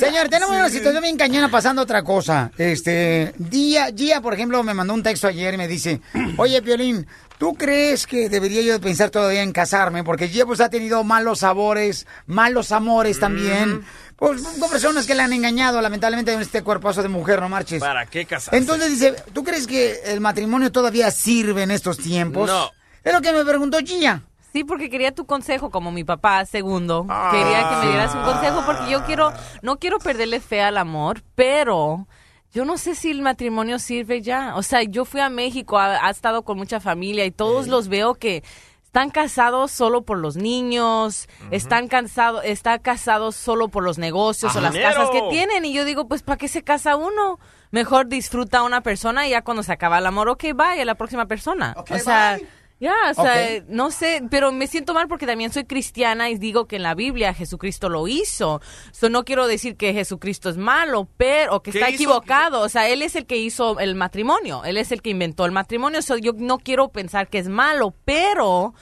señor, 0.00 0.28
tenemos 0.30 0.54
una 0.54 0.68
situación 0.70 1.02
bien 1.02 1.16
cañona 1.18 1.50
pasando 1.50 1.82
otra 1.82 2.02
cosa. 2.02 2.50
Este, 2.56 3.32
Gia, 3.50 3.88
Gia, 3.94 4.20
por 4.22 4.32
ejemplo, 4.34 4.62
me 4.62 4.72
mandó 4.74 4.94
un 4.94 5.02
texto 5.02 5.28
ayer 5.28 5.52
y 5.54 5.56
me 5.58 5.68
dice, 5.68 6.00
oye, 6.40 6.62
Piolín, 6.62 7.06
¿tú 7.38 7.54
crees 7.54 8.06
que 8.06 8.28
debería 8.28 8.62
yo 8.62 8.80
pensar 8.80 9.10
todavía 9.10 9.42
en 9.42 9.52
casarme? 9.52 10.04
Porque 10.04 10.28
Gia 10.28 10.46
pues 10.46 10.60
ha 10.60 10.68
tenido 10.68 11.04
malos 11.04 11.40
sabores, 11.40 12.06
malos 12.26 12.72
amores 12.72 13.18
también. 13.18 13.84
Pues 14.16 14.42
con 14.42 14.70
personas 14.70 15.06
que 15.06 15.14
le 15.14 15.22
han 15.22 15.32
engañado, 15.32 15.80
lamentablemente, 15.80 16.32
en 16.32 16.40
este 16.40 16.62
cuerpazo 16.62 17.02
de 17.02 17.08
mujer, 17.08 17.40
no 17.40 17.48
marches. 17.48 17.80
¿Para 17.80 18.06
qué 18.06 18.26
casarse? 18.26 18.56
Entonces 18.56 18.90
dice, 18.90 19.14
¿tú 19.32 19.44
crees 19.44 19.66
que 19.66 20.00
el 20.06 20.20
matrimonio 20.20 20.70
todavía 20.70 21.10
sirve 21.10 21.62
en 21.62 21.70
estos 21.70 21.96
tiempos? 21.96 22.48
No. 22.48 22.70
Es 23.02 23.12
lo 23.12 23.22
que 23.22 23.32
me 23.32 23.44
preguntó 23.44 23.78
Gia. 23.78 24.22
Sí, 24.52 24.64
porque 24.64 24.90
quería 24.90 25.14
tu 25.14 25.26
consejo 25.26 25.70
como 25.70 25.92
mi 25.92 26.04
papá, 26.04 26.44
segundo. 26.44 27.06
Quería 27.30 27.68
que 27.68 27.76
me 27.76 27.92
dieras 27.92 28.14
un 28.14 28.22
consejo 28.22 28.62
porque 28.66 28.90
yo 28.90 29.04
quiero, 29.04 29.32
no 29.62 29.78
quiero 29.78 29.98
perderle 29.98 30.40
fe 30.40 30.60
al 30.60 30.76
amor, 30.76 31.22
pero 31.34 32.08
yo 32.52 32.64
no 32.64 32.78
sé 32.78 32.94
si 32.94 33.10
el 33.10 33.22
matrimonio 33.22 33.78
sirve 33.78 34.22
ya. 34.22 34.56
O 34.56 34.62
sea, 34.62 34.82
yo 34.82 35.04
fui 35.04 35.20
a 35.20 35.28
México, 35.28 35.78
ha, 35.78 36.06
ha 36.06 36.10
estado 36.10 36.42
con 36.42 36.58
mucha 36.58 36.80
familia 36.80 37.24
y 37.24 37.30
todos 37.30 37.68
los 37.68 37.88
veo 37.88 38.14
que 38.14 38.42
están 38.90 39.10
casados 39.10 39.70
solo 39.70 40.02
por 40.02 40.18
los 40.18 40.34
niños, 40.34 41.28
están 41.52 41.86
cansados, 41.86 42.42
está 42.44 42.80
casados 42.80 43.36
solo 43.36 43.68
por 43.68 43.84
los 43.84 43.98
negocios 43.98 44.56
o 44.56 44.60
las 44.60 44.74
casas 44.74 45.10
que 45.10 45.22
tienen. 45.30 45.64
Y 45.64 45.72
yo 45.72 45.84
digo, 45.84 46.08
pues, 46.08 46.24
¿para 46.24 46.38
qué 46.38 46.48
se 46.48 46.64
casa 46.64 46.96
uno? 46.96 47.38
Mejor 47.70 48.08
disfruta 48.08 48.58
a 48.58 48.62
una 48.64 48.80
persona 48.80 49.28
y 49.28 49.30
ya 49.30 49.42
cuando 49.42 49.62
se 49.62 49.72
acaba 49.72 49.98
el 49.98 50.06
amor, 50.06 50.28
ok, 50.28 50.46
vaya 50.56 50.84
la 50.84 50.96
próxima 50.96 51.26
persona. 51.26 51.76
o 51.78 51.98
sea, 52.00 52.36
ya, 52.80 52.94
o 53.10 53.14
sea, 53.14 53.62
no 53.68 53.90
sé, 53.90 54.22
pero 54.30 54.52
me 54.52 54.66
siento 54.66 54.94
mal 54.94 55.06
porque 55.06 55.26
también 55.26 55.52
soy 55.52 55.64
cristiana 55.64 56.30
y 56.30 56.38
digo 56.38 56.66
que 56.66 56.76
en 56.76 56.82
la 56.82 56.94
Biblia 56.94 57.34
Jesucristo 57.34 57.90
lo 57.90 58.08
hizo. 58.08 58.62
So, 58.90 59.10
no 59.10 59.24
quiero 59.24 59.46
decir 59.46 59.76
que 59.76 59.92
Jesucristo 59.92 60.48
es 60.48 60.56
malo, 60.56 61.06
pero 61.18 61.56
o 61.56 61.62
que 61.62 61.72
¿Qué 61.72 61.78
está 61.78 61.90
hizo? 61.90 61.96
equivocado. 61.96 62.62
O 62.62 62.68
sea, 62.70 62.88
él 62.88 63.02
es 63.02 63.16
el 63.16 63.26
que 63.26 63.36
hizo 63.36 63.78
el 63.78 63.94
matrimonio, 63.94 64.64
él 64.64 64.78
es 64.78 64.92
el 64.92 65.02
que 65.02 65.10
inventó 65.10 65.44
el 65.44 65.52
matrimonio. 65.52 66.00
So, 66.00 66.16
yo 66.16 66.32
no 66.34 66.58
quiero 66.58 66.88
pensar 66.88 67.28
que 67.28 67.38
es 67.38 67.48
malo, 67.48 67.94
pero 68.06 68.74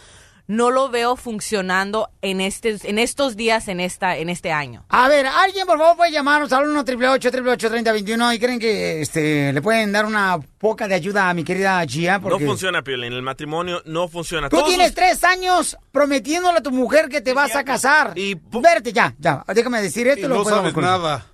no 0.49 0.71
lo 0.71 0.89
veo 0.89 1.15
funcionando 1.15 2.09
en 2.23 2.41
este, 2.41 2.77
en 2.85 2.99
estos 2.99 3.37
días, 3.37 3.69
en 3.69 3.81
esta, 3.81 4.17
en 4.17 4.29
este 4.31 4.51
año. 4.51 4.85
A 4.89 5.07
ver, 5.07 5.27
alguien 5.27 5.67
por 5.67 5.79
favor 5.79 5.97
puede 5.99 6.11
llamarnos 6.11 6.51
al 6.53 6.69
1 6.69 6.81
888 6.81 7.69
3021 7.71 8.33
y 8.33 8.39
creen 8.39 8.59
que 8.59 9.01
este 9.03 9.53
le 9.53 9.63
pueden 9.63 9.93
dar 9.93 10.07
una 10.07 10.39
poca 10.59 10.89
de 10.89 10.95
ayuda 10.95 11.29
a 11.29 11.35
mi 11.35 11.45
querida 11.45 11.85
Gia 11.87 12.19
No 12.19 12.29
porque 12.31 12.47
funciona, 12.47 12.83
Piolín. 12.83 13.13
El 13.13 13.23
matrimonio 13.23 13.83
no 13.85 14.09
funciona. 14.09 14.49
tú 14.49 14.57
Todos 14.57 14.69
tienes 14.71 14.87
sus- 14.89 14.95
tres 14.97 15.23
años 15.23 15.77
prometiéndole 15.93 16.59
a 16.59 16.63
tu 16.63 16.71
mujer 16.73 17.09
que 17.09 17.21
te 17.21 17.35
vas 17.35 17.55
a 17.55 17.63
casar. 17.63 18.13
Y 18.17 18.35
verte 18.51 18.93
ya, 18.93 19.15
ya, 19.19 19.45
déjame 19.55 19.83
decir 19.83 20.09
esto. 20.09 20.27
Y 20.27 20.29
lo 20.29 20.37
no 20.37 20.43
puedo 20.45 20.57
sabes 20.57 20.73
concluir. 20.73 20.99
nada. 20.99 21.27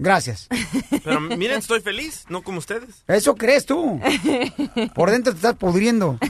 Gracias. 0.00 0.46
Pero 1.02 1.20
miren, 1.20 1.58
estoy 1.58 1.80
feliz, 1.80 2.24
no 2.28 2.42
como 2.42 2.58
ustedes. 2.58 3.02
Eso 3.08 3.34
crees 3.34 3.66
tú. 3.66 4.00
Por 4.94 5.10
dentro 5.10 5.32
te 5.32 5.38
estás 5.38 5.54
pudriendo. 5.56 6.18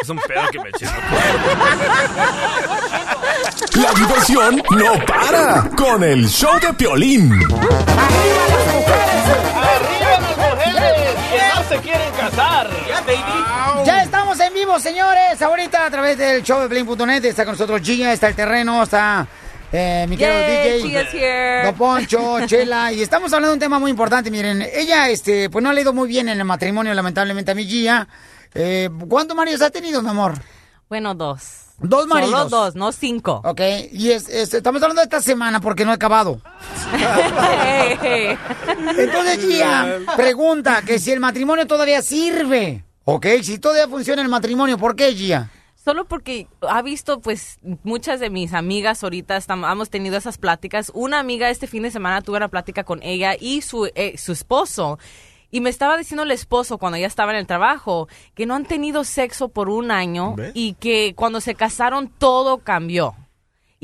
Es 0.00 0.08
un 0.08 0.18
pedo 0.18 0.42
que 0.52 0.60
me 0.60 0.68
eché. 0.68 0.86
La 3.74 3.92
diversión 3.94 4.62
no 4.70 5.04
para 5.06 5.70
con 5.76 6.04
el 6.04 6.28
show 6.28 6.58
de 6.60 6.72
Piolín. 6.74 7.32
¡Arriba 7.32 7.70
las 10.20 10.36
mujeres 10.36 11.14
que 11.30 11.40
no 11.54 11.68
se 11.68 11.78
quieren 11.78 12.12
casar! 12.12 12.70
Ya 13.84 14.02
estamos 14.02 14.38
en 14.40 14.52
vivo, 14.52 14.78
señores. 14.80 15.40
Ahorita 15.40 15.86
a 15.86 15.90
través 15.90 16.18
del 16.18 16.42
show 16.42 16.60
de 16.60 16.68
Blink.net 16.68 17.24
está 17.24 17.44
con 17.44 17.52
nosotros 17.52 17.80
Gia, 17.82 18.12
está 18.12 18.28
el 18.28 18.34
terreno, 18.34 18.82
está 18.82 19.26
eh, 19.72 20.06
mi 20.08 20.16
querido 20.16 20.40
Yay, 20.40 20.82
DJ. 20.82 21.62
Don 21.64 21.74
Poncho, 21.74 22.46
Chela, 22.46 22.92
y 22.92 23.02
estamos 23.02 23.32
hablando 23.32 23.48
de 23.48 23.54
un 23.54 23.60
tema 23.60 23.78
muy 23.78 23.90
importante. 23.90 24.30
Miren, 24.30 24.62
ella, 24.62 25.08
este, 25.08 25.50
pues 25.50 25.62
no 25.62 25.70
ha 25.70 25.72
leído 25.72 25.92
muy 25.92 26.08
bien 26.08 26.28
en 26.28 26.38
el 26.38 26.44
matrimonio, 26.44 26.92
lamentablemente, 26.94 27.50
a 27.50 27.54
mi 27.54 27.64
Gia. 27.64 28.06
Eh, 28.56 28.90
¿Cuántos 29.08 29.36
maridos 29.36 29.62
ha 29.62 29.70
tenido, 29.70 30.02
mi 30.02 30.08
amor? 30.08 30.34
Bueno, 30.88 31.14
dos. 31.14 31.62
Dos 31.78 32.06
maridos. 32.06 32.30
Solo 32.30 32.48
dos, 32.48 32.74
no 32.74 32.90
cinco. 32.90 33.42
Ok, 33.44 33.60
y 33.92 34.10
es, 34.10 34.28
es- 34.30 34.54
estamos 34.54 34.82
hablando 34.82 35.00
de 35.02 35.04
esta 35.04 35.20
semana 35.20 35.60
porque 35.60 35.84
no 35.84 35.90
he 35.90 35.94
acabado. 35.94 36.40
Entonces, 38.98 39.44
Gia, 39.46 39.98
pregunta 40.16 40.82
que 40.82 40.98
si 40.98 41.12
el 41.12 41.20
matrimonio 41.20 41.66
todavía 41.66 42.02
sirve. 42.02 42.84
Ok, 43.04 43.26
si 43.42 43.58
todavía 43.58 43.88
funciona 43.88 44.22
el 44.22 44.28
matrimonio, 44.28 44.78
¿por 44.78 44.96
qué, 44.96 45.12
Gia? 45.14 45.50
Solo 45.84 46.04
porque 46.06 46.48
ha 46.68 46.82
visto, 46.82 47.20
pues, 47.20 47.58
muchas 47.84 48.18
de 48.18 48.28
mis 48.30 48.52
amigas 48.54 49.04
ahorita 49.04 49.36
estamos, 49.36 49.70
hemos 49.70 49.88
tenido 49.90 50.16
esas 50.16 50.38
pláticas. 50.38 50.90
Una 50.94 51.20
amiga 51.20 51.48
este 51.48 51.68
fin 51.68 51.84
de 51.84 51.92
semana 51.92 52.22
tuve 52.22 52.38
una 52.38 52.48
plática 52.48 52.82
con 52.82 53.02
ella 53.04 53.36
y 53.38 53.62
su, 53.62 53.86
eh, 53.94 54.16
su 54.18 54.32
esposo. 54.32 54.98
Y 55.56 55.62
me 55.62 55.70
estaba 55.70 55.96
diciendo 55.96 56.24
el 56.24 56.32
esposo 56.32 56.76
cuando 56.76 56.98
ella 56.98 57.06
estaba 57.06 57.32
en 57.32 57.38
el 57.38 57.46
trabajo 57.46 58.08
que 58.34 58.44
no 58.44 58.54
han 58.54 58.66
tenido 58.66 59.04
sexo 59.04 59.48
por 59.48 59.70
un 59.70 59.90
año 59.90 60.34
¿Ves? 60.36 60.52
y 60.52 60.74
que 60.74 61.14
cuando 61.16 61.40
se 61.40 61.54
casaron 61.54 62.10
todo 62.10 62.58
cambió. 62.58 63.14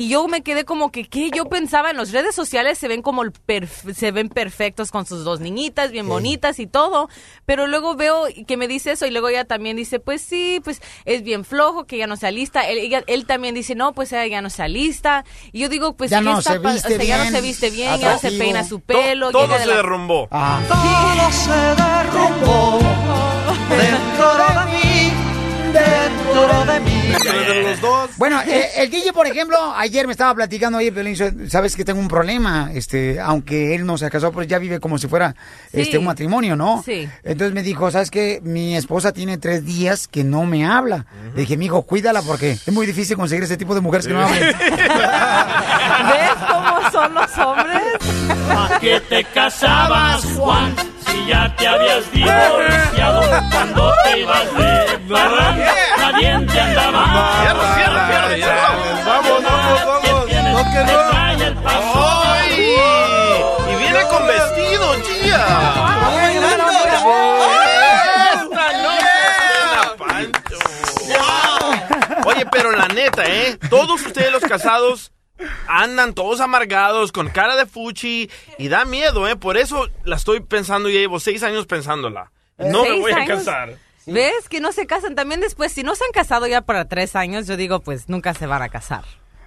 Y 0.02 0.08
yo 0.08 0.26
me 0.26 0.42
quedé 0.42 0.64
como 0.64 0.90
que, 0.90 1.04
¿qué? 1.04 1.30
Yo 1.30 1.44
pensaba 1.48 1.90
en 1.92 1.96
las 1.96 2.10
redes 2.10 2.34
sociales 2.34 2.76
se 2.76 2.88
ven 2.88 3.02
como 3.02 3.22
el 3.22 3.32
perf- 3.32 3.94
se 3.94 4.10
ven 4.10 4.28
perfectos 4.28 4.90
con 4.90 5.06
sus 5.06 5.22
dos 5.22 5.38
niñitas, 5.38 5.92
bien 5.92 6.08
bonitas 6.08 6.58
y 6.58 6.66
todo. 6.66 7.08
Pero 7.46 7.68
luego 7.68 7.94
veo 7.94 8.24
que 8.48 8.56
me 8.56 8.66
dice 8.66 8.90
eso 8.90 9.06
y 9.06 9.12
luego 9.12 9.28
ella 9.28 9.44
también 9.44 9.76
dice, 9.76 10.00
pues 10.00 10.20
sí, 10.20 10.60
pues 10.64 10.82
es 11.04 11.22
bien 11.22 11.44
flojo, 11.44 11.84
que 11.84 11.98
ya 11.98 12.08
no 12.08 12.16
sea 12.16 12.32
lista. 12.32 12.62
Él, 12.62 12.78
ella- 12.78 13.04
él 13.06 13.26
también 13.26 13.54
dice, 13.54 13.76
no, 13.76 13.92
pues 13.92 14.12
ella 14.12 14.26
ya 14.26 14.42
no 14.42 14.50
sea 14.50 14.66
lista. 14.66 15.24
Y 15.52 15.60
yo 15.60 15.68
digo, 15.68 15.92
pues 15.96 16.10
Ya 16.10 16.18
¿qué 16.18 16.24
no 16.24 16.38
está 16.40 16.54
se 16.54 16.58
viste 16.58 16.94
o 16.94 16.96
sea, 16.96 17.04
ya 17.04 17.16
no 17.18 17.22
bien, 17.22 17.34
se 17.34 17.40
viste 17.40 17.70
bien, 17.70 18.00
ya 18.00 18.12
no 18.14 18.18
se 18.18 18.32
peina 18.32 18.64
su 18.64 18.80
To- 18.80 18.84
pelo. 18.86 19.30
todo 19.30 19.42
llega 19.42 19.54
de 19.58 19.62
se 19.62 19.68
la- 19.68 19.76
derrumbó. 19.76 20.28
Todo 20.28 21.32
se 21.32 21.50
derrumbó 21.80 22.78
dentro 23.70 24.34
de 24.34 24.72
mí, 24.72 24.91
dentro 25.72 26.64
de 26.72 26.80
mí. 26.80 27.02
Bueno, 28.16 28.40
eh, 28.46 28.68
el 28.76 28.90
DJ, 28.90 29.12
por 29.12 29.26
ejemplo, 29.26 29.56
ayer 29.76 30.06
me 30.06 30.12
estaba 30.12 30.34
platicando, 30.34 30.78
oye, 30.78 30.92
Piolín, 30.92 31.16
sabes 31.50 31.76
que 31.76 31.84
tengo 31.84 32.00
un 32.00 32.08
problema, 32.08 32.70
este, 32.72 33.20
aunque 33.20 33.74
él 33.74 33.86
no 33.86 33.98
se 33.98 34.10
casó, 34.10 34.32
pues 34.32 34.46
ya 34.46 34.58
vive 34.58 34.80
como 34.80 34.98
si 34.98 35.08
fuera 35.08 35.34
este 35.72 35.98
un 35.98 36.04
matrimonio, 36.04 36.56
¿no? 36.56 36.82
Sí. 36.84 37.08
Entonces 37.22 37.54
me 37.54 37.62
dijo, 37.62 37.90
¿sabes 37.90 38.10
qué? 38.10 38.40
Mi 38.42 38.76
esposa 38.76 39.12
tiene 39.12 39.38
tres 39.38 39.64
días 39.64 40.08
que 40.08 40.24
no 40.24 40.44
me 40.44 40.66
habla. 40.66 41.06
Le 41.34 41.42
dije, 41.42 41.56
mijo, 41.56 41.82
cuídala 41.82 42.22
porque 42.22 42.52
es 42.52 42.72
muy 42.72 42.86
difícil 42.86 43.16
conseguir 43.16 43.44
ese 43.44 43.56
tipo 43.56 43.74
de 43.74 43.80
mujeres 43.80 44.06
que 44.06 44.12
no 44.12 44.22
hablen. 44.22 44.42
¿Ves 44.56 46.32
cómo 46.50 46.90
son 46.90 47.14
los 47.14 47.38
hombres? 47.38 47.82
¿Pa' 48.48 48.78
qué 48.80 49.00
te 49.00 49.24
casabas, 49.24 50.24
Juan? 50.36 50.91
Si 51.12 51.26
ya 51.26 51.54
te 51.56 51.68
habías 51.68 52.10
divorciado 52.10 53.22
cuando 53.50 53.92
te 54.04 54.20
ibas 54.20 54.54
de 54.54 54.98
parranda, 55.10 55.74
nadie 55.98 56.46
te 56.46 56.60
andaba. 56.60 57.02
Cierra, 57.42 57.74
cierra, 57.74 58.06
cierra, 58.08 58.34
cierra. 58.34 58.68
Vamos, 59.04 59.44
vamos, 59.44 59.84
vamos. 59.84 60.02
No 60.52 60.62
que 60.72 61.44
el 61.44 61.54
paso. 61.56 62.22
¡Ay! 62.24 62.74
Y 63.70 63.74
viene 63.76 64.02
con 64.10 64.26
vestido, 64.26 64.94
Pancho. 69.98 70.32
Oye, 72.24 72.46
pero 72.50 72.70
la 72.72 72.88
neta, 72.88 73.24
¿eh? 73.24 73.58
Todos 73.68 74.00
ustedes 74.06 74.32
los 74.32 74.42
casados 74.42 75.11
andan 75.66 76.14
todos 76.14 76.40
amargados, 76.40 77.12
con 77.12 77.28
cara 77.28 77.56
de 77.56 77.66
fuchi, 77.66 78.30
y 78.58 78.68
da 78.68 78.84
miedo, 78.84 79.28
¿eh? 79.28 79.36
Por 79.36 79.56
eso 79.56 79.88
la 80.04 80.16
estoy 80.16 80.40
pensando, 80.40 80.88
ya 80.88 81.00
llevo 81.00 81.20
seis 81.20 81.42
años 81.42 81.66
pensándola. 81.66 82.30
No 82.58 82.82
me 82.82 82.90
¿Seis 82.90 83.00
voy 83.00 83.12
a 83.12 83.26
casar. 83.26 83.76
¿Ves? 84.06 84.48
Que 84.48 84.60
no 84.60 84.72
se 84.72 84.86
casan. 84.86 85.14
También 85.14 85.40
después, 85.40 85.72
si 85.72 85.82
no 85.82 85.94
se 85.94 86.04
han 86.04 86.12
casado 86.12 86.46
ya 86.46 86.62
para 86.62 86.88
tres 86.88 87.16
años, 87.16 87.46
yo 87.46 87.56
digo, 87.56 87.80
pues 87.80 88.08
nunca 88.08 88.34
se 88.34 88.46
van 88.46 88.62
a 88.62 88.68
casar. 88.68 89.04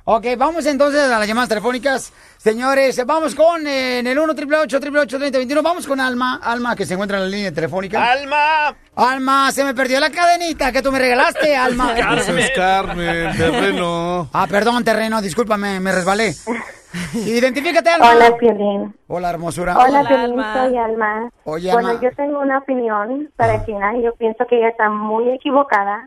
Ok, 0.08 0.24
vamos 0.38 0.64
entonces 0.68 1.01
a 1.01 1.18
las 1.18 1.28
llamadas 1.28 1.49
telefónicas. 1.49 2.14
Señores, 2.38 3.03
vamos 3.08 3.34
con 3.34 3.66
eh, 3.66 3.97
en 3.97 4.06
el 4.06 4.20
1 4.20 4.34
888 4.34 5.18
3021 5.18 5.64
Vamos 5.64 5.88
con 5.88 5.99
Alma. 5.99 6.39
Alma, 6.43 6.76
que 6.76 6.86
se 6.86 6.93
encuentra 6.93 7.18
en 7.18 7.24
la 7.24 7.30
línea 7.30 7.51
telefónica. 7.51 8.12
¡Alma! 8.12 8.76
Alma, 8.95 9.51
se 9.51 9.64
me 9.64 9.74
perdió 9.74 9.99
la 9.99 10.12
cadenita 10.12 10.72
que 10.72 10.84
tú 10.84 10.91
me 10.91 10.99
regalaste, 10.99 11.56
Alma. 11.58 11.97
Eso 11.97 12.38
es 12.38 12.51
Carmen, 12.51 13.36
terreno. 13.36 14.30
Ah, 14.32 14.45
perdón, 14.47 14.84
terreno, 14.84 15.24
discúlpame, 15.24 15.80
me 15.80 15.91
resbalé. 15.91 16.36
Identifícate, 17.16 17.89
Alma. 17.89 18.12
Hola, 18.12 18.38
Piolín. 18.38 18.95
Hola, 19.08 19.32
hermosura. 19.32 19.76
Hola, 19.76 20.08
Piolín, 20.08 20.39
soy 20.53 20.78
Alma. 20.78 21.32
Oye, 21.45 21.72
bueno, 21.74 21.89
Alma. 21.89 22.01
yo 22.03 22.12
tengo 22.16 22.41
una 22.41 22.60
opinión 22.60 23.32
para 23.36 23.66
China 23.66 23.97
y 23.97 24.03
yo 24.03 24.14
pienso 24.14 24.45
que 24.45 24.60
ella 24.60 24.70
está 24.70 24.88
muy 24.88 25.32
equivocada 25.32 26.06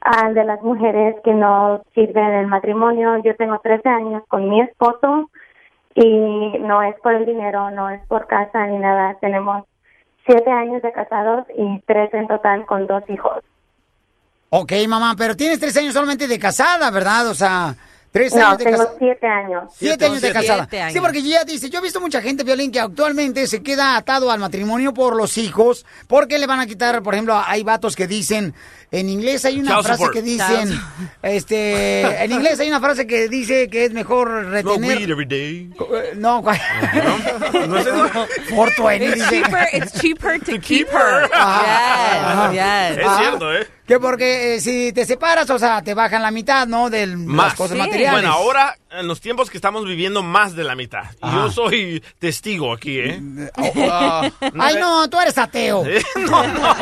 ah, 0.00 0.30
de 0.32 0.44
las 0.44 0.62
mujeres 0.62 1.16
que 1.24 1.34
no 1.34 1.82
sirven 1.94 2.24
en 2.24 2.34
el 2.40 2.46
matrimonio. 2.46 3.16
Yo 3.24 3.34
tengo 3.36 3.58
13 3.58 3.88
años 3.88 4.22
con 4.28 4.48
mi 4.48 4.60
esposo 4.60 5.30
y 5.94 6.58
no 6.60 6.82
es 6.82 6.94
por 7.00 7.14
el 7.14 7.26
dinero, 7.26 7.70
no 7.70 7.90
es 7.90 8.00
por 8.06 8.26
casa 8.26 8.66
ni 8.66 8.78
nada. 8.78 9.16
Tenemos 9.20 9.64
7 10.26 10.50
años 10.50 10.82
de 10.82 10.92
casados 10.92 11.46
y 11.56 11.80
3 11.86 12.14
en 12.14 12.28
total 12.28 12.66
con 12.66 12.86
dos 12.86 13.02
hijos. 13.08 13.42
Ok, 14.50 14.72
mamá, 14.88 15.14
pero 15.16 15.36
tienes 15.36 15.60
tres 15.60 15.76
años 15.76 15.92
solamente 15.92 16.26
de 16.26 16.38
casada, 16.38 16.90
¿verdad? 16.90 17.28
O 17.28 17.34
sea, 17.34 17.74
tres 18.10 18.34
No, 18.34 18.46
años 18.46 18.58
de 18.58 18.64
tengo 18.64 18.78
casada. 18.78 18.96
7 18.98 19.26
años. 19.26 19.62
Siete 19.76 20.04
años 20.06 20.20
de 20.20 20.32
casada. 20.32 20.58
Siete 20.64 20.80
años. 20.82 20.92
Sí, 20.94 21.00
porque 21.00 21.18
ella 21.18 21.44
dice, 21.44 21.70
yo 21.70 21.78
he 21.78 21.82
visto 21.82 22.00
mucha 22.00 22.20
gente, 22.22 22.44
Violín, 22.44 22.70
que 22.72 22.80
actualmente 22.80 23.46
se 23.46 23.62
queda 23.62 23.96
atado 23.96 24.30
al 24.30 24.38
matrimonio 24.40 24.94
por 24.94 25.16
los 25.16 25.38
hijos, 25.38 25.84
porque 26.06 26.38
le 26.38 26.46
van 26.46 26.60
a 26.60 26.66
quitar, 26.66 27.02
por 27.02 27.14
ejemplo, 27.14 27.40
hay 27.46 27.62
vatos 27.62 27.94
que 27.96 28.06
dicen, 28.06 28.54
en 28.90 29.08
inglés 29.08 29.44
hay 29.44 29.60
una 29.60 29.72
Child 29.72 29.82
frase 29.84 29.98
support. 29.98 30.14
que 30.14 30.22
dicen, 30.22 30.80
este, 31.22 32.24
en 32.24 32.32
inglés 32.32 32.58
hay 32.60 32.68
una 32.68 32.80
frase 32.80 33.06
que 33.06 33.28
dice 33.28 33.68
que 33.68 33.84
es 33.84 33.92
mejor 33.92 34.46
retener... 34.46 34.98
weed 34.98 35.10
every 35.10 35.26
day. 35.26 35.70
Eh, 35.78 36.12
No, 36.16 36.42
¿cuál? 36.42 36.58
¿No 37.68 37.78
es 37.78 37.86
eso? 37.86 38.08
Por 38.54 38.70
tu 38.74 38.88
It's 38.90 39.28
cheaper, 39.28 39.68
it's 39.72 40.00
cheaper 40.00 40.40
to 40.40 40.58
keep 40.60 40.88
her. 40.88 41.28
Ajá. 41.32 42.50
Yes, 42.52 42.96
yes. 42.96 43.06
Es 43.06 43.16
cierto, 43.18 43.54
¿eh? 43.54 43.66
Que 43.88 43.98
porque 43.98 44.56
eh, 44.56 44.60
si 44.60 44.92
te 44.92 45.06
separas, 45.06 45.48
o 45.48 45.58
sea, 45.58 45.80
te 45.82 45.94
bajan 45.94 46.20
la 46.20 46.30
mitad, 46.30 46.66
¿no? 46.66 46.90
De 46.90 47.06
las 47.06 47.16
Más. 47.16 47.54
cosas 47.54 47.78
materiales. 47.78 48.20
Bueno, 48.20 48.34
ahora, 48.34 48.76
en 48.90 49.08
los 49.08 49.18
tiempos 49.18 49.48
que 49.48 49.56
estamos 49.56 49.86
viviendo, 49.86 50.22
más 50.22 50.54
de 50.54 50.62
la 50.62 50.74
mitad. 50.74 51.04
Yo 51.22 51.50
soy 51.50 52.04
testigo 52.18 52.74
aquí, 52.74 52.98
¿eh? 52.98 53.50
Ah. 53.90 54.30
Ay, 54.58 54.76
no, 54.78 55.08
tú 55.08 55.18
eres 55.18 55.38
ateo. 55.38 55.84
no, 56.16 56.46
no. 56.46 56.74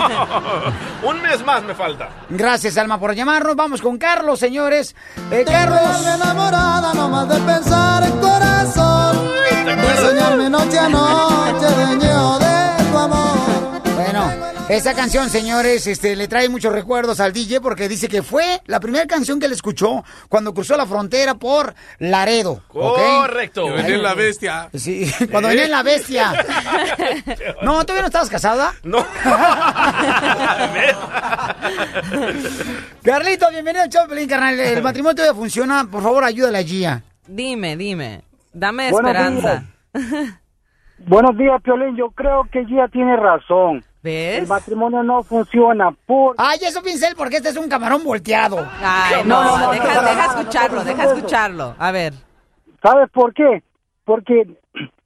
Un 1.08 1.22
mes 1.22 1.44
más 1.44 1.62
me 1.62 1.76
falta. 1.76 2.08
Gracias, 2.28 2.76
Alma, 2.76 2.98
por 2.98 3.14
llamarnos. 3.14 3.54
Vamos 3.54 3.80
con 3.80 3.98
Carlos, 3.98 4.40
señores. 4.40 4.96
Eh, 5.30 5.44
Carlos. 5.46 6.06
enamorada 6.12 6.92
nomás 6.92 7.28
de 7.28 7.38
pensar 7.38 8.02
el 8.02 8.14
corazón. 8.18 9.28
De 9.64 9.96
soñarme 9.96 10.50
noche 10.50 10.76
a 10.76 10.88
noche, 10.88 11.66
de. 11.66 12.55
Bueno, 14.26 14.58
esa 14.68 14.94
canción, 14.94 15.30
señores, 15.30 15.86
este, 15.86 16.16
le 16.16 16.26
trae 16.26 16.48
muchos 16.48 16.72
recuerdos 16.72 17.20
al 17.20 17.32
DJ 17.32 17.60
porque 17.60 17.88
dice 17.88 18.08
que 18.08 18.24
fue 18.24 18.60
la 18.66 18.80
primera 18.80 19.06
canción 19.06 19.38
que 19.38 19.46
él 19.46 19.52
escuchó 19.52 20.02
cuando 20.28 20.52
cruzó 20.52 20.76
la 20.76 20.86
frontera 20.86 21.36
por 21.36 21.72
Laredo. 22.00 22.64
Correcto. 22.66 23.66
Que 23.66 23.70
venía 23.70 23.98
la 23.98 24.14
bestia. 24.14 24.68
Sí, 24.74 25.08
cuando 25.30 25.50
venía 25.50 25.66
en 25.66 25.70
la 25.70 25.84
bestia. 25.84 26.32
No, 27.62 27.84
¿todavía 27.84 28.02
no 28.02 28.06
estabas 28.08 28.28
casada? 28.28 28.74
No. 28.82 28.98
Carlito, 33.02 33.48
bienvenido 33.50 33.84
al 33.84 33.88
show, 33.88 34.06
Pelín, 34.08 34.28
carnal. 34.28 34.58
El 34.58 34.82
matrimonio 34.82 35.14
todavía 35.14 35.38
funciona. 35.38 35.86
Por 35.90 36.02
favor, 36.02 36.24
ayúdale 36.24 36.58
a 36.58 36.62
Gia. 36.62 37.02
Dime, 37.26 37.76
dime. 37.76 38.22
Dame 38.52 38.90
Buenos 38.90 39.10
esperanza. 39.10 39.64
Buenos 40.98 41.36
días, 41.36 41.60
Piolín. 41.62 41.96
Yo 41.96 42.10
creo 42.10 42.48
que 42.50 42.64
Gia 42.66 42.88
tiene 42.88 43.16
razón. 43.16 43.84
¿Ves? 44.06 44.38
El 44.42 44.46
matrimonio 44.46 45.02
no 45.02 45.24
funciona 45.24 45.90
por... 46.06 46.36
Ay, 46.38 46.60
eso 46.62 46.80
piensa 46.80 47.08
él 47.08 47.14
porque 47.18 47.38
este 47.38 47.48
es 47.48 47.56
un 47.56 47.68
camarón 47.68 48.04
volteado. 48.04 48.64
Ay, 48.80 49.24
no, 49.24 49.72
deja, 49.72 50.00
deja 50.00 50.26
escucharlo, 50.26 50.84
deja 50.84 51.04
escucharlo. 51.04 51.74
A 51.76 51.90
ver. 51.90 52.12
¿Sabes 52.80 53.10
por 53.10 53.34
qué? 53.34 53.64
Porque 54.04 54.46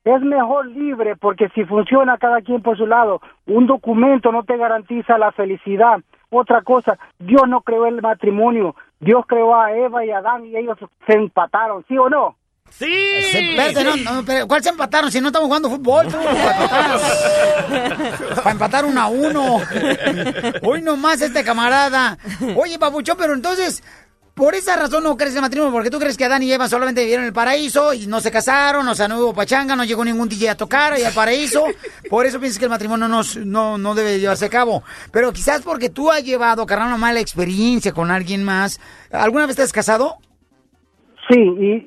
es 0.04 0.20
mejor 0.20 0.66
libre, 0.66 1.16
porque 1.16 1.48
si 1.54 1.64
funciona 1.64 2.18
cada 2.18 2.42
quien 2.42 2.60
por 2.60 2.76
su 2.76 2.86
lado, 2.86 3.22
un 3.46 3.66
documento 3.66 4.32
no 4.32 4.42
te 4.42 4.58
garantiza 4.58 5.16
la 5.16 5.32
felicidad. 5.32 6.00
Otra 6.28 6.60
cosa, 6.60 6.98
Dios 7.18 7.48
no 7.48 7.62
creó 7.62 7.86
el 7.86 8.02
matrimonio, 8.02 8.76
Dios 9.00 9.24
creó 9.26 9.58
a 9.58 9.72
Eva 9.72 10.04
y 10.04 10.10
a 10.10 10.18
Adán 10.18 10.44
y 10.44 10.56
ellos 10.56 10.76
se 11.06 11.14
empataron, 11.14 11.86
¿sí 11.88 11.96
o 11.96 12.10
no? 12.10 12.36
¡Sí! 12.78 12.86
Espérate, 12.86 13.84
no, 13.84 13.96
no, 13.96 14.48
¿cuál 14.48 14.62
se 14.62 14.70
empataron? 14.70 15.12
Si 15.12 15.20
no 15.20 15.28
estamos 15.28 15.46
jugando 15.46 15.68
fútbol, 15.70 16.08
tú, 16.08 16.16
para. 16.16 16.98
Para 18.36 18.50
empatar 18.50 18.84
uno 18.84 19.00
a 19.00 19.06
uno. 19.08 19.60
Hoy 20.62 20.80
nomás 20.80 21.20
este 21.20 21.44
camarada. 21.44 22.16
Oye, 22.56 22.78
papuchón, 22.78 23.16
pero 23.18 23.34
entonces, 23.34 23.82
por 24.34 24.54
esa 24.54 24.76
razón 24.76 25.04
no 25.04 25.16
crees 25.18 25.34
el 25.34 25.42
matrimonio, 25.42 25.70
porque 25.70 25.90
tú 25.90 25.98
crees 25.98 26.16
que 26.16 26.24
Adán 26.24 26.42
y 26.42 26.50
Eva 26.50 26.68
solamente 26.68 27.02
vivieron 27.02 27.24
en 27.24 27.28
el 27.28 27.34
paraíso 27.34 27.92
y 27.92 28.06
no 28.06 28.20
se 28.20 28.30
casaron, 28.30 28.88
o 28.88 28.94
sea, 28.94 29.06
no 29.06 29.18
hubo 29.18 29.34
pachanga, 29.34 29.76
no 29.76 29.84
llegó 29.84 30.02
ningún 30.02 30.30
DJ 30.30 30.48
a 30.48 30.56
tocar 30.56 30.94
ahí 30.94 31.02
al 31.02 31.12
paraíso. 31.12 31.66
Por 32.08 32.24
eso 32.24 32.40
piensas 32.40 32.58
que 32.58 32.64
el 32.64 32.70
matrimonio 32.70 33.08
no, 33.08 33.20
no, 33.44 33.76
no 33.76 33.94
debe 33.94 34.18
llevarse 34.18 34.46
a 34.46 34.50
cabo. 34.50 34.82
Pero 35.10 35.32
quizás 35.32 35.60
porque 35.60 35.90
tú 35.90 36.10
has 36.10 36.24
llevado, 36.24 36.64
carnal, 36.64 36.88
una 36.88 36.96
mala 36.96 37.20
experiencia 37.20 37.92
con 37.92 38.10
alguien 38.10 38.42
más. 38.42 38.80
¿Alguna 39.12 39.46
vez 39.46 39.56
te 39.56 39.62
has 39.62 39.72
casado? 39.72 40.16
Sí, 41.30 41.38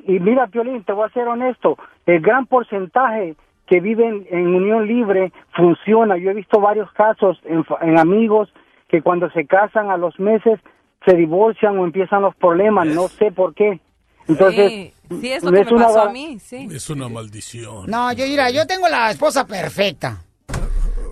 y, 0.08 0.16
y 0.16 0.20
mira, 0.20 0.48
Piolín, 0.48 0.84
te 0.84 0.94
voy 0.94 1.06
a 1.08 1.14
ser 1.14 1.28
honesto, 1.28 1.78
el 2.06 2.22
gran 2.22 2.46
porcentaje 2.46 3.36
que 3.68 3.80
viven 3.80 4.26
en 4.30 4.56
unión 4.56 4.88
libre 4.88 5.32
funciona. 5.56 6.18
Yo 6.18 6.32
he 6.32 6.34
visto 6.34 6.60
varios 6.60 6.92
casos 6.94 7.40
en, 7.46 7.64
fa- 7.66 7.80
en 7.82 7.98
amigos 8.00 8.54
que 8.88 9.02
cuando 9.02 9.30
se 9.32 9.46
casan 9.46 9.90
a 9.92 9.98
los 9.98 10.20
meses 10.20 10.60
se 11.06 11.16
divorcian 11.16 11.78
o 11.78 11.84
empiezan 11.86 12.22
los 12.22 12.36
problemas, 12.36 12.88
no 12.88 13.10
sé 13.20 13.32
por 13.32 13.54
qué. 13.54 13.80
Entonces, 14.28 14.72
sí, 14.72 14.94
sí, 15.22 15.32
es 15.34 15.44
lo 15.44 15.52
que 15.52 15.66
me 15.66 15.74
una 15.74 15.86
pasó 15.88 16.02
a 16.02 16.06
gar- 16.08 16.14
mí, 16.14 16.40
sí. 16.40 16.68
Es 16.72 16.90
una 16.90 17.10
maldición. 17.10 17.90
No, 17.90 18.14
yo 18.14 18.26
mira, 18.26 18.50
yo 18.52 18.66
tengo 18.66 18.88
la 18.88 19.12
esposa 19.12 19.46
perfecta. 19.46 20.23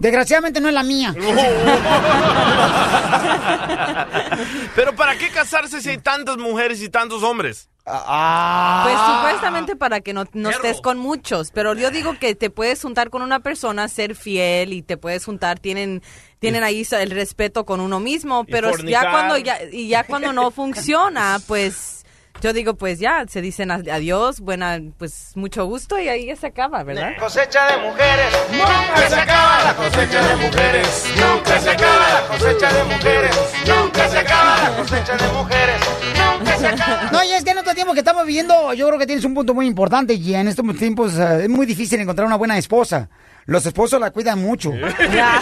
Desgraciadamente 0.02 0.60
no 0.60 0.68
es 0.68 0.74
la 0.74 0.82
mía. 0.82 1.14
Pero 4.76 4.96
¿para 4.96 5.16
qué 5.16 5.30
casarse 5.30 5.80
si 5.80 5.90
hay 5.90 6.00
tantas 6.00 6.38
mujeres 6.38 6.82
y 6.82 6.90
tantos 6.90 7.22
hombres? 7.22 7.70
Ah. 7.86 8.82
Pues 8.84 8.98
supuestamente 8.98 9.76
para 9.76 10.02
que 10.02 10.14
no, 10.14 10.26
no 10.34 10.50
estés 10.50 10.82
con 10.82 10.98
muchos, 10.98 11.52
pero 11.52 11.74
yo 11.74 11.90
digo 11.90 12.18
que 12.20 12.36
te 12.36 12.52
puedes 12.52 12.82
juntar 12.82 13.10
con 13.10 13.24
una 13.24 13.40
persona, 13.40 13.88
ser 13.88 14.16
fiel 14.16 14.74
y 14.74 14.82
te 14.84 14.98
puedes 14.98 15.26
juntar, 15.26 15.60
tienen 15.60 16.04
tienen 16.40 16.64
ahí 16.64 16.86
el 16.92 17.12
respeto 17.12 17.66
con 17.66 17.80
uno 17.80 18.00
mismo, 18.00 18.46
pero 18.46 18.76
ya 18.78 19.12
cuando 19.12 19.38
ya 19.38 19.60
y 19.72 19.88
ya 19.88 20.04
cuando 20.04 20.34
no 20.34 20.52
funciona, 20.52 21.40
pues 21.48 22.01
yo 22.42 22.54
digo 22.54 22.74
pues 22.74 23.00
ya 23.00 23.26
se 23.30 23.42
dicen 23.42 23.72
ad- 23.72 23.88
adiós, 23.88 24.40
buena 24.40 24.80
pues 24.98 25.32
mucho 25.36 25.66
gusto 25.66 26.00
y 26.00 26.08
ahí 26.10 26.26
ya 26.28 26.36
se 26.36 26.48
acaba, 26.48 26.84
¿verdad? 26.84 27.12
Cosecha 27.20 27.66
de 27.68 27.78
mujeres, 27.78 28.34
nunca 28.52 29.10
se 29.10 29.16
acaba 29.16 29.64
la 29.64 29.76
cosecha 29.76 30.28
de 30.28 30.36
mujeres, 30.38 31.06
nunca 31.16 31.60
se 31.60 31.70
acaba 31.70 32.10
la 32.10 32.28
cosecha 32.28 32.74
de 32.74 32.84
mujeres, 32.84 33.36
nunca 33.68 34.10
se 34.10 34.18
acaba 34.18 34.58
la 34.64 34.76
cosecha 34.78 35.18
de 35.18 35.28
mujeres, 35.34 35.82
nunca 36.40 36.58
se 36.58 36.68
acaba. 36.68 37.10
No, 37.12 37.24
y 37.24 37.32
es 37.32 37.44
que 37.44 37.52
en 37.52 37.58
otro 37.60 37.74
tiempo 37.76 37.94
que 37.94 38.00
estamos 38.00 38.26
viviendo, 38.26 38.74
yo 38.74 38.88
creo 38.88 39.00
que 39.00 39.06
tienes 39.06 39.24
un 39.26 39.34
punto 39.34 39.54
muy 39.54 39.68
importante, 39.68 40.14
y 40.16 40.34
en 40.36 40.48
estos 40.48 40.66
tiempos 40.78 41.18
eh, 41.18 41.44
es 41.44 41.50
muy 41.50 41.66
difícil 41.66 42.00
encontrar 42.00 42.26
una 42.26 42.38
buena 42.38 42.58
esposa. 42.58 43.10
Los 43.46 43.66
esposos 43.66 44.00
la 44.00 44.12
cuidan 44.12 44.40
mucho. 44.40 44.72
Ya. 45.14 45.42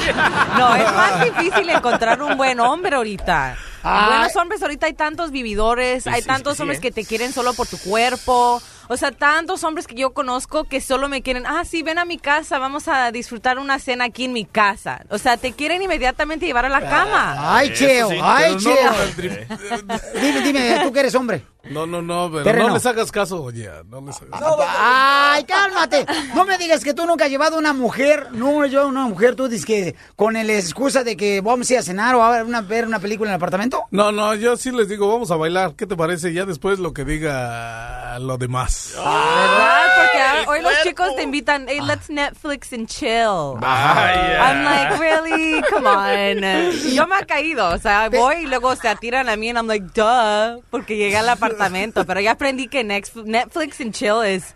No, 0.58 0.76
es 0.76 0.84
más 0.93 1.24
difícil 1.26 1.70
encontrar 1.70 2.22
un 2.22 2.38
buen 2.38 2.60
hombre 2.60 2.95
ahorita. 2.95 3.56
Ay. 3.84 4.10
Buenos 4.10 4.36
hombres, 4.36 4.62
ahorita 4.62 4.86
hay 4.88 4.94
tantos 4.94 5.32
vividores, 5.32 6.06
hay 6.08 6.22
sí, 6.22 6.28
tantos 6.28 6.58
sí, 6.58 6.62
hombres 6.64 6.80
¿eh? 6.80 6.82
que 6.82 6.92
te 6.92 7.06
quieren 7.06 7.32
solo 7.34 7.54
por 7.54 7.68
tu 7.68 7.78
cuerpo. 7.78 8.62
O 8.92 8.98
sea, 8.98 9.12
tantos 9.12 9.64
hombres 9.64 9.86
que 9.86 9.94
yo 9.94 10.14
conozco 10.14 10.64
que 10.64 10.82
solo 10.82 11.10
me 11.10 11.22
quieren, 11.22 11.46
ah, 11.46 11.64
sí, 11.64 11.84
ven 11.84 12.00
a 12.00 12.06
mi 12.06 12.18
casa, 12.18 12.58
vamos 12.58 12.88
a 12.88 13.12
disfrutar 13.12 13.60
una 13.60 13.78
cena 13.78 14.06
aquí 14.06 14.26
en 14.26 14.34
mi 14.34 14.46
casa. 14.46 15.06
O 15.10 15.20
sea, 15.20 15.38
te 15.38 15.52
quieren 15.52 15.84
inmediatamente 15.84 16.48
llevar 16.48 16.66
a 16.66 16.70
la 16.70 16.82
cama. 16.82 17.56
Ay, 17.56 17.72
Cheo, 17.74 18.10
ay, 18.22 18.54
no, 18.54 18.60
Cheo. 18.60 19.04
el 19.04 19.16
tri- 19.16 20.02
Dime, 20.20 20.42
dime, 20.42 20.80
tú 20.84 20.92
que 20.92 21.00
eres 21.02 21.14
hombre. 21.14 21.46
No, 21.70 21.86
no, 21.86 22.02
no, 22.02 22.30
pero 22.32 22.44
Terreno. 22.44 22.70
no 22.70 22.74
les 22.74 22.86
hagas 22.86 23.12
caso, 23.12 23.44
oye, 23.44 23.70
no 23.90 24.02
les 24.02 24.22
hagas 24.22 24.42
Ay, 24.80 25.44
cálmate. 25.44 26.06
No 26.34 26.46
me 26.46 26.58
digas 26.58 26.84
que 26.84 26.94
tú 26.94 27.06
nunca 27.06 27.26
has 27.26 27.32
llevado 27.32 27.58
una 27.58 27.74
mujer, 27.74 28.28
no, 28.32 28.66
yo 28.66 28.88
una 28.88 29.08
mujer, 29.08 29.36
tú 29.36 29.48
dices 29.48 29.66
que 29.66 29.96
con 30.16 30.34
la 30.34 30.42
excusa 30.42 31.04
de 31.04 31.16
que 31.16 31.42
vamos 31.42 31.70
a 31.70 31.74
ir 31.74 31.80
a 31.80 31.84
cenar 31.84 32.16
o 32.16 32.24
a 32.24 32.32
ver 32.32 32.46
una, 32.46 32.62
ver 32.62 32.88
una 32.88 33.00
película 33.00 33.30
en 33.30 33.34
el 33.34 33.38
apartamento. 33.38 33.86
No, 33.92 34.12
no, 34.12 34.36
yo 34.36 34.58
sí 34.58 34.72
les 34.72 34.90
digo, 34.90 35.08
vamos 35.12 35.32
a 35.32 35.36
bailar. 35.36 35.76
¿Qué 35.76 35.86
te 35.86 35.96
parece? 35.96 36.34
Ya 36.34 36.46
después 36.46 36.80
lo 36.80 36.94
que 36.94 37.06
diga 37.06 38.18
lo 38.20 38.38
demás. 38.38 38.94
¿Verdad? 38.96 39.80
porque 39.96 40.22
ah, 40.22 40.44
hoy 40.48 40.62
los 40.62 40.74
chicos 40.84 41.16
te 41.16 41.24
invitan, 41.24 41.66
hey, 41.68 41.80
let's 41.86 42.10
Netflix 42.10 42.74
and 42.74 42.88
chill. 42.88 43.60
Vaya. 43.60 44.40
I'm 44.42 44.64
like, 44.64 45.00
really? 45.00 45.62
Come 45.70 45.88
on. 45.88 46.72
Yo 46.94 47.08
me 47.08 47.16
ha 47.16 47.26
caído, 47.26 47.70
o 47.70 47.78
sea, 47.78 48.10
voy 48.10 48.44
y 48.44 48.46
luego 48.48 48.76
se 48.76 48.88
atiran 48.88 49.30
a 49.30 49.36
mí 49.36 49.50
y 49.50 49.54
I'm 49.54 49.68
like, 49.68 49.86
duh, 49.94 50.62
porque 50.70 50.96
llegué 50.98 51.18
al 51.18 51.30
apartamento. 51.30 51.59
Pero 52.05 52.20
ya 52.20 52.32
aprendí 52.32 52.68
que 52.68 52.84
Netflix 52.84 53.82
and 53.82 53.93
chill 53.93 54.24
es... 54.24 54.55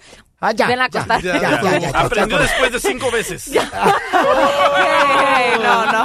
ya, 0.55 0.67
ven 0.67 0.79
a 0.81 0.85
acostar. 0.85 1.21
Ya, 1.21 1.39
ya, 1.39 1.79
ya. 1.79 1.89
Aprendió 1.89 2.39
después 2.39 2.71
de 2.71 2.79
cinco 2.79 3.11
veces. 3.11 3.51
Hey, 3.51 3.59
no, 5.61 5.85
no. 5.85 6.03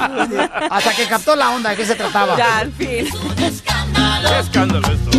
Hasta 0.69 0.93
que 0.95 1.05
captó 1.07 1.35
la 1.35 1.49
onda 1.51 1.71
de 1.71 1.75
qué 1.77 1.85
se 1.85 1.95
trataba. 1.95 2.37
Ya, 2.37 2.59
al 2.59 2.71
fin. 2.73 3.07
Qué 3.37 3.47
escándalo 3.47 4.87
esto. 4.91 5.09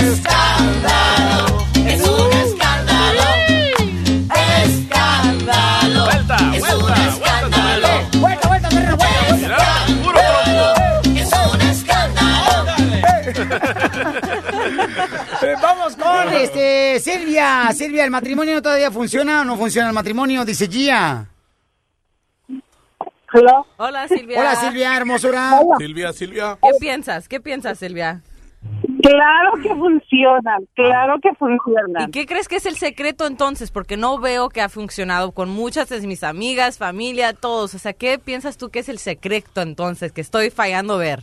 Escándalo, 0.00 1.66
es 1.86 2.02
un 2.02 2.32
escándalo. 2.32 3.24
Escándalo. 4.64 6.04
Vuelta, 6.04 6.36
es 6.54 6.60
vuelta, 6.60 6.76
un 6.76 6.92
escándalo. 6.92 7.48
Vuelta, 7.50 8.08
vuelta, 8.10 8.18
vuelta, 8.18 8.37
Este 16.32 17.00
Silvia. 17.00 17.70
Silvia, 17.72 18.04
¿el 18.04 18.10
matrimonio 18.10 18.60
todavía 18.62 18.90
funciona 18.90 19.42
o 19.42 19.44
no 19.44 19.56
funciona 19.56 19.88
el 19.88 19.94
matrimonio? 19.94 20.44
Dice 20.44 20.66
Gia. 20.66 21.26
Hola, 23.76 24.08
Silvia. 24.08 24.40
Hola, 24.40 24.56
Silvia, 24.56 24.96
hermosura. 24.96 25.60
Silvia, 25.78 26.12
Silvia. 26.12 26.58
¿Qué 26.62 26.70
piensas? 26.80 27.28
¿Qué 27.28 27.40
piensas, 27.40 27.78
Silvia? 27.78 28.22
Claro 29.02 29.52
que 29.62 29.68
funcionan, 29.68 30.66
claro 30.74 31.20
que 31.22 31.32
funcionan. 31.34 32.08
¿Y 32.08 32.10
qué 32.10 32.26
crees 32.26 32.48
que 32.48 32.56
es 32.56 32.66
el 32.66 32.76
secreto 32.76 33.26
entonces? 33.26 33.70
Porque 33.70 33.96
no 33.96 34.18
veo 34.18 34.48
que 34.48 34.60
ha 34.60 34.68
funcionado 34.68 35.32
con 35.32 35.48
muchas 35.48 35.88
de 35.88 36.00
mis 36.06 36.24
amigas, 36.24 36.78
familia, 36.78 37.32
todos. 37.32 37.74
O 37.74 37.78
sea, 37.78 37.92
¿qué 37.92 38.18
piensas 38.18 38.58
tú 38.58 38.70
que 38.70 38.80
es 38.80 38.88
el 38.88 38.98
secreto 38.98 39.62
entonces 39.62 40.12
que 40.12 40.20
estoy 40.20 40.50
fallando 40.50 40.98
ver? 40.98 41.22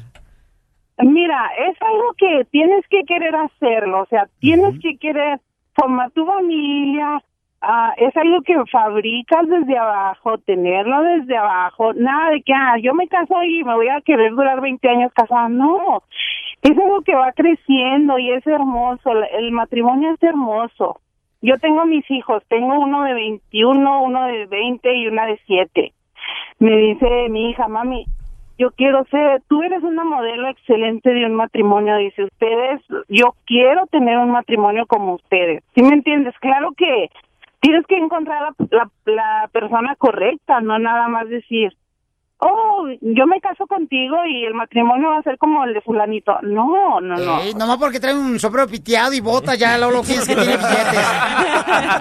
Mira, 0.97 1.49
es 1.67 1.75
algo 1.81 2.13
que 2.17 2.45
tienes 2.51 2.87
que 2.87 3.03
querer 3.03 3.35
hacerlo, 3.35 4.01
o 4.01 4.05
sea, 4.05 4.27
tienes 4.39 4.79
que 4.81 4.97
querer 4.97 5.39
formar 5.73 6.09
tu 6.11 6.25
familia, 6.25 7.21
ah, 7.61 7.93
es 7.97 8.15
algo 8.15 8.41
que 8.43 8.55
fabricas 8.71 9.45
desde 9.49 9.77
abajo, 9.77 10.37
tenerlo 10.37 11.01
desde 11.03 11.35
abajo, 11.35 11.93
nada 11.93 12.29
de 12.31 12.41
que, 12.41 12.53
ah, 12.53 12.77
yo 12.81 12.93
me 12.93 13.09
caso 13.09 13.43
y 13.43 13.63
me 13.65 13.75
voy 13.75 13.89
a 13.89 13.99
querer 14.01 14.31
durar 14.31 14.61
20 14.61 14.87
años 14.87 15.11
casada, 15.13 15.49
no, 15.49 16.01
es 16.61 16.71
algo 16.77 17.01
que 17.01 17.13
va 17.13 17.33
creciendo 17.33 18.17
y 18.17 18.31
es 18.31 18.47
hermoso, 18.47 19.11
el- 19.11 19.27
el 19.45 19.51
matrimonio 19.51 20.13
es 20.13 20.23
hermoso. 20.23 21.01
Yo 21.41 21.57
tengo 21.59 21.85
mis 21.85 22.09
hijos, 22.09 22.41
tengo 22.47 22.79
uno 22.79 23.03
de 23.03 23.13
21, 23.13 24.01
uno 24.01 24.25
de 24.27 24.45
20 24.47 24.95
y 24.95 25.07
una 25.07 25.25
de 25.25 25.37
7. 25.45 25.93
Me 26.57 26.75
dice 26.77 27.27
mi 27.29 27.49
hija, 27.51 27.67
mami, 27.67 28.05
yo 28.57 28.71
quiero 28.71 29.05
ser, 29.05 29.41
tú 29.47 29.61
eres 29.63 29.83
una 29.83 30.03
modelo 30.03 30.49
excelente 30.49 31.09
de 31.11 31.25
un 31.25 31.35
matrimonio, 31.35 31.97
dice 31.97 32.23
ustedes, 32.23 32.81
yo 33.09 33.35
quiero 33.45 33.85
tener 33.87 34.17
un 34.17 34.31
matrimonio 34.31 34.85
como 34.85 35.15
ustedes. 35.15 35.63
¿Sí 35.73 35.81
me 35.81 35.93
entiendes? 35.95 36.33
Claro 36.39 36.71
que 36.77 37.09
tienes 37.59 37.85
que 37.87 37.97
encontrar 37.97 38.41
la, 38.41 38.55
la, 38.69 38.89
la 39.05 39.49
persona 39.51 39.95
correcta, 39.95 40.61
no 40.61 40.79
nada 40.79 41.07
más 41.07 41.27
decir, 41.27 41.73
oh, 42.39 42.87
yo 43.01 43.25
me 43.27 43.39
caso 43.41 43.65
contigo 43.67 44.15
y 44.29 44.45
el 44.45 44.53
matrimonio 44.53 45.09
va 45.09 45.19
a 45.19 45.23
ser 45.23 45.37
como 45.37 45.63
el 45.63 45.73
de 45.73 45.81
fulanito. 45.81 46.33
No, 46.43 46.99
no, 47.01 47.15
no. 47.15 47.39
Ey, 47.41 47.53
nomás 47.53 47.77
porque 47.77 47.99
trae 47.99 48.13
un 48.13 48.39
sombrero 48.39 48.67
piteado 48.67 49.13
y 49.13 49.19
bota 49.21 49.55
ya, 49.55 49.77
lo, 49.77 49.91
lo 49.91 50.01
que 50.03 50.13
es 50.15 50.27
que 50.27 50.35
tiene 50.35 50.57
billetes. 50.57 51.05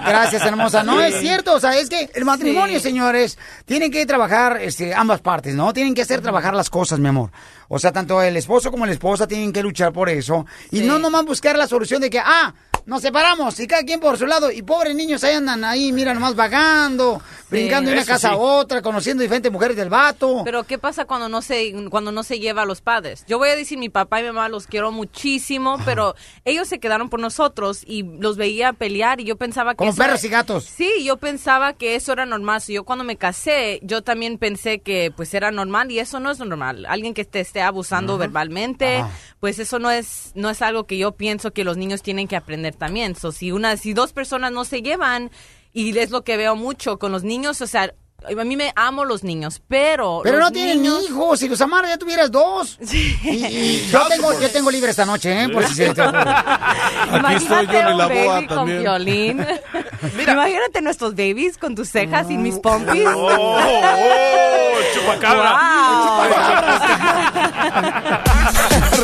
Gracias, 0.05 0.45
hermosa. 0.45 0.83
No, 0.83 0.99
es 1.01 1.15
cierto, 1.19 1.53
o 1.55 1.59
sea, 1.59 1.75
es 1.77 1.89
que 1.89 2.09
el 2.15 2.25
matrimonio, 2.25 2.79
Sí. 2.79 2.85
señores, 2.89 3.37
tienen 3.65 3.91
que 3.91 4.05
trabajar 4.05 4.57
este, 4.61 4.93
ambas 4.93 5.21
partes, 5.21 5.55
¿no? 5.55 5.73
Tienen 5.73 5.93
que 5.93 6.01
hacer 6.01 6.21
trabajar 6.21 6.53
las 6.53 6.69
cosas, 6.69 6.99
mi 6.99 7.07
amor. 7.07 7.31
O 7.67 7.79
sea, 7.79 7.91
tanto 7.91 8.21
el 8.21 8.37
esposo 8.37 8.71
como 8.71 8.85
la 8.85 8.91
esposa 8.91 9.27
tienen 9.27 9.51
que 9.53 9.63
luchar 9.63 9.91
por 9.93 10.09
eso. 10.09 10.45
Y 10.71 10.81
no 10.81 10.99
nomás 10.99 11.25
buscar 11.25 11.57
la 11.57 11.67
solución 11.67 12.01
de 12.01 12.09
que, 12.09 12.19
ah, 12.19 12.53
nos 12.85 13.01
separamos 13.01 13.59
y 13.59 13.65
cada 13.65 13.81
quien 13.83 13.99
por 13.99 14.17
su 14.17 14.27
lado. 14.27 14.51
Y 14.51 14.61
pobres 14.61 14.95
niños 14.95 15.23
ahí 15.23 15.33
andan 15.33 15.63
ahí, 15.63 15.91
mira, 15.91 16.13
nomás 16.13 16.35
vagando, 16.35 17.19
brincando 17.49 17.89
de 17.89 17.95
una 17.97 18.05
casa 18.05 18.29
a 18.29 18.31
sí. 18.33 18.37
otra, 18.39 18.83
conociendo 18.83 19.21
diferentes 19.23 19.51
mujeres 19.51 19.75
del 19.75 19.89
vato. 19.89 20.41
Pero 20.45 20.63
¿qué 20.65 20.77
pasa 20.77 21.05
cuando 21.05 21.27
no 21.27 21.41
se 21.41 21.73
cuando 21.89 22.11
no 22.11 22.21
se 22.21 22.37
lleva 22.39 22.61
a 22.61 22.65
los 22.65 22.81
padres? 22.81 23.25
Yo 23.27 23.39
voy 23.39 23.49
a 23.49 23.55
decir 23.55 23.79
mi 23.79 23.89
papá 23.89 24.19
y 24.19 24.23
mi 24.23 24.29
mamá 24.29 24.49
los 24.49 24.67
quiero 24.67 24.91
muchísimo, 24.91 25.77
pero 25.83 26.13
ellos 26.43 26.67
se 26.67 26.79
quedaron 26.79 27.09
por 27.09 27.19
nosotros 27.19 27.81
y 27.87 28.03
los 28.03 28.37
veía 28.37 28.71
pelear 28.73 29.19
y 29.19 29.23
yo 29.23 29.35
pensaba 29.35 29.71
que 29.73 29.77
Como 29.77 29.89
eso- 29.89 29.97
perros 30.03 30.23
y 30.23 30.29
gatos. 30.29 30.65
Sí, 30.65 31.03
yo 31.03 31.17
pensaba 31.17 31.73
que 31.73 31.95
eso 31.95 32.13
era 32.13 32.27
normal. 32.27 32.61
So, 32.61 32.71
yo 32.71 32.83
cuando 32.83 33.03
me 33.03 33.15
casé, 33.17 33.79
yo 33.81 34.03
también 34.03 34.37
pensé 34.37 34.79
que 34.79 35.11
pues 35.15 35.33
era 35.33 35.49
normal 35.49 35.89
y 35.91 35.97
eso 35.97 36.19
no 36.19 36.29
es 36.29 36.37
normal. 36.37 36.85
Alguien 36.87 37.15
que 37.15 37.25
te 37.25 37.43
esté 37.55 37.61
abusando 37.61 38.17
verbalmente, 38.17 39.05
pues 39.39 39.59
eso 39.59 39.79
no 39.79 39.89
es 39.89 40.31
no 40.35 40.49
es 40.49 40.61
algo 40.61 40.85
que 40.85 40.97
yo 40.97 41.13
pienso 41.13 41.51
que 41.51 41.63
los 41.63 41.77
niños 41.77 42.01
tienen 42.01 42.27
que 42.27 42.35
aprender 42.35 42.75
también. 42.75 43.15
So, 43.15 43.31
si 43.31 43.53
una 43.53 43.77
si 43.77 43.93
dos 43.93 44.11
personas 44.11 44.51
no 44.51 44.65
se 44.65 44.81
llevan 44.81 45.31
y 45.71 45.97
es 45.97 46.11
lo 46.11 46.23
que 46.23 46.35
veo 46.35 46.57
mucho 46.57 46.99
con 46.99 47.13
los 47.13 47.23
niños, 47.23 47.61
o 47.61 47.67
sea, 47.67 47.93
a 48.27 48.43
mí 48.43 48.55
me 48.57 48.71
amo 48.75 49.05
los 49.05 49.23
niños, 49.23 49.61
pero 49.67 50.21
Pero 50.23 50.39
no 50.39 50.51
tienen 50.51 50.81
niños- 50.81 51.03
hijos, 51.09 51.39
si 51.39 51.47
los 51.49 51.59
amaras 51.61 51.91
ya 51.91 51.97
tuvieras 51.97 52.31
dos. 52.31 52.77
Y, 53.25 53.45
y 53.45 53.87
yo 53.91 54.05
tengo, 54.07 54.39
yo 54.39 54.49
tengo 54.51 54.69
libre 54.71 54.91
esta 54.91 55.05
noche, 55.05 55.43
¿eh? 55.43 55.49
Por 55.49 55.65
si 55.67 55.73
se 55.75 55.93
te 55.93 56.01
ocurre. 56.01 56.23
Imagínate 57.17 57.85
un 57.91 57.97
baby 57.97 58.47
con 58.47 58.65
violín. 58.67 59.45
Imagínate 60.27 60.81
nuestros 60.81 61.11
babies 61.15 61.57
con 61.57 61.75
tus 61.75 61.89
cejas 61.89 62.29
y 62.29 62.37
mis 62.37 62.59
pompis. 62.59 63.03
Oh, 63.07 63.57
oh, 63.59 64.75
chupacabra. 64.93 65.59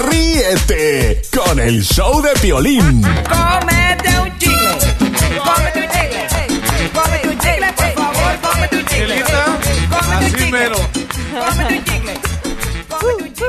Ríete 0.09 1.21
con 1.35 1.59
el 1.59 1.83
show 1.83 2.21
de 2.21 2.29
Piolín. 2.41 3.01
Cómete 3.01 4.19
un 4.19 4.37
chicle, 4.37 5.10
un 8.77 8.85
chicle. 8.85 9.23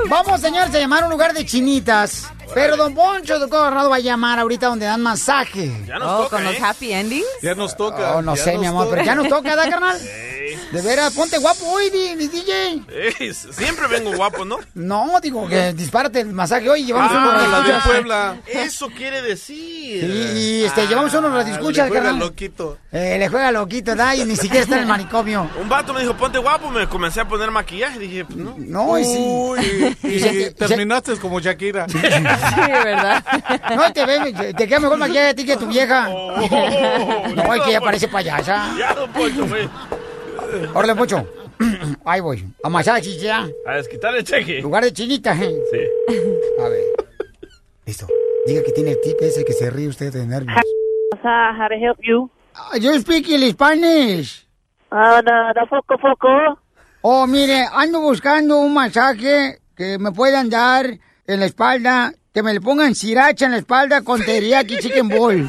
Vamos, 0.08 0.40
señores, 0.40 0.74
a 0.74 0.78
llamar 0.78 1.02
a 1.02 1.06
un 1.06 1.12
lugar 1.12 1.32
de 1.32 1.44
chinitas. 1.44 2.30
Pero 2.54 2.76
don 2.76 2.94
Poncho 2.94 3.38
de 3.38 3.48
Colorado 3.48 3.90
va 3.90 3.96
a 3.96 4.00
llamar 4.00 4.38
ahorita 4.38 4.66
donde 4.68 4.86
dan 4.86 5.00
masaje. 5.02 5.70
Ya 5.86 5.98
Oh, 6.02 6.28
con 6.28 6.44
los 6.44 6.60
happy 6.60 6.92
endings. 6.92 7.26
Ya 7.42 7.54
nos 7.54 7.76
toca. 7.76 8.16
Oh, 8.16 8.22
no 8.22 8.34
ya 8.34 8.44
sé, 8.44 8.52
nos 8.52 8.60
mi 8.60 8.66
amor, 8.66 8.84
toca. 8.84 8.96
pero 8.96 9.06
ya 9.06 9.14
nos 9.14 9.28
toca, 9.28 9.56
¿da, 9.56 9.68
carnal? 9.70 9.98
De 10.72 10.82
veras, 10.82 11.12
ponte 11.14 11.38
guapo 11.38 11.64
hoy, 11.66 11.88
DJ. 11.90 12.82
Ey, 13.20 13.32
siempre 13.34 13.86
vengo 13.88 14.12
guapo, 14.16 14.44
¿no? 14.44 14.58
No, 14.74 15.12
digo 15.22 15.46
que 15.48 15.72
dispárate 15.72 16.20
el 16.20 16.32
masaje 16.32 16.68
hoy 16.68 16.80
y 16.82 16.86
llevamos 16.86 17.10
Ah, 17.14 17.30
unos 17.36 17.50
la 17.50 17.74
de. 17.74 17.80
Puebla. 17.84 18.36
Eso 18.46 18.88
quiere 18.88 19.22
decir. 19.22 20.00
Sí, 20.02 20.32
y 20.60 20.64
este, 20.64 20.86
llevamos 20.86 21.14
unos 21.14 21.32
radioescuchas, 21.32 21.84
Le 21.84 21.88
juega 21.90 22.04
carnal. 22.06 22.20
loquito. 22.26 22.78
Eh, 22.90 23.16
le 23.18 23.28
juega 23.28 23.52
loquito, 23.52 23.94
da, 23.94 24.14
y 24.16 24.24
ni 24.24 24.34
siquiera 24.36 24.62
está 24.64 24.76
en 24.76 24.82
el 24.82 24.86
manicomio. 24.88 25.48
Un 25.60 25.68
vato 25.68 25.92
me 25.94 26.00
dijo, 26.00 26.14
ponte 26.16 26.38
guapo, 26.38 26.70
me 26.70 26.88
comencé 26.88 27.20
a 27.20 27.28
poner 27.28 27.50
maquillaje. 27.50 27.98
Dije, 27.98 28.26
no. 28.34 28.54
No, 28.58 28.98
y 28.98 29.04
sí. 29.04 29.16
Uy, 29.18 29.96
y, 30.02 30.06
Y 30.08 30.20
se- 30.20 30.50
terminaste 30.52 31.16
como 31.16 31.38
Shakira. 31.40 31.86
Sí, 32.54 32.70
¿verdad? 32.84 33.24
No, 33.76 33.92
te, 33.92 34.04
ve, 34.04 34.54
te 34.56 34.66
queda 34.68 34.80
mejor 34.80 34.98
maquillaje 34.98 35.28
a 35.28 35.34
ti 35.34 35.44
que 35.46 35.56
tu 35.56 35.66
vieja. 35.66 36.08
No, 36.08 37.54
es 37.54 37.62
que 37.62 37.72
ya 37.72 37.80
parece 37.80 38.08
payasa. 38.08 38.74
Ya, 38.78 38.94
don 38.94 39.10
Poncho, 39.12 39.46
güey. 39.46 39.68
Órale. 40.74 40.94
Ahí 42.04 42.20
voy. 42.20 42.44
A 42.62 42.68
masaje 42.68 43.16
ya. 43.18 43.48
A 43.66 43.76
desquitar 43.76 44.14
el 44.14 44.24
cheque. 44.24 44.60
Lugar 44.60 44.84
de 44.84 44.92
chinita, 44.92 45.32
¿eh? 45.34 45.56
Sí. 45.70 46.14
A 46.60 46.68
ver. 46.68 46.84
Listo. 47.86 48.06
Diga 48.46 48.62
que 48.64 48.72
tiene 48.72 48.92
el 48.92 49.00
tip 49.00 49.16
ese 49.20 49.44
que 49.44 49.52
se 49.52 49.70
ríe 49.70 49.88
usted 49.88 50.12
de 50.12 50.26
nervios. 50.26 50.56
how 51.22 51.68
to 51.68 51.74
help 51.74 51.98
you? 52.02 52.30
Ah, 52.54 52.76
Yo 52.78 52.92
speak 52.98 53.28
el 53.28 53.50
Spanish. 53.52 54.46
Ah, 54.90 55.22
da, 55.24 55.52
da 55.54 55.66
foco, 55.66 55.96
foco. 55.98 56.58
Oh, 57.02 57.26
mire, 57.26 57.66
ando 57.72 58.00
buscando 58.00 58.58
un 58.58 58.74
masaje 58.74 59.60
que 59.76 59.98
me 59.98 60.12
puedan 60.12 60.50
dar 60.50 60.86
en 61.26 61.40
la 61.40 61.46
espalda, 61.46 62.12
que 62.32 62.42
me 62.42 62.54
le 62.54 62.60
pongan 62.60 62.94
sriracha 62.94 63.44
en 63.44 63.52
la 63.52 63.58
espalda 63.58 64.02
con 64.02 64.22
teriyaki 64.24 64.78
chicken 64.78 65.08
ball. 65.08 65.46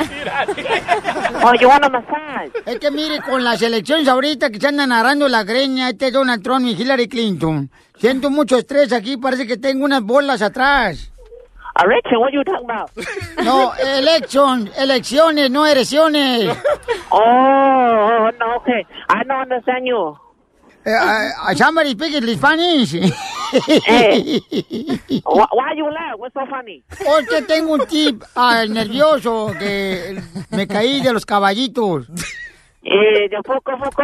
Oh, 1.45 1.53
you 1.59 1.67
want 1.67 1.85
a 1.85 1.89
massage? 1.89 2.51
Es 2.65 2.77
que 2.79 2.91
mire, 2.91 3.21
con 3.21 3.43
las 3.43 3.61
elecciones 3.61 4.07
ahorita 4.07 4.49
que 4.49 4.59
se 4.59 4.67
andan 4.67 4.91
agarrando 4.91 5.29
la 5.29 5.43
greña, 5.43 5.89
este 5.89 6.11
Donald 6.11 6.43
Trump 6.43 6.65
y 6.65 6.71
Hillary 6.71 7.07
Clinton. 7.07 7.69
Siento 7.97 8.29
mucho 8.29 8.57
estrés 8.57 8.91
aquí, 8.91 9.17
parece 9.17 9.47
que 9.47 9.57
tengo 9.57 9.85
unas 9.85 10.01
bolas 10.01 10.41
atrás. 10.41 11.09
Erection, 11.81 12.19
what 12.21 12.31
you 12.31 12.43
talking 12.43 12.69
about? 12.69 12.91
No, 13.43 13.73
election, 13.75 14.69
elecciones, 14.77 15.49
no 15.49 15.65
erecciones. 15.65 16.55
Oh, 17.09 17.17
oh, 17.19 18.31
no, 18.39 18.55
okay. 18.57 18.85
I 19.09 19.23
don't 19.23 19.41
understand 19.41 19.87
you. 19.87 20.15
Uh, 20.85 21.55
somebody 21.55 21.91
speak 21.91 22.21
Spanish. 22.37 22.93
Eh. 23.87 24.39
Why, 25.23 25.45
why 25.51 25.73
you 25.77 25.85
laugh? 25.85 26.17
What's 26.17 26.33
so 26.33 26.45
funny? 26.47 26.83
Porque 27.05 27.41
tengo 27.43 27.73
un 27.73 27.85
tip 27.87 28.23
al 28.35 28.73
nervioso 28.73 29.53
que 29.59 30.19
me 30.51 30.67
caí 30.67 31.01
de 31.01 31.13
los 31.13 31.25
caballitos. 31.25 32.07
Eh, 32.83 33.29
de 33.29 33.37
poco, 33.43 33.77
poco. 33.77 34.03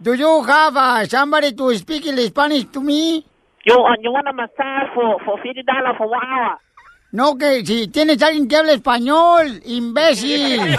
Do 0.00 0.14
you 0.14 0.42
have 0.44 0.76
uh, 0.76 1.04
somebody 1.06 1.52
to 1.54 1.74
speak 1.76 2.06
in 2.06 2.16
Spanish 2.18 2.66
to 2.72 2.80
me? 2.80 3.26
You, 3.66 3.74
uh, 3.74 3.96
you 4.00 4.12
want 4.12 4.28
a 4.28 4.32
massage 4.32 4.88
for, 4.94 5.18
for 5.24 5.36
$50 5.38 5.96
for 5.98 6.08
one 6.08 6.24
hour? 6.24 6.58
No, 7.10 7.36
que 7.36 7.66
si 7.66 7.88
tienes 7.88 8.22
alguien 8.22 8.46
que 8.46 8.56
hable 8.56 8.74
español, 8.74 9.60
imbécil. 9.64 10.60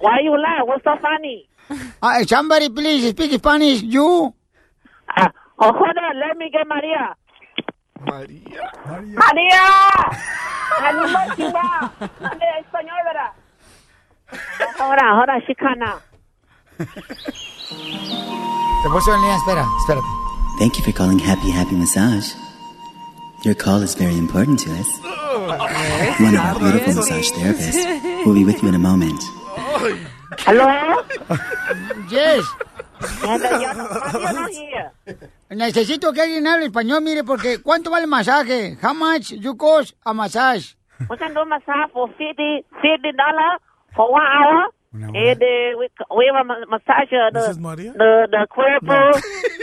Why 0.00 0.20
you 0.22 0.36
laugh? 0.38 0.66
What's 0.66 0.84
so 0.84 0.96
funny? 1.00 1.48
Ah, 2.02 2.22
somebody 2.26 2.68
please 2.68 3.10
speak 3.10 3.32
Spanish, 3.32 3.82
you. 3.82 4.34
Oh, 5.58 5.72
hold 5.72 5.96
on. 5.98 6.18
Let 6.18 6.36
me 6.36 6.50
get 6.50 6.66
María. 6.66 7.14
María. 8.04 8.70
María. 9.14 9.64
Animal 10.82 11.36
chiva. 11.36 11.92
Ande 12.00 12.46
español, 12.60 13.00
¿verdad? 13.04 13.32
Ahora, 14.80 15.10
ahora, 15.10 15.40
chicana. 15.46 16.00
Te 16.78 16.84
puedo 18.88 19.14
en 19.14 19.20
línea, 19.20 19.36
espera, 19.36 19.64
espérate. 19.80 20.06
Thank 20.58 20.78
you 20.78 20.84
for 20.84 20.92
calling 20.92 21.18
Happy 21.18 21.50
Happy 21.50 21.76
Massage. 21.76 22.34
Your 23.44 23.54
call 23.54 23.82
is 23.82 23.94
very 23.94 24.16
important 24.16 24.58
to 24.60 24.70
us. 24.72 24.88
One 26.20 26.34
of 26.34 26.40
our 26.40 26.58
beautiful 26.58 26.94
massage 26.94 27.30
therapists 27.32 28.24
will 28.24 28.34
be 28.34 28.44
with 28.44 28.62
you 28.62 28.68
in 28.68 28.74
a 28.74 28.78
moment. 28.78 29.22
Hello? 30.46 30.66
Yes. 32.10 32.44
No. 33.22 33.38
Necesito 35.50 36.12
que 36.12 36.20
alguien 36.22 36.46
hable 36.46 36.66
español, 36.66 37.02
mire, 37.02 37.24
porque 37.24 37.60
¿cuánto 37.62 37.90
vale 37.90 38.04
el 38.04 38.10
masaje? 38.10 38.76
How 38.82 38.94
much 38.94 39.32
you 39.32 39.56
cost 39.56 39.94
a 40.04 40.12
massage? 40.14 40.74
We 41.10 41.16
can 41.18 41.34
do 41.34 41.44
massage 41.44 41.90
for 41.92 42.08
50 42.08 42.64
$50 42.82 43.58
for 43.94 44.12
one 44.12 44.22
hour. 44.22 44.66
And 44.94 45.42
uh, 45.42 45.78
we, 45.78 45.88
we 46.16 46.26
have 46.32 46.40
a 46.40 46.44
ma- 46.44 46.66
massage 46.68 47.08
the, 47.10 47.30
the, 47.96 48.28
the 48.30 48.46
cuerpo, 48.50 49.18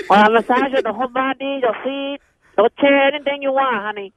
uh, 0.10 0.30
massage 0.32 0.82
the 0.84 0.92
whole 0.92 1.08
body, 1.08 1.60
your 1.62 1.76
feet, 1.84 2.20
your 2.58 2.70
chair, 2.80 3.14
anything 3.14 3.44
you 3.44 3.52
want, 3.54 3.76
honey. 3.86 4.12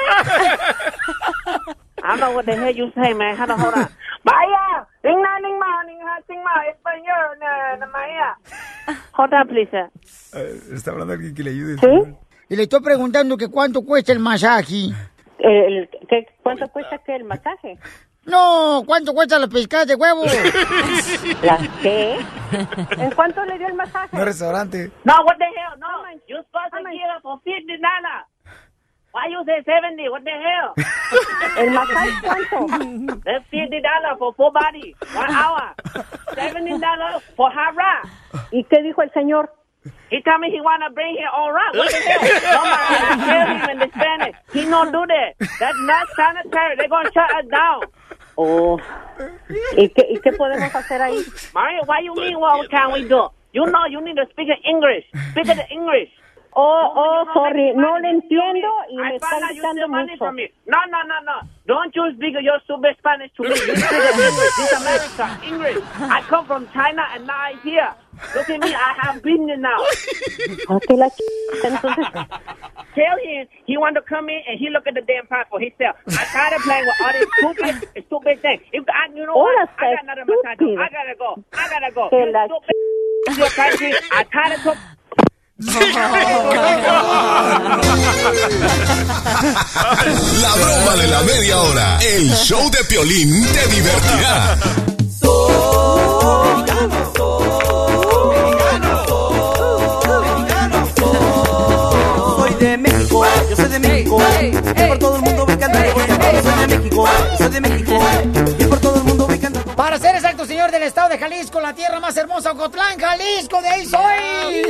I 2.01 2.07
don't 2.07 2.19
know 2.21 2.31
what 2.31 2.45
the 2.45 2.55
hell 2.55 2.73
you 2.73 2.91
say, 2.95 3.13
man. 3.13 3.35
Hold 3.37 3.51
on, 3.51 3.59
hold 3.59 3.73
on. 3.73 3.89
Vaya, 4.23 4.87
ning 5.03 5.21
na 5.21 5.39
ning 5.39 5.59
ma, 5.59 5.83
ning 5.85 5.99
ha 6.01 6.21
ting 6.27 6.41
ma, 6.41 6.63
español, 6.71 7.37
na, 7.39 7.75
na 7.77 7.85
Maya. 7.87 8.35
Hold 9.13 9.33
on, 9.33 9.47
please, 9.47 9.69
sir. 9.71 9.89
Está 10.73 10.91
hablando 10.91 11.13
alguien 11.13 11.35
que 11.35 11.43
le 11.43 11.51
ayude. 11.51 11.75
Y 12.49 12.55
le 12.55 12.63
estoy 12.63 12.81
preguntando 12.81 13.37
que 13.37 13.47
cuánto 13.47 13.83
cuesta 13.83 14.11
el 14.11 14.17
masaje. 14.17 14.89
El, 15.37 15.87
¿qué, 16.09 16.25
¿Cuánto 16.41 16.67
cuesta 16.69 16.97
que 16.97 17.15
el 17.15 17.23
masaje? 17.23 17.77
No, 18.25 18.81
¿cuánto 18.87 19.13
cuesta 19.13 19.37
la 19.37 19.47
pescada 19.47 19.85
de 19.85 19.93
huevo? 19.93 20.23
¿Las 21.43 21.69
qué? 21.83 22.17
¿En 22.97 23.11
cuánto 23.11 23.45
le 23.45 23.57
dio 23.59 23.67
el 23.67 23.75
masaje? 23.75 24.17
No 24.17 24.25
restaurante. 24.25 24.91
No, 25.03 25.13
what 25.25 25.37
the 25.37 25.45
hell? 25.45 25.77
No, 25.79 25.87
you 26.27 26.37
supposed 26.37 26.71
to 26.71 26.89
give 26.89 27.21
for 27.21 27.39
fifty 27.43 27.77
dollars. 27.77 28.25
Why 29.11 29.29
you 29.29 29.43
say 29.45 29.63
seventy? 29.63 30.09
What 30.09 30.23
the 30.23 30.31
hell? 30.31 30.73
¿El 31.63 31.71
masaje 31.71 32.11
cuánto? 32.21 33.21
That's 33.25 33.45
fifty 33.49 33.79
dollars 33.79 34.17
for 34.17 34.33
full 34.33 34.51
body, 34.51 34.95
one 35.15 35.31
hour. 35.31 35.75
Seventy 36.33 36.71
dollars 36.79 37.21
for 37.37 37.51
hot 37.51 37.75
rock. 37.75 38.09
¿Y 38.51 38.63
qué 38.63 38.81
dijo 38.81 39.03
el 39.03 39.11
señor? 39.13 39.53
He 40.09 40.21
told 40.21 40.41
me 40.41 40.49
he 40.51 40.59
wanna 40.61 40.89
bring 40.91 41.15
here 41.15 41.29
all 41.35 41.51
rock. 41.51 41.73
What 41.73 41.91
the 41.91 41.97
hell? 41.97 42.19
No 42.57 42.63
man, 42.63 43.01
I 43.05 43.25
tell 43.25 43.47
him 43.47 43.69
in 43.69 43.79
the 43.79 43.89
Spanish. 43.95 44.35
He 44.53 44.61
don't 44.65 44.91
do 44.91 45.05
that. 45.07 45.35
That's 45.59 45.77
not 45.81 46.07
sanitary. 46.15 46.75
They're 46.77 46.89
gonna 46.89 47.11
shut 47.13 47.29
us 47.35 47.45
down. 47.49 47.83
Oh. 48.37 48.79
¿Y 49.77 49.89
qué, 49.89 50.07
¿Y 50.09 50.19
qué 50.21 50.31
podemos 50.33 50.73
hacer 50.73 51.01
ahí? 51.01 51.23
Mario, 51.53 51.83
why 51.85 51.99
you 51.99 52.15
mean 52.15 52.39
what 52.39 52.69
can 52.69 52.91
we 52.91 53.03
do? 53.07 53.29
You 53.51 53.65
know 53.65 53.85
you 53.89 54.01
need 54.01 54.15
to 54.15 54.25
speak 54.31 54.47
in 54.47 54.57
English. 54.63 55.05
Speak 55.31 55.45
the 55.47 55.67
English. 55.71 56.09
Oh, 56.55 56.91
oh, 56.95 57.25
sorry, 57.33 57.73
no 57.75 57.99
le 57.99 58.09
entiendo 58.09 58.67
y 58.89 58.97
me 58.97 59.15
está 59.15 59.29
found 59.29 59.43
out 59.43 59.55
you 59.55 59.61
gritando 59.61 59.87
mucho. 59.87 60.31
No, 60.65 60.77
no, 60.89 61.03
no, 61.03 61.19
no. 61.21 61.41
Don't 61.67 61.95
you 61.95 62.11
speak 62.15 62.33
your 62.41 62.59
stupid 62.63 62.95
Spanish 62.97 63.31
to 63.37 63.43
me. 63.43 63.49
You 63.49 63.55
speak 63.55 63.77
English. 63.77 64.55
This 64.57 64.73
America. 64.73 65.39
English. 65.45 65.83
I 66.01 66.21
come 66.27 66.45
from 66.45 66.67
China 66.73 67.05
and 67.13 67.27
now 67.27 67.37
I'm 67.37 67.59
here. 67.59 67.93
Look 68.35 68.49
at 68.49 68.59
me. 68.59 68.73
I 68.73 68.93
have 69.01 69.21
been 69.21 69.47
here 69.47 69.57
now. 69.57 69.77
Ah, 70.69 70.79
que 70.79 70.95
la 70.97 71.09
ch... 71.09 71.21
Entonces, 71.63 72.27
Tell 72.95 73.17
him 73.23 73.47
he 73.65 73.77
want 73.77 73.95
to 73.95 74.01
come 74.01 74.29
in 74.29 74.41
and 74.49 74.59
he 74.59 74.69
look 74.69 74.87
at 74.87 74.95
the 74.95 75.01
damn 75.01 75.27
pot 75.27 75.47
for 75.49 75.59
himself. 75.59 75.95
I 76.09 76.55
of 76.55 76.61
playing 76.63 76.85
with 76.85 77.01
all 77.01 77.13
this 77.13 77.77
stupid, 77.77 78.05
stupid 78.07 78.41
thing. 78.41 78.59
If 78.73 78.83
I, 78.89 79.13
you 79.13 79.25
know 79.25 79.37
what? 79.37 79.69
Hola, 79.77 79.93
I 79.93 79.95
got 79.95 80.03
another 80.03 80.25
massage. 80.25 80.59
I 80.59 80.89
gotta 80.89 81.15
go. 81.17 81.43
I 81.53 81.69
gotta 81.69 81.91
go. 81.93 82.09
Que 82.09 82.25
You 82.25 82.31
la 82.33 82.45
stupid 82.47 82.75
your 83.37 83.49
country. 83.49 83.93
I 84.11 84.23
tired 84.23 84.57
of 84.57 84.63
talk- 84.63 84.77
La 85.61 85.75
broma 90.55 90.95
de 90.95 91.07
la 91.07 91.21
media 91.23 91.57
hora. 91.57 91.99
El 91.99 92.33
show 92.33 92.71
de 92.71 92.81
Piolín 92.85 93.45
te 93.51 93.67
divertirá. 93.67 94.57
Soy 102.37 102.53
de 102.53 102.77
México, 102.77 103.25
yo 103.49 103.55
soy 103.57 103.67
de 103.67 103.79
México. 103.79 104.17
Por 104.87 104.97
todo 104.97 105.15
el 105.17 105.21
mundo 105.23 105.45
voy 105.45 105.57
cantando. 105.57 105.91
Soy 105.91 106.07
de 106.07 106.77
México, 106.77 107.09
yo 107.31 107.37
soy 107.37 107.49
de 107.49 107.59
México. 107.61 107.88
Para 109.99 110.11
ser 110.11 110.23
exacto, 110.23 110.45
señor 110.45 110.71
del 110.71 110.83
estado 110.83 111.09
de 111.09 111.17
Jalisco, 111.17 111.59
la 111.59 111.73
tierra 111.73 111.99
más 111.99 112.15
hermosa, 112.15 112.53
Ocotlán, 112.53 112.97
Jalisco, 112.97 113.61
de 113.61 113.67
ahí 113.67 113.85
soy. 113.85 114.61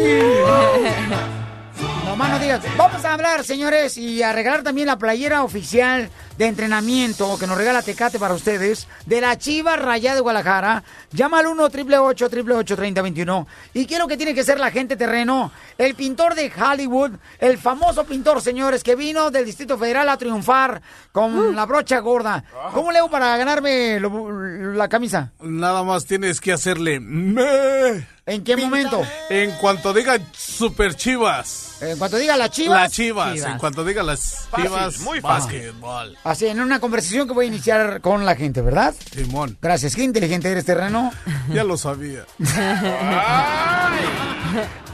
No 2.04 2.16
más 2.16 2.32
no 2.32 2.40
digas. 2.40 2.62
Vamos 2.76 3.06
a 3.06 3.14
hablar, 3.14 3.44
señores, 3.44 3.96
y 4.00 4.24
a 4.24 4.34
regalar 4.34 4.64
también 4.64 4.88
la 4.88 4.98
playera 4.98 5.44
oficial 5.44 6.10
de 6.40 6.48
entrenamiento 6.48 7.38
que 7.38 7.46
nos 7.46 7.58
regala 7.58 7.82
Tecate 7.82 8.18
para 8.18 8.34
ustedes 8.34 8.88
de 9.06 9.20
la 9.20 9.38
Chiva 9.38 9.76
Rayada 9.76 10.16
de 10.16 10.22
Guadalajara. 10.22 10.84
Llama 11.12 11.40
al 11.40 11.48
1 11.48 11.64
888 11.66 12.26
888 12.26 12.76
3021 12.78 13.48
Y 13.74 13.86
quiero 13.86 14.08
que 14.08 14.16
tiene 14.16 14.34
que 14.34 14.46
ser 14.46 14.58
la 14.58 14.72
gente 14.72 14.96
terreno, 14.96 15.52
el 15.78 15.96
pintor 15.96 16.36
de 16.36 16.50
Hollywood, 16.50 17.12
el 17.40 17.58
famoso 17.58 18.06
pintor, 18.06 18.42
señores, 18.42 18.84
que 18.84 18.96
vino 18.96 19.30
del 19.32 19.44
Distrito 19.46 19.78
Federal 19.78 20.08
a 20.08 20.16
triunfar 20.18 20.82
con 21.12 21.56
la 21.56 21.66
brocha 21.66 22.00
gorda. 22.00 22.44
¿Cómo 22.74 22.92
le 22.94 23.00
hago 23.00 23.10
para 23.10 23.36
ganarme 23.36 24.00
lo- 24.00 24.74
la 24.74 24.88
camisa? 24.88 25.32
Nada 25.42 25.84
más 25.84 26.06
tienes 26.06 26.40
que 26.40 26.54
hacerle 26.54 27.02
me. 27.02 28.08
¿En 28.26 28.44
qué 28.44 28.56
momento? 28.56 29.02
En 29.30 29.52
cuanto 29.54 29.92
diga 29.92 30.18
super 30.32 30.96
chivas. 30.96 31.78
En 31.82 31.98
cuanto 31.98 32.18
diga 32.18 32.38
las 32.38 32.52
chivas. 32.52 32.82
Las 32.82 32.92
chivas. 32.92 33.34
Chivas. 33.34 33.52
En 33.52 33.58
cuanto 33.58 33.84
diga 33.84 34.04
las 34.04 34.48
Fácil, 34.52 34.66
chivas. 34.68 35.00
muy 35.00 35.20
fácil. 35.20 35.62
básquetbol. 35.62 36.18
Así, 36.30 36.46
en 36.46 36.62
una 36.62 36.80
conversación 36.80 37.28
que 37.28 37.34
voy 37.34 37.46
a 37.46 37.48
iniciar 37.48 38.02
con 38.02 38.24
la 38.24 38.36
gente, 38.36 38.62
¿verdad? 38.62 38.94
Simón. 39.16 39.58
Gracias. 39.60 39.96
Qué 39.96 40.04
inteligente 40.04 40.48
eres, 40.48 40.64
terreno. 40.64 41.12
Ya 41.52 41.64
lo 41.64 41.76
sabía. 41.76 42.24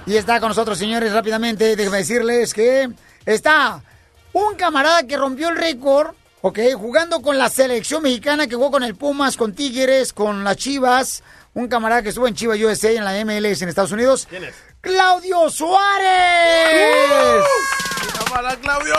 Y 0.06 0.16
está 0.16 0.40
con 0.40 0.48
nosotros, 0.48 0.78
señores, 0.78 1.12
rápidamente. 1.12 1.76
Déjenme 1.76 1.98
decirles 1.98 2.54
que 2.54 2.90
está 3.26 3.84
un 4.32 4.56
camarada 4.56 5.04
que 5.04 5.18
rompió 5.18 5.50
el 5.50 5.58
récord, 5.58 6.16
¿ok? 6.40 6.60
Jugando 6.78 7.22
con 7.22 7.38
la 7.38 7.50
selección 7.50 8.04
mexicana 8.04 8.48
que 8.48 8.56
jugó 8.56 8.72
con 8.72 8.84
el 8.84 8.96
Pumas, 8.96 9.36
con 9.36 9.54
Tigres, 9.54 10.14
con 10.14 10.46
las 10.46 10.56
Chivas. 10.56 11.22
Un 11.54 11.68
camarada 11.68 12.02
que 12.02 12.10
estuvo 12.10 12.30
en 12.30 12.36
Chivas 12.36 12.62
USA 12.62 12.92
en 12.92 13.04
la 13.04 13.26
MLS 13.26 13.62
en 13.62 13.68
Estados 13.68 13.92
Unidos. 13.92 14.26
¿Quién 14.30 14.46
es? 14.46 14.56
¡Claudio 14.80 15.50
Suárez! 15.50 17.44
¡Para 18.32 18.56
Claudio! 18.56 18.96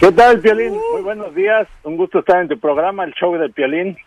¿Qué 0.00 0.10
tal, 0.12 0.40
Piolín? 0.40 0.80
Muy 0.92 1.02
buenos 1.02 1.34
días. 1.34 1.68
Un 1.84 1.98
gusto 1.98 2.20
estar 2.20 2.40
en 2.40 2.48
tu 2.48 2.58
programa, 2.58 3.04
el 3.04 3.12
show 3.12 3.36
del 3.36 3.52
Piolín. 3.52 3.98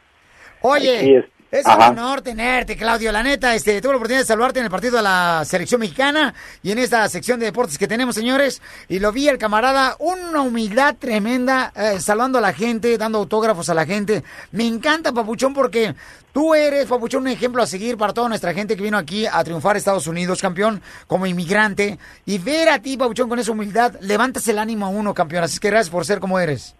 Oye, 0.62 1.24
es- 1.60 1.66
Ajá. 1.66 1.92
un 1.92 2.00
honor 2.00 2.22
tenerte, 2.22 2.76
Claudio. 2.76 3.12
La 3.12 3.22
neta, 3.24 3.54
este, 3.56 3.80
tuve 3.82 3.92
la 3.94 3.98
oportunidad 3.98 4.22
de 4.22 4.26
saludarte 4.28 4.60
en 4.60 4.66
el 4.66 4.72
partido 4.72 4.98
de 4.98 5.04
la 5.04 5.44
selección 5.46 5.80
mexicana 5.80 6.34
y 6.62 6.72
en 6.72 6.80
esta 6.80 7.08
sección 7.10 7.40
de 7.40 7.46
deportes 7.48 7.78
que 7.78 7.88
tenemos, 7.88 8.16
señores. 8.16 8.62
Y 8.90 9.00
lo 9.00 9.12
vi 9.12 9.28
el 9.28 9.38
camarada, 9.38 9.96
una 10.00 10.42
humildad 10.42 10.96
tremenda, 10.98 11.72
eh, 11.76 12.00
saludando 12.00 12.40
a 12.40 12.42
la 12.42 12.54
gente, 12.54 12.98
dando 12.98 13.20
autógrafos 13.20 13.70
a 13.70 13.74
la 13.74 13.86
gente. 13.86 14.24
Me 14.52 14.66
encanta, 14.66 15.12
Papuchón, 15.12 15.54
porque 15.54 15.94
tú 16.34 16.56
eres, 16.56 16.88
Papuchón, 16.88 17.22
un 17.24 17.28
ejemplo 17.30 17.62
a 17.62 17.68
seguir 17.68 17.98
para 17.98 18.14
toda 18.14 18.30
nuestra 18.30 18.54
gente 18.54 18.76
que 18.76 18.84
vino 18.84 18.98
aquí 18.98 19.26
a 19.26 19.44
triunfar 19.44 19.76
a 19.76 19.80
Estados 19.80 20.08
Unidos, 20.08 20.42
campeón, 20.42 20.82
como 21.08 21.26
inmigrante. 21.28 22.00
Y 22.26 22.40
ver 22.40 22.70
a 22.70 22.80
ti, 22.80 22.98
Papuchón, 22.98 23.30
con 23.30 23.38
esa 23.40 23.52
humildad, 23.52 23.94
levantas 24.02 24.48
el 24.48 24.58
ánimo 24.58 24.86
a 24.88 24.90
uno, 24.90 25.14
campeón. 25.14 25.44
Así 25.44 25.60
que 25.60 25.70
gracias 25.70 25.90
por 25.92 26.06
ser 26.06 26.20
como 26.20 26.40
eres. 26.40 26.76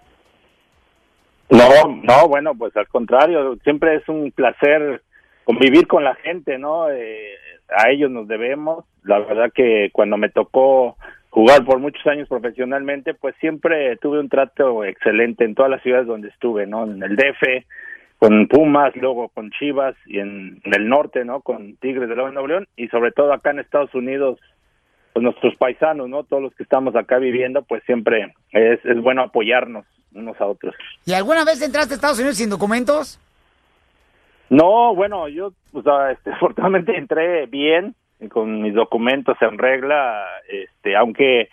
No, 1.50 2.02
no, 2.04 2.28
bueno, 2.28 2.56
pues 2.56 2.76
al 2.78 2.88
contrario, 2.88 3.58
siempre 3.64 3.96
es 3.96 4.08
un 4.10 4.32
placer 4.32 5.02
convivir 5.44 5.88
con 5.88 6.04
la 6.04 6.16
gente, 6.16 6.58
¿no? 6.58 6.90
Eh, 6.90 7.34
a 7.70 7.90
ellos 7.90 8.10
nos 8.10 8.28
debemos. 8.28 8.86
La 9.04 9.20
verdad 9.20 9.52
que 9.54 9.90
cuando 9.92 10.18
me 10.18 10.30
tocó 10.30 10.98
jugar 11.30 11.66
por 11.66 11.80
muchos 11.80 12.06
años 12.08 12.30
profesionalmente, 12.30 13.14
pues 13.14 13.36
siempre 13.40 13.98
tuve 13.98 14.20
un 14.20 14.30
trato 14.30 14.84
excelente 14.84 15.44
en 15.44 15.56
todas 15.56 15.72
las 15.72 15.82
ciudades 15.82 16.08
donde 16.08 16.30
estuve, 16.30 16.68
¿no? 16.68 16.84
En 16.84 17.02
el 17.02 17.16
DF, 17.16 17.66
con 18.20 18.48
Pumas, 18.48 18.96
luego 18.96 19.30
con 19.30 19.52
Chivas 19.52 19.96
y 20.06 20.20
en, 20.20 20.62
el 20.64 20.88
norte, 20.88 21.26
¿no? 21.26 21.42
Con 21.42 21.76
Tigres 21.78 22.08
de 22.08 22.16
Nuevo 22.16 22.48
León 22.48 22.68
y 22.78 22.88
sobre 22.88 23.12
todo 23.12 23.34
acá 23.34 23.52
en 23.52 23.60
Estados 23.60 23.94
Unidos, 23.96 24.40
pues 25.14 25.24
nuestros 25.24 25.56
paisanos, 25.56 26.10
¿no? 26.10 26.24
Todos 26.24 26.42
los 26.44 26.56
que 26.56 26.64
estamos 26.64 26.96
acá 26.96 27.18
viviendo, 27.20 27.62
pues 27.62 27.84
siempre 27.86 28.34
es, 28.52 28.84
es 28.84 29.02
bueno 29.02 29.22
apoyarnos 29.24 29.86
unos 30.14 30.40
a 30.42 30.46
otros. 30.48 30.76
¿Y 31.06 31.14
alguna 31.14 31.46
vez 31.46 31.62
entraste 31.62 31.94
a 31.94 31.96
Estados 31.96 32.20
Unidos 32.20 32.38
sin 32.38 32.50
documentos? 32.50 33.20
No, 34.50 34.94
bueno, 34.96 35.28
yo, 35.28 35.54
pues, 35.72 35.86
este, 36.12 36.32
afortunadamente 36.32 36.98
entré 36.98 37.46
bien, 37.48 37.96
con 38.30 38.62
mis 38.62 38.74
documentos 38.74 39.36
en 39.42 39.58
regla, 39.58 40.26
este, 40.48 40.96
aunque 40.96 41.50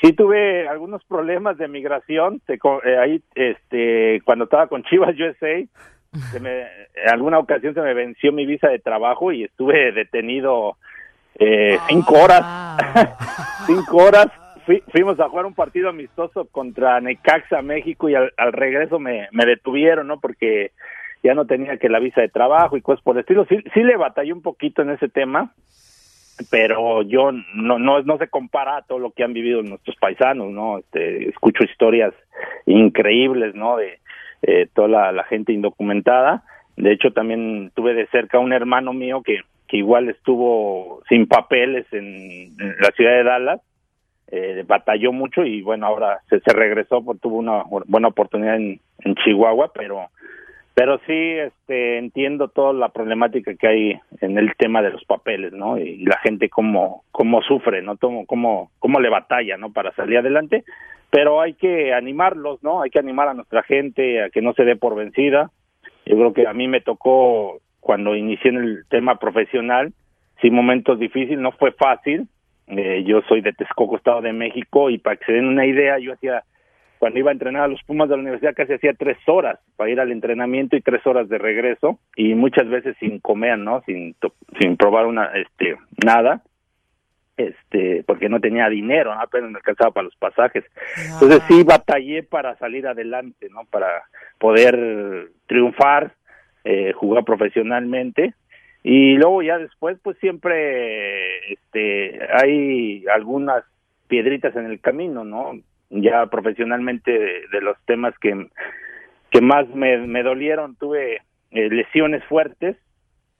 sí 0.00 0.12
tuve 0.12 0.68
algunos 0.68 1.02
problemas 1.04 1.58
de 1.58 1.66
migración, 1.68 2.40
co- 2.60 2.80
eh, 2.84 2.96
ahí, 2.98 3.22
este, 3.34 4.20
cuando 4.24 4.44
estaba 4.44 4.68
con 4.68 4.84
Chivas 4.84 5.14
USA, 5.18 5.64
se 6.30 6.40
me, 6.40 6.60
en 6.60 7.10
alguna 7.12 7.38
ocasión 7.38 7.74
se 7.74 7.80
me 7.80 7.92
venció 7.92 8.32
mi 8.32 8.46
visa 8.46 8.68
de 8.68 8.78
trabajo 8.78 9.32
y 9.32 9.44
estuve 9.44 9.90
detenido 9.92 10.76
eh, 11.38 11.78
cinco 11.88 12.14
horas, 12.22 12.42
cinco 13.66 13.96
horas. 13.98 14.26
Fui- 14.64 14.82
fuimos 14.88 15.18
a 15.20 15.28
jugar 15.28 15.46
un 15.46 15.54
partido 15.54 15.88
amistoso 15.88 16.46
contra 16.46 17.00
Necaxa, 17.00 17.62
México, 17.62 18.08
y 18.08 18.14
al, 18.16 18.32
al 18.36 18.52
regreso 18.52 18.98
me, 18.98 19.28
me 19.30 19.44
detuvieron, 19.46 20.08
¿no? 20.08 20.18
Porque 20.18 20.72
ya 21.22 21.34
no 21.34 21.46
tenía 21.46 21.76
que 21.78 21.88
la 21.88 21.98
visa 22.00 22.20
de 22.20 22.28
trabajo 22.28 22.76
y 22.76 22.82
cosas 22.82 23.02
por 23.04 23.16
el 23.16 23.20
estilo. 23.20 23.46
Sí, 23.48 23.58
sí 23.74 23.82
le 23.82 23.96
batallé 23.96 24.32
un 24.32 24.42
poquito 24.42 24.82
en 24.82 24.90
ese 24.90 25.08
tema, 25.08 25.52
pero 26.50 27.02
yo 27.02 27.30
no, 27.54 27.78
no, 27.78 28.02
no 28.02 28.18
se 28.18 28.28
compara 28.28 28.76
a 28.78 28.82
todo 28.82 28.98
lo 28.98 29.10
que 29.12 29.22
han 29.24 29.32
vivido 29.32 29.62
nuestros 29.62 29.96
paisanos, 29.96 30.50
¿no? 30.50 30.78
Este, 30.78 31.28
escucho 31.28 31.62
historias 31.64 32.12
increíbles, 32.66 33.54
¿no? 33.54 33.76
De 33.76 33.98
eh, 34.42 34.66
toda 34.74 34.88
la, 34.88 35.12
la 35.12 35.24
gente 35.24 35.52
indocumentada. 35.52 36.42
De 36.76 36.92
hecho, 36.92 37.12
también 37.12 37.70
tuve 37.74 37.94
de 37.94 38.06
cerca 38.08 38.38
un 38.38 38.52
hermano 38.52 38.92
mío 38.92 39.22
que, 39.24 39.40
que 39.66 39.78
igual 39.78 40.08
estuvo 40.08 41.02
sin 41.08 41.26
papeles 41.26 41.86
en, 41.92 42.56
la 42.56 42.90
ciudad 42.96 43.12
de 43.12 43.24
Dallas. 43.24 43.60
Eh, 44.28 44.64
batalló 44.66 45.12
mucho 45.12 45.44
y 45.44 45.62
bueno, 45.62 45.86
ahora 45.86 46.18
se, 46.28 46.40
se 46.40 46.52
regresó, 46.52 47.04
porque 47.04 47.20
tuvo 47.20 47.36
una 47.36 47.62
buena 47.86 48.08
oportunidad 48.08 48.56
en, 48.56 48.80
en 49.00 49.14
Chihuahua, 49.16 49.70
pero 49.72 50.08
pero 50.74 50.98
sí 51.06 51.12
este 51.14 51.96
entiendo 51.96 52.48
toda 52.48 52.74
la 52.74 52.90
problemática 52.90 53.54
que 53.54 53.66
hay 53.66 54.00
en 54.20 54.36
el 54.36 54.54
tema 54.58 54.82
de 54.82 54.90
los 54.90 55.02
papeles 55.06 55.54
no 55.54 55.78
y 55.78 56.04
la 56.04 56.18
gente 56.18 56.50
cómo 56.50 57.04
cómo 57.12 57.40
sufre 57.40 57.80
no 57.80 57.96
cómo 57.96 58.26
cómo 58.26 58.70
cómo 58.78 59.00
le 59.00 59.08
batalla 59.08 59.56
no 59.56 59.72
para 59.72 59.92
salir 59.92 60.18
adelante 60.18 60.64
pero 61.10 61.40
hay 61.40 61.54
que 61.54 61.94
animarlos 61.94 62.62
no 62.62 62.82
hay 62.82 62.90
que 62.90 62.98
animar 62.98 63.28
a 63.28 63.34
nuestra 63.34 63.62
gente 63.62 64.22
a 64.22 64.28
que 64.28 64.42
no 64.42 64.52
se 64.52 64.64
dé 64.64 64.76
por 64.76 64.94
vencida. 64.94 65.50
Yo 66.04 66.16
creo 66.16 66.32
que 66.32 66.46
a 66.46 66.52
mí 66.52 66.68
me 66.68 66.80
tocó 66.80 67.58
cuando 67.86 68.16
inicié 68.16 68.50
en 68.50 68.56
el 68.56 68.84
tema 68.88 69.14
profesional 69.14 69.92
sí 70.40 70.50
momentos 70.50 70.98
difíciles 70.98 71.38
no 71.38 71.52
fue 71.52 71.70
fácil 71.70 72.26
Eh, 72.68 73.04
yo 73.06 73.22
soy 73.28 73.42
de 73.42 73.52
Texcoco 73.52 73.96
Estado 73.96 74.20
de 74.22 74.32
México 74.32 74.90
y 74.90 74.98
para 74.98 75.14
que 75.16 75.26
se 75.26 75.32
den 75.32 75.46
una 75.46 75.64
idea 75.66 76.00
yo 76.00 76.12
hacía 76.14 76.42
cuando 76.98 77.20
iba 77.20 77.30
a 77.30 77.32
entrenar 77.32 77.62
a 77.62 77.68
los 77.68 77.80
Pumas 77.84 78.08
de 78.08 78.16
la 78.16 78.22
universidad 78.22 78.54
casi 78.56 78.72
hacía 78.72 78.92
tres 78.94 79.18
horas 79.26 79.60
para 79.76 79.90
ir 79.90 80.00
al 80.00 80.10
entrenamiento 80.10 80.74
y 80.74 80.80
tres 80.80 81.06
horas 81.06 81.28
de 81.28 81.38
regreso 81.38 82.00
y 82.16 82.34
muchas 82.34 82.66
veces 82.68 82.96
sin 82.98 83.20
comer, 83.20 83.58
¿no? 83.58 83.82
Sin 83.86 84.16
sin 84.58 84.76
probar 84.76 85.06
una 85.06 85.26
este 85.44 85.76
nada, 86.04 86.42
este 87.36 88.02
porque 88.04 88.28
no 88.28 88.40
tenía 88.40 88.68
dinero, 88.68 89.14
¿no? 89.14 89.20
apenas 89.20 89.50
me 89.50 89.58
alcanzaba 89.58 89.92
para 89.92 90.08
los 90.08 90.16
pasajes. 90.16 90.64
Entonces 91.12 91.42
sí 91.48 91.62
batallé 91.62 92.24
para 92.24 92.56
salir 92.56 92.84
adelante, 92.88 93.48
¿no? 93.48 93.60
Para 93.70 93.90
poder 94.38 94.74
triunfar, 95.46 96.14
eh, 96.68 96.92
jugar 96.94 97.24
profesionalmente 97.24 98.34
y 98.82 99.14
luego 99.14 99.40
ya 99.40 99.56
después 99.56 99.98
pues 100.02 100.18
siempre 100.18 101.52
este 101.52 102.18
hay 102.32 103.04
algunas 103.06 103.62
piedritas 104.08 104.56
en 104.56 104.66
el 104.66 104.80
camino, 104.80 105.24
¿no? 105.24 105.52
Ya 105.90 106.26
profesionalmente 106.26 107.12
de, 107.12 107.60
los 107.60 107.76
temas 107.84 108.18
que, 108.18 108.48
que 109.30 109.40
más 109.40 109.68
me, 109.68 110.22
dolieron, 110.24 110.74
tuve 110.74 111.18
eh, 111.52 111.68
lesiones 111.70 112.24
fuertes, 112.24 112.76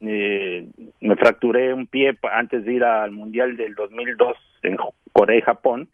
eh, 0.03 0.68
me 1.01 1.16
fracturé 1.16 1.74
un 1.74 1.89
pie 1.89 2.16
antes 2.33 2.64
de 2.64 2.74
ir 2.74 2.85
al 2.85 3.11
Mundial 3.11 3.57
del 3.57 3.74
2002 3.74 4.37
en 4.62 4.77
Corea 5.12 5.39
y 5.39 5.43
Japón 5.43 5.89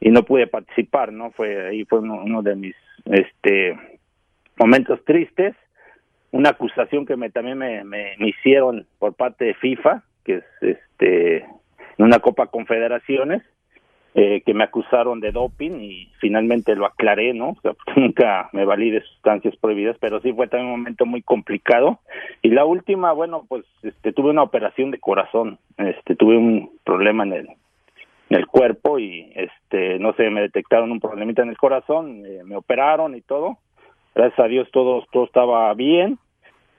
y 0.00 0.10
no 0.10 0.24
pude 0.24 0.48
participar, 0.48 1.12
¿no? 1.14 1.30
Fue 1.30 1.68
ahí 1.68 1.86
fue 1.86 2.00
uno, 2.00 2.22
uno 2.22 2.42
de 2.42 2.56
mis 2.56 2.76
este 3.06 3.74
momentos 4.58 5.02
tristes, 5.06 5.54
una 6.34 6.50
acusación 6.50 7.06
que 7.06 7.16
me 7.16 7.30
también 7.30 7.58
me, 7.58 7.84
me, 7.84 8.16
hicieron 8.18 8.88
por 8.98 9.14
parte 9.14 9.44
de 9.44 9.54
FIFA, 9.54 10.02
que 10.24 10.38
es 10.38 10.44
este 10.62 11.36
en 11.36 12.04
una 12.04 12.18
Copa 12.18 12.48
Confederaciones, 12.48 13.44
eh, 14.16 14.42
que 14.44 14.52
me 14.52 14.64
acusaron 14.64 15.20
de 15.20 15.30
doping 15.30 15.78
y 15.80 16.10
finalmente 16.18 16.74
lo 16.74 16.86
aclaré, 16.86 17.34
¿no? 17.34 17.54
Porque 17.62 18.00
nunca 18.00 18.48
me 18.52 18.64
valí 18.64 18.90
de 18.90 19.02
sustancias 19.02 19.54
prohibidas, 19.60 19.96
pero 20.00 20.20
sí 20.22 20.32
fue 20.32 20.48
también 20.48 20.72
un 20.72 20.80
momento 20.80 21.06
muy 21.06 21.22
complicado. 21.22 22.00
Y 22.42 22.48
la 22.48 22.64
última, 22.64 23.12
bueno, 23.12 23.44
pues 23.48 23.64
este, 23.84 24.12
tuve 24.12 24.30
una 24.30 24.42
operación 24.42 24.90
de 24.90 24.98
corazón, 24.98 25.60
este, 25.76 26.16
tuve 26.16 26.36
un 26.36 26.72
problema 26.82 27.22
en 27.22 27.32
el, 27.32 27.48
en 28.30 28.38
el 28.38 28.48
cuerpo 28.48 28.98
y 28.98 29.30
este, 29.36 30.00
no 30.00 30.12
sé, 30.14 30.30
me 30.30 30.40
detectaron 30.40 30.90
un 30.90 30.98
problemita 30.98 31.42
en 31.42 31.50
el 31.50 31.56
corazón, 31.56 32.26
eh, 32.26 32.42
me 32.44 32.56
operaron 32.56 33.14
y 33.14 33.20
todo. 33.20 33.58
Gracias 34.16 34.40
a 34.40 34.48
Dios 34.48 34.68
todo, 34.72 35.04
todo 35.12 35.26
estaba 35.26 35.72
bien. 35.74 36.18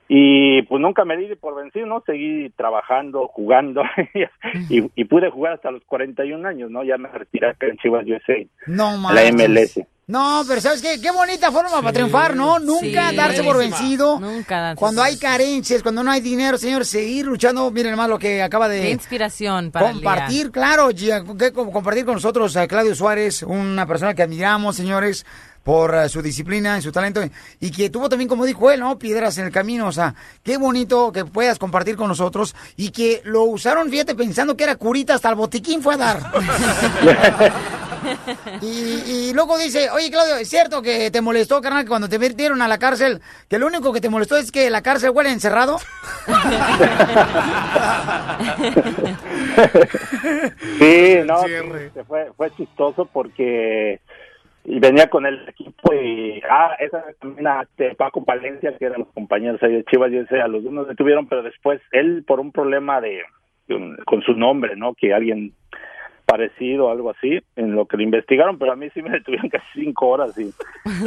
Y 0.08 0.62
pues 0.64 0.82
nunca 0.82 1.04
me 1.04 1.18
di 1.18 1.34
por 1.36 1.56
vencido, 1.56 1.88
¿no? 1.88 2.04
Seguí 2.06 2.52
trabajando, 2.52 3.28
jugando 3.28 3.82
y, 4.70 4.84
y 4.96 5.06
pude 5.06 5.32
jugar 5.32 5.54
hasta 5.54 5.72
los 5.72 5.84
41 5.86 6.48
años, 6.48 6.70
¿no? 6.70 6.84
Ya 6.84 6.98
me 6.98 7.10
retiré 7.10 7.50
acá 7.50 7.66
en 7.68 7.78
Chivas 7.78 8.06
USA, 8.06 8.36
No 8.68 9.12
la. 9.12 9.32
MLS. 9.32 9.80
No, 10.08 10.44
pero 10.48 10.62
¿sabes 10.62 10.84
qué? 10.84 11.02
Qué 11.02 11.10
bonita 11.10 11.52
forma 11.52 11.82
para 11.82 11.92
triunfar, 11.92 12.36
¿no? 12.36 12.60
Nunca 12.60 13.10
Sí. 13.10 13.16
darse 13.16 13.44
por 13.44 13.58
vencido. 13.58 14.20
Nunca 14.20 14.60
darse 14.62 14.80
Cuando 14.80 15.02
hay 15.02 15.18
carencias, 15.18 15.82
cuando 15.82 16.04
no 16.04 16.12
hay 16.12 16.22
dinero, 16.22 16.60
señor, 16.60 16.86
seguir 16.86 17.26
luchando. 17.26 17.72
Miren 17.72 17.96
más 17.96 18.08
lo 18.08 18.20
que 18.20 18.44
acaba 18.44 18.70
de... 18.70 18.82
Qué 18.82 18.92
inspiración 18.92 19.72
para 19.72 19.90
el 19.90 20.00
día. 20.00 20.04
Compartir, 20.04 20.52
claro, 20.52 20.90
compartir 21.72 22.06
con 22.06 22.14
nosotros 22.14 22.56
a 22.56 22.68
Claudio 22.68 22.94
Suárez, 22.94 23.42
una 23.42 23.88
persona 23.88 24.14
que 24.14 24.22
admiramos, 24.22 24.76
señores, 24.76 25.26
por 25.66 25.96
eh, 25.96 26.08
su 26.10 26.22
disciplina 26.22 26.78
y 26.78 26.84
su 26.84 26.92
talento, 26.92 27.22
y 27.60 27.72
que 27.72 27.90
tuvo 27.90 28.08
también, 28.08 28.30
como 28.30 28.46
dijo 28.46 28.70
él, 28.70 28.80
¿no? 28.80 29.00
Piedras 29.00 29.40
en 29.40 29.46
el 29.46 29.52
camino, 29.52 29.88
o 29.88 29.92
sea, 29.92 30.14
qué 30.44 30.58
bonito 30.58 31.12
que 31.12 31.26
puedas 31.26 31.58
compartir 31.58 31.96
con 31.96 32.08
nosotros, 32.08 32.56
y 32.78 32.92
que 32.92 33.22
lo 33.26 33.46
usaron, 33.46 33.90
fíjate, 33.90 34.14
pensando 34.14 34.56
que 34.56 34.64
era 34.64 34.76
curita, 34.76 35.16
hasta 35.16 35.30
el 35.30 35.36
botiquín 35.36 35.82
fue 35.82 35.96
a 35.96 35.98
dar. 35.98 36.20
y, 38.62 38.68
y 38.68 39.34
luego 39.34 39.58
dice, 39.58 39.90
oye, 39.90 40.12
Claudio, 40.12 40.36
¿es 40.36 40.48
cierto 40.48 40.84
que 40.84 41.10
te 41.10 41.20
molestó, 41.20 41.60
carnal, 41.62 41.84
que 41.84 41.90
cuando 41.90 42.08
te 42.08 42.20
metieron 42.20 42.62
a 42.62 42.68
la 42.68 42.78
cárcel, 42.78 43.20
que 43.50 43.58
lo 43.58 43.66
único 43.66 43.92
que 43.92 44.02
te 44.02 44.10
molestó 44.10 44.38
es 44.38 44.52
que 44.52 44.70
la 44.70 44.84
cárcel 44.84 45.10
huele 45.10 45.32
encerrado? 45.32 45.80
Sí, 50.80 51.18
no, 51.26 51.44
sí, 51.44 51.54
fue, 52.08 52.32
fue 52.36 52.52
chistoso 52.56 53.06
porque 53.06 54.00
y 54.66 54.80
venía 54.80 55.10
con 55.10 55.26
el 55.26 55.48
equipo 55.48 55.94
y 55.94 56.42
ah 56.50 56.76
esa 56.80 57.04
también 57.20 57.48
a 57.48 57.68
Paco 57.98 58.24
Palencia 58.24 58.78
que 58.78 58.86
eran 58.86 59.02
los 59.02 59.10
compañeros 59.10 59.62
ahí 59.62 59.74
de 59.74 59.84
Chivas 59.86 60.12
yo 60.12 60.26
sé 60.26 60.42
a 60.42 60.48
los 60.48 60.64
dos 60.64 60.74
nos 60.74 60.88
detuvieron 60.88 61.28
pero 61.28 61.44
después 61.44 61.82
él 61.92 62.24
por 62.26 62.40
un 62.40 62.52
problema 62.52 63.00
de 63.00 63.22
con, 64.06 64.22
su 64.24 64.34
nombre 64.34 64.76
no 64.76 64.94
que 64.94 65.14
alguien 65.14 65.54
desaparecido, 66.26 66.90
algo 66.90 67.12
así, 67.12 67.40
en 67.56 67.76
lo 67.76 67.86
que 67.86 67.98
lo 67.98 68.04
investigaron, 68.04 68.58
pero 68.58 68.72
a 68.72 68.76
mí 68.76 68.90
sí 68.94 69.02
me 69.02 69.10
detuvieron 69.12 69.50
casi 69.50 69.66
cinco 69.74 70.08
horas 70.08 70.38
y, 70.38 70.52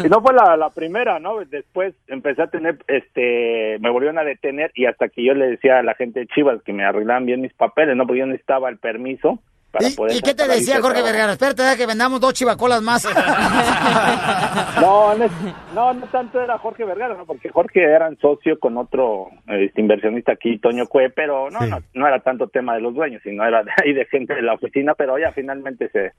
y 0.05 0.09
no 0.09 0.21
fue 0.21 0.33
la, 0.33 0.57
la 0.57 0.71
primera, 0.71 1.19
¿no? 1.19 1.45
Después 1.45 1.95
empecé 2.07 2.43
a 2.43 2.47
tener, 2.49 2.79
este, 2.87 3.79
me 3.81 3.91
volvieron 3.91 4.19
a 4.19 4.25
detener 4.25 4.71
y 4.75 4.87
hasta 4.87 5.09
que 5.09 5.25
yo 5.25 5.35
le 5.35 5.51
decía 5.51 5.79
a 5.79 5.83
la 5.83 5.95
gente 5.95 6.21
de 6.21 6.27
Chivas 6.27 6.63
que 6.63 6.73
me 6.73 6.85
arreglaran 6.85 7.27
bien 7.27 7.41
mis 7.41 7.55
papeles, 7.55 7.97
¿no? 7.97 8.07
Porque 8.07 8.21
yo 8.21 8.27
necesitaba 8.27 8.69
el 8.69 8.79
permiso 8.79 9.41
para 9.79 9.95
poder... 9.95 10.17
¿Y 10.17 10.21
qué 10.21 10.35
te 10.35 10.47
decía 10.47 10.81
Jorge. 10.81 11.03
Vergara? 11.03 11.33
Espérate, 11.33 11.63
deja 11.63 11.77
que 11.77 11.87
vendamos 11.87 12.21
dos 12.21 12.35
chivacolas 12.35 12.83
más. 12.83 13.09
No, 14.81 15.15
no, 15.15 15.27
no, 15.75 15.95
no 15.95 16.07
tanto 16.07 16.41
era 16.41 16.59
Jorge 16.59 16.85
Vergara, 16.85 17.15
¿no? 17.15 17.27
porque 17.27 17.49
Jorge 17.49 17.83
era 17.83 18.11
socio 18.21 18.59
con 18.59 18.77
otro 18.77 19.29
este, 19.47 19.81
inversionista 19.81 20.33
aquí, 20.33 20.59
Toño 20.59 20.87
Cue, 20.87 21.11
pero 21.11 21.51
no, 21.51 21.61
no, 21.67 21.79
no 21.95 22.07
era 22.07 22.21
tanto 22.21 22.49
tema 22.49 22.75
de 22.75 22.81
los 22.81 22.95
dueños, 22.95 23.21
sino 23.23 23.45
era 23.45 23.63
de 23.63 23.71
ahí 23.83 23.93
de 23.93 24.05
gente 24.07 24.35
de 24.35 24.43
la 24.43 24.55
oficina, 24.55 24.95
pero 24.95 25.19
ya 25.19 25.33
finalmente 25.33 25.89
se, 25.91 26.13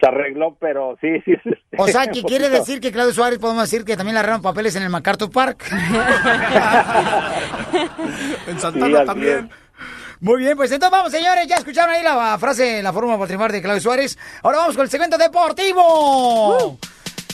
se 0.00 0.06
arregló, 0.06 0.56
pero 0.58 0.96
sí, 1.00 1.20
sí. 1.24 1.32
es, 1.32 1.46
este, 1.46 1.76
O 1.78 1.86
sea, 1.86 2.06
¿qué 2.06 2.20
un 2.20 2.26
quiere 2.26 2.48
decir 2.48 2.80
que 2.80 2.90
Claudio 2.90 3.12
Suárez 3.12 3.38
podemos 3.38 3.62
decir 3.62 3.84
que 3.84 3.96
también 3.96 4.14
le 4.14 4.20
arreglaron 4.20 4.42
papeles 4.42 4.74
en 4.76 4.82
el 4.82 4.90
MacArthur 4.90 5.30
Park? 5.30 5.64
En 8.48 8.58
Santana 8.58 9.04
también. 9.04 9.48
Muy 10.20 10.42
bien, 10.42 10.54
pues 10.54 10.70
entonces 10.70 10.90
vamos, 10.90 11.12
señores. 11.12 11.46
Ya 11.46 11.56
escucharon 11.56 11.94
ahí 11.94 12.02
la 12.02 12.36
frase, 12.38 12.82
la 12.82 12.92
forma 12.92 13.18
patrimar 13.18 13.50
de 13.50 13.62
Claudio 13.62 13.80
Suárez. 13.80 14.18
Ahora 14.42 14.58
vamos 14.58 14.76
con 14.76 14.84
el 14.84 14.90
segmento 14.90 15.16
deportivo. 15.16 16.78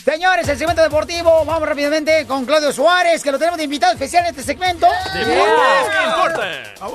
Señores, 0.05 0.47
el 0.47 0.57
segmento 0.57 0.81
deportivo. 0.81 1.43
Vamos 1.43 1.67
rápidamente 1.67 2.25
con 2.25 2.45
Claudio 2.45 2.71
Suárez, 2.71 3.21
que 3.21 3.29
lo 3.29 3.37
tenemos 3.37 3.57
de 3.57 3.65
invitado 3.65 3.91
especial 3.91 4.23
en 4.23 4.29
este 4.29 4.41
segmento. 4.41 4.87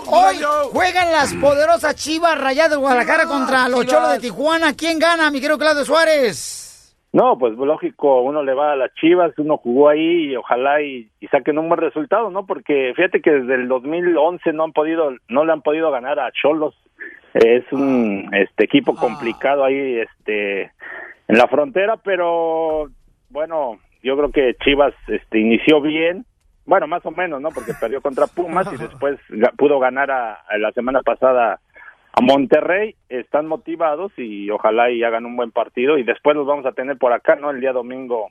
Hoy 0.06 0.40
juegan 0.72 1.12
las 1.12 1.34
poderosas 1.34 1.94
Chivas 1.94 2.38
Rayadas 2.38 2.70
de 2.70 2.76
Guadalajara 2.76 3.26
contra 3.26 3.68
los. 3.68 3.84
Cholos 3.84 4.12
de 4.12 4.18
Tijuana. 4.20 4.74
¿Quién 4.74 4.98
gana, 4.98 5.30
mi 5.30 5.42
querido 5.42 5.58
Claudio 5.58 5.84
Suárez? 5.84 6.71
No, 7.12 7.38
pues 7.38 7.52
lógico, 7.58 8.22
uno 8.22 8.42
le 8.42 8.54
va 8.54 8.72
a 8.72 8.76
las 8.76 8.94
Chivas, 8.94 9.38
uno 9.38 9.58
jugó 9.58 9.90
ahí 9.90 10.30
y 10.30 10.36
ojalá 10.36 10.80
y, 10.80 11.10
y 11.20 11.26
saquen 11.26 11.58
un 11.58 11.68
buen 11.68 11.80
resultado, 11.80 12.30
¿no? 12.30 12.46
Porque 12.46 12.94
fíjate 12.96 13.20
que 13.20 13.32
desde 13.32 13.54
el 13.54 13.68
2011 13.68 14.52
no 14.54 14.64
han 14.64 14.72
podido, 14.72 15.14
no 15.28 15.44
le 15.44 15.52
han 15.52 15.60
podido 15.60 15.90
ganar 15.90 16.18
a 16.18 16.32
Cholos. 16.32 16.74
Es 17.34 17.70
un 17.70 18.30
este 18.32 18.64
equipo 18.64 18.94
complicado 18.94 19.62
ahí, 19.62 19.98
este, 19.98 20.62
en 21.28 21.38
la 21.38 21.48
frontera, 21.48 21.98
pero 21.98 22.86
bueno, 23.28 23.78
yo 24.02 24.16
creo 24.16 24.30
que 24.30 24.54
Chivas, 24.64 24.94
este, 25.08 25.38
inició 25.38 25.82
bien, 25.82 26.24
bueno, 26.64 26.86
más 26.86 27.04
o 27.04 27.10
menos, 27.10 27.42
¿no? 27.42 27.50
Porque 27.50 27.74
perdió 27.78 28.00
contra 28.00 28.26
Pumas 28.26 28.72
y 28.72 28.76
después 28.82 29.18
pudo 29.58 29.78
ganar 29.78 30.10
a, 30.10 30.32
a 30.48 30.56
la 30.56 30.72
semana 30.72 31.02
pasada 31.02 31.60
a 32.12 32.20
Monterrey, 32.20 32.94
están 33.08 33.46
motivados 33.46 34.12
y 34.16 34.50
ojalá 34.50 34.90
y 34.90 35.02
hagan 35.02 35.26
un 35.26 35.36
buen 35.36 35.50
partido 35.50 35.98
y 35.98 36.02
después 36.02 36.36
los 36.36 36.46
vamos 36.46 36.66
a 36.66 36.72
tener 36.72 36.98
por 36.98 37.12
acá, 37.12 37.36
¿no? 37.36 37.50
El 37.50 37.60
día 37.60 37.72
domingo 37.72 38.30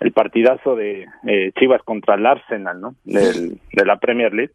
el 0.00 0.12
partidazo 0.12 0.76
de 0.76 1.06
eh, 1.26 1.52
Chivas 1.58 1.82
contra 1.82 2.14
el 2.14 2.24
Arsenal, 2.24 2.80
¿no? 2.80 2.94
Del, 3.04 3.58
de 3.72 3.84
la 3.84 3.98
Premier 3.98 4.32
League. 4.32 4.52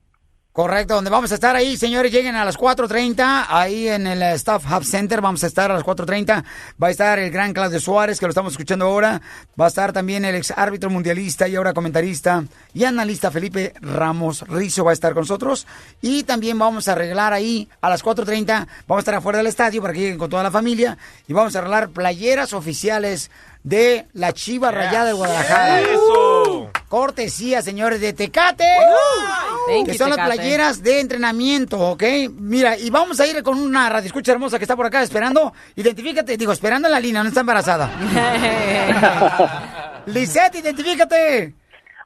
Correcto, 0.56 0.96
donde 0.96 1.10
vamos 1.10 1.30
a 1.34 1.36
estar 1.36 1.54
ahí, 1.54 1.76
señores, 1.76 2.14
lleguen 2.14 2.38
a 2.38 2.46
las 2.46 2.58
4.30, 2.58 3.48
ahí 3.50 3.90
en 3.90 4.08
el 4.08 4.22
eh, 4.22 4.32
Staff 4.36 4.64
Hub 4.72 4.86
Center, 4.86 5.20
vamos 5.20 5.44
a 5.44 5.48
estar 5.48 5.70
a 5.70 5.74
las 5.74 5.84
4.30, 5.84 6.46
va 6.82 6.88
a 6.88 6.92
estar 6.92 7.20
el 7.20 7.30
gran 7.30 7.52
Claudio 7.52 7.78
Suárez, 7.78 8.22
que 8.22 8.26
lo 8.26 8.30
estamos 8.30 8.54
escuchando 8.54 8.86
ahora, 8.86 9.22
va 9.60 9.66
a 9.66 9.68
estar 9.68 9.92
también 9.92 10.24
el 10.24 10.34
ex 10.34 10.52
árbitro 10.52 10.90
mundialista 10.90 11.46
y 11.50 11.58
ahora 11.58 11.74
comentarista 11.74 12.46
y 12.74 12.86
analista 12.86 13.32
Felipe 13.32 13.74
Ramos 13.82 14.48
Rizo 14.48 14.86
va 14.86 14.92
a 14.92 14.94
estar 14.94 15.14
con 15.14 15.24
nosotros, 15.24 15.68
y 16.02 16.24
también 16.24 16.58
vamos 16.58 16.88
a 16.88 16.94
arreglar 16.94 17.34
ahí 17.34 17.68
a 17.82 17.90
las 17.90 18.02
4.30, 18.02 18.66
vamos 18.88 19.00
a 19.00 19.00
estar 19.00 19.16
afuera 19.16 19.40
del 19.40 19.48
estadio 19.48 19.82
para 19.82 19.94
que 19.94 20.00
lleguen 20.00 20.18
con 20.18 20.30
toda 20.30 20.42
la 20.42 20.52
familia, 20.52 20.98
y 21.28 21.34
vamos 21.34 21.54
a 21.58 21.60
arreglar 21.60 21.90
playeras 21.90 22.54
oficiales 22.54 23.30
de 23.66 24.06
la 24.14 24.32
Chiva 24.32 24.70
Rayada 24.70 25.06
de 25.06 25.14
Guadalajara. 25.14 25.82
¡Eso! 25.82 26.70
Cortesía, 26.88 27.64
señores, 27.64 28.00
de 28.00 28.14
Tecate. 28.14 28.64
Thank 29.68 29.88
que 29.88 29.94
you, 29.94 29.98
son 29.98 30.12
las 30.12 30.20
playeras 30.20 30.84
de 30.84 31.00
entrenamiento, 31.00 31.80
¿ok? 31.80 32.04
Mira, 32.38 32.78
y 32.78 32.92
vamos 32.92 33.20
a 33.20 33.26
ir 33.26 33.42
con 33.42 33.60
una 33.60 33.90
radioescucha 33.90 34.34
hermosa 34.34 34.60
que 34.60 34.66
está 34.66 34.76
por 34.76 34.86
acá 34.86 35.02
esperando. 35.02 35.52
Identifícate, 35.76 36.38
digo, 36.38 36.52
esperando 36.52 36.88
en 36.88 36.92
la 36.92 37.00
línea, 37.00 37.24
no 37.24 37.30
está 37.30 37.40
embarazada. 37.40 37.90
Lisette, 40.06 40.60
identifícate. 40.60 41.56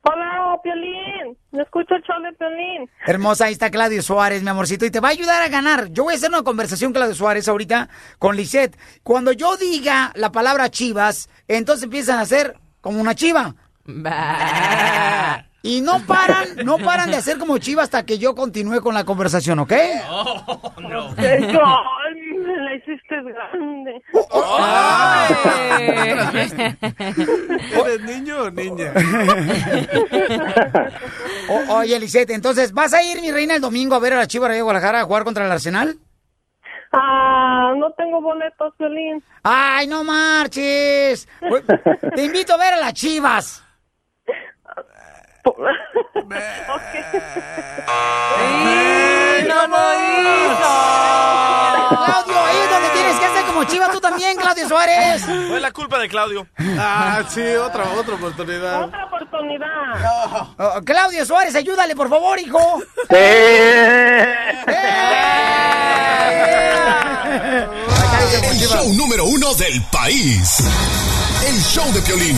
Hola, 0.03 0.57
Piolín. 0.63 1.08
Me 1.51 1.63
escucho 1.63 1.95
el 1.95 2.03
show 2.03 2.21
de 2.21 2.31
Piolín. 2.33 2.87
Hermosa, 3.07 3.45
ahí 3.45 3.53
está 3.53 3.71
Claudio 3.71 4.03
Suárez, 4.03 4.43
mi 4.43 4.49
amorcito, 4.49 4.85
y 4.85 4.91
te 4.91 4.99
va 4.99 5.07
a 5.07 5.11
ayudar 5.11 5.41
a 5.41 5.47
ganar. 5.47 5.89
Yo 5.89 6.03
voy 6.03 6.13
a 6.13 6.17
hacer 6.17 6.29
una 6.29 6.43
conversación, 6.43 6.93
Claudio 6.93 7.15
Suárez, 7.15 7.47
ahorita 7.47 7.89
con 8.19 8.35
Lisette. 8.35 8.77
Cuando 9.01 9.31
yo 9.31 9.57
diga 9.57 10.11
la 10.15 10.31
palabra 10.31 10.69
chivas, 10.69 11.27
entonces 11.47 11.85
empiezan 11.85 12.19
a 12.19 12.21
hacer 12.21 12.55
como 12.81 13.01
una 13.01 13.15
chiva. 13.15 13.55
Y 15.63 15.81
no 15.81 16.05
paran, 16.05 16.57
no 16.63 16.77
paran 16.77 17.09
de 17.09 17.17
hacer 17.17 17.37
como 17.39 17.57
chiva 17.57 17.83
hasta 17.83 18.05
que 18.05 18.19
yo 18.19 18.35
continúe 18.35 18.81
con 18.81 18.93
la 18.93 19.03
conversación, 19.03 19.57
¿ok? 19.59 19.71
Eso, 19.71 19.99
ay, 21.17 22.28
me 22.49 22.57
la 22.63 22.75
hiciste 22.75 23.15
grande. 23.21 24.01
¿Eres 27.71 28.01
niño 28.01 28.43
o 28.43 28.51
niña? 28.51 28.93
O- 31.49 31.77
oye, 31.77 31.99
Lisette, 31.99 32.29
entonces, 32.31 32.71
¿vas 32.73 32.93
a 32.93 33.01
ir, 33.01 33.19
mi 33.21 33.31
reina, 33.31 33.55
el 33.55 33.61
domingo 33.61 33.95
a 33.95 33.99
ver 33.99 34.13
a 34.13 34.17
la 34.17 34.27
Chiva 34.27 34.47
de 34.49 34.61
Guadalajara 34.61 35.01
a 35.01 35.05
jugar 35.05 35.23
contra 35.23 35.45
el 35.45 35.51
Arsenal? 35.51 35.95
Ah, 36.91 37.73
no 37.77 37.91
tengo 37.93 38.21
boletos, 38.21 38.73
Piolín. 38.77 39.23
¡Ay, 39.43 39.87
no 39.87 40.03
marches! 40.03 41.27
Te 42.15 42.23
invito 42.23 42.53
a 42.53 42.57
ver 42.57 42.75
a 42.75 42.77
las 42.77 42.93
Chivas. 42.93 43.63
¡No 49.47 49.67
lo 49.67 49.93
hizo! 49.93 50.73
Claudio, 51.89 52.45
ahí 52.45 52.57
es 52.57 52.69
donde 52.69 52.89
tienes 52.93 53.19
que 53.19 53.25
hacer 53.25 53.45
como 53.45 53.63
Chivas 53.63 53.91
tú 53.91 53.99
también, 53.99 54.37
Claudio 54.37 54.67
Suárez. 54.67 55.23
Fue 55.25 55.59
la 55.59 55.71
culpa 55.71 55.97
de 55.99 56.07
Claudio. 56.09 56.47
Ah, 56.77 57.23
sí, 57.27 57.41
otra, 57.55 57.83
otra 57.97 58.15
oportunidad. 58.15 58.83
Otra 58.83 59.05
oportunidad. 59.05 59.67
Oh, 60.57 60.81
Claudio 60.85 61.25
Suárez, 61.25 61.55
ayúdale, 61.55 61.95
por 61.95 62.09
favor, 62.09 62.39
hijo. 62.39 62.81
El 68.41 68.57
show 68.57 68.93
número 68.93 69.25
uno 69.25 69.53
del 69.55 69.81
país. 69.91 70.59
El 71.45 71.61
show 71.61 71.91
de 71.93 72.01
Piolín. 72.01 72.37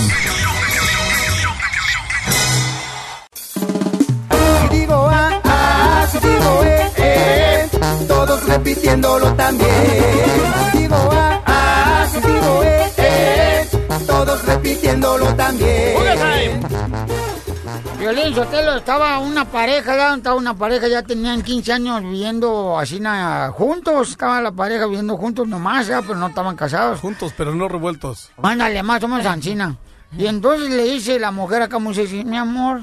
A, 6.41 6.47
si 6.49 6.49
digo 6.49 6.63
E, 6.63 6.91
E, 6.97 7.69
todos 8.07 8.43
repitiéndolo 8.45 9.33
también. 9.35 9.69
Si 10.71 10.77
digo 10.79 10.95
A, 11.11 11.41
A, 11.45 12.07
si 12.07 12.19
digo 12.19 12.63
E, 12.63 12.91
E, 12.97 13.67
todos 14.07 14.45
repitiéndolo 14.45 15.35
también. 15.35 16.61
Violín 17.99 18.33
Sotelo, 18.33 18.77
estaba 18.77 19.19
una 19.19 19.45
pareja, 19.45 19.95
ya 19.95 20.15
estaba 20.15 20.35
una 20.35 20.55
pareja, 20.55 20.87
ya 20.87 21.03
tenían 21.03 21.43
15 21.43 21.71
años 21.73 22.01
viviendo 22.01 22.77
así 22.79 22.99
na- 22.99 23.51
juntos, 23.53 24.09
estaba 24.09 24.41
la 24.41 24.51
pareja 24.51 24.87
viviendo 24.87 25.15
juntos 25.17 25.47
nomás, 25.47 25.85
ya, 25.87 26.01
pero 26.01 26.15
no 26.15 26.27
estaban 26.27 26.55
casados. 26.55 26.99
Juntos, 26.99 27.31
pero 27.37 27.53
no 27.53 27.67
revueltos. 27.67 28.31
Ándale, 28.41 28.81
más 28.81 29.03
o 29.03 29.07
menos 29.07 29.25
ancina. 29.27 29.75
Y 30.17 30.25
entonces 30.25 30.69
le 30.71 30.83
dice 30.83 31.19
la 31.19 31.29
mujer 31.31 31.61
acá 31.61 31.77
muy 31.77 31.93
sencilla, 31.93 32.23
mi 32.23 32.37
amor, 32.37 32.81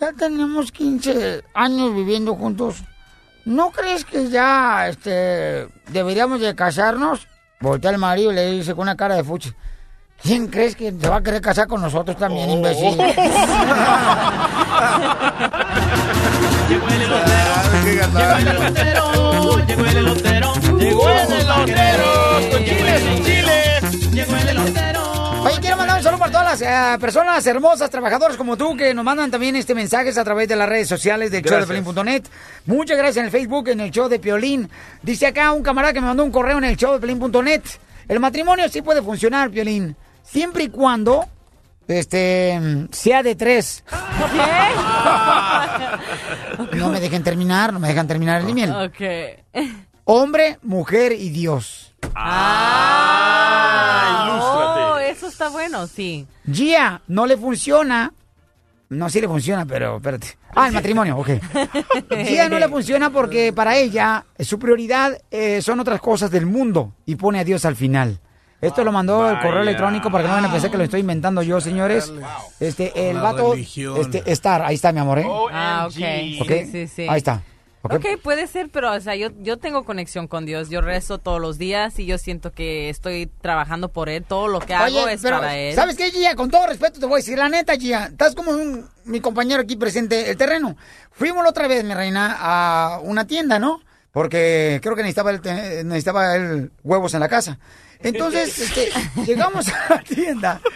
ya 0.00 0.12
tenemos 0.12 0.72
15 0.72 1.44
años 1.54 1.94
viviendo 1.94 2.34
juntos. 2.34 2.82
¿No 3.44 3.70
crees 3.70 4.04
que 4.04 4.28
ya 4.28 4.88
este, 4.88 5.68
deberíamos 5.88 6.40
de 6.40 6.54
casarnos? 6.54 7.28
Voltea 7.60 7.92
el 7.92 7.98
marido 7.98 8.32
y 8.32 8.34
le 8.34 8.50
dice 8.50 8.74
con 8.74 8.82
una 8.82 8.96
cara 8.96 9.14
de 9.14 9.24
fuchi. 9.24 9.52
¿Quién 10.22 10.48
crees 10.48 10.74
que 10.74 10.90
se 10.90 11.08
va 11.08 11.16
a 11.16 11.22
querer 11.22 11.40
casar 11.40 11.68
con 11.68 11.80
nosotros 11.80 12.16
también, 12.16 12.50
imbécil? 12.50 12.98
eh, 26.62 26.96
personas 27.00 27.46
hermosas, 27.46 27.90
trabajadoras 27.90 28.36
como 28.36 28.56
tú, 28.56 28.76
que 28.76 28.94
nos 28.94 29.04
mandan 29.04 29.30
también 29.30 29.56
este 29.56 29.74
mensajes 29.74 30.16
a 30.18 30.24
través 30.24 30.48
de 30.48 30.56
las 30.56 30.68
redes 30.68 30.88
sociales 30.88 31.30
del 31.30 31.42
show 31.42 31.60
de. 31.60 31.66
Pelín.net. 31.66 32.24
Muchas 32.66 32.96
gracias 32.96 33.18
en 33.18 33.24
el 33.26 33.30
Facebook, 33.30 33.68
en 33.68 33.80
el 33.80 33.90
show 33.90 34.08
de 34.08 34.18
Piolín. 34.18 34.68
Dice 35.02 35.26
acá 35.26 35.52
un 35.52 35.62
camarada 35.62 35.92
que 35.92 36.00
me 36.00 36.06
mandó 36.06 36.24
un 36.24 36.30
correo 36.30 36.58
en 36.58 36.64
el 36.64 36.76
show 36.76 36.92
de 36.92 37.00
Pelín.net. 37.00 37.62
El 38.08 38.20
matrimonio 38.20 38.68
sí 38.68 38.82
puede 38.82 39.02
funcionar, 39.02 39.50
Piolín, 39.50 39.96
siempre 40.22 40.64
y 40.64 40.68
cuando 40.68 41.26
este 41.88 42.60
sea 42.92 43.22
de 43.22 43.34
tres. 43.34 43.84
No 46.72 46.88
me 46.90 47.00
dejen 47.00 47.22
terminar, 47.22 47.72
no 47.72 47.78
me 47.78 47.88
dejan 47.88 48.06
terminar 48.06 48.40
el 48.40 48.48
email. 48.48 48.70
Ok. 48.70 49.00
Hombre, 50.04 50.58
mujer 50.62 51.12
y 51.12 51.30
Dios. 51.30 51.94
Ah, 52.14 53.25
eso 55.16 55.28
está 55.28 55.48
bueno, 55.48 55.86
sí. 55.86 56.26
Gia, 56.50 57.00
no 57.08 57.26
le 57.26 57.36
funciona. 57.36 58.12
No, 58.88 59.08
sí 59.10 59.20
le 59.20 59.26
funciona, 59.26 59.66
pero 59.66 59.96
espérate. 59.96 60.38
Ah, 60.54 60.68
el 60.68 60.74
matrimonio, 60.74 61.16
ok. 61.18 61.28
Gia 62.24 62.48
no 62.48 62.58
le 62.58 62.68
funciona 62.68 63.10
porque 63.10 63.52
para 63.52 63.76
ella 63.76 64.24
eh, 64.38 64.44
su 64.44 64.58
prioridad 64.58 65.18
eh, 65.30 65.60
son 65.60 65.80
otras 65.80 66.00
cosas 66.00 66.30
del 66.30 66.46
mundo 66.46 66.92
y 67.04 67.16
pone 67.16 67.40
a 67.40 67.44
Dios 67.44 67.64
al 67.64 67.76
final. 67.76 68.20
Esto 68.60 68.84
lo 68.84 68.92
mandó 68.92 69.28
el 69.28 69.38
correo 69.40 69.60
electrónico 69.62 70.10
para 70.10 70.24
que 70.24 70.28
no 70.28 70.34
vayan 70.34 70.48
a 70.48 70.52
pensar 70.52 70.70
que 70.70 70.78
lo 70.78 70.84
estoy 70.84 71.00
inventando 71.00 71.42
yo, 71.42 71.60
señores. 71.60 72.10
Este, 72.58 73.10
el 73.10 73.16
La 73.16 73.22
vato, 73.22 73.52
religión. 73.52 74.00
este, 74.00 74.22
Star, 74.32 74.62
ahí 74.62 74.76
está, 74.76 74.92
mi 74.92 74.98
amor, 75.00 75.18
¿eh? 75.18 75.26
Ah, 75.52 75.86
ok. 75.88 76.40
Ok, 76.40 76.48
Sí, 76.48 76.66
sí, 76.72 76.86
sí. 76.88 77.06
Ahí 77.08 77.18
está. 77.18 77.42
Ok, 77.94 78.20
puede 78.22 78.46
ser, 78.46 78.68
pero 78.70 78.92
o 78.92 79.00
sea, 79.00 79.14
yo, 79.16 79.28
yo 79.40 79.56
tengo 79.58 79.84
conexión 79.84 80.28
con 80.28 80.46
Dios. 80.46 80.68
Yo 80.70 80.80
rezo 80.80 81.18
todos 81.18 81.40
los 81.40 81.58
días 81.58 81.98
y 81.98 82.06
yo 82.06 82.18
siento 82.18 82.52
que 82.52 82.88
estoy 82.88 83.30
trabajando 83.40 83.88
por 83.88 84.08
Él. 84.08 84.24
Todo 84.24 84.48
lo 84.48 84.60
que 84.60 84.74
hago 84.74 85.08
es 85.08 85.20
pero, 85.22 85.38
para 85.40 85.56
Él. 85.56 85.74
¿sabes 85.74 85.96
qué, 85.96 86.10
Gia? 86.10 86.34
Con 86.34 86.50
todo 86.50 86.66
respeto 86.66 87.00
te 87.00 87.06
voy 87.06 87.14
a 87.14 87.16
decir, 87.18 87.38
la 87.38 87.48
neta, 87.48 87.76
Gia, 87.76 88.06
estás 88.06 88.34
como 88.34 88.50
un- 88.52 88.88
mi 89.04 89.20
compañero 89.20 89.62
aquí 89.62 89.76
presente, 89.76 90.30
el 90.30 90.36
terreno. 90.36 90.76
Fuimos 91.12 91.42
la 91.44 91.50
otra 91.50 91.68
vez, 91.68 91.84
mi 91.84 91.94
reina, 91.94 92.36
a 92.38 93.00
una 93.02 93.26
tienda, 93.26 93.58
¿no? 93.58 93.80
Porque 94.12 94.80
creo 94.82 94.96
que 94.96 95.02
necesitaba 95.02 95.30
el, 95.30 95.40
necesitaba 95.86 96.34
el 96.36 96.72
huevos 96.82 97.12
en 97.14 97.20
la 97.20 97.28
casa. 97.28 97.58
Entonces, 98.00 98.58
este, 98.58 98.90
llegamos 99.26 99.68
a 99.68 99.94
la 99.94 100.02
tienda. 100.02 100.60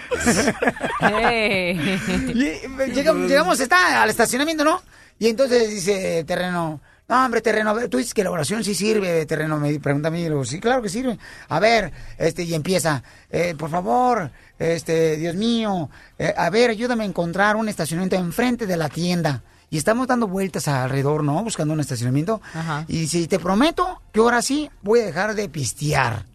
Y, 2.34 2.42
eh, 2.44 2.70
llegamos, 2.94 3.28
llegamos 3.28 3.60
está, 3.60 4.02
al 4.02 4.10
estacionamiento, 4.10 4.64
¿no? 4.64 4.82
Y 5.18 5.28
entonces 5.28 5.68
dice 5.70 6.20
el 6.20 6.26
terreno, 6.26 6.80
no, 7.10 7.24
hombre, 7.24 7.40
terreno, 7.40 7.70
a 7.70 7.72
ver, 7.72 7.88
tú 7.88 7.98
dices 7.98 8.14
que 8.14 8.22
la 8.22 8.30
oración 8.30 8.62
sí 8.62 8.72
sirve, 8.72 9.26
terreno, 9.26 9.58
me 9.58 9.80
pregunta 9.80 10.06
a 10.06 10.10
mí, 10.12 10.22
digo, 10.22 10.44
sí, 10.44 10.60
claro 10.60 10.80
que 10.80 10.88
sirve. 10.88 11.18
A 11.48 11.58
ver, 11.58 11.92
este, 12.16 12.44
y 12.44 12.54
empieza, 12.54 13.02
eh, 13.28 13.56
por 13.58 13.68
favor, 13.68 14.30
este, 14.60 15.16
Dios 15.16 15.34
mío, 15.34 15.90
eh, 16.20 16.32
a 16.36 16.48
ver, 16.50 16.70
ayúdame 16.70 17.02
a 17.02 17.08
encontrar 17.08 17.56
un 17.56 17.68
estacionamiento 17.68 18.14
enfrente 18.14 18.64
de 18.64 18.76
la 18.76 18.88
tienda. 18.88 19.42
Y 19.70 19.78
estamos 19.78 20.06
dando 20.06 20.28
vueltas 20.28 20.68
alrededor, 20.68 21.24
¿no? 21.24 21.42
Buscando 21.42 21.74
un 21.74 21.80
estacionamiento. 21.80 22.40
Ajá. 22.54 22.84
Y 22.86 23.08
si 23.08 23.26
te 23.26 23.40
prometo 23.40 24.02
que 24.12 24.20
ahora 24.20 24.40
sí 24.40 24.70
voy 24.82 25.00
a 25.00 25.06
dejar 25.06 25.34
de 25.34 25.48
pistear. 25.48 26.26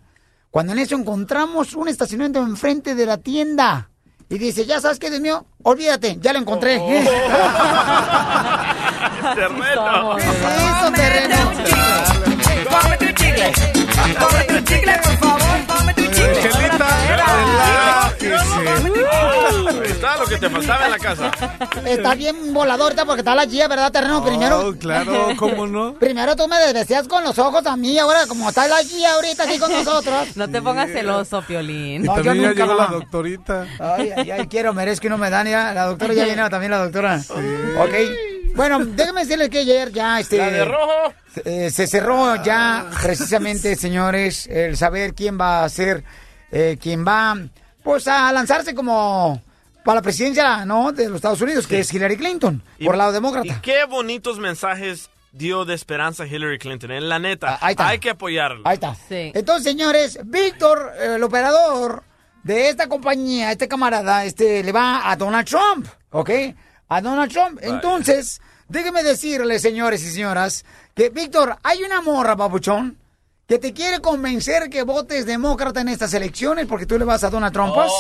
Cuando 0.52 0.73
en 0.73 0.80
eso 0.80 0.95
encontramos 0.95 1.73
un 1.73 1.88
estacionamiento 1.88 2.41
enfrente 2.43 2.95
de 2.95 3.06
la 3.06 3.18
tienda. 3.18 3.91
Y 4.30 4.38
dice, 4.39 4.65
ya 4.65 4.81
sabes 4.81 4.97
qué, 4.99 5.10
Dios 5.10 5.22
mío, 5.22 5.45
olvídate, 5.64 6.18
ya 6.19 6.34
lo 6.34 6.39
encontré. 6.39 6.77
Terreno. 9.35 10.18
Eso, 10.18 10.91
terreno. 10.93 11.35
Cómete 12.81 13.06
un 13.06 13.14
chicle. 13.15 13.53
Cómete 14.19 14.56
un 14.56 14.65
chicle, 14.65 14.93
por 15.03 15.18
favor. 15.18 15.41
Un 15.97 16.11
chicle. 16.11 16.35
Que 20.36 20.48
te 20.48 20.49
faltaba 20.49 20.86
en 20.86 20.91
la 20.91 20.99
casa. 20.99 21.32
Está 21.86 22.16
bien 22.16 22.53
volador 22.53 22.84
ahorita 22.86 23.06
porque 23.06 23.22
está 23.22 23.36
la 23.36 23.45
Gia, 23.45 23.68
¿verdad, 23.68 23.91
terreno? 23.91 24.24
Primero. 24.24 24.68
Oh, 24.68 24.74
claro, 24.76 25.30
¿cómo 25.38 25.66
no? 25.68 25.94
Primero 25.95 26.36
tú 26.36 26.48
me 26.48 26.57
desvestías 26.60 27.07
con 27.07 27.24
los 27.24 27.38
ojos 27.40 27.66
a 27.66 27.76
mí, 27.76 27.98
ahora 27.98 28.28
como 28.28 28.49
está 28.49 28.68
la 28.68 28.84
Gia 28.84 29.14
ahorita 29.16 29.44
aquí 29.44 29.57
con 29.60 29.72
nosotros. 29.72 30.36
No 30.36 30.48
te 30.49 30.62
pongas 30.62 30.90
celoso, 30.91 31.41
Piolín. 31.41 32.03
Y 32.03 32.07
No, 32.07 32.18
yo 32.18 32.24
ya 32.24 32.34
nunca, 32.34 32.53
llegó 32.53 32.74
la 32.76 32.88
doctorita. 32.88 33.66
Ay, 33.80 34.12
ay, 34.16 34.32
ay, 34.32 34.48
quiero, 34.48 34.74
merezco 34.74 35.07
y 35.07 35.10
no 35.10 35.18
me 35.18 35.30
dan 35.30 35.48
ya. 35.48 35.74
La 35.74 35.86
doctora 35.86 36.14
ya 36.14 36.26
vino 36.30 36.49
también, 36.49 36.72
la 36.72 36.80
doctora. 36.80 37.22
Ok. 37.80 37.94
Bueno, 38.56 38.80
déjame 38.86 39.22
decirles 39.22 39.49
que 39.49 39.60
ayer 39.60 39.91
ya 39.91 40.20
este. 40.20 40.38
La 40.38 40.49
de 40.49 40.64
rojo. 40.64 41.14
eh, 41.44 41.70
se 41.70 41.88
cerró 41.88 42.41
ya 42.41 42.86
precisamente, 43.02 43.76
señores, 43.76 44.48
el 44.48 44.78
saber 44.78 45.14
quién 45.14 45.38
va 45.40 45.66
a 45.66 45.70
ser, 45.70 46.06
eh, 46.52 46.78
quién 46.82 47.06
va, 47.06 47.36
pues, 47.84 48.07
a 48.07 48.32
lanzarse 48.32 48.74
como 48.74 49.41
para 49.86 49.95
la 49.98 50.02
presidencia, 50.02 50.66
¿no? 50.66 50.91
De 50.91 51.06
los 51.07 51.16
Estados 51.18 51.40
Unidos, 51.41 51.66
que 51.68 51.80
es 51.80 51.94
Hillary 51.94 52.18
Clinton, 52.18 52.62
por 52.84 52.95
el 52.95 52.98
lado 52.98 53.14
demócrata. 53.14 53.48
Y 53.48 53.62
qué 53.62 53.86
bonitos 53.86 54.40
mensajes 54.40 55.10
dio 55.32 55.64
de 55.64 55.76
esperanza 55.76 56.26
Hillary 56.26 56.57
Clinton. 56.60 56.91
En 56.91 57.07
la 57.07 57.20
neta, 57.20 57.53
Ah, 57.53 57.60
ahí 57.62 57.72
está. 57.74 57.88
hay 57.88 57.99
que 57.99 58.10
apoyarla. 58.10 58.62
Ahí 58.66 58.74
está. 58.74 58.95
Entonces, 59.10 59.64
señores, 59.64 60.20
Víctor, 60.26 60.91
eh, 60.99 61.14
el 61.16 61.24
operador 61.24 62.03
de 62.44 62.70
esta 62.70 62.88
compañía, 62.90 63.52
este 63.52 63.68
camarada, 63.68 64.26
este, 64.26 64.64
le 64.64 64.72
va 64.72 65.10
a 65.10 65.16
Donald 65.16 65.48
Trump, 65.48 65.88
¿ok? 66.12 66.30
A 66.90 67.02
Donald 67.02 67.32
Trump. 67.32 67.60
Entonces, 67.62 68.41
déjenme 68.68 69.03
decirles, 69.03 69.62
señores 69.62 70.03
y 70.03 70.10
señoras, 70.12 70.66
que 70.95 71.10
Víctor, 71.10 71.57
hay 71.64 71.84
una 71.84 72.02
morra, 72.02 72.36
papuchón, 72.36 72.98
que 73.48 73.60
te 73.60 73.74
quiere 73.74 74.00
convencer 74.00 74.70
que 74.72 74.82
votes 74.82 75.26
demócrata 75.28 75.82
en 75.82 75.90
estas 75.90 76.14
elecciones 76.16 76.66
porque 76.66 76.86
tú 76.88 76.98
le 76.98 77.06
vas 77.06 77.24
a 77.24 77.30
Donald 77.30 77.54
Trump. 77.54 77.74
pues. 77.76 77.92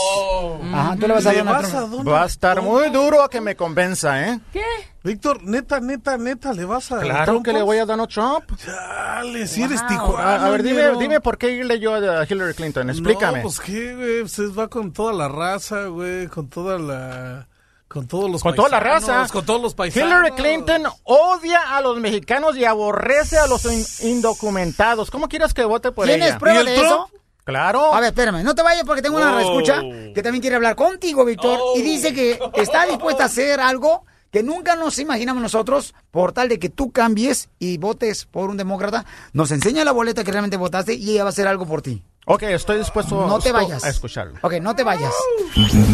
Ajá, 0.73 0.95
tú 0.99 1.07
le 1.07 1.13
vas 1.13 1.25
a 1.27 1.31
¿Le 1.33 1.37
Donald 1.39 1.57
vas 1.61 1.65
a 1.73 1.77
Trump. 1.77 1.91
Donald 1.91 2.09
Va 2.09 2.23
a 2.23 2.25
estar 2.25 2.61
muy 2.63 2.89
duro 2.89 3.21
a 3.23 3.29
que 3.29 3.41
me 3.41 3.55
convenza, 3.55 4.27
¿eh? 4.27 4.39
¿Qué? 4.51 4.63
Víctor, 5.03 5.43
neta, 5.43 5.79
neta, 5.79 6.17
neta, 6.17 6.51
¿le 6.51 6.65
vas 6.65 6.91
a 6.91 6.99
Claro 6.99 7.25
Trump, 7.33 7.45
que 7.45 7.53
le 7.53 7.61
voy 7.61 7.77
a 7.77 7.85
Donald 7.85 8.09
Trump. 8.09 8.49
Dale, 8.65 9.45
si 9.45 9.61
eres 9.61 9.81
Wow. 9.81 9.89
Tijuana. 9.89 10.35
A, 10.35 10.45
a 10.47 10.49
ver, 10.49 10.63
dime, 10.63 10.81
dime 10.99 11.21
por 11.21 11.37
qué 11.37 11.51
irle 11.51 11.79
yo 11.79 11.93
a 11.93 12.25
Hillary 12.27 12.55
Clinton. 12.55 12.89
Explícame. 12.89 13.37
No, 13.37 13.43
pues 13.43 13.59
qué, 13.59 13.93
güey, 13.95 14.21
es- 14.23 14.57
va 14.57 14.67
con 14.67 14.91
toda 14.93 15.13
la 15.13 15.27
raza, 15.27 15.85
güey, 15.85 16.25
con 16.27 16.49
toda 16.49 16.79
la... 16.79 17.47
Con 17.95 18.07
todos 18.07 18.29
los 18.29 18.43
Con 18.43 18.53
toda 18.55 18.67
la 18.67 18.81
raza. 18.81 19.25
Con 19.31 19.45
todos 19.45 19.61
los 19.61 19.73
paisanos. 19.73 20.09
Hillary 20.09 20.31
Clinton 20.31 20.83
odia 21.03 21.77
a 21.77 21.79
los 21.79 21.97
mexicanos 21.97 22.57
y 22.57 22.65
aborrece 22.65 23.37
a 23.37 23.47
los 23.47 23.63
in- 23.63 23.85
indocumentados. 24.09 25.09
¿Cómo 25.09 25.29
quieres 25.29 25.53
que 25.53 25.63
vote 25.63 25.93
por 25.93 26.05
ella? 26.09 26.17
¿Tienes 26.17 26.35
prueba 26.37 26.61
de 26.65 26.75
eso? 26.75 27.09
Claro. 27.45 27.93
A 27.93 28.01
ver, 28.01 28.09
espérame, 28.09 28.43
no 28.43 28.53
te 28.53 28.63
vayas 28.63 28.83
porque 28.83 29.01
tengo 29.01 29.15
una 29.15 29.31
Oh. 29.31 29.35
reescucha 29.37 29.81
que 30.13 30.21
también 30.21 30.41
quiere 30.41 30.57
hablar 30.57 30.75
contigo, 30.75 31.23
Víctor, 31.23 31.57
y 31.77 31.81
dice 31.83 32.13
que 32.13 32.37
está 32.55 32.85
dispuesta 32.85 33.23
a 33.23 33.25
hacer 33.27 33.61
algo 33.61 34.03
que 34.29 34.43
nunca 34.43 34.75
nos 34.75 34.99
imaginamos 34.99 35.41
nosotros 35.41 35.95
por 36.11 36.33
tal 36.33 36.49
de 36.49 36.59
que 36.59 36.67
tú 36.67 36.91
cambies 36.91 37.47
y 37.59 37.77
votes 37.77 38.25
por 38.25 38.49
un 38.49 38.57
demócrata. 38.57 39.05
Nos 39.31 39.51
enseña 39.51 39.85
la 39.85 39.93
boleta 39.93 40.25
que 40.25 40.31
realmente 40.31 40.57
votaste 40.57 40.95
y 40.95 41.11
ella 41.11 41.23
va 41.23 41.29
a 41.29 41.31
hacer 41.31 41.47
algo 41.47 41.65
por 41.65 41.81
ti. 41.81 42.03
Ok, 42.27 42.41
estoy 42.43 42.79
dispuesto 42.79 43.27
No 43.27 43.37
te 43.39 43.49
a 43.49 43.53
vayas. 43.53 43.83
escucharlo. 43.85 44.33
Ok, 44.41 44.53
no 44.53 44.75
te 44.75 44.83
vayas. 44.83 45.13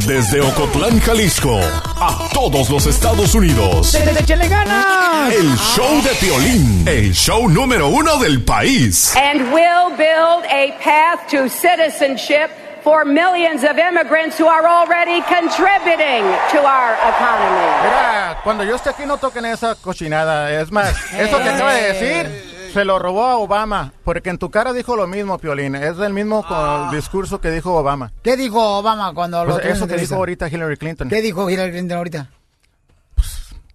Desde 0.07 0.39
Ocotlán, 0.39 0.97
Jalisco, 1.01 1.59
a 1.59 2.29
todos 2.33 2.69
los 2.69 2.85
Estados 2.85 3.35
Unidos. 3.35 3.93
¡Échale 3.95 4.47
ganas! 4.47 5.33
El 5.33 5.53
show 5.57 6.01
de 6.01 6.09
Piolín, 6.21 6.87
el 6.87 7.13
show 7.13 7.49
número 7.49 7.89
uno 7.89 8.17
del 8.17 8.45
país. 8.45 9.13
and 9.17 9.41
will 9.51 9.89
build 9.97 10.45
a 10.49 10.71
path 10.81 11.27
to 11.29 11.49
citizenship 11.49 12.49
for 12.81 13.03
millions 13.03 13.63
of 13.65 13.77
immigrants 13.77 14.39
who 14.39 14.47
are 14.47 14.65
already 14.65 15.21
contributing 15.23 16.23
to 16.49 16.59
our 16.63 16.93
economy. 17.11 17.67
Mira, 17.83 18.39
cuando 18.43 18.63
yo 18.63 18.75
esté 18.77 18.89
aquí 18.91 19.05
no 19.05 19.17
toquen 19.17 19.45
esa 19.45 19.75
cochinada. 19.75 20.49
Es 20.61 20.71
más, 20.71 20.95
eso 21.13 21.37
que 21.39 21.49
acaba 21.49 21.73
de 21.73 21.93
decir 21.93 22.50
se 22.71 22.85
lo 22.85 22.99
robó 22.99 23.25
a 23.25 23.37
Obama. 23.37 23.93
Porque 24.03 24.29
en 24.29 24.37
tu 24.37 24.49
cara 24.49 24.73
dijo 24.73 24.95
lo 24.95 25.07
mismo, 25.07 25.37
Piolín. 25.37 25.75
Es 25.75 25.97
el 25.99 26.13
mismo 26.13 26.45
co- 26.45 26.89
discurso 26.91 27.39
que 27.41 27.51
dijo 27.51 27.73
Obama. 27.75 28.11
¿Qué 28.23 28.37
dijo 28.37 28.77
Obama 28.79 29.13
cuando 29.13 29.43
lo 29.45 29.53
Pues 29.55 29.65
eso 29.65 29.87
que 29.87 29.97
dijo 29.97 30.15
ahorita 30.15 30.47
Hillary 30.47 30.77
Clinton. 30.77 31.09
¿Qué 31.09 31.21
dijo 31.21 31.49
Hillary 31.49 31.71
Clinton 31.71 31.97
ahorita? 31.97 32.29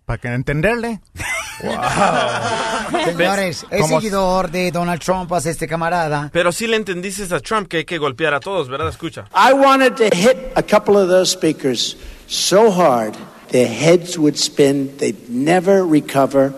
Para 0.05 0.19
que 0.19 0.29
entenderle. 0.29 1.01
Señores, 3.05 3.67
es 3.71 3.87
seguidor 3.87 4.51
de 4.51 4.71
Donald 4.71 5.01
Trump, 5.01 5.33
hace 5.33 5.51
este 5.51 5.67
camarada. 5.67 6.31
Pero 6.33 6.53
sí 6.53 6.67
le 6.67 6.77
entendiste 6.77 7.35
a 7.35 7.41
Trump 7.41 7.69
que 7.69 7.79
hay 7.79 7.85
que 7.85 7.99
golpear 7.99 8.35
a 8.35 8.41
todos, 8.41 8.69
¿verdad? 8.69 8.89
Escucha. 8.89 9.25
I 9.35 9.53
wanted 9.53 9.95
to 9.95 10.15
hit 10.15 10.37
a 10.55 10.63
couple 10.63 10.97
of 10.97 11.09
those 11.09 11.33
speakers 11.33 11.97
so 12.27 12.71
hard 12.71 13.15
their 13.51 13.69
heads 13.69 14.19
would 14.19 14.37
spin, 14.37 14.97
they'd 14.99 15.29
never 15.31 15.85
recover. 15.85 16.53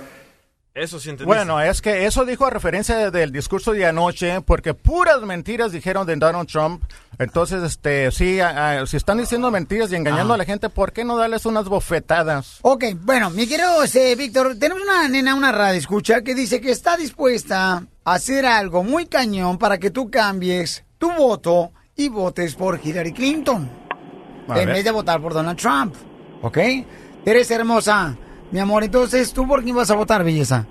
Eso 0.81 1.01
sí 1.01 1.11
entendiste. 1.11 1.25
Bueno, 1.27 1.61
es 1.61 1.83
que 1.83 2.07
eso 2.07 2.25
dijo 2.25 2.47
a 2.47 2.51
referencia 2.51 3.11
del 3.11 3.33
discurso 3.33 3.73
de 3.73 3.87
anoche, 3.87 4.41
porque 4.43 4.75
puras 4.75 5.21
mentiras 5.23 5.73
dijeron 5.73 6.07
de 6.07 6.17
Donald 6.17 6.49
Trump. 6.49 6.83
Entonces, 7.19 7.63
este, 7.65 8.11
sí, 8.13 8.39
a- 8.41 8.81
a- 8.83 8.87
si 8.87 8.97
están 8.97 9.19
diciendo 9.19 9.51
mentiras 9.51 9.91
y 9.91 9.97
engañando 9.97 10.33
Ah. 10.33 10.37
a 10.37 10.39
la 10.39 10.45
gente, 10.45 10.69
¿por 10.69 10.93
qué 10.93 11.05
no 11.05 11.17
darles 11.17 11.47
unas 11.47 11.65
bofetadas? 11.65 12.59
Ok, 12.63 12.85
bueno, 13.03 13.31
mi 13.31 13.47
querido 13.49 13.83
este, 13.83 14.15
Víctor, 14.15 14.57
tenemos 14.59 14.83
una 14.85 15.09
nena, 15.09 15.35
una 15.35 15.51
radio 15.51 15.79
escucha 15.79 16.23
que 16.23 16.35
dice 16.35 16.61
que 16.61 16.71
está 16.71 16.97
dispuesta 16.97 17.85
a 18.05 18.13
hacer 18.15 18.47
algo 18.47 18.85
muy 18.85 19.07
cañón 19.07 19.59
para 19.59 19.79
que 19.79 19.91
tú 19.91 20.11
cambies 20.11 20.85
tu 20.99 21.11
voto 21.13 21.73
y 21.97 22.09
votes 22.09 22.55
por 22.55 22.81
Hillary 22.83 23.13
Clinton 23.13 23.69
A 24.49 24.61
en 24.61 24.67
ver. 24.67 24.77
vez 24.77 24.85
de 24.85 24.91
votar 24.93 25.21
por 25.21 25.35
Donald 25.35 25.59
Trump. 25.59 25.95
¿Ok? 26.43 26.59
Eres 27.27 27.51
hermosa, 27.51 28.17
mi 28.51 28.61
amor. 28.61 28.85
Entonces, 28.85 29.33
¿tú 29.33 29.47
por 29.47 29.63
quién 29.63 29.77
vas 29.77 29.91
a 29.91 29.97
votar, 29.97 30.25
belleza? 30.25 30.67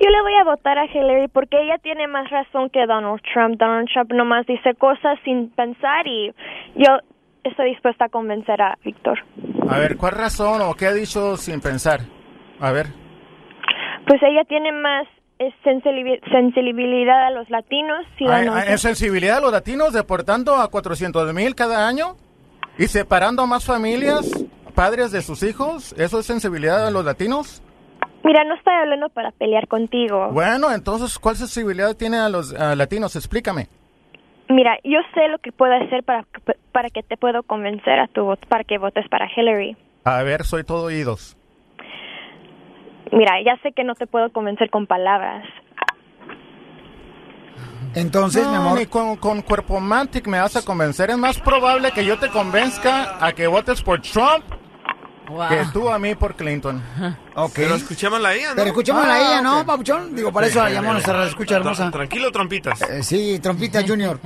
Yo 0.00 0.10
le 0.10 0.22
voy 0.22 0.34
a 0.34 0.44
votar 0.44 0.76
a 0.78 0.86
Hillary 0.86 1.28
porque 1.28 1.62
ella 1.62 1.78
tiene 1.82 2.08
más 2.08 2.28
razón 2.30 2.68
que 2.70 2.84
Donald 2.86 3.20
Trump. 3.32 3.58
Donald 3.58 3.88
Trump 3.92 4.12
nomás 4.12 4.44
dice 4.46 4.74
cosas 4.74 5.18
sin 5.24 5.50
pensar 5.50 6.06
y 6.06 6.32
yo 6.76 6.98
estoy 7.44 7.70
dispuesta 7.70 8.06
a 8.06 8.08
convencer 8.08 8.60
a 8.60 8.76
Víctor. 8.84 9.18
A 9.68 9.78
ver, 9.78 9.96
¿cuál 9.96 10.12
razón 10.12 10.60
o 10.62 10.74
qué 10.74 10.86
ha 10.86 10.92
dicho 10.92 11.36
sin 11.36 11.60
pensar? 11.60 12.00
A 12.60 12.72
ver. 12.72 12.86
Pues 14.06 14.20
ella 14.22 14.44
tiene 14.46 14.72
más 14.72 15.06
sensibil- 15.64 16.20
sensibilidad 16.30 17.26
a 17.26 17.30
los 17.30 17.48
latinos, 17.48 17.98
¿Hay, 18.10 18.16
ciudadanos. 18.18 18.56
hay 18.56 18.78
sensibilidad 18.78 19.38
a 19.38 19.40
los 19.40 19.52
latinos 19.52 19.92
deportando 19.92 20.56
a 20.56 20.68
400 20.70 21.32
mil 21.32 21.54
cada 21.54 21.86
año 21.88 22.16
y 22.78 22.84
separando 22.88 23.42
a 23.42 23.46
más 23.46 23.64
familias, 23.64 24.44
padres 24.74 25.12
de 25.12 25.22
sus 25.22 25.42
hijos? 25.42 25.94
¿Eso 25.98 26.18
es 26.20 26.26
sensibilidad 26.26 26.86
a 26.86 26.90
los 26.90 27.04
latinos? 27.04 27.62
Mira, 28.24 28.42
no 28.44 28.54
estoy 28.54 28.72
hablando 28.74 29.08
para 29.10 29.30
pelear 29.32 29.68
contigo. 29.68 30.30
Bueno, 30.32 30.72
entonces, 30.72 31.18
¿cuál 31.18 31.36
sensibilidad 31.36 31.94
tiene 31.94 32.16
a 32.18 32.28
los 32.28 32.54
a 32.54 32.74
latinos? 32.74 33.16
Explícame. 33.16 33.68
Mira, 34.48 34.76
yo 34.84 34.98
sé 35.14 35.28
lo 35.28 35.38
que 35.38 35.52
puedo 35.52 35.72
hacer 35.74 36.02
para, 36.04 36.24
para 36.72 36.90
que 36.90 37.02
te 37.02 37.16
puedo 37.16 37.42
convencer 37.42 37.98
a 37.98 38.08
tu 38.08 38.24
voto, 38.24 38.46
para 38.48 38.64
que 38.64 38.78
votes 38.78 39.06
para 39.08 39.26
Hillary. 39.34 39.76
A 40.04 40.22
ver, 40.22 40.44
soy 40.44 40.64
todo 40.64 40.84
oídos. 40.86 41.36
Mira, 43.12 43.32
ya 43.44 43.56
sé 43.62 43.72
que 43.72 43.84
no 43.84 43.94
te 43.94 44.06
puedo 44.06 44.30
convencer 44.32 44.70
con 44.70 44.86
palabras. 44.86 45.44
Entonces, 47.94 48.44
No, 48.44 48.50
mi 48.50 48.56
amor. 48.56 48.78
ni 48.78 48.86
con, 48.86 49.16
con 49.16 49.42
Cuerpo 49.42 49.78
Mantic 49.80 50.26
me 50.26 50.40
vas 50.40 50.56
a 50.56 50.64
convencer. 50.64 51.10
Es 51.10 51.18
más 51.18 51.38
probable 51.38 51.92
que 51.92 52.04
yo 52.04 52.18
te 52.18 52.28
convenzca 52.28 53.24
a 53.24 53.32
que 53.32 53.46
votes 53.46 53.82
por 53.82 54.00
Trump 54.00 54.44
que 55.26 55.62
tú 55.72 55.88
a 55.90 55.98
mí 55.98 56.14
por 56.14 56.34
Clinton. 56.36 56.82
Ok. 57.34 57.52
Pero 57.56 57.74
escuchémosla 57.76 58.28
a 58.28 58.34
ella, 58.34 58.48
¿no? 58.50 58.54
Pero 58.56 58.66
escuchémosla 58.68 59.12
a 59.12 59.16
Ah, 59.16 59.20
ella, 59.20 59.42
¿no, 59.42 59.60
ok. 59.60 59.66
Papuchón? 59.66 60.14
Digo, 60.14 60.32
para 60.32 60.46
eso 60.46 60.60
la 60.62 60.70
llamamos 60.70 60.94
nuestra 60.94 61.26
escucha 61.26 61.56
hermosa. 61.56 61.88
Tra- 61.88 61.92
Tranquilo, 61.92 62.30
trompitas. 62.30 62.82
Eh, 62.82 63.02
sí, 63.02 63.38
Trompita 63.42 63.82
Junior. 63.86 64.20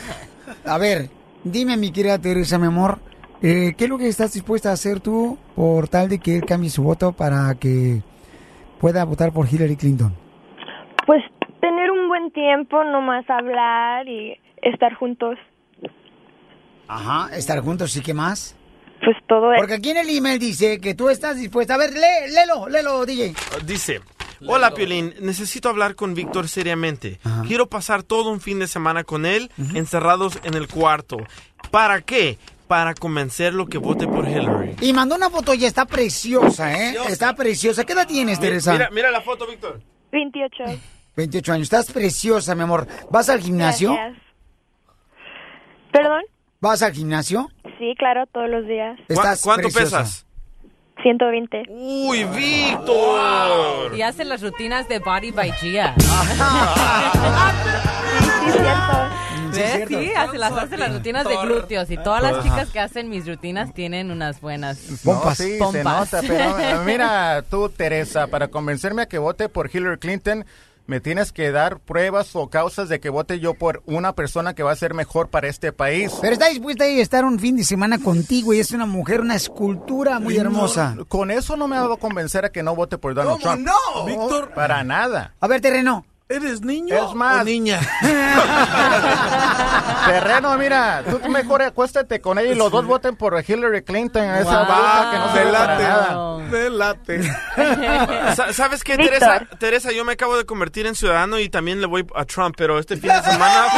a 0.66 0.78
ver, 0.78 1.08
dime, 1.44 1.76
mi 1.76 1.92
querida 1.92 2.18
Teresa, 2.18 2.58
mi 2.58 2.66
amor, 2.66 2.98
eh, 3.42 3.74
¿qué 3.76 3.84
es 3.84 3.90
lo 3.90 3.98
que 3.98 4.08
estás 4.08 4.32
dispuesta 4.32 4.70
a 4.70 4.72
hacer 4.72 5.00
tú 5.00 5.38
por 5.54 5.88
tal 5.88 6.08
de 6.08 6.18
que 6.18 6.36
él 6.36 6.44
cambie 6.44 6.70
su 6.70 6.82
voto 6.82 7.12
para 7.12 7.54
que 7.54 8.02
pueda 8.80 9.04
votar 9.04 9.32
por 9.32 9.46
Hillary 9.52 9.76
Clinton? 9.76 10.14
Pues 11.06 11.22
tener 11.60 11.90
un 11.90 12.08
buen 12.08 12.30
tiempo, 12.32 12.82
nomás 12.84 13.24
hablar 13.30 14.08
y 14.08 14.36
estar 14.62 14.94
juntos. 14.94 15.38
Ajá, 16.88 17.34
estar 17.36 17.60
juntos, 17.60 17.96
¿y 17.96 18.02
qué 18.02 18.12
más? 18.12 18.56
Pues 19.04 19.16
todo 19.26 19.50
Porque 19.56 19.74
aquí 19.74 19.90
en 19.90 19.96
el 19.96 20.08
email 20.08 20.38
dice 20.38 20.80
que 20.80 20.94
tú 20.94 21.10
estás 21.10 21.36
dispuesta. 21.36 21.74
A 21.74 21.78
ver, 21.78 21.92
lee, 21.92 22.32
léelo, 22.32 22.68
léelo, 22.68 23.04
DJ. 23.04 23.34
Dice, 23.64 24.00
hola 24.46 24.72
Piolín, 24.72 25.14
necesito 25.20 25.68
hablar 25.68 25.96
con 25.96 26.14
Víctor 26.14 26.48
seriamente. 26.48 27.18
Quiero 27.46 27.66
pasar 27.66 28.04
todo 28.04 28.30
un 28.30 28.40
fin 28.40 28.60
de 28.60 28.68
semana 28.68 29.02
con 29.02 29.26
él, 29.26 29.50
encerrados 29.74 30.38
en 30.44 30.54
el 30.54 30.68
cuarto. 30.68 31.16
¿Para 31.70 32.00
qué? 32.02 32.38
Para 32.68 32.94
convencerlo 32.94 33.66
que 33.66 33.78
vote 33.78 34.06
por 34.06 34.26
Hillary. 34.26 34.76
Y 34.80 34.92
mandó 34.92 35.16
una 35.16 35.30
foto 35.30 35.52
y 35.52 35.64
está 35.64 35.84
preciosa, 35.84 36.72
¿eh? 36.72 36.94
Está 37.08 37.34
preciosa. 37.34 37.84
¿Qué 37.84 37.92
edad 37.92 38.06
tienes, 38.06 38.38
Teresa? 38.40 38.72
Mira, 38.72 38.88
mira 38.90 39.10
la 39.10 39.20
foto, 39.20 39.46
Víctor. 39.46 39.80
28. 40.12 40.80
28 41.16 41.52
años. 41.52 41.64
Estás 41.64 41.92
preciosa, 41.92 42.54
mi 42.54 42.62
amor. 42.62 42.86
¿Vas 43.10 43.28
al 43.28 43.40
gimnasio? 43.40 43.92
Gracias. 43.94 44.22
¿Perdón? 45.92 46.22
¿Vas 46.60 46.82
al 46.82 46.92
gimnasio? 46.92 47.48
Sí, 47.82 47.96
claro, 47.98 48.26
todos 48.32 48.48
los 48.48 48.64
días. 48.68 48.96
Estás 49.08 49.42
¿Cuánto 49.42 49.62
preciosa. 49.62 49.98
pesas? 50.02 50.26
120. 51.02 51.64
Uy, 51.68 52.22
Víctor. 52.26 53.92
Y 53.96 54.02
hace 54.02 54.24
las 54.24 54.40
rutinas 54.40 54.88
de 54.88 55.00
Body 55.00 55.32
by 55.32 55.50
Gia. 55.50 55.92
¿Ves? 59.52 59.88
Sí, 59.88 60.12
hace 60.16 60.38
las, 60.38 60.52
hace 60.52 60.76
las 60.76 60.94
rutinas 60.94 61.26
de 61.26 61.36
glúteos 61.38 61.90
y 61.90 61.96
todas 61.96 62.22
las 62.22 62.44
chicas 62.44 62.70
que 62.70 62.78
hacen 62.78 63.10
mis 63.10 63.26
rutinas 63.26 63.74
tienen 63.74 64.12
unas 64.12 64.40
buenas 64.40 65.04
No, 65.04 65.34
sí, 65.34 65.54
se 65.54 65.58
pompas. 65.58 66.12
nota, 66.12 66.20
pero 66.20 66.58
eh, 66.60 66.76
mira, 66.86 67.42
tú, 67.50 67.68
Teresa, 67.68 68.28
para 68.28 68.46
convencerme 68.46 69.02
a 69.02 69.06
que 69.06 69.18
vote 69.18 69.48
por 69.48 69.74
Hillary 69.74 69.98
Clinton, 69.98 70.46
me 70.86 71.00
tienes 71.00 71.32
que 71.32 71.50
dar 71.52 71.78
pruebas 71.78 72.34
o 72.34 72.48
causas 72.50 72.88
de 72.88 73.00
que 73.00 73.08
vote 73.08 73.40
yo 73.40 73.54
por 73.54 73.82
una 73.86 74.14
persona 74.14 74.54
que 74.54 74.62
va 74.62 74.72
a 74.72 74.76
ser 74.76 74.94
mejor 74.94 75.28
para 75.28 75.48
este 75.48 75.72
país. 75.72 76.12
Pero 76.20 76.32
está 76.34 76.48
dispuesta 76.48 76.84
a 76.84 76.88
estar 76.88 77.24
un 77.24 77.38
fin 77.38 77.56
de 77.56 77.64
semana 77.64 77.98
contigo 77.98 78.52
y 78.52 78.60
es 78.60 78.72
una 78.72 78.86
mujer, 78.86 79.20
una 79.20 79.36
escultura 79.36 80.18
muy 80.18 80.36
hermosa. 80.36 80.94
No, 80.96 81.04
con 81.06 81.30
eso 81.30 81.56
no 81.56 81.68
me 81.68 81.78
va 81.78 81.94
a 81.94 81.96
convencer 81.96 82.44
a 82.44 82.50
que 82.52 82.62
no 82.62 82.74
vote 82.74 82.98
por 82.98 83.14
Donald 83.14 83.40
¿Cómo 83.40 83.54
Trump. 83.54 83.66
no? 83.66 84.04
Víctor. 84.04 84.50
Para 84.54 84.84
nada. 84.84 85.34
A 85.40 85.46
ver, 85.46 85.60
terreno. 85.60 86.04
¿Eres 86.34 86.62
niño 86.62 86.94
Es 86.94 87.14
más, 87.14 87.42
o 87.42 87.44
niña? 87.44 87.78
Terreno, 90.06 90.56
mira, 90.56 91.02
tú 91.08 91.20
mejor 91.28 91.62
acuéstate 91.62 92.20
con 92.20 92.38
ella 92.38 92.52
y 92.52 92.54
los 92.54 92.70
dos 92.72 92.86
voten 92.86 93.16
por 93.16 93.42
Hillary 93.46 93.82
Clinton. 93.82 94.22
Esa 94.24 94.64
Wow. 94.64 94.66
bruja 94.66 95.10
que 95.10 95.18
no 95.18 95.52
nada. 95.52 96.38
Delate. 96.48 97.18
Delate. 97.18 97.22
Sa- 98.36 98.52
¿Sabes 98.52 98.82
qué. 98.84 98.96
Teresa? 98.96 99.40
Teresa, 99.58 99.92
yo 99.92 100.04
me 100.04 100.12
acabo 100.12 100.36
de 100.36 100.44
convertir 100.44 100.86
en 100.86 100.94
ciudadano 100.94 101.38
y 101.38 101.48
también 101.48 101.80
le 101.80 101.86
voy 101.86 102.06
a 102.14 102.24
Trump, 102.24 102.54
pero 102.56 102.78
este 102.78 102.96
fin 102.96 103.10
de 103.10 103.22
semana... 103.22 103.66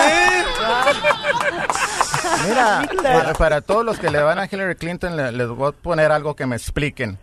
Mira, 2.48 2.88
para, 3.02 3.32
para 3.34 3.60
todos 3.60 3.84
los 3.84 3.98
que 3.98 4.10
le 4.10 4.20
van 4.22 4.38
a 4.38 4.46
Hillary 4.50 4.76
Clinton, 4.76 5.16
le- 5.16 5.32
les 5.32 5.48
voy 5.48 5.70
a 5.70 5.72
poner 5.72 6.12
algo 6.12 6.34
que 6.34 6.46
me 6.46 6.56
expliquen. 6.56 7.18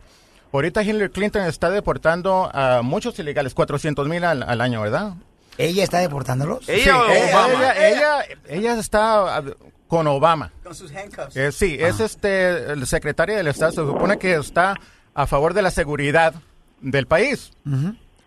Ahorita 0.54 0.84
Hillary 0.84 1.10
Clinton 1.10 1.44
está 1.46 1.70
deportando 1.70 2.50
a 2.54 2.82
muchos 2.82 3.18
ilegales, 3.20 3.54
400 3.54 4.08
mil 4.08 4.24
al, 4.24 4.44
al 4.44 4.62
año, 4.62 4.82
¿verdad? 4.82 5.14
¿Ella 5.58 5.84
está 5.84 6.00
deportándolos? 6.00 6.66
Sí, 6.66 6.74
ella, 6.74 7.88
ella, 7.88 8.26
ella 8.48 8.80
está 8.80 9.38
ah, 9.38 9.44
con 9.88 10.08
Obama. 10.08 10.52
Con 10.64 10.74
sus 10.74 10.92
handcuffs. 10.92 11.36
Eh, 11.36 11.52
sí, 11.52 11.78
es 11.80 12.00
este 12.00 12.72
el 12.72 12.88
secretario 12.88 13.36
del 13.36 13.48
Estado. 13.48 13.72
Se 13.72 13.78
supone 13.78 14.18
que 14.18 14.36
está 14.36 14.76
a 15.14 15.28
favor 15.28 15.54
de 15.54 15.62
la 15.62 15.72
seguridad 15.72 16.34
del 16.80 17.06
país. 17.06 17.52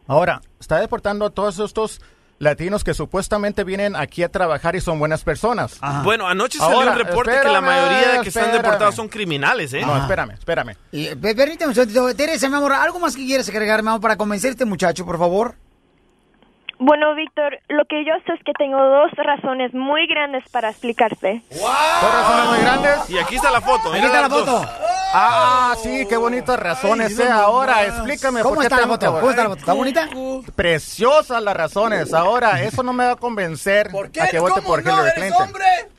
Ahora, 0.07 0.43
está 0.61 0.79
deportando 0.79 1.27
a 1.27 1.31
todos 1.31 1.59
estos 1.59 2.01
latinos 2.39 2.85
que 2.85 2.95
supuestamente 2.95 3.65
vienen 3.65 3.97
aquí 3.97 4.23
a 4.23 4.29
trabajar 4.29 4.77
y 4.77 4.81
son 4.81 4.99
buenas 4.99 5.23
personas. 5.25 5.79
Bueno, 6.03 6.27
anoche 6.27 6.59
salió 6.59 6.77
Ahora, 6.79 6.93
un 6.93 6.99
reporte 6.99 7.33
que 7.43 7.49
la 7.49 7.61
mayoría 7.61 8.09
de 8.13 8.21
que 8.23 8.29
están 8.29 8.53
deportados 8.53 8.95
son 8.95 9.09
criminales, 9.09 9.73
¿eh? 9.73 9.83
No, 9.85 9.97
espérame, 9.97 10.31
espérame. 10.33 10.77
Y, 10.93 11.15
pe- 11.15 11.35
permíteme 11.35 11.69
un 11.69 11.75
segundito. 11.75 12.15
Teresa, 12.15 12.49
mi 12.49 12.57
amor, 12.57 12.73
¿algo 12.73 12.99
más 13.01 13.17
que 13.17 13.25
quieres 13.25 13.49
agregar, 13.49 13.83
mi 13.83 13.89
amor, 13.89 14.01
para 14.01 14.17
convencer 14.17 14.49
a 14.49 14.53
este 14.53 14.65
muchacho, 14.65 15.05
por 15.07 15.19
favor? 15.19 15.55
Bueno, 16.79 17.15
Víctor, 17.15 17.59
lo 17.69 17.85
que 17.85 18.05
yo 18.05 18.13
sé 18.27 18.33
es 18.33 18.43
que 18.45 18.53
tengo 18.59 18.77
dos 18.79 19.11
razones 19.13 19.73
muy 19.75 20.07
grandes 20.07 20.43
para 20.51 20.71
explicarte. 20.71 21.43
¿Dos 21.51 21.61
razones 22.13 22.47
muy 22.51 22.59
grandes? 22.59 23.11
Y 23.11 23.19
aquí 23.19 23.37
está 23.37 23.51
la 23.51 23.61
foto. 23.61 23.89
Aquí 23.91 24.01
mira 24.01 24.07
está 24.07 24.17
la 24.17 24.23
las 24.23 24.31
dos. 24.31 24.41
foto. 24.45 24.69
Ah, 25.17 25.75
sí, 25.81 26.05
qué 26.09 26.17
bonitas 26.17 26.59
razones. 26.59 27.17
eh. 27.19 27.29
Ahora, 27.31 27.85
explícame 27.87 28.43
¿Cómo 28.43 28.57
por 28.57 28.63
qué 28.65 28.67
está 28.67 28.81
la 28.81 28.89
foto? 28.89 29.07
¿Cómo 29.21 29.31
está 29.31 29.43
la 29.45 29.49
foto? 29.51 29.61
¿Está 29.61 29.73
bonita? 29.73 30.09
Preciosas 30.57 31.43
las 31.43 31.57
razones. 31.57 32.13
Ahora, 32.13 32.63
eso 32.63 32.83
no 32.83 32.93
me 32.93 33.05
va 33.05 33.13
a 33.13 33.17
convencer 33.17 33.91
a 34.21 34.27
que 34.29 34.39
vote 34.41 34.63
por 34.63 34.81
Hillary 34.81 35.11
Clinton. 35.15 35.53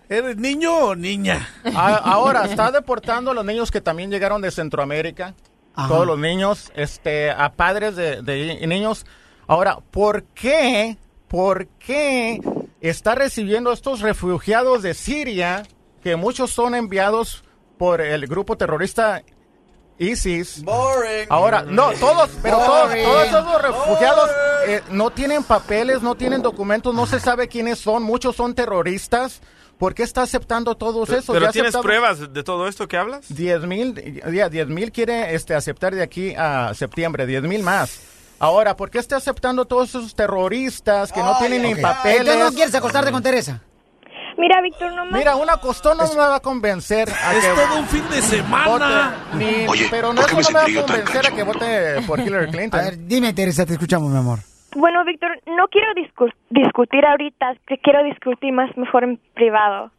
¿Eres 0.10 0.38
niño 0.38 0.76
o 0.76 0.96
niña? 0.96 1.48
A- 1.76 1.96
ahora, 1.96 2.46
está 2.46 2.72
deportando 2.72 3.32
a 3.32 3.34
los 3.34 3.46
niños 3.46 3.72
que 3.72 3.82
también 3.82 4.12
llegaron 4.12 4.42
de 4.42 4.52
Centroamérica. 4.52 5.34
Ajá. 5.76 5.88
Todos 5.88 6.06
los 6.08 6.18
niños, 6.20 6.72
este, 6.76 7.32
a 7.32 7.50
padres 7.50 7.96
de, 7.96 8.22
de 8.22 8.66
niños. 8.68 9.06
Ahora, 9.48 9.78
¿por 9.92 10.24
qué, 10.24 10.98
por 11.28 11.68
qué 11.68 12.40
está 12.82 13.16
recibiendo 13.16 13.72
estos 13.72 14.02
refugiados 14.02 14.82
de 14.84 14.94
Siria, 14.94 15.64
que 16.04 16.16
muchos 16.16 16.52
son 16.52 16.76
enviados 16.76 17.44
por 17.78 18.02
el 18.02 18.26
grupo 18.28 18.58
terrorista 18.58 19.22
ISIS? 19.98 20.64
Boring. 20.64 21.28
Ahora, 21.30 21.64
no, 21.64 21.92
todos, 21.94 22.30
pero 22.42 22.58
todos, 22.58 22.92
todos 23.04 23.28
esos 23.28 23.62
refugiados 23.62 24.30
eh, 24.68 24.82
no 24.92 25.12
tienen 25.12 25.44
papeles, 25.44 26.02
no 26.02 26.16
tienen 26.16 26.42
documentos, 26.42 26.94
no 26.94 27.06
se 27.06 27.20
sabe 27.20 27.48
quiénes 27.48 27.80
son, 27.80 28.04
muchos 28.04 28.36
son 28.36 28.56
terroristas. 28.56 29.42
¿Por 29.78 29.94
qué 29.94 30.04
está 30.04 30.22
aceptando 30.22 30.76
todos 30.76 31.10
esos? 31.10 31.34
¿Pero 31.36 31.48
Ya 31.48 31.52
tienes 31.52 31.76
aceptado- 31.76 31.84
pruebas 31.84 32.34
de 32.34 32.44
todo 32.44 32.68
esto 32.70 32.88
que 32.88 32.96
hablas? 32.98 33.26
10 33.28 33.64
mil, 33.68 34.22
ya, 34.34 34.48
10 34.48 34.68
mil 34.70 34.92
quiere 34.94 35.36
este, 35.36 35.54
aceptar 35.54 35.94
de 35.94 36.02
aquí 36.02 36.34
a 36.38 36.74
septiembre, 36.74 37.26
10 37.26 37.44
mil 37.44 37.62
más. 37.62 38.00
Ahora, 38.40 38.76
¿por 38.76 38.90
qué 38.90 39.00
está 39.00 39.16
aceptando 39.18 39.66
todos 39.66 39.90
esos 39.90 40.16
terroristas 40.16 41.12
que 41.12 41.22
no 41.22 41.38
tienen 41.38 41.62
ni 41.64 41.76
papeles? 41.76 42.20
Entonces 42.22 42.44
no 42.44 42.52
quieres 42.52 42.76
acostarte 42.76 43.12
con 43.12 43.24
Teresa. 43.24 43.62
Mira, 44.38 44.60
Víctor, 44.62 44.92
no 44.94 45.06
Mira, 45.06 45.38
una 45.38 45.58
costón 45.58 45.98
no 45.98 46.06
me 46.10 46.16
va 46.18 46.36
a 46.36 46.40
convencer 46.42 47.10
a 47.10 47.34
Es 47.34 47.46
que 47.46 47.54
todo 47.54 47.80
un 47.80 47.88
fin 47.88 48.04
de 48.10 48.22
semana. 48.22 49.16
vote, 49.32 49.38
ni- 49.46 49.68
Oye, 49.68 49.88
pero 49.90 50.12
no, 50.12 50.22
¿por 50.22 50.30
qué 50.36 50.42
eso 50.42 50.52
me 50.52 50.60
no 50.60 50.68
me 50.68 50.74
va 50.76 50.82
a 50.82 50.86
tan 50.86 50.96
convencer 50.98 51.26
a 51.32 51.36
que 51.36 51.44
vote 51.44 52.02
por 52.06 52.20
Hillary 52.20 52.48
Clinton. 52.52 52.80
A 52.80 52.84
ver, 52.84 52.98
dime, 53.08 53.34
Teresa, 53.34 53.66
te 53.66 53.74
escuchamos, 53.74 54.12
mi 54.12 54.18
amor. 54.18 54.40
Bueno, 54.76 55.06
Víctor, 55.06 55.30
no 55.48 55.68
quiero 55.70 55.88
discu- 55.94 56.34
discutir 56.50 57.06
ahorita, 57.06 57.54
te 57.66 57.78
quiero 57.78 58.04
discutir 58.04 58.52
más 58.52 58.76
mejor 58.76 59.06
en 59.06 59.18
privado. 59.34 59.90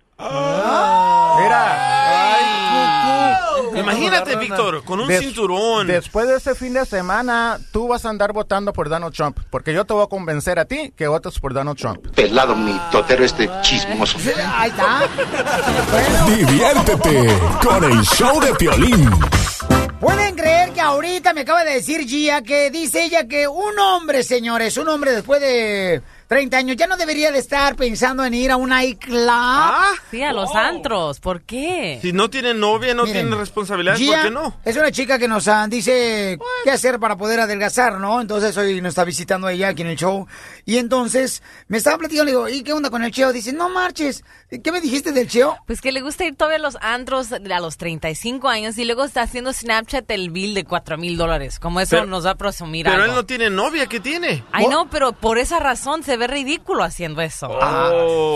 Imagínate, 3.74 4.36
Víctor, 4.36 4.82
con 4.84 5.01
un 5.01 5.09
Des- 5.09 5.20
cinturón. 5.20 5.86
Después 5.86 6.26
de 6.28 6.36
ese 6.36 6.55
fin 6.55 6.72
de 6.72 6.84
semana, 6.86 7.59
tú 7.72 7.88
vas 7.88 8.05
a 8.05 8.09
andar 8.09 8.32
votando 8.32 8.72
por 8.72 8.88
Donald 8.88 9.14
Trump, 9.14 9.38
porque 9.51 9.72
yo 9.74 9.84
te 9.84 9.93
voy 9.94 10.05
a 10.05 10.06
convencer 10.06 10.59
a 10.59 10.64
ti 10.64 10.93
que 10.97 11.06
votes 11.06 11.38
por 11.38 11.52
Donald 11.52 11.76
Trump. 11.78 12.06
Pelado 12.14 12.55
mi 12.56 12.78
totero 12.90 13.24
este 13.24 13.51
chismoso. 13.62 14.18
Ahí 14.56 14.70
está. 14.70 15.02
Diviértete 16.26 17.38
con 17.62 17.84
el 17.84 18.02
show 18.02 18.40
de 18.40 18.55
Piolín. 18.55 19.10
¿Pueden 20.01 20.34
creer 20.34 20.72
que 20.72 20.80
ahorita 20.80 21.32
me 21.32 21.43
acaba 21.43 21.64
de 21.64 21.74
decir 21.74 22.06
Gia 22.06 22.43
que 22.43 22.70
dice 22.70 23.05
ella 23.05 23.26
que 23.26 23.48
un 23.48 23.78
hombre, 23.78 24.22
señores, 24.22 24.76
un 24.76 24.88
hombre 24.88 25.12
después 25.12 25.40
de 25.40 26.02
30 26.28 26.57
años 26.57 26.77
ya 26.77 26.86
no 26.86 26.97
debería 26.97 27.31
de 27.31 27.39
estar 27.39 27.77
pensando 27.77 28.24
en 28.24 28.35
ir 28.35 28.51
a 28.51 28.57
un 28.57 28.73
iClub? 28.78 29.31
Sí, 30.11 30.23
a 30.23 30.32
los 30.32 30.55
antros. 30.55 31.20
¿Por 31.20 31.43
qué? 31.43 31.98
Si 32.03 32.12
no 32.12 32.28
tiene 32.31 32.53
novia, 32.55 32.94
no 32.94 33.05
Miren, 33.05 33.27
tiene 33.27 33.36
responsabilidades, 33.36 34.01
Gia 34.01 34.16
¿por 34.16 34.24
qué 34.24 34.31
no? 34.31 34.57
Es 34.65 34.77
una 34.77 34.90
chica 34.90 35.19
que 35.19 35.28
nos 35.28 35.47
ah, 35.48 35.66
dice 35.69 36.39
qué 36.65 36.70
hacer 36.70 36.98
para 36.98 37.16
poder 37.16 37.40
adelgazar, 37.40 37.98
¿no? 37.98 38.20
Entonces 38.20 38.57
hoy 38.57 38.81
nos 38.81 38.90
está 38.90 39.05
visitando 39.05 39.48
ella 39.48 39.69
aquí 39.69 39.82
en 39.82 39.89
el 39.89 39.97
show. 39.97 40.27
Y 40.65 40.78
entonces 40.78 41.43
me 41.69 41.78
estaba 41.78 41.98
platicando, 41.98 42.24
le 42.24 42.31
digo, 42.32 42.48
¿y 42.48 42.62
qué 42.62 42.73
onda 42.73 42.90
con 42.90 43.05
el 43.05 43.12
cheo? 43.12 43.32
Dice, 43.32 43.53
no 43.53 43.69
marches. 43.69 44.24
¿Qué 44.62 44.73
me 44.73 44.81
dijiste 44.81 45.12
del 45.12 45.28
cheo? 45.28 45.57
Pues 45.66 45.81
que 45.81 45.93
le 45.93 46.01
gusta 46.01 46.24
ir 46.24 46.35
todavía 46.36 46.57
a 46.59 46.61
los 46.61 46.77
antros 46.81 47.32
a 47.32 47.61
los 47.61 47.77
35 47.77 48.48
años 48.48 48.78
y 48.78 48.85
luego 48.85 49.05
está 49.05 49.23
haciendo 49.23 49.53
Snapchat 49.53 50.11
el 50.11 50.31
bill 50.31 50.55
de 50.55 50.65
4 50.65 50.98
mil 50.98 51.16
dólares. 51.16 51.59
Como 51.59 51.81
eso 51.81 51.97
Pero- 51.97 52.07
nos 52.07 52.27
va 52.27 52.31
a 52.31 52.35
presumir 52.36 52.85
Pero 52.85 52.97
algo. 52.97 53.07
él 53.07 53.15
no 53.15 53.27
tiene 53.27 53.51
novia, 53.51 53.86
¿qué 53.86 54.01
tiene? 54.01 54.44
Ay, 54.53 54.66
no, 54.69 54.89
pero 54.90 55.12
por 55.12 55.39
esa 55.39 55.59
razón 55.59 56.03
se 56.03 56.15
ve 56.16 56.26
ridículo 56.26 56.82
haciendo 56.82 57.20
eso. 57.20 57.48
Ah, 57.60 57.90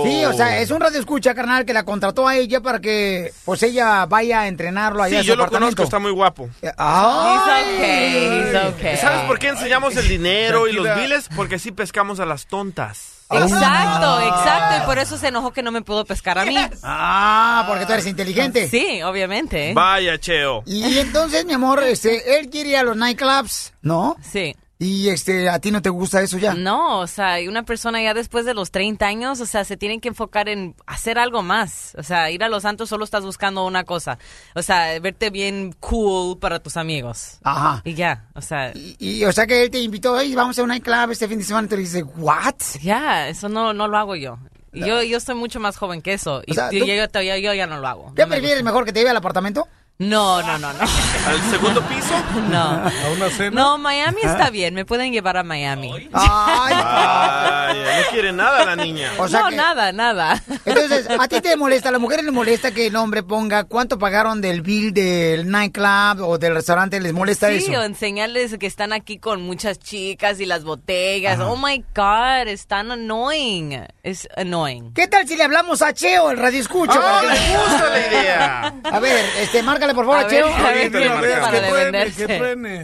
Sí, 0.05 0.25
o 0.25 0.33
sea, 0.33 0.59
es 0.61 0.71
un 0.71 0.81
radio 0.81 0.99
escucha, 1.01 1.35
carnal, 1.35 1.65
que 1.65 1.73
la 1.73 1.85
contrató 1.85 2.27
a 2.29 2.37
ella 2.37 2.61
para 2.61 2.81
que, 2.81 3.33
pues, 3.45 3.63
ella 3.63 4.07
vaya 4.07 4.41
a 4.43 4.49
entrenarlo 4.49 5.03
allá 5.03 5.17
Sí, 5.17 5.21
a 5.21 5.23
su 5.23 5.29
yo 5.29 5.37
lo 5.37 5.49
conozco, 5.49 5.83
está 5.83 5.99
muy 5.99 6.13
guapo. 6.13 6.49
He's 6.63 6.73
okay, 6.73 8.43
he's 8.43 8.75
okay. 8.75 8.97
¿Sabes 8.97 9.23
por 9.27 9.39
qué 9.39 9.49
enseñamos 9.49 9.97
el 9.97 10.09
dinero 10.09 10.69
y 10.69 10.73
los 10.73 10.87
biles? 10.97 11.29
Porque 11.35 11.57
así 11.57 11.73
pescamos 11.73 12.21
a 12.21 12.27
las 12.27 12.47
tontas. 12.47 13.17
Exacto, 13.31 14.21
exacto. 14.21 14.77
Y 14.83 14.87
por 14.87 14.99
eso 14.99 15.17
se 15.17 15.29
enojó 15.29 15.53
que 15.53 15.63
no 15.63 15.71
me 15.71 15.83
pudo 15.83 16.05
pescar 16.05 16.39
a 16.39 16.45
mí. 16.45 16.57
Ah, 16.83 17.65
porque 17.69 17.87
tú 17.87 17.93
eres 17.93 18.07
inteligente. 18.07 18.69
Sí, 18.69 19.03
obviamente. 19.03 19.73
Vaya, 19.75 20.19
Cheo. 20.19 20.63
Y 20.67 20.99
entonces, 20.99 21.45
mi 21.45 21.53
amor, 21.53 21.83
este, 21.85 22.39
él 22.39 22.51
quiere 22.51 22.71
ir 22.71 22.77
a 22.79 22.83
los 22.83 22.97
nightclubs, 22.97 23.73
¿no? 23.83 24.17
Sí. 24.23 24.57
Y 24.83 25.11
este, 25.11 25.51
¿a 25.51 25.59
ti 25.59 25.71
no 25.71 25.83
te 25.83 25.91
gusta 25.91 26.23
eso 26.23 26.39
ya? 26.39 26.55
No, 26.55 27.01
o 27.01 27.07
sea, 27.07 27.39
y 27.39 27.49
una 27.49 27.65
persona 27.65 28.01
ya 28.03 28.15
después 28.15 28.47
de 28.47 28.55
los 28.55 28.71
30 28.71 29.07
años, 29.07 29.39
o 29.41 29.45
sea, 29.45 29.63
se 29.65 29.77
tiene 29.77 30.01
que 30.01 30.09
enfocar 30.09 30.49
en 30.49 30.75
hacer 30.87 31.19
algo 31.19 31.43
más. 31.43 31.95
O 31.99 32.03
sea, 32.03 32.31
ir 32.31 32.43
a 32.43 32.49
los 32.49 32.63
santos 32.63 32.89
solo 32.89 33.05
estás 33.05 33.23
buscando 33.23 33.67
una 33.67 33.85
cosa. 33.85 34.19
O 34.55 34.63
sea, 34.63 34.99
verte 34.99 35.29
bien 35.29 35.75
cool 35.81 36.39
para 36.39 36.61
tus 36.61 36.79
amigos. 36.79 37.41
Ajá. 37.45 37.83
Y 37.85 37.93
ya, 37.93 38.25
o 38.35 38.41
sea. 38.41 38.73
Y, 38.75 39.23
o 39.27 39.33
sea 39.33 39.47
que 39.47 39.65
él 39.65 39.71
te 39.71 39.81
invitó, 39.81 40.19
hey, 40.19 40.35
vamos 40.35 40.59
a 40.59 40.63
un 40.63 40.69
nightclub 40.71 41.11
este 41.11 41.29
fin 41.29 41.37
de 41.39 41.45
semana, 41.45 41.67
y 41.67 41.69
tú 41.69 41.77
le 41.77 41.83
dices, 41.83 42.05
¿what? 42.17 42.55
Ya, 42.81 43.29
eso 43.29 43.51
no, 43.51 43.75
no 43.75 43.87
lo 43.87 43.99
hago 43.99 44.17
yo. 44.17 44.39
Yo, 44.73 45.03
yo 45.03 45.21
soy 45.21 45.35
mucho 45.35 45.61
más 45.61 45.77
joven 45.77 46.01
que 46.01 46.15
eso. 46.15 46.43
Y 46.47 46.55
sea, 46.55 46.71
yo, 46.71 46.87
yo, 46.87 46.95
yo- 46.95 47.37
yo 47.37 47.53
ya 47.55 47.67
no 47.67 47.81
lo 47.81 47.87
hago. 47.87 48.15
¿Qué 48.15 48.23
No 48.23 48.29
me 48.29 48.37
prefieres, 48.39 48.65
mejor 48.65 48.87
que 48.87 48.95
te 48.95 49.01
lleve 49.01 49.11
al 49.11 49.17
apartamento? 49.19 49.69
No, 50.01 50.41
no, 50.41 50.59
no, 50.59 50.73
no. 50.73 50.81
¿Al 50.81 51.51
segundo 51.51 51.83
piso? 51.83 52.15
No. 52.51 52.59
¿A 52.59 52.93
una 53.15 53.29
cena? 53.29 53.51
No, 53.51 53.77
Miami 53.79 54.23
está 54.23 54.49
bien. 54.51 54.73
Me 54.75 54.85
pueden 54.87 55.13
llevar 55.13 55.37
a 55.37 55.43
Miami. 55.43 56.09
Ay, 56.13 56.75
Vaya, 56.75 57.75
no 58.03 58.11
quiere 58.11 58.33
nada 58.33 58.65
la 58.65 58.77
niña. 58.77 59.11
O 59.19 59.29
sea 59.29 59.41
no, 59.43 59.49
que- 59.51 59.57
nada, 59.57 59.93
nada. 59.93 60.43
Entonces, 60.65 61.07
¿a 61.11 61.29
ti 61.29 61.41
te 61.43 61.55
molesta, 61.57 61.91
a 61.91 61.93
la 61.93 61.99
mujer 61.99 62.25
les 62.25 62.33
molesta 62.33 62.71
que 62.73 62.87
el 62.87 62.97
hombre 62.97 63.23
ponga 63.23 63.65
cuánto 63.65 63.99
pagaron 63.99 64.41
del 64.41 64.63
bill 64.63 64.95
del 64.95 65.51
nightclub 65.51 66.23
o 66.27 66.39
del 66.39 66.55
restaurante? 66.55 66.99
¿Les 67.01 67.13
molesta 67.13 67.49
sí, 67.51 67.57
eso? 67.57 67.73
o 67.73 67.83
enseñarles 67.83 68.57
que 68.59 68.67
están 68.67 68.93
aquí 68.95 69.19
con 69.19 69.43
muchas 69.43 69.79
chicas 69.79 70.41
y 70.41 70.47
las 70.47 70.65
botellas. 70.65 71.39
Oh 71.41 71.57
my 71.57 71.85
God, 71.95 72.49
es 72.49 72.67
tan 72.67 72.91
annoying. 72.91 73.87
Es 74.03 74.27
annoying. 74.37 74.95
¿Qué 74.95 75.07
tal 75.09 75.29
si 75.29 75.37
le 75.37 75.45
hablamos 75.45 75.83
a 75.83 75.93
Cheo, 75.93 76.31
el 76.31 76.39
radio 76.39 76.59
escucho? 76.61 76.99
Ah, 77.01 77.21
que- 77.21 77.29
me 77.29 77.59
gusta 77.59 77.91
la 77.91 78.07
idea. 78.07 78.75
A 78.85 78.99
ver, 79.01 79.25
este, 79.41 79.63
por 79.95 80.05
favor 80.05 80.19
a, 80.19 80.21
A 80.23 80.29
Cheo. 80.29 80.47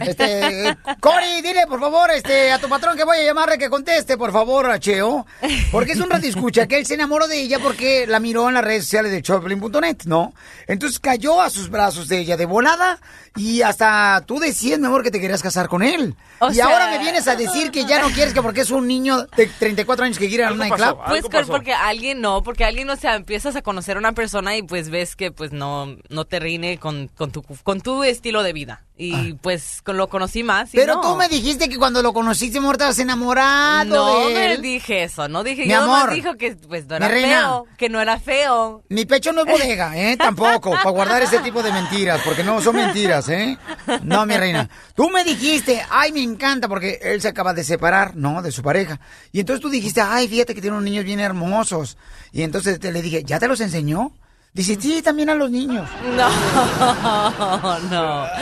Este, 0.01 0.69
eh, 0.69 0.75
Cory, 0.99 1.41
dile 1.41 1.65
por 1.67 1.79
favor 1.79 2.09
este, 2.11 2.51
a 2.51 2.59
tu 2.59 2.67
patrón 2.69 2.95
que 2.97 3.03
voy 3.03 3.17
a 3.17 3.23
llamarle 3.23 3.57
que 3.57 3.69
conteste, 3.69 4.17
por 4.17 4.31
favor, 4.31 4.69
a 4.69 4.79
Cheo. 4.79 5.25
Porque 5.71 5.93
es 5.93 5.99
un 5.99 6.09
radio 6.09 6.29
escucha 6.29 6.67
que 6.67 6.77
él 6.79 6.85
se 6.85 6.93
enamoró 6.95 7.27
de 7.27 7.39
ella 7.39 7.59
porque 7.59 8.05
la 8.07 8.19
miró 8.19 8.47
en 8.47 8.55
las 8.55 8.63
redes 8.63 8.83
sociales 8.85 9.11
de 9.11 9.21
Choplin.net, 9.21 9.97
¿no? 10.05 10.33
Entonces 10.67 10.99
cayó 10.99 11.41
a 11.41 11.49
sus 11.49 11.69
brazos 11.69 12.07
de 12.07 12.19
ella 12.19 12.37
de 12.37 12.45
volada 12.45 12.99
y 13.35 13.61
hasta 13.61 14.23
tú 14.25 14.39
decías, 14.39 14.79
mi 14.79 14.87
amor, 14.87 15.03
que 15.03 15.11
te 15.11 15.19
querías 15.19 15.41
casar 15.43 15.67
con 15.67 15.83
él. 15.83 16.15
O 16.39 16.49
y 16.51 16.55
sea- 16.55 16.65
ahora 16.65 16.89
me 16.91 16.99
vienes 16.99 17.27
a 17.27 17.35
decir 17.35 17.71
que 17.71 17.85
ya 17.85 18.01
no 18.01 18.09
quieres 18.09 18.33
que 18.33 18.41
porque 18.41 18.61
es 18.61 18.71
un 18.71 18.87
niño 18.87 19.23
de 19.35 19.47
34 19.47 20.05
años 20.05 20.17
que 20.17 20.27
quiere 20.27 20.43
ir 20.43 20.49
a 20.49 20.51
un 20.53 20.57
nightclub. 20.59 20.97
Pues 21.07 21.21
que- 21.23 21.51
porque 21.51 21.73
alguien 21.73 22.21
no, 22.21 22.43
porque 22.43 22.65
alguien, 22.65 22.89
o 22.89 22.95
sea, 22.95 23.15
empiezas 23.15 23.55
a 23.55 23.61
conocer 23.61 23.95
a 23.97 23.99
una 23.99 24.13
persona 24.13 24.55
y 24.57 24.63
pues 24.63 24.89
ves 24.89 25.15
que 25.15 25.31
pues 25.31 25.51
no, 25.51 25.95
no 26.09 26.25
te 26.25 26.39
rine 26.39 26.77
con, 26.79 26.86
con, 27.15 27.31
tu, 27.31 27.41
con 27.43 27.81
tu 27.81 28.03
estilo 28.03 28.43
de 28.43 28.53
vida. 28.53 28.83
Y 28.99 29.33
pues 29.33 29.81
con- 29.83 29.95
lo 29.97 30.07
conocí 30.09 30.43
más. 30.43 30.73
y 30.73 30.77
Pero 30.77 30.95
no. 30.95 31.01
tú 31.01 31.15
me 31.15 31.27
dijiste 31.29 31.69
que 31.69 31.77
cuando 31.77 32.01
lo 32.01 32.13
conociste, 32.13 32.57
amor, 32.57 32.75
estabas 32.75 32.97
enamorado 32.97 33.85
No 33.85 34.27
de 34.29 34.33
me 34.33 34.57
dije 34.57 35.03
eso, 35.03 35.27
no 35.27 35.43
dije, 35.43 35.63
Mi 35.63 35.69
yo 35.69 35.81
nomás 35.81 36.03
amor, 36.03 36.15
dijo 36.15 36.35
que 36.35 36.55
pues 36.55 36.87
no 36.87 36.95
era 36.95 37.07
reina. 37.07 37.27
feo, 37.41 37.65
que 37.77 37.89
no 37.89 38.01
era 38.01 38.19
feo. 38.19 38.83
Mi 38.89 39.05
pecho 39.05 39.31
no 39.33 39.41
es 39.41 39.47
bodega, 39.51 39.95
¿eh? 39.97 40.17
Tampoco, 40.17 40.71
para 40.71 40.89
guardar 40.89 41.21
ese 41.21 41.39
tipo 41.39 41.61
de 41.61 41.71
mentiras, 41.71 42.21
porque 42.25 42.43
no 42.43 42.59
son 42.61 42.75
mentiras, 42.75 43.29
¿eh? 43.29 43.57
No, 44.03 44.25
mi 44.25 44.35
reina. 44.35 44.67
Tú 44.95 45.09
me 45.11 45.23
dijiste, 45.23 45.85
ay, 45.91 46.11
me 46.11 46.23
encanta, 46.23 46.67
porque 46.67 46.99
él 47.03 47.21
se 47.21 47.27
acaba 47.27 47.53
de 47.53 47.63
separar, 47.63 48.15
¿no? 48.15 48.41
De 48.41 48.51
su 48.51 48.63
pareja. 48.63 48.99
Y 49.31 49.39
entonces 49.41 49.61
tú 49.61 49.69
dijiste, 49.69 50.01
ay, 50.01 50.27
fíjate 50.27 50.55
que 50.55 50.61
tiene 50.61 50.75
unos 50.75 50.85
niños 50.89 51.05
bien 51.05 51.19
hermosos. 51.19 51.97
Y 52.31 52.41
entonces 52.41 52.79
te 52.79 52.91
le 52.91 53.01
dije, 53.03 53.23
¿ya 53.23 53.37
te 53.39 53.47
los 53.47 53.61
enseñó? 53.61 54.11
Dice, 54.57 54.75
sí, 54.81 55.01
también 55.03 55.29
a 55.29 55.35
los 55.35 55.49
niños. 55.51 55.87
No, 56.17 57.79
no. 57.91 58.25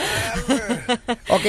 Ok, 1.28 1.42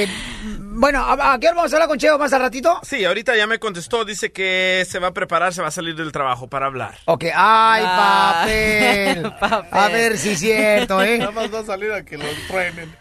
bueno, 0.50 1.00
¿a, 1.04 1.32
a 1.34 1.38
qué 1.38 1.46
hora 1.46 1.56
vamos 1.56 1.72
a 1.72 1.76
hablar 1.76 1.88
con 1.88 1.98
Cheo 1.98 2.18
más 2.18 2.32
al 2.32 2.40
ratito? 2.42 2.80
Sí, 2.82 3.04
ahorita 3.04 3.36
ya 3.36 3.46
me 3.46 3.58
contestó, 3.58 4.04
dice 4.04 4.30
que 4.32 4.84
se 4.88 4.98
va 4.98 5.08
a 5.08 5.12
preparar, 5.12 5.54
se 5.54 5.62
va 5.62 5.68
a 5.68 5.70
salir 5.70 5.94
del 5.96 6.10
trabajo 6.12 6.48
para 6.48 6.66
hablar. 6.66 6.96
Ok, 7.06 7.24
ay, 7.34 7.82
Ah. 7.86 8.40
papel. 8.42 9.32
A 9.72 9.88
ver 9.88 10.18
si 10.18 10.30
es 10.30 10.40
cierto, 10.40 11.02
¿eh? 11.02 11.18
Nada 11.18 11.30
más 11.30 11.52
va 11.54 11.60
a 11.60 11.64
salir 11.64 11.92
a 11.92 12.04
que 12.04 12.18
los 12.18 12.28
truenen. 12.48 12.94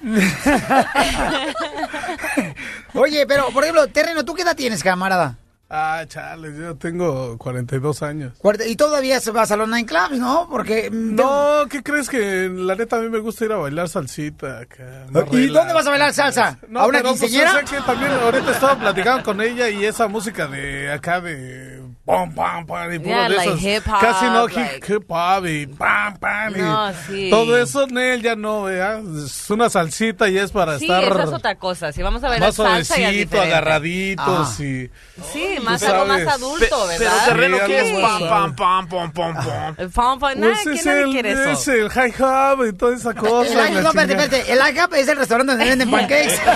Oye, 2.93 3.25
pero, 3.27 3.49
por 3.49 3.63
ejemplo, 3.63 3.87
Terreno, 3.87 4.23
¿tú 4.23 4.33
qué 4.33 4.43
edad 4.43 4.55
tienes, 4.55 4.83
camarada? 4.83 5.37
Ah, 5.69 6.05
chale, 6.07 6.57
yo 6.57 6.75
tengo 6.75 7.37
42 7.37 8.01
años. 8.01 8.33
Y 8.65 8.75
todavía 8.77 9.19
se 9.19 9.31
vas 9.31 9.51
a 9.51 9.57
los 9.57 9.67
nightclubs, 9.67 10.17
¿no? 10.17 10.47
Porque... 10.49 10.89
mm, 10.89 11.15
No, 11.15 11.65
¿qué 11.69 11.83
crees 11.83 12.09
que 12.09 12.49
la 12.53 12.75
neta 12.75 12.95
a 12.95 12.99
mí 13.01 13.09
me 13.09 13.19
gusta 13.19 13.43
ir 13.45 13.51
a 13.51 13.57
bailar 13.57 13.89
salsita 13.89 14.59
acá? 14.59 15.05
¿Y 15.31 15.47
dónde 15.47 15.73
vas 15.73 15.85
a 15.85 15.89
bailar 15.89 16.13
salsa? 16.13 16.57
No, 16.69 16.79
¿A 16.81 16.87
una 16.87 16.99
pero, 16.99 17.15
pues, 17.17 17.31
yo 17.33 17.41
sé 17.41 17.65
que 17.75 17.81
también 17.81 18.11
ahorita 18.11 18.51
estaba 18.51 18.79
platicando 18.79 19.23
con 19.23 19.41
ella 19.41 19.69
y 19.69 19.83
esa 19.83 20.07
música 20.07 20.47
de 20.47 20.89
acá 20.91 21.19
de 21.19 21.81
pam 22.07 22.33
pam 22.33 22.65
pam 22.65 22.93
y 22.93 22.99
puro 22.99 23.09
Yeah, 23.09 23.23
de 23.29 23.35
like 23.35 23.49
esos 23.49 23.61
hip 23.63 23.83
hop, 23.87 23.99
casi 23.99 24.25
no 24.25 24.45
hip, 24.47 24.55
like- 24.55 24.93
hip 24.93 25.03
hop 25.11 25.45
y 25.45 25.67
pam 25.67 26.17
pam 26.17 26.55
y 26.55 26.59
No, 26.59 26.91
sí. 27.05 27.29
todo 27.29 27.57
eso 27.61 27.85
Nel 27.87 28.21
ya 28.21 28.35
no 28.37 28.63
¿verdad? 28.63 29.01
es 29.25 29.49
una 29.49 29.69
salsita 29.69 30.29
y 30.29 30.37
es 30.37 30.51
para 30.51 30.79
Sí, 30.79 30.85
estar 30.85 31.03
esa 31.03 31.23
es 31.23 31.29
otra 31.29 31.55
cosa. 31.55 31.91
Si 31.91 32.01
vamos 32.01 32.23
a 32.23 32.29
ver 32.29 32.39
más 32.39 32.55
suavecito, 32.55 33.41
agarraditos 33.41 34.25
Ah. 34.59 34.63
y 34.63 34.89
Sí, 35.33 35.57
más 35.61 35.83
algo 35.83 36.05
más 36.05 36.25
adulto, 36.27 36.65
Pe- 36.87 36.97
¿verdad? 36.99 37.11
Pero 37.25 37.25
terreno, 37.35 37.57
Sí, 37.57 37.63
¿qué 37.67 37.91
es? 37.91 37.99
Pam, 38.01 38.19
pam, 38.29 38.55
pam, 38.55 38.87
pam, 38.87 39.11
pam, 39.11 39.33
pam. 39.35 39.75
El 39.77 39.89
pom, 39.89 40.19
pom, 40.19 40.31
nada, 40.37 40.53
Pues 40.63 40.81
¿quién 40.81 40.97
el, 40.97 41.11
quiere 41.11 41.31
eso? 41.33 41.49
es 41.51 41.67
el 41.67 41.89
high 41.89 42.13
hop 42.19 42.65
y 42.67 42.73
toda 42.73 42.95
esa 42.95 43.13
cosa. 43.15 43.67
El, 43.67 43.75
la 43.75 43.81
no, 43.81 43.89
espérate, 43.89 44.13
chingada. 44.13 44.23
espérate. 44.25 44.53
El 44.53 44.75
IHOP 44.77 44.93
es 44.93 45.07
el 45.09 45.17
restaurante 45.17 45.51
donde 45.51 45.65
venden 45.65 45.91
pancakes. 45.91 46.39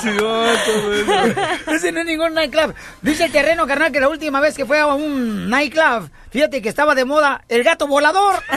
Sí, 0.00 0.08
oh, 0.22 0.46
todo 0.66 0.94
eso. 0.94 1.40
Ese 1.70 1.92
no 1.92 2.00
es 2.00 2.06
ningún 2.06 2.34
nightclub. 2.34 2.74
Dice 3.02 3.24
el 3.24 3.32
terreno, 3.32 3.66
carnal, 3.66 3.90
que 3.90 3.98
la 3.98 4.08
última 4.08 4.38
vez 4.40 4.56
que 4.56 4.64
fue 4.64 4.78
a 4.78 4.86
un 4.86 5.50
nightclub, 5.50 6.08
fíjate 6.30 6.62
que 6.62 6.68
estaba 6.68 6.94
de 6.94 7.04
moda 7.04 7.42
el 7.48 7.64
gato 7.64 7.88
volador. 7.88 8.40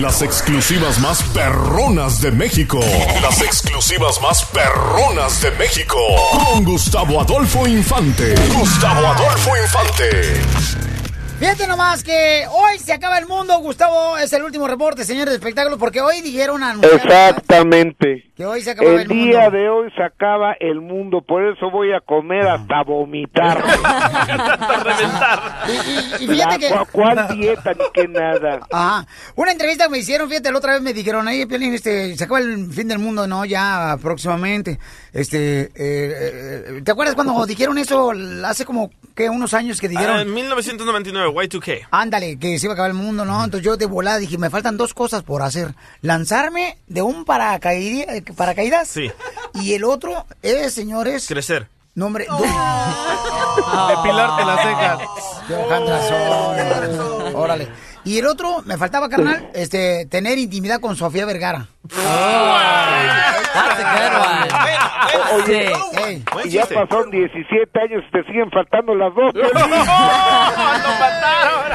Las 0.00 0.22
exclusivas 0.22 0.98
más 0.98 1.22
perronas 1.34 2.20
de 2.20 2.32
México. 2.32 2.80
Las 3.20 3.40
exclusivas 3.40 4.20
más 4.20 4.44
perronas 4.46 5.40
de 5.42 5.50
México. 5.52 5.98
Con 6.32 6.64
Gustavo 6.64 7.20
Adolfo 7.20 7.66
Infante. 7.68 8.34
Gustavo 8.52 9.06
Adolfo 9.06 9.56
Infante. 9.56 10.40
Fíjate 11.42 11.66
nomás 11.66 12.04
que 12.04 12.46
hoy 12.52 12.78
se 12.78 12.92
acaba 12.92 13.18
el 13.18 13.26
mundo, 13.26 13.58
Gustavo. 13.58 14.16
Es 14.16 14.32
el 14.32 14.44
último 14.44 14.68
reporte, 14.68 15.04
señores 15.04 15.30
de 15.30 15.36
espectáculos, 15.38 15.76
porque 15.76 16.00
hoy 16.00 16.20
dijeron 16.20 16.62
a 16.62 16.76
Exactamente. 16.94 18.31
Que 18.42 18.46
hoy 18.46 18.60
se 18.62 18.72
acababa 18.72 18.94
el, 18.96 19.02
el 19.02 19.08
día 19.08 19.40
mundo. 19.42 19.56
de 19.56 19.68
hoy 19.68 19.90
se 19.96 20.02
acaba 20.02 20.54
el 20.58 20.80
mundo, 20.80 21.22
por 21.22 21.44
eso 21.44 21.70
voy 21.70 21.92
a 21.92 22.00
comer 22.00 22.44
hasta 22.48 22.82
vomitar. 22.82 23.62
Y 26.20 26.26
fíjate 26.26 26.36
La- 26.36 26.58
que... 26.58 26.68
¿cuál- 26.68 26.86
¿Cuál 27.16 27.36
dieta 27.38 27.72
ni 27.74 27.84
qué 27.94 28.08
nada? 28.08 28.60
Ajá. 28.70 29.06
Una 29.36 29.52
entrevista 29.52 29.84
que 29.84 29.90
me 29.90 29.98
hicieron, 29.98 30.28
fíjate, 30.28 30.50
la 30.50 30.58
otra 30.58 30.72
vez 30.72 30.82
me 30.82 30.92
dijeron, 30.92 31.26
ahí, 31.28 31.46
Piolín, 31.46 31.74
este, 31.74 32.16
se 32.16 32.24
acaba 32.24 32.40
el 32.40 32.72
fin 32.72 32.88
del 32.88 32.98
mundo, 32.98 33.26
¿no? 33.26 33.44
Ya 33.44 33.96
próximamente. 34.02 34.78
Este, 35.12 35.62
eh, 35.62 35.70
eh, 35.76 36.82
¿te 36.84 36.90
acuerdas 36.92 37.14
cuando 37.14 37.44
dijeron 37.46 37.78
eso 37.78 38.12
hace 38.44 38.64
como, 38.64 38.90
que 39.14 39.28
unos 39.28 39.54
años 39.54 39.80
que 39.80 39.86
Ah, 39.86 39.90
dijeron? 39.90 40.20
en 40.20 40.34
1999, 40.34 41.30
Y2K. 41.32 41.86
Ándale, 41.90 42.38
que 42.38 42.58
se 42.58 42.66
iba 42.66 42.72
a 42.72 42.74
acabar 42.74 42.90
el 42.90 42.96
mundo, 42.96 43.24
¿no? 43.24 43.44
Entonces 43.44 43.64
yo 43.64 43.76
de 43.76 43.86
volada 43.86 44.18
dije, 44.18 44.38
me 44.38 44.50
faltan 44.50 44.76
dos 44.76 44.94
cosas 44.94 45.22
por 45.22 45.42
hacer. 45.42 45.74
Lanzarme 46.00 46.78
de 46.88 47.02
un 47.02 47.24
paracaidi- 47.24 48.04
eh, 48.08 48.24
paracaídas. 48.34 48.88
Sí. 48.88 49.10
Y 49.54 49.74
el 49.74 49.84
otro 49.84 50.26
es, 50.42 50.74
señores... 50.74 51.26
Crecer. 51.26 51.68
Nombre... 51.94 52.26
Depilarte 53.88 54.44
las 54.44 54.62
cejas. 54.62 54.98
Razón. 55.68 57.34
Órale. 57.34 57.68
Y 58.04 58.18
el 58.18 58.26
otro, 58.26 58.62
me 58.64 58.76
faltaba, 58.76 59.08
carnal, 59.08 59.50
este, 59.54 60.06
tener 60.06 60.36
intimidad 60.38 60.80
con 60.80 60.96
Sofía 60.96 61.24
Vergara. 61.24 61.68
Oye, 65.34 65.72
y 66.44 66.48
ya 66.50 66.64
pasaron 66.66 67.10
17 67.10 67.80
años 67.80 68.02
y 68.08 68.10
te 68.12 68.24
siguen 68.24 68.50
faltando 68.50 68.94
las 68.94 69.14
dos. 69.14 69.32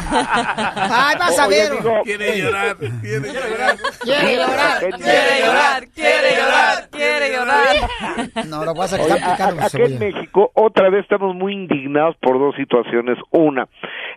Ay, 0.10 1.16
vas 1.20 1.40
a 1.40 1.48
ver. 1.48 1.70
Quiere 2.04 2.38
llorar, 2.40 2.76
quiere 3.02 3.34
llorar. 3.34 3.76
Quiere 4.04 4.36
llorar, 4.36 4.80
quiere 4.80 5.40
llorar, 5.46 5.88
quiere 5.94 6.36
llorar, 6.36 6.90
quiere 6.92 7.32
llorar. 7.36 8.46
No, 8.48 8.66
lo 8.66 8.74
picando 8.74 9.62
a- 9.62 9.64
a- 9.64 9.66
aquí 9.66 9.82
en. 9.82 10.00
México 10.00 10.52
otra 10.54 10.90
vez 10.90 11.02
estamos 11.04 11.36
muy 11.36 11.54
indignados 11.54 12.16
por 12.22 12.40
dos 12.40 12.56
situaciones. 12.56 13.18
Una, 13.32 13.68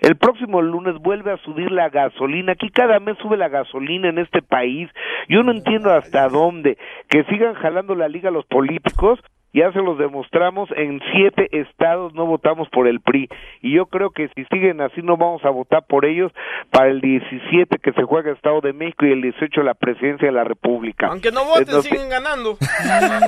el 0.01 0.17
próximo 0.17 0.61
lunes 0.63 0.95
vuelve 1.01 1.33
a 1.33 1.37
subir 1.39 1.71
la 1.71 1.89
gasolina. 1.89 2.53
Aquí 2.53 2.71
cada 2.71 3.01
mes 3.01 3.17
sube 3.21 3.37
la 3.37 3.49
gasolina 3.49 4.09
en 4.09 4.19
este 4.19 4.43
país. 4.43 4.89
Yo 5.29 5.43
no 5.43 5.53
entiendo 5.53 5.93
hasta 5.93 6.29
dónde. 6.29 6.77
Que 7.09 7.25
sigan 7.25 7.50
jalando 7.55 7.95
la 7.95 8.09
liga 8.09 8.31
los 8.31 8.47
políticos. 8.47 9.21
Ya 9.53 9.73
se 9.73 9.81
los 9.83 9.99
demostramos, 9.99 10.69
en 10.77 11.01
siete 11.13 11.49
estados 11.61 12.15
no 12.15 12.27
votamos 12.27 12.69
por 12.69 12.87
el 12.87 13.01
PRI. 13.01 13.29
Y 13.63 13.73
yo 13.75 13.87
creo 13.87 14.11
que 14.11 14.29
si 14.37 14.45
siguen 14.45 14.81
así 14.81 15.03
no 15.03 15.17
vamos 15.17 15.45
a 15.45 15.51
votar 15.51 15.85
por 15.87 16.05
ellos 16.05 16.33
para 16.71 16.89
el 16.89 17.01
17 17.01 17.79
que 17.79 17.93
se 17.93 18.03
juega 18.05 18.31
Estado 18.33 18.61
de 18.61 18.73
México 18.73 19.07
y 19.07 19.13
el 19.13 19.23
18 19.23 19.63
la 19.63 19.75
presidencia 19.75 20.27
de 20.29 20.33
la 20.33 20.45
República. 20.45 21.09
Aunque 21.09 21.33
no 21.33 21.45
voten, 21.45 21.63
Entonces, 21.67 21.91
siguen 21.91 22.09
ganando. 22.11 22.57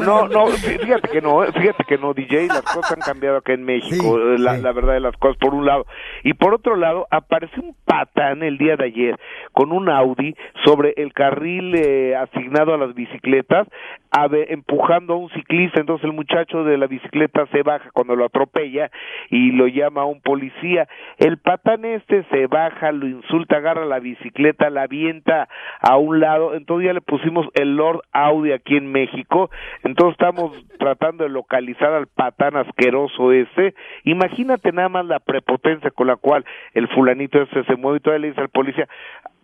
no, 0.05 0.29
no, 0.29 0.47
fí- 0.49 0.79
fíjate 0.79 1.09
que 1.09 1.21
no, 1.21 1.43
eh, 1.45 1.53
fíjate 1.53 1.85
que 1.85 1.99
no, 1.99 2.15
DJ, 2.15 2.49
las 2.49 2.63
cosas 2.63 2.93
han 2.93 3.01
cambiado 3.01 3.39
acá 3.39 3.53
en 3.53 3.65
México, 3.65 4.19
eh, 4.19 4.39
la, 4.39 4.57
la 4.59 4.73
verdad 4.73 4.95
de 4.95 5.01
las 5.01 5.17
cosas, 5.17 5.37
por 5.39 5.55
un 5.55 5.67
lado. 5.67 5.87
Y 6.23 6.35
por 6.35 6.55
otro 6.55 6.77
lado, 6.77 7.07
apareció 7.11 7.63
un 7.63 7.75
patán 7.85 8.43
el 8.43 8.59
día 8.59 8.77
de 8.77 8.85
ayer 8.85 9.19
con 9.53 9.73
un 9.73 9.89
Audi 9.89 10.35
sobre 10.65 10.95
el 10.97 11.13
carril 11.13 11.75
eh, 11.75 12.15
asignado 12.17 12.75
a 12.75 12.79
las 12.79 12.95
bicicletas, 12.95 13.67
a 14.11 14.29
ver, 14.29 14.53
empujando 14.53 15.15
a 15.15 15.17
un 15.17 15.31
ciclista, 15.31 15.81
entonces 15.81 16.12
el 16.13 16.17
muchacho 16.17 16.63
de 16.65 16.77
la 16.77 16.87
bicicleta 16.87 17.47
se 17.47 17.63
baja 17.63 17.91
cuando 17.93 18.15
lo 18.15 18.27
atropella 18.27 18.91
y 19.31 19.53
lo 19.53 19.67
llama 19.67 20.03
a 20.03 20.05
un 20.05 20.21
policía. 20.21 20.87
El 21.19 21.39
patán 21.39 21.85
este 21.85 22.25
se 22.31 22.47
baja, 22.47 22.93
lo 22.93 23.09
insulta, 23.09 23.57
agarra 23.57 23.85
la 23.87 23.99
bicicleta, 23.99 24.71
la 24.71 24.83
avienta 24.83 25.49
a 25.81 25.97
un 25.97 26.21
lado, 26.21 26.55
entonces 26.55 26.87
ya 26.87 26.93
le 26.93 27.01
pusimos 27.01 27.47
el 27.55 27.77
Lord 27.77 28.03
Audi 28.13 28.53
aquí 28.53 28.77
en 28.77 28.93
México, 28.93 29.51
entonces 29.83 30.13
estamos 30.13 30.53
tratando 30.79 31.25
de 31.25 31.31
localizar 31.31 31.93
al 31.93 32.07
patán 32.07 32.57
asqueroso 32.57 33.33
ese. 33.33 33.75
Imagínate 34.05 34.73
nada 34.73 34.89
más 34.89 35.07
la 35.07 35.19
prepotencia 35.19 35.91
con 35.91 36.07
la 36.07 36.17
cual 36.17 36.45
el 36.75 36.89
fulanito 36.89 37.41
ese 37.41 37.65
se 37.65 37.77
mueve 37.77 37.99
y 37.99 38.01
todavía 38.01 38.23
le 38.23 38.29
dice 38.29 38.41
al 38.43 38.51
policía, 38.51 38.89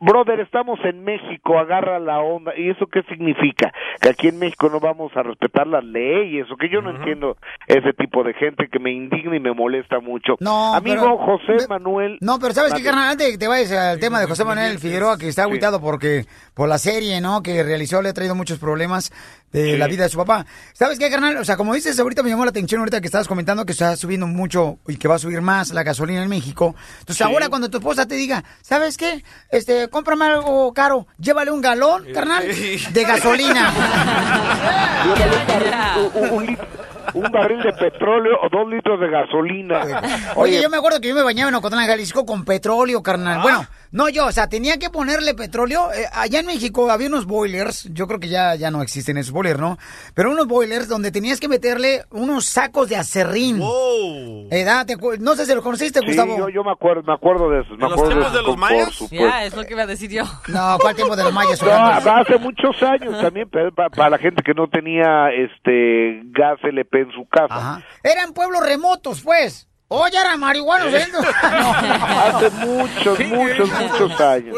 brother, 0.01 0.40
estamos 0.40 0.78
en 0.85 1.05
México, 1.05 1.59
agarra 1.59 1.99
la 1.99 2.20
onda. 2.20 2.53
¿Y 2.57 2.70
eso 2.70 2.86
qué 2.86 3.03
significa? 3.05 3.73
Que 4.01 4.11
aquí 4.11 4.28
en 4.28 4.39
México 4.39 4.69
no 4.70 4.81
vamos 4.81 5.16
a 5.16 5.23
respetar 5.23 5.66
las 5.66 5.85
leyes, 5.85 6.51
o 6.51 6.57
que 6.59 6.68
yo 6.68 6.82
no 6.82 6.90
entiendo 6.90 7.36
ese 7.66 7.93
tipo 7.93 8.22
de 8.24 8.35
gente 8.35 8.68
que 8.70 8.78
me 8.78 8.90
indigna 8.93 9.36
y 9.36 9.40
me 9.40 9.52
molesta 9.52 10.01
mucho. 10.01 10.35
No, 10.40 10.74
Amigo 10.74 10.97
pero- 11.02 11.18
José 11.18 11.68
Manuel. 11.68 12.18
No, 12.20 12.39
pero 12.39 12.52
¿sabes 12.55 12.74
qué, 12.74 12.82
carnal? 12.82 13.10
Antes 13.10 13.26
de 13.26 13.32
que 13.32 13.39
te 13.39 13.48
vayas 13.48 13.72
al 13.72 14.01
tema 14.01 14.20
de 14.20 14.26
José 14.26 14.44
Manuel 14.44 14.78
Figueroa, 14.78 15.18
que 15.18 15.28
está 15.28 15.43
Sí. 15.43 15.47
agüitado 15.48 15.80
porque 15.80 16.24
por 16.55 16.68
la 16.68 16.78
serie, 16.78 17.20
¿no? 17.20 17.43
Que 17.43 17.62
realizó, 17.62 18.02
le 18.02 18.10
ha 18.10 18.14
traído 18.14 18.35
muchos 18.35 18.59
problemas 18.59 19.12
de 19.53 19.73
Sí. 19.73 19.77
la 19.79 19.87
vida 19.87 20.05
de 20.05 20.09
su 20.11 20.19
papá. 20.19 20.45
¿Sabes 20.73 20.99
qué, 20.99 21.11
carnal? 21.11 21.37
O 21.39 21.45
sea, 21.45 21.57
como 21.57 21.75
dices, 21.75 21.99
ahorita 21.99 22.23
me 22.23 22.31
llamó 22.31 22.45
la 22.45 22.51
atención 22.51 22.81
ahorita 22.81 23.01
que 23.01 23.07
estabas 23.07 23.27
comentando 23.29 23.65
que 23.65 23.73
está 23.73 23.97
subiendo 23.97 24.27
mucho 24.27 24.79
y 24.87 24.97
que 24.97 25.09
va 25.09 25.15
a 25.15 25.19
subir 25.19 25.41
más 25.41 25.70
la 25.73 25.83
gasolina 25.83 26.23
en 26.23 26.29
México. 26.29 26.75
Entonces, 27.01 27.16
Sí. 27.16 27.23
ahora 27.23 27.49
cuando 27.49 27.70
tu 27.70 27.79
esposa 27.79 28.07
te 28.07 28.15
diga, 28.15 28.45
¿sabes 28.62 28.97
qué? 28.97 29.25
Este, 29.51 29.89
cómprame 29.89 30.27
algo 30.27 30.73
caro, 30.75 31.07
llévale 31.19 31.51
un 31.51 31.61
galón, 31.61 32.07
carnal, 32.12 32.45
de 32.47 33.05
gasolina. 33.05 33.73
un, 37.15 37.23
barril 37.33 37.62
de 37.62 37.73
petróleo 37.73 38.37
o 38.43 38.49
dos 38.51 38.69
litros 38.70 39.01
de 39.01 39.09
gasolina. 39.09 39.81
Oye, 40.37 40.61
yo 40.62 40.69
me 40.70 40.77
acuerdo 40.77 41.01
que 41.01 41.09
yo 41.09 41.15
me 41.15 41.23
bañaba 41.23 41.49
en 41.49 41.55
Ocotlán, 41.55 41.87
Jalisco 41.87 42.25
con 42.27 42.45
petróleo, 42.45 43.03
carnal. 43.03 43.41
Bueno, 43.43 43.66
no 43.90 44.09
yo, 44.09 44.27
o 44.27 44.32
sea, 44.32 44.48
tenía 44.48 44.78
que 44.78 44.90
ponerle 44.90 45.35
petróleo. 45.35 45.93
Eh, 45.93 46.05
allá 46.12 46.40
en 46.40 46.47
México 46.47 46.90
había 46.90 47.09
unos 47.09 47.27
boilers, 47.27 47.89
yo 47.93 48.06
creo 48.06 48.20
que 48.20 48.28
ya, 48.28 48.55
ya 48.55 48.70
no 48.70 48.82
existen 48.82 49.16
esos 49.19 49.32
boilers, 49.32 49.59
¿no? 49.60 49.78
Pero 50.15 50.31
unos 50.31 50.47
boilers 50.47 50.89
donde 50.89 51.10
tenías 51.10 51.40
que 51.40 51.48
meterle 51.48 52.05
unos 52.10 52.47
sacos 52.47 52.89
de 52.89 52.97
acerrín. 52.97 53.60
Eh, 54.51 54.65
da, 54.65 54.85
te 54.85 54.97
acu- 54.97 55.19
no 55.19 55.35
sé 55.36 55.47
si 55.47 55.55
lo 55.55 55.62
conociste, 55.62 56.01
Sí, 56.01 56.06
Gustavo. 56.06 56.36
yo, 56.39 56.48
yo 56.48 56.65
me 56.65 56.73
acuerdo, 56.73 57.02
me 57.02 57.12
acuerdo 57.15 57.51
de 57.51 57.60
eso. 57.62 57.77
Me 57.77 57.85
¿En 57.86 57.90
los 57.90 58.05
tiempos 58.09 58.32
de 58.32 58.43
los 58.43 58.56
mayas? 58.56 58.98
Ya, 59.10 59.44
es 59.44 59.55
lo 59.55 59.65
que 59.65 59.73
iba 59.74 59.82
a 59.82 59.86
decir 59.86 60.10
yo. 60.10 60.24
No, 60.48 60.77
¿cuál 60.81 60.94
tiempo 60.94 61.16
de 61.16 61.24
los 61.24 61.32
mayas? 61.32 61.62
No, 61.62 61.70
hace 61.70 62.39
muchos 62.39 62.82
años 62.82 63.20
también, 63.20 63.48
pero 63.51 63.74
pa- 63.74 63.89
para 63.90 64.10
la 64.10 64.19
gente 64.19 64.43
que 64.43 64.55
no 64.55 64.69
tenía 64.69 65.28
este 65.31 66.23
gas 66.27 66.59
LP 66.62 67.01
en 67.01 67.12
su 67.12 67.27
casa. 67.28 67.82
Eran 68.02 68.32
pueblos 68.32 68.65
remotos, 68.65 69.23
pues. 69.23 69.69
Oye, 69.90 70.19
eran 70.20 70.39
marihuanos, 70.39 70.93
¿eh? 70.93 71.06
Hace 71.43 72.51
muchos, 72.51 73.19
muchos, 73.20 73.70
muchos 73.73 74.20
años. 74.20 74.55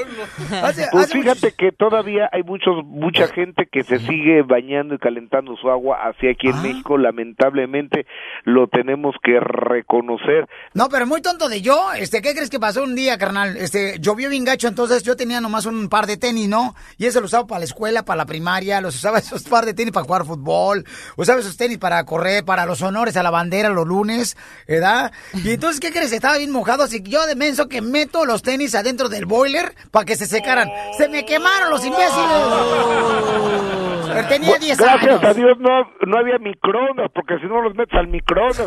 Pues 0.90 1.12
fíjate 1.12 1.52
que 1.52 1.70
todavía 1.70 2.28
hay 2.32 2.42
muchos, 2.42 2.84
mucha 2.84 3.28
gente 3.28 3.68
que 3.70 3.84
se 3.84 4.00
sigue 4.00 4.42
bañando 4.42 4.96
y 4.96 4.98
calentando 4.98 5.54
su 5.54 5.70
agua 5.70 5.98
hacia 6.02 6.32
aquí 6.32 6.48
en 6.48 6.60
México. 6.62 6.98
Lamentablemente 6.98 8.06
lo 8.42 8.66
tenemos 8.66 9.14
que 9.22 9.38
reconocer. 9.38 10.48
No, 10.74 10.88
pero 10.88 11.06
muy 11.06 11.22
tonto 11.22 11.48
de 11.48 11.62
yo. 11.62 11.92
Este, 11.92 12.22
¿qué 12.22 12.34
crees 12.34 12.50
que 12.50 12.58
pasó 12.58 12.82
un 12.82 12.96
día, 12.96 13.16
carnal? 13.16 13.56
Este, 13.56 14.00
llovió 14.00 14.30
bien 14.30 14.44
gacho, 14.44 14.66
entonces 14.66 15.04
yo 15.04 15.14
tenía 15.16 15.40
nomás 15.40 15.64
un 15.64 15.88
par 15.88 16.08
de 16.08 16.16
tenis, 16.16 16.48
¿no? 16.48 16.74
Y 16.98 17.06
ese 17.06 17.20
lo 17.20 17.26
usaba 17.26 17.46
para 17.46 17.60
la 17.60 17.66
escuela, 17.66 18.04
para 18.04 18.16
la 18.16 18.26
primaria, 18.26 18.80
los 18.80 18.96
usaba 18.96 19.18
esos 19.20 19.44
par 19.44 19.64
de 19.64 19.74
tenis 19.74 19.92
para 19.92 20.06
jugar 20.06 20.24
fútbol, 20.24 20.84
usaba 21.16 21.38
esos 21.38 21.56
tenis 21.56 21.78
para 21.78 22.04
correr, 22.04 22.44
para 22.44 22.66
los 22.66 22.82
honores 22.82 23.16
a 23.16 23.22
la 23.22 23.30
bandera 23.30 23.68
los 23.68 23.86
lunes, 23.86 24.36
¿verdad? 24.66 25.12
Y 25.32 25.50
entonces, 25.50 25.80
¿qué 25.80 25.92
crees? 25.92 26.12
Estaba 26.12 26.38
bien 26.38 26.50
mojado, 26.50 26.84
así 26.84 27.02
que 27.02 27.10
yo 27.10 27.26
de 27.26 27.36
menso 27.36 27.68
que 27.68 27.80
meto 27.80 28.24
los 28.24 28.42
tenis 28.42 28.74
adentro 28.74 29.08
del 29.08 29.26
boiler 29.26 29.74
para 29.90 30.04
que 30.04 30.16
se 30.16 30.26
secaran. 30.26 30.70
¡Se 30.96 31.08
me 31.08 31.24
quemaron 31.24 31.70
los 31.70 31.84
imbéciles! 31.84 33.99
Pero 34.14 34.28
tenía 34.28 34.58
10 34.58 34.78
Gracias 34.78 35.10
años. 35.22 35.24
a 35.24 35.34
Dios 35.34 35.58
no, 35.58 35.90
no 36.06 36.18
había 36.18 36.38
microondas, 36.38 37.10
porque 37.12 37.38
si 37.38 37.46
no 37.46 37.60
los 37.62 37.74
metes 37.74 37.98
al 37.98 38.08
microondas. 38.08 38.66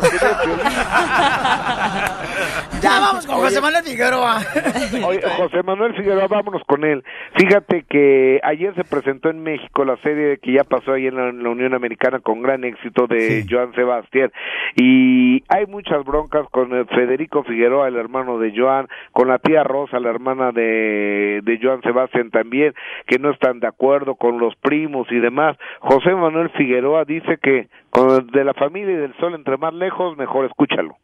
Ya 2.82 3.00
vamos 3.00 3.26
con 3.26 3.36
José 3.36 3.60
Manuel 3.62 3.82
Figueroa. 3.82 4.40
Oye, 5.06 5.20
José 5.36 5.62
Manuel 5.62 5.94
Figueroa, 5.94 6.26
vámonos 6.26 6.62
con 6.66 6.84
él. 6.84 7.02
Fíjate 7.34 7.84
que 7.88 8.40
ayer 8.42 8.74
se 8.74 8.84
presentó 8.84 9.30
en 9.30 9.42
México 9.42 9.84
la 9.86 9.96
serie 9.98 10.38
que 10.38 10.52
ya 10.52 10.64
pasó 10.64 10.92
ahí 10.92 11.06
en 11.06 11.16
la, 11.16 11.28
en 11.30 11.42
la 11.42 11.48
Unión 11.48 11.72
Americana 11.74 12.18
con 12.20 12.42
gran 12.42 12.62
éxito 12.64 13.06
de 13.06 13.46
Joan 13.48 13.72
Sebastián. 13.74 14.30
Y 14.76 15.42
hay 15.48 15.64
muchas 15.66 16.04
broncas 16.04 16.46
con 16.50 16.74
el 16.74 16.86
Federico 16.86 17.42
Figueroa, 17.44 17.88
el 17.88 17.96
hermano 17.96 18.38
de 18.38 18.52
Joan, 18.54 18.88
con 19.12 19.28
la 19.28 19.38
tía 19.38 19.62
Rosa, 19.64 19.98
la 19.98 20.10
hermana 20.10 20.52
de, 20.52 21.40
de 21.42 21.58
Joan 21.62 21.80
Sebastián 21.82 22.30
también, 22.30 22.74
que 23.06 23.18
no 23.18 23.30
están 23.30 23.60
de 23.60 23.66
acuerdo 23.68 24.16
con 24.16 24.38
los 24.38 24.54
primos 24.56 25.06
y 25.10 25.20
demás. 25.20 25.33
José 25.80 26.14
Manuel 26.14 26.50
Figueroa 26.50 27.04
dice 27.04 27.38
que 27.42 27.68
con, 27.90 28.26
de 28.28 28.44
la 28.44 28.54
familia 28.54 28.94
y 28.94 28.96
del 28.96 29.16
sol 29.18 29.34
entre 29.34 29.56
más 29.56 29.74
lejos, 29.74 30.16
mejor 30.16 30.46
escúchalo. 30.46 30.96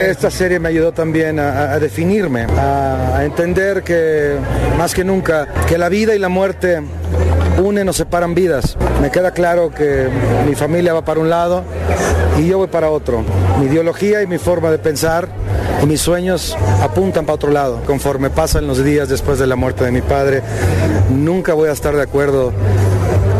Esta 0.00 0.30
serie 0.30 0.60
me 0.60 0.68
ayudó 0.68 0.92
también 0.92 1.38
a, 1.40 1.72
a 1.72 1.78
definirme, 1.80 2.42
a, 2.42 3.16
a 3.16 3.24
entender 3.24 3.82
que 3.82 4.36
más 4.78 4.94
que 4.94 5.02
nunca, 5.02 5.48
que 5.68 5.76
la 5.78 5.88
vida 5.88 6.14
y 6.14 6.18
la 6.18 6.28
muerte 6.28 6.82
unen 7.58 7.88
o 7.88 7.92
separan 7.92 8.34
vidas. 8.34 8.76
Me 9.00 9.10
queda 9.10 9.32
claro 9.32 9.70
que 9.70 10.08
mi 10.46 10.54
familia 10.54 10.94
va 10.94 11.04
para 11.04 11.20
un 11.20 11.28
lado 11.28 11.62
y 12.38 12.46
yo 12.46 12.58
voy 12.58 12.68
para 12.68 12.90
otro. 12.90 13.22
Mi 13.60 13.66
ideología 13.66 14.22
y 14.22 14.26
mi 14.26 14.38
forma 14.38 14.70
de 14.70 14.78
pensar 14.78 15.28
y 15.82 15.86
mis 15.86 16.00
sueños 16.00 16.56
apuntan 16.82 17.24
para 17.26 17.34
otro 17.34 17.50
lado. 17.50 17.82
Conforme 17.86 18.30
pasan 18.30 18.66
los 18.66 18.82
días 18.82 19.08
después 19.08 19.38
de 19.38 19.46
la 19.46 19.56
muerte 19.56 19.84
de 19.84 19.92
mi 19.92 20.02
padre, 20.02 20.42
nunca 21.10 21.54
voy 21.54 21.68
a 21.68 21.72
estar 21.72 21.94
de 21.94 22.02
acuerdo 22.02 22.52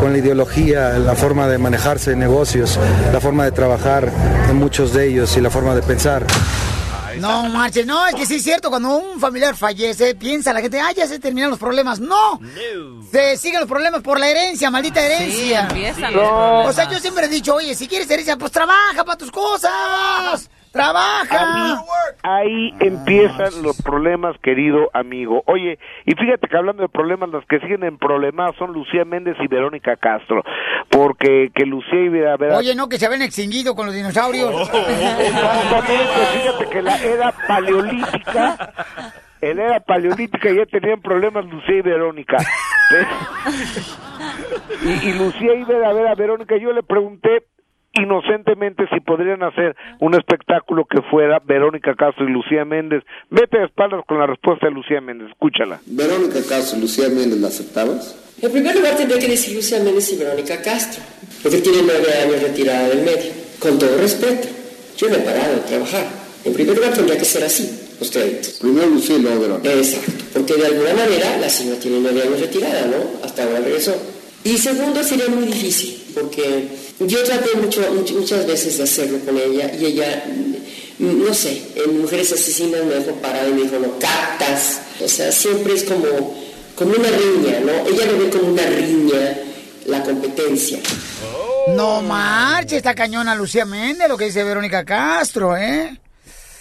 con 0.00 0.12
la 0.12 0.18
ideología, 0.18 0.98
la 0.98 1.14
forma 1.14 1.46
de 1.46 1.58
manejarse 1.58 2.12
en 2.12 2.18
negocios, 2.18 2.78
la 3.12 3.20
forma 3.20 3.44
de 3.44 3.52
trabajar 3.52 4.10
en 4.50 4.56
muchos 4.56 4.92
de 4.92 5.08
ellos 5.08 5.36
y 5.36 5.40
la 5.40 5.50
forma 5.50 5.74
de 5.74 5.82
pensar. 5.82 6.24
No, 7.20 7.48
marche, 7.48 7.84
no, 7.84 8.06
es 8.06 8.14
que 8.14 8.26
sí 8.26 8.36
es 8.36 8.42
cierto, 8.42 8.70
cuando 8.70 8.96
un 8.96 9.20
familiar 9.20 9.56
fallece, 9.56 10.14
piensa 10.14 10.52
la 10.52 10.60
gente, 10.60 10.80
ah, 10.80 10.92
ya 10.92 11.06
se 11.06 11.18
terminan 11.18 11.50
los 11.50 11.58
problemas. 11.58 12.00
No, 12.00 12.40
se 13.10 13.36
siguen 13.36 13.60
los 13.60 13.68
problemas 13.68 14.02
por 14.02 14.18
la 14.18 14.28
herencia, 14.28 14.70
maldita 14.70 15.00
herencia. 15.00 15.62
empiezan 15.68 16.12
los 16.14 16.28
problemas. 16.28 16.66
O 16.68 16.72
sea, 16.72 16.90
yo 16.90 16.98
siempre 16.98 17.26
he 17.26 17.28
dicho, 17.28 17.54
oye, 17.54 17.74
si 17.74 17.86
quieres 17.88 18.10
herencia, 18.10 18.36
pues 18.36 18.52
trabaja 18.52 19.04
para 19.04 19.18
tus 19.18 19.30
cosas. 19.30 20.48
Trabaja. 20.72 21.84
Ahí 22.22 22.74
empiezan 22.80 23.62
los 23.62 23.80
problemas, 23.82 24.36
querido 24.42 24.90
amigo. 24.94 25.42
Oye, 25.46 25.78
y 26.06 26.14
fíjate 26.14 26.48
que 26.48 26.56
hablando 26.56 26.82
de 26.82 26.88
problemas, 26.88 27.28
las 27.30 27.44
que 27.46 27.60
siguen 27.60 27.84
en 27.84 27.98
problemas 27.98 28.54
son 28.56 28.72
Lucía 28.72 29.04
Méndez 29.04 29.36
y 29.40 29.48
Verónica 29.48 29.96
Castro. 29.96 30.42
Porque 30.88 31.50
que 31.54 31.66
Lucía 31.66 32.00
y 32.00 32.08
Verónica... 32.08 32.56
Oye, 32.56 32.74
no, 32.74 32.88
que 32.88 32.98
se 32.98 33.06
habían 33.06 33.22
extinguido 33.22 33.74
con 33.74 33.86
los 33.86 33.94
dinosaurios. 33.94 34.70
fíjate 34.70 36.66
que 36.70 36.82
la 36.82 36.96
era 37.02 37.32
paleolítica, 37.46 38.72
en 39.40 39.58
era 39.58 39.80
paleolítica 39.80 40.50
ya 40.52 40.64
tenían 40.66 41.02
problemas 41.02 41.44
Lucía 41.44 41.76
y 41.76 41.82
Verónica. 41.82 42.38
Y, 44.84 45.08
y 45.08 45.12
Lucía 45.14 45.54
iba 45.54 45.88
a 45.88 45.92
ver 45.92 46.06
a 46.06 46.14
Verónica, 46.14 46.56
yo 46.56 46.72
le 46.72 46.82
pregunté 46.82 47.46
inocentemente 47.94 48.84
si 48.92 49.00
podrían 49.00 49.42
hacer 49.42 49.76
un 50.00 50.14
espectáculo 50.14 50.86
que 50.86 51.02
fuera 51.10 51.40
Verónica 51.44 51.94
Castro 51.94 52.28
y 52.28 52.32
Lucía 52.32 52.64
Méndez. 52.64 53.02
Vete 53.30 53.58
de 53.58 53.64
espaldas 53.66 54.04
con 54.06 54.18
la 54.18 54.26
respuesta 54.26 54.66
de 54.66 54.72
Lucía 54.72 55.00
Méndez, 55.00 55.28
escúchala. 55.30 55.80
Verónica 55.86 56.40
Castro 56.48 56.78
y 56.78 56.82
Lucía 56.82 57.08
Méndez, 57.08 57.38
¿la 57.38 57.48
aceptabas? 57.48 58.16
En 58.40 58.50
primer 58.50 58.74
lugar 58.74 58.96
tendría 58.96 59.20
que 59.20 59.28
decir 59.28 59.54
Lucía 59.54 59.78
Méndez 59.80 60.12
y 60.12 60.16
Verónica 60.16 60.60
Castro, 60.62 61.02
porque 61.42 61.58
tiene 61.58 61.78
nueve 61.82 62.06
años 62.22 62.42
retirada 62.42 62.88
del 62.88 63.02
medio. 63.04 63.30
Con 63.60 63.78
todo 63.78 63.96
respeto, 63.98 64.48
yo 64.96 65.08
no 65.08 65.16
he 65.16 65.20
parado 65.20 65.54
de 65.54 65.60
trabajar. 65.60 66.06
En 66.44 66.52
primer 66.52 66.76
lugar 66.76 66.92
tendría 66.92 67.18
que 67.18 67.24
ser 67.24 67.44
así, 67.44 67.94
los 68.00 68.10
créditos. 68.10 68.58
Primero 68.60 68.88
Lucía 68.88 69.16
y 69.16 69.22
luego 69.22 69.40
Verónica. 69.40 69.72
Exacto, 69.72 70.12
porque 70.32 70.54
de 70.54 70.66
alguna 70.66 70.94
manera 70.94 71.36
la 71.36 71.48
señora 71.48 71.78
tiene 71.78 72.00
nueve 72.00 72.22
años 72.22 72.40
retirada, 72.40 72.86
¿no? 72.86 73.24
Hasta 73.24 73.44
ahora 73.44 73.60
regresó. 73.60 73.94
Y 74.42 74.58
segundo 74.58 75.04
sería 75.04 75.28
muy 75.28 75.44
difícil, 75.44 76.02
porque 76.14 76.66
yo 77.00 77.22
traté 77.24 77.56
mucho, 77.56 77.80
much- 77.92 78.12
muchas 78.14 78.46
veces 78.46 78.78
de 78.78 78.84
hacerlo 78.84 79.18
con 79.24 79.36
ella 79.36 79.72
y 79.78 79.86
ella, 79.86 80.24
no 80.98 81.34
sé, 81.34 81.62
en 81.76 82.00
Mujeres 82.00 82.32
Asesinas 82.32 82.84
me 82.84 82.94
dejó 82.94 83.12
parada 83.16 83.48
y 83.48 83.52
me 83.52 83.62
dijo, 83.62 83.78
no 83.78 83.98
captas. 83.98 84.80
O 85.04 85.08
sea, 85.08 85.32
siempre 85.32 85.74
es 85.74 85.82
como, 85.84 86.36
como 86.76 86.92
una 86.92 87.08
riña, 87.08 87.60
¿no? 87.60 87.72
Ella 87.88 88.06
lo 88.06 88.18
ve 88.18 88.30
como 88.30 88.52
una 88.52 88.62
riña, 88.66 89.36
la 89.86 90.02
competencia. 90.04 90.78
No 91.68 92.02
marche, 92.02 92.76
está 92.76 92.94
cañona 92.94 93.34
Lucía 93.34 93.64
Méndez, 93.64 94.08
lo 94.08 94.16
que 94.16 94.26
dice 94.26 94.44
Verónica 94.44 94.84
Castro, 94.84 95.56
¿eh? 95.56 95.98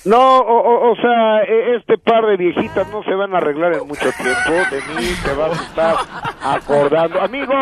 No, 0.04 0.40
o, 0.40 0.42
o- 0.42 0.92
o 0.92 0.96
sea, 0.96 1.44
e- 1.48 1.76
este 1.78 1.98
par 2.00 2.26
de 2.26 2.36
viejitas 2.38 2.88
no 2.90 3.04
se 3.04 3.14
van 3.14 3.36
a 3.36 3.38
arreglar 3.38 3.74
en 3.74 3.88
mucho 3.88 4.10
tiempo. 4.18 4.52
De 4.72 4.82
mí 4.96 5.08
te 5.24 5.34
vas 5.34 5.60
a 5.60 5.64
estar 5.64 5.96
acordando. 6.42 7.22
Amigo, 7.22 7.54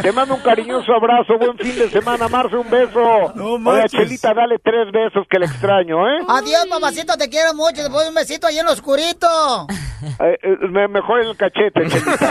te 0.00 0.12
mando 0.12 0.36
un 0.36 0.40
cariñoso 0.42 0.92
abrazo. 0.92 1.36
Buen 1.38 1.58
fin 1.58 1.76
de 1.76 1.90
semana, 1.90 2.28
Marce, 2.28 2.56
un 2.56 2.70
beso. 2.70 3.00
Oye, 3.02 3.58
manches. 3.58 3.90
Chelita, 3.90 4.32
dale 4.32 4.58
tres 4.62 4.92
besos 4.92 5.26
que 5.28 5.38
le 5.40 5.46
extraño, 5.46 6.06
¿eh? 6.08 6.20
Adiós, 6.28 6.66
mamacito, 6.70 7.16
te 7.16 7.28
quiero 7.28 7.52
mucho. 7.54 7.82
Te 7.82 7.88
doy 7.88 8.06
un 8.08 8.14
besito 8.14 8.46
ahí 8.46 8.58
en 8.58 8.66
lo 8.66 8.72
oscurito. 8.72 9.66
Eh, 10.20 10.38
eh, 10.44 10.56
me- 10.70 10.86
mejor 10.86 11.22
en 11.22 11.30
el 11.30 11.36
cachete, 11.36 11.80
Chelita. 11.88 12.28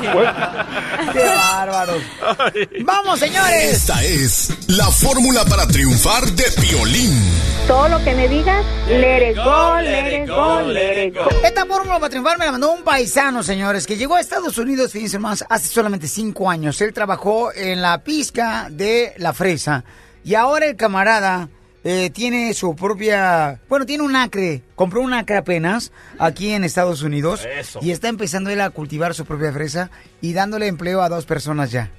Qué 1.12 1.24
bárbaro. 1.26 1.92
Vamos, 2.84 3.18
señores. 3.18 3.64
Esta 3.72 4.02
es 4.02 4.68
la 4.68 4.86
fórmula 4.86 5.44
para 5.44 5.66
triunfar 5.66 6.22
de 6.24 6.44
Piolín. 6.58 7.12
Todo 7.66 7.86
lo 7.88 8.02
que 8.02 8.14
me 8.14 8.28
digas, 8.28 8.64
let 8.88 9.30
it 9.30 9.36
go, 9.36 9.80
let 9.82 10.22
it 10.22 10.28
go, 10.28 10.62
let 10.62 11.06
it 11.06 11.14
go. 11.14 11.28
Esta 11.44 11.64
fórmula 11.66 11.98
para 11.98 12.10
triunfar 12.10 12.38
me 12.38 12.46
la 12.46 12.52
mandó 12.52 12.72
un 12.72 12.82
paisano, 12.82 13.42
señores, 13.42 13.86
que 13.86 13.96
llegó 13.96 14.16
a 14.16 14.20
Estados 14.20 14.58
Unidos, 14.58 14.92
fíjense 14.92 15.18
más, 15.18 15.44
hace 15.48 15.68
solamente 15.68 16.08
cinco 16.08 16.50
años. 16.50 16.80
Él 16.80 16.92
trabajó 16.92 17.52
en 17.52 17.82
la 17.82 18.02
pizca 18.02 18.68
de 18.70 19.14
la 19.18 19.32
fresa. 19.32 19.84
Y 20.24 20.34
ahora 20.34 20.66
el 20.66 20.76
camarada 20.76 21.48
eh, 21.82 22.10
tiene 22.10 22.52
su 22.54 22.76
propia... 22.76 23.60
Bueno, 23.68 23.86
tiene 23.86 24.04
un 24.04 24.16
acre. 24.16 24.62
Compró 24.74 25.00
un 25.00 25.14
acre 25.14 25.36
apenas 25.36 25.92
aquí 26.18 26.52
en 26.52 26.64
Estados 26.64 27.02
Unidos. 27.02 27.46
Eso. 27.46 27.80
Y 27.82 27.90
está 27.90 28.08
empezando 28.08 28.50
él 28.50 28.60
a 28.60 28.70
cultivar 28.70 29.14
su 29.14 29.24
propia 29.24 29.52
fresa 29.52 29.90
y 30.20 30.32
dándole 30.32 30.66
empleo 30.66 31.00
a 31.00 31.08
dos 31.08 31.24
personas 31.24 31.70
ya. 31.70 31.90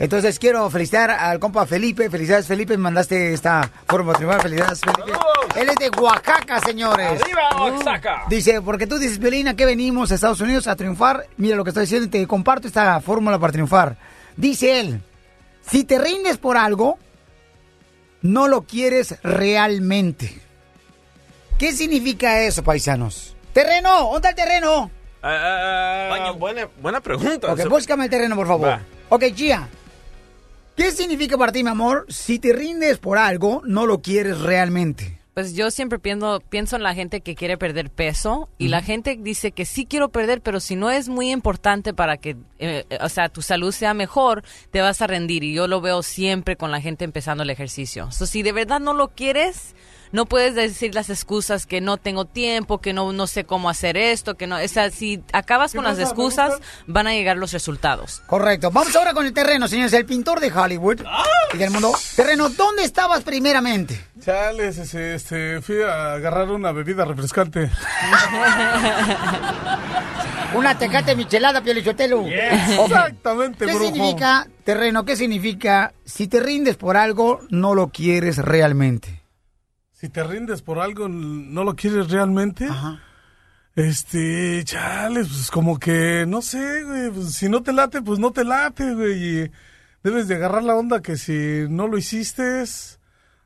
Entonces 0.00 0.38
quiero 0.38 0.70
felicitar 0.70 1.10
al 1.10 1.38
compa 1.38 1.66
Felipe. 1.66 2.08
Felicidades, 2.08 2.46
Felipe. 2.46 2.74
Me 2.78 2.84
mandaste 2.84 3.34
esta 3.34 3.70
forma 3.86 4.12
de 4.12 4.16
triunfar. 4.16 4.40
Felicidades, 4.40 4.80
Felipe. 4.80 5.12
Él 5.56 5.68
es 5.68 5.76
de 5.76 5.90
Oaxaca, 6.00 6.58
señores. 6.60 7.20
¡Arriba, 7.20 7.50
Oaxaca! 7.60 8.22
Dice, 8.30 8.62
porque 8.62 8.86
tú 8.86 8.98
dices, 8.98 9.18
Violina, 9.18 9.54
que 9.54 9.66
venimos 9.66 10.10
a 10.10 10.14
Estados 10.14 10.40
Unidos 10.40 10.66
a 10.68 10.74
triunfar. 10.74 11.26
Mira 11.36 11.54
lo 11.54 11.64
que 11.64 11.70
estoy 11.70 11.82
diciendo 11.82 12.06
y 12.06 12.08
te 12.08 12.26
comparto 12.26 12.66
esta 12.66 12.98
fórmula 13.02 13.38
para 13.38 13.52
triunfar. 13.52 13.98
Dice 14.38 14.80
él, 14.80 15.02
si 15.60 15.84
te 15.84 15.98
rindes 15.98 16.38
por 16.38 16.56
algo, 16.56 16.98
no 18.22 18.48
lo 18.48 18.62
quieres 18.62 19.16
realmente. 19.22 20.40
¿Qué 21.58 21.74
significa 21.74 22.40
eso, 22.40 22.64
paisanos? 22.64 23.36
Terreno, 23.52 24.04
¿dónde 24.04 24.16
está 24.16 24.30
el 24.30 24.34
terreno? 24.34 24.90
Ah, 25.22 26.32
buena, 26.38 26.66
buena 26.80 27.02
pregunta. 27.02 27.52
Ok, 27.52 27.68
búscame 27.68 28.04
el 28.04 28.10
terreno, 28.10 28.34
por 28.34 28.46
favor. 28.46 28.68
Va. 28.68 28.80
Ok, 29.10 29.24
Gia. 29.34 29.68
¿Qué 30.80 30.92
significa 30.92 31.36
para 31.36 31.52
ti, 31.52 31.62
mi 31.62 31.68
amor? 31.68 32.06
Si 32.08 32.38
te 32.38 32.54
rindes 32.54 32.96
por 32.96 33.18
algo, 33.18 33.60
no 33.66 33.84
lo 33.84 34.00
quieres 34.00 34.40
realmente. 34.40 35.20
Pues 35.34 35.52
yo 35.52 35.70
siempre 35.70 35.98
pienso, 35.98 36.42
pienso 36.48 36.74
en 36.74 36.82
la 36.82 36.94
gente 36.94 37.20
que 37.20 37.34
quiere 37.34 37.58
perder 37.58 37.90
peso 37.90 38.48
y 38.56 38.68
la 38.68 38.80
gente 38.80 39.18
dice 39.20 39.52
que 39.52 39.66
sí 39.66 39.84
quiero 39.84 40.08
perder, 40.08 40.40
pero 40.40 40.58
si 40.58 40.76
no 40.76 40.90
es 40.90 41.10
muy 41.10 41.32
importante 41.32 41.92
para 41.92 42.16
que, 42.16 42.30
eh, 42.58 42.86
eh, 42.88 42.98
o 43.02 43.10
sea, 43.10 43.28
tu 43.28 43.42
salud 43.42 43.72
sea 43.72 43.92
mejor, 43.92 44.42
te 44.70 44.80
vas 44.80 45.02
a 45.02 45.06
rendir. 45.06 45.44
Y 45.44 45.52
yo 45.52 45.68
lo 45.68 45.82
veo 45.82 46.02
siempre 46.02 46.56
con 46.56 46.70
la 46.70 46.80
gente 46.80 47.04
empezando 47.04 47.42
el 47.42 47.50
ejercicio. 47.50 48.10
So, 48.10 48.24
si 48.24 48.42
de 48.42 48.52
verdad 48.52 48.80
no 48.80 48.94
lo 48.94 49.08
quieres, 49.08 49.74
no 50.12 50.26
puedes 50.26 50.54
decir 50.54 50.94
las 50.94 51.10
excusas 51.10 51.66
que 51.66 51.80
no 51.80 51.96
tengo 51.96 52.24
tiempo, 52.24 52.78
que 52.78 52.92
no, 52.92 53.12
no 53.12 53.26
sé 53.26 53.44
cómo 53.44 53.70
hacer 53.70 53.96
esto, 53.96 54.36
que 54.36 54.46
no, 54.46 54.56
o 54.56 54.68
sea, 54.68 54.90
si 54.90 55.22
acabas 55.32 55.72
con 55.74 55.84
las 55.84 55.98
excusas, 55.98 56.54
van 56.86 57.06
a 57.06 57.12
llegar 57.12 57.36
los 57.36 57.52
resultados. 57.52 58.22
Correcto. 58.26 58.70
Vamos 58.70 58.94
ahora 58.96 59.14
con 59.14 59.26
el 59.26 59.32
terreno, 59.32 59.68
señores. 59.68 59.92
El 59.92 60.06
pintor 60.06 60.40
de 60.40 60.52
Hollywood 60.52 61.02
y 61.54 61.58
del 61.58 61.70
mundo. 61.70 61.92
Terreno, 62.16 62.48
¿dónde 62.50 62.84
estabas 62.84 63.22
primeramente? 63.22 64.00
Chales, 64.20 64.78
este, 64.78 65.60
fui 65.62 65.82
a 65.82 66.14
agarrar 66.14 66.50
una 66.50 66.72
bebida 66.72 67.04
refrescante. 67.04 67.70
Una 70.52 70.76
tecate 70.76 71.14
michelada, 71.14 71.62
Piolichotelo. 71.62 72.24
Yes. 72.24 72.80
Exactamente, 72.80 73.66
¿Qué 73.66 73.72
brujo. 73.72 73.84
significa, 73.86 74.48
terreno, 74.64 75.04
qué 75.04 75.14
significa 75.14 75.92
si 76.04 76.26
te 76.26 76.40
rindes 76.40 76.76
por 76.76 76.96
algo, 76.96 77.40
no 77.50 77.74
lo 77.74 77.90
quieres 77.90 78.38
realmente? 78.38 79.19
Si 80.00 80.08
te 80.08 80.24
rindes 80.24 80.62
por 80.62 80.78
algo, 80.78 81.10
¿no 81.10 81.62
lo 81.62 81.76
quieres 81.76 82.10
realmente? 82.10 82.66
Este, 83.76 84.64
chales, 84.64 85.28
pues 85.28 85.50
como 85.50 85.78
que, 85.78 86.24
no 86.26 86.40
sé, 86.40 86.84
güey, 86.84 87.10
pues, 87.10 87.34
si 87.34 87.50
no 87.50 87.62
te 87.62 87.74
late, 87.74 88.00
pues 88.00 88.18
no 88.18 88.30
te 88.30 88.44
late, 88.44 88.94
güey, 88.94 89.42
y 89.42 89.50
debes 90.02 90.26
de 90.26 90.36
agarrar 90.36 90.62
la 90.62 90.74
onda 90.74 91.02
que 91.02 91.18
si 91.18 91.66
no 91.68 91.86
lo 91.86 91.98
hiciste, 91.98 92.62
es 92.62 92.98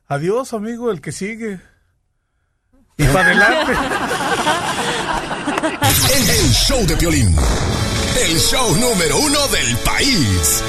adiós, 0.07 0.53
amigo, 0.53 0.91
el 0.91 1.01
que 1.01 1.11
sigue. 1.11 1.59
Y 2.95 3.03
para 3.07 3.31
adelante. 3.31 3.73
El, 6.13 6.29
el 6.39 6.51
show 6.53 6.85
de 6.85 6.95
Piolín. 6.95 7.35
El 8.29 8.39
show 8.39 8.77
número 8.77 9.17
uno 9.17 9.47
del 9.49 9.75
país. 9.79 10.63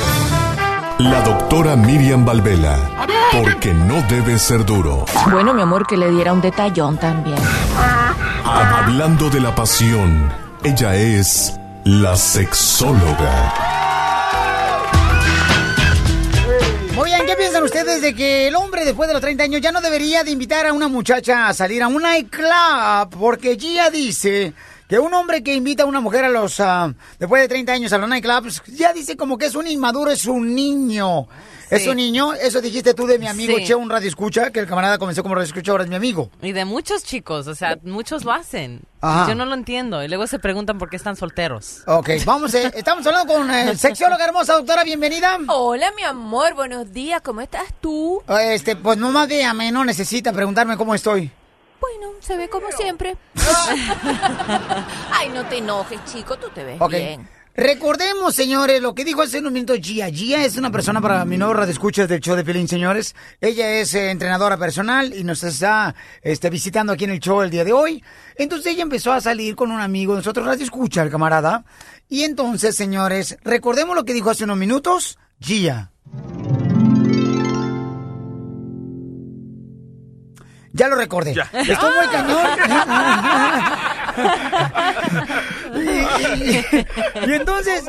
La 0.98 1.20
doctora 1.20 1.76
Miriam 1.76 2.24
Valvela. 2.24 3.06
Porque 3.30 3.74
no 3.74 4.00
debe 4.08 4.38
ser 4.38 4.64
duro. 4.64 5.04
Bueno, 5.30 5.52
mi 5.52 5.60
amor, 5.60 5.86
que 5.86 5.94
le 5.94 6.10
diera 6.10 6.32
un 6.32 6.40
detallón 6.40 6.96
también. 6.96 7.36
Hablando 8.44 9.28
de 9.28 9.40
la 9.40 9.54
pasión, 9.54 10.32
ella 10.64 10.94
es 10.94 11.52
la 11.84 12.16
sexóloga. 12.16 13.52
Muy 16.94 17.10
bien, 17.10 17.26
¿qué 17.26 17.36
piensan 17.36 17.62
ustedes 17.64 18.00
de 18.00 18.14
que 18.14 18.48
el 18.48 18.54
hombre 18.54 18.86
después 18.86 19.06
de 19.06 19.12
los 19.12 19.20
30 19.20 19.44
años 19.44 19.60
ya 19.60 19.72
no 19.72 19.82
debería 19.82 20.24
de 20.24 20.30
invitar 20.30 20.64
a 20.64 20.72
una 20.72 20.88
muchacha 20.88 21.48
a 21.48 21.52
salir 21.52 21.82
a 21.82 21.88
un 21.88 22.00
nightclub? 22.00 23.10
Porque 23.18 23.58
Gia 23.58 23.90
dice 23.90 24.54
que 24.88 24.98
un 24.98 25.12
hombre 25.14 25.42
que 25.42 25.54
invita 25.54 25.82
a 25.82 25.86
una 25.86 26.00
mujer 26.00 26.24
a 26.24 26.28
los 26.28 26.60
ah, 26.60 26.94
después 27.18 27.42
de 27.42 27.48
30 27.48 27.72
años 27.72 27.92
a 27.92 27.98
los 27.98 28.08
nightclubs 28.08 28.62
ya 28.66 28.92
dice 28.92 29.16
como 29.16 29.36
que 29.38 29.46
es 29.46 29.54
un 29.54 29.66
inmaduro, 29.66 30.10
es 30.10 30.26
un 30.26 30.54
niño. 30.54 31.26
Es 31.68 31.86
un 31.88 31.96
niño, 31.96 32.32
eso 32.32 32.60
dijiste 32.60 32.94
tú 32.94 33.08
de 33.08 33.18
mi 33.18 33.26
amigo 33.26 33.56
Sí. 33.56 33.64
Cheo, 33.64 33.78
un 33.78 33.90
radio 33.90 34.08
escucha, 34.08 34.52
que 34.52 34.60
el 34.60 34.68
camarada 34.68 34.98
comenzó 34.98 35.22
como 35.24 35.34
radio 35.34 35.46
escucha, 35.46 35.72
ahora 35.72 35.82
es 35.82 35.90
mi 35.90 35.96
amigo. 35.96 36.30
Y 36.40 36.52
de 36.52 36.64
muchos 36.64 37.02
chicos, 37.02 37.48
o 37.48 37.56
sea, 37.56 37.76
muchos 37.82 38.24
lo 38.24 38.32
hacen. 38.32 38.82
Ajá. 39.00 39.28
Yo 39.28 39.34
no 39.34 39.46
lo 39.46 39.54
entiendo. 39.54 40.02
Y 40.04 40.08
luego 40.08 40.28
se 40.28 40.38
preguntan 40.38 40.78
por 40.78 40.90
qué 40.90 40.96
están 40.96 41.16
solteros. 41.16 41.82
Ok, 41.86 42.10
vamos, 42.24 42.54
eh, 42.54 42.70
estamos 42.76 43.04
hablando 43.06 43.34
con 43.34 43.50
eh, 43.50 43.76
sexióloga 43.76 44.24
hermosa, 44.24 44.52
doctora, 44.54 44.84
bienvenida. 44.84 45.38
Hola, 45.48 45.90
mi 45.96 46.04
amor, 46.04 46.54
buenos 46.54 46.92
días, 46.92 47.20
¿cómo 47.22 47.40
estás 47.40 47.66
tú? 47.80 48.22
Este, 48.28 48.76
pues 48.76 48.96
no 48.98 49.10
más 49.10 49.26
véame, 49.28 49.72
no 49.72 49.84
necesita 49.84 50.32
preguntarme 50.32 50.76
cómo 50.76 50.94
estoy. 50.94 51.32
Bueno, 51.80 52.12
se 52.20 52.36
ve 52.36 52.48
como 52.48 52.70
siempre. 52.72 53.16
Ay, 55.12 55.28
no 55.34 55.44
te 55.46 55.58
enojes, 55.58 56.00
chico, 56.04 56.36
tú 56.38 56.48
te 56.54 56.64
ves 56.64 56.80
Ok. 56.80 56.90
bien. 56.90 57.28
Recordemos, 57.58 58.34
señores, 58.34 58.82
lo 58.82 58.94
que 58.94 59.02
dijo 59.02 59.22
hace 59.22 59.38
un 59.38 59.50
minuto 59.50 59.72
Gia. 59.80 60.10
Gia 60.10 60.44
es 60.44 60.58
una 60.58 60.70
persona 60.70 61.00
para 61.00 61.24
mi 61.24 61.38
nuevo 61.38 61.54
radio 61.54 61.72
escuchas 61.72 62.06
del 62.06 62.20
show 62.20 62.36
de 62.36 62.44
Pelín, 62.44 62.68
señores. 62.68 63.16
Ella 63.40 63.70
es 63.80 63.94
eh, 63.94 64.10
entrenadora 64.10 64.58
personal 64.58 65.14
y 65.14 65.24
nos 65.24 65.42
está 65.42 65.94
este, 66.20 66.50
visitando 66.50 66.92
aquí 66.92 67.04
en 67.04 67.12
el 67.12 67.20
show 67.20 67.40
el 67.40 67.48
día 67.48 67.64
de 67.64 67.72
hoy. 67.72 68.04
Entonces 68.34 68.74
ella 68.74 68.82
empezó 68.82 69.10
a 69.10 69.22
salir 69.22 69.56
con 69.56 69.70
un 69.70 69.80
amigo 69.80 70.12
de 70.12 70.18
nosotros, 70.18 70.44
radio 70.44 70.64
escucha, 70.64 71.02
el 71.02 71.08
camarada. 71.10 71.64
Y 72.10 72.24
entonces, 72.24 72.76
señores, 72.76 73.38
recordemos 73.42 73.96
lo 73.96 74.04
que 74.04 74.12
dijo 74.12 74.28
hace 74.28 74.44
unos 74.44 74.58
minutos 74.58 75.18
Gia. 75.40 75.92
Ya 80.76 80.88
lo 80.88 80.96
recordé. 80.96 81.30
Estoy 81.30 81.90
muy 81.96 82.06
cañón. 82.12 82.46
y, 85.74 85.78
y- 85.80 86.86
y 87.26 87.32
entonces, 87.32 87.88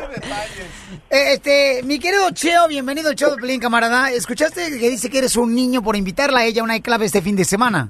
eh, 1.09 1.33
este, 1.33 1.81
mi 1.83 1.99
querido 1.99 2.29
Cheo, 2.31 2.67
bienvenido 2.67 3.09
al 3.09 3.15
show 3.15 3.31
de 3.31 3.37
Pelín, 3.41 3.59
camarada. 3.59 4.11
¿Escuchaste 4.11 4.79
que 4.79 4.89
dice 4.89 5.09
que 5.09 5.17
eres 5.17 5.35
un 5.35 5.53
niño 5.53 5.81
por 5.81 5.95
invitarla 5.97 6.39
a 6.39 6.45
ella 6.45 6.61
a 6.61 6.63
una 6.65 6.79
clave 6.79 7.05
este 7.05 7.21
fin 7.21 7.35
de 7.35 7.43
semana? 7.45 7.89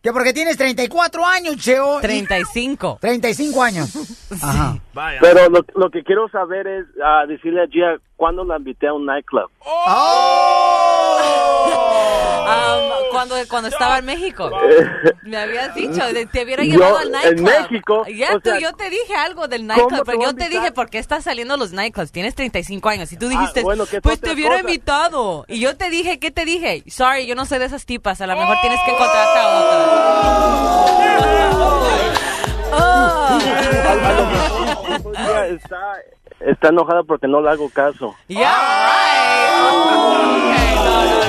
Que 0.00 0.12
porque 0.12 0.32
tienes 0.32 0.56
34 0.56 1.26
años, 1.26 1.56
Cheo. 1.56 1.98
35. 2.00 2.98
35 3.00 3.62
años. 3.62 3.90
Ajá. 4.40 4.78
Pero 5.20 5.48
lo, 5.50 5.64
lo 5.74 5.90
que 5.90 6.04
quiero 6.04 6.28
saber 6.28 6.68
es 6.68 6.86
ah, 7.04 7.24
decirle 7.26 7.62
a 7.64 7.66
Gia 7.66 7.96
cuándo 8.16 8.44
la 8.44 8.58
invité 8.58 8.86
a 8.86 8.92
un 8.94 9.04
nightclub. 9.06 9.50
Um, 12.48 13.10
cuando, 13.12 13.34
cuando 13.48 13.68
estaba 13.68 13.98
en 13.98 14.04
México. 14.06 14.50
Me 15.22 15.36
habías 15.36 15.74
dicho, 15.74 16.02
de- 16.12 16.24
te 16.26 16.44
hubiera 16.44 16.64
Yo, 16.64 16.72
llevado 16.72 16.98
al 16.98 17.06
en 17.08 17.12
nightclub. 17.12 17.50
México, 17.70 18.06
Ya 18.06 18.34
o 18.36 18.40
tú, 18.40 18.50
sea, 18.50 18.58
yo 18.60 18.72
te 18.74 18.88
dije 18.88 19.14
algo 19.16 19.48
del 19.48 19.62
¿cómo 19.62 19.74
nightclub, 19.74 20.02
pero 20.06 20.22
yo 20.22 20.34
te 20.34 20.48
dije, 20.48 20.72
¿por 20.72 20.88
qué 20.88 20.98
estás 20.98 21.24
saliendo 21.24 21.54
a 21.54 21.56
los 21.58 21.72
nightclubs? 21.72 22.10
Tienes 22.12 22.34
35 22.34 22.88
años. 22.88 23.12
Y 23.12 23.16
tú 23.18 23.28
dijiste, 23.28 23.60
Ah, 23.60 23.64
bueno, 23.64 23.84
es 23.84 23.98
pues 24.02 24.20
te 24.20 24.32
hubiera 24.32 24.56
cosa. 24.56 24.60
invitado. 24.60 25.44
Y 25.48 25.60
yo 25.60 25.76
te 25.76 25.90
dije, 25.90 26.18
¿qué 26.18 26.30
te 26.30 26.44
dije? 26.46 26.84
Sorry, 26.88 27.26
yo 27.26 27.34
no 27.34 27.44
soy 27.44 27.58
de 27.58 27.66
esas 27.66 27.84
tipas. 27.84 28.20
A 28.22 28.26
lo 28.26 28.34
mejor 28.36 28.56
tienes 28.62 28.80
que 28.84 28.90
encontrarte 28.92 29.38
a 29.38 29.58
otra. 29.58 30.98
Mejor 34.88 35.16
Gia 35.16 35.46
está, 35.46 35.76
está 36.40 36.68
enojada 36.68 37.02
porque 37.02 37.26
no 37.28 37.40
le 37.40 37.50
hago 37.50 37.68
caso. 37.70 38.14
Yeah, 38.28 38.40
right. 38.40 39.48
Oh, 39.70 40.52
okay. 40.54 40.67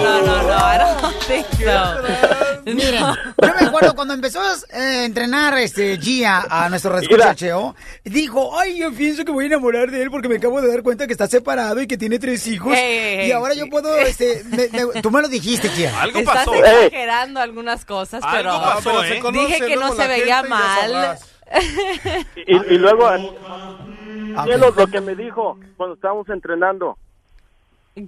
No, 0.03 0.21
no, 0.21 0.43
no. 0.43 0.57
I 0.57 0.77
don't 0.77 1.15
think 1.27 1.45
so. 1.59 2.63
Miren, 2.65 2.99
yo 3.41 3.53
me 3.59 3.67
acuerdo 3.67 3.95
cuando 3.95 4.13
empezó 4.13 4.39
a 4.41 5.03
entrenar 5.05 5.57
este 5.57 5.97
Gia 5.97 6.45
a 6.49 6.69
nuestro 6.69 6.91
Mira. 6.91 7.01
rescucha 7.01 7.35
Cheo, 7.35 7.75
dijo, 8.03 8.57
ay, 8.59 8.77
yo 8.79 8.91
pienso 8.93 9.25
que 9.25 9.31
voy 9.31 9.45
a 9.45 9.47
enamorar 9.47 9.89
de 9.89 10.03
él 10.03 10.11
porque 10.11 10.27
me 10.29 10.35
acabo 10.35 10.61
de 10.61 10.67
dar 10.69 10.83
cuenta 10.83 11.07
que 11.07 11.13
está 11.13 11.27
separado 11.27 11.81
y 11.81 11.87
que 11.87 11.97
tiene 11.97 12.19
tres 12.19 12.45
hijos. 12.47 12.73
Y 12.77 13.31
ahora 13.31 13.53
yo 13.55 13.67
puedo, 13.69 13.97
este, 13.97 14.43
me- 14.45 14.67
me- 14.93 15.01
tú 15.01 15.09
me 15.09 15.21
lo 15.21 15.27
dijiste, 15.27 15.69
Gia. 15.69 16.05
Estás 16.05 16.47
exagerando 16.47 17.39
algunas 17.39 17.85
cosas, 17.85 18.23
pero, 18.31 18.51
Algo 18.51 18.63
pasó, 18.63 18.91
pero 19.01 19.29
¿eh? 19.29 19.31
dije 19.45 19.65
que 19.65 19.75
no 19.75 19.95
se 19.95 20.07
veía 20.07 20.43
mal. 20.43 21.17
Y, 22.45 22.55
y 22.55 22.77
luego, 22.77 23.09
cielo, 24.43 24.73
lo 24.75 24.87
que 24.87 25.01
me 25.01 25.15
dijo 25.15 25.57
cuando 25.77 25.95
estábamos 25.95 26.29
entrenando. 26.29 26.97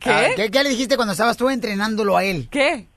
Ah, 0.05 0.27
¿Qué? 0.35 0.49
¿Qué 0.51 0.63
le 0.63 0.69
dijiste 0.69 0.95
cuando 0.95 1.11
estabas 1.13 1.37
tú 1.37 1.49
entrenándolo 1.49 2.15
a 2.17 2.23
él? 2.23 2.47
¿Qué? 2.51 2.87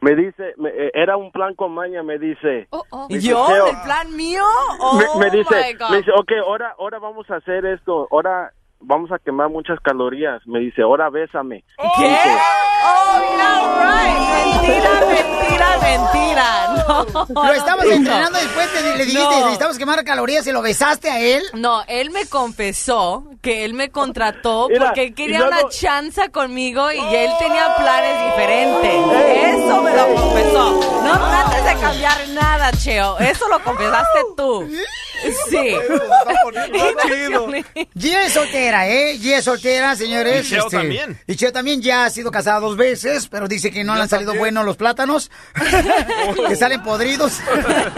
Me 0.00 0.14
dice, 0.14 0.52
me- 0.58 0.68
eh, 0.70 0.90
era 0.94 1.16
un 1.16 1.32
plan 1.32 1.54
con 1.54 1.72
maña, 1.72 2.02
me 2.02 2.18
dice. 2.18 2.68
me 3.08 3.16
dice, 3.16 3.28
¿Yo? 3.28 3.46
"Cheo, 3.48 3.66
¿El 3.68 3.80
plan 3.82 4.14
mío? 4.14 4.42
Oh, 4.78 4.98
me, 5.18 5.24
me 5.24 5.30
dice, 5.36 5.54
my 5.54 5.72
God. 5.74 5.90
me 5.90 5.96
dice, 5.98 6.10
ok, 6.12 6.32
ahora, 6.46 6.74
ahora 6.78 6.98
vamos 6.98 7.28
a 7.30 7.36
hacer 7.36 7.64
esto, 7.64 8.06
ahora 8.10 8.52
vamos 8.80 9.10
a 9.12 9.18
quemar 9.18 9.48
muchas 9.48 9.78
calorías. 9.80 10.40
Me 10.46 10.60
dice, 10.60 10.82
ahora 10.82 11.10
bésame. 11.10 11.64
¿Qué? 11.98 12.08
Dice, 12.08 12.36
Oh, 12.88 13.36
yeah, 13.36 13.82
right. 13.82 14.62
Mentira, 14.62 14.90
mentira, 15.08 15.78
mentira. 15.82 16.84
No. 16.86 17.44
Lo 17.46 17.52
estabas 17.52 17.86
no. 17.86 17.92
entrenando 17.92 18.38
después 18.38 18.72
te- 18.72 18.82
le 18.96 19.04
dijiste, 19.04 19.24
No. 19.24 19.40
necesitamos 19.40 19.78
quemar 19.78 20.04
calorías 20.04 20.46
y 20.46 20.52
lo 20.52 20.62
besaste 20.62 21.10
a 21.10 21.18
él. 21.20 21.42
No, 21.54 21.82
él 21.88 22.10
me 22.10 22.26
confesó 22.28 23.24
que 23.42 23.64
él 23.64 23.74
me 23.74 23.90
contrató 23.90 24.68
Mira, 24.68 24.86
porque 24.86 25.04
él 25.04 25.14
quería 25.14 25.38
luego- 25.40 25.58
una 25.60 25.68
chanza 25.70 26.28
conmigo 26.28 26.92
y 26.92 26.98
él 26.98 27.30
tenía 27.38 27.74
planes 27.76 28.24
diferentes. 28.30 28.94
Eso 29.54 29.82
me 29.82 29.96
lo 29.96 30.14
confesó. 30.14 30.80
No 31.02 31.12
trates 31.18 31.64
de 31.64 31.80
cambiar 31.80 32.28
nada, 32.28 32.70
Cheo. 32.72 33.18
Eso 33.18 33.48
lo 33.48 33.58
confesaste 33.64 34.20
tú. 34.36 34.68
Sí. 35.50 35.76
Gia 37.98 38.22
es 38.26 38.32
soltera, 38.32 38.88
¿eh? 38.88 39.18
Gia 39.18 39.38
es 39.38 39.44
soltera, 39.44 39.96
señores. 39.96 40.44
este, 40.50 40.56
Y 40.56 40.58
Cheo 40.58 40.68
también. 40.70 41.18
Y 41.26 41.36
Cheo 41.36 41.52
también 41.52 41.82
ya 41.82 42.04
ha 42.04 42.10
sido 42.10 42.30
casada 42.30 42.60
dos 42.60 42.76
veces, 42.76 43.28
pero 43.28 43.48
dice 43.48 43.70
que 43.70 43.84
no 43.84 43.94
le 43.94 44.02
han 44.02 44.08
salido 44.08 44.34
buenos 44.34 44.64
los 44.64 44.76
plátanos. 44.76 45.30
que 46.48 46.56
salen 46.56 46.82
podridos. 46.82 47.40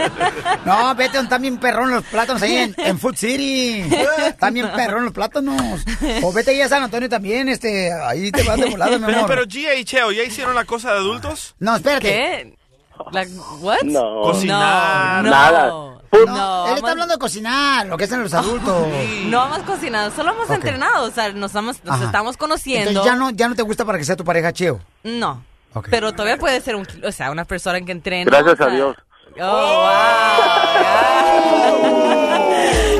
no, 0.65 0.95
vete, 0.95 1.19
están 1.19 1.41
bien 1.41 1.57
perrón 1.59 1.91
los 1.91 2.03
plátanos 2.05 2.41
ahí 2.41 2.55
en, 2.57 2.75
en 2.77 2.99
Food 2.99 3.15
City. 3.15 3.83
Bien 4.51 4.69
perrón 4.75 5.05
los 5.05 5.13
plátanos. 5.13 5.81
O 6.23 6.33
vete 6.33 6.51
ahí 6.51 6.61
a 6.61 6.69
San 6.69 6.83
Antonio 6.83 7.09
también, 7.09 7.49
este, 7.49 7.91
ahí 7.93 8.31
te 8.31 8.43
vas 8.43 8.59
de 8.59 8.65
volada, 8.65 8.97
mi 8.97 9.05
Pero, 9.05 9.17
amor. 9.19 9.29
pero 9.29 9.45
Gia 9.47 9.75
y 9.75 9.85
Cheo, 9.85 10.11
¿ya 10.11 10.23
hicieron 10.23 10.55
la 10.55 10.65
cosa 10.65 10.91
de 10.93 10.99
adultos? 10.99 11.55
No, 11.59 11.75
espérate. 11.75 12.07
¿Qué? 12.07 12.58
La- 13.11 13.25
what? 13.61 13.81
No. 13.83 14.21
Cocinar. 14.23 15.23
No, 15.23 15.29
Nada. 15.29 15.67
No, 15.67 15.99
No, 16.25 16.67
él 16.69 16.75
está 16.77 16.91
hablando 16.91 17.13
de 17.13 17.19
cocinar, 17.19 17.85
lo 17.87 17.97
que 17.97 18.03
hacen 18.05 18.21
los 18.23 18.33
adultos. 18.35 18.87
No 19.25 19.45
hemos 19.45 19.59
cocinado, 19.59 20.11
solo 20.11 20.31
hemos 20.33 20.49
entrenado, 20.49 21.05
o 21.07 21.11
sea, 21.11 21.31
nos, 21.33 21.51
estamos, 21.51 21.83
nos 21.83 22.01
estamos 22.01 22.35
conociendo. 22.37 22.89
Entonces 22.89 23.11
ya 23.11 23.17
no, 23.17 23.29
ya 23.29 23.47
no 23.47 23.55
te 23.55 23.61
gusta 23.61 23.85
para 23.85 23.97
que 23.97 24.05
sea 24.05 24.15
tu 24.15 24.23
pareja, 24.25 24.51
Cheo. 24.53 24.79
No. 25.03 25.43
Pero 25.91 26.11
todavía 26.13 26.37
puede 26.37 26.59
ser 26.61 26.75
un, 26.75 26.87
o 27.05 27.11
sea, 27.11 27.29
una 27.31 27.45
persona 27.45 27.79
que 27.81 27.91
entrena. 27.91 28.25
Gracias 28.29 28.53
o 28.53 28.57
sea- 28.57 28.65
a 28.67 28.69
Dios. 28.69 28.95
Oh, 29.39 29.85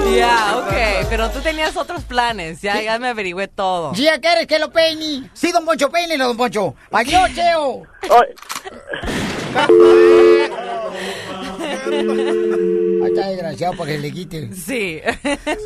wow. 0.05 0.15
Ya, 0.15 0.55
ok. 0.57 0.73
Pero 1.09 1.29
tú 1.31 1.39
tenías 1.39 1.75
otros 1.75 2.03
planes. 2.03 2.61
Ya, 2.61 2.79
ya 2.81 2.99
me 2.99 3.07
averigüé 3.07 3.47
todo. 3.47 3.93
Gia, 3.95 4.19
¿quieres 4.19 4.45
que 4.45 4.59
lo 4.59 4.71
peine? 4.71 5.29
Sí, 5.33 5.51
don 5.51 5.65
Poncho, 5.65 5.89
peínelo, 5.89 6.27
don 6.27 6.37
Poncho. 6.37 6.75
Adiós, 6.91 7.31
Cheo. 7.33 7.83
Ahí 11.91 13.11
está 13.11 13.27
desgraciado 13.29 13.73
para 13.75 13.91
que 13.91 13.97
le 13.97 14.11
quite. 14.11 14.53
Sí. 14.53 15.01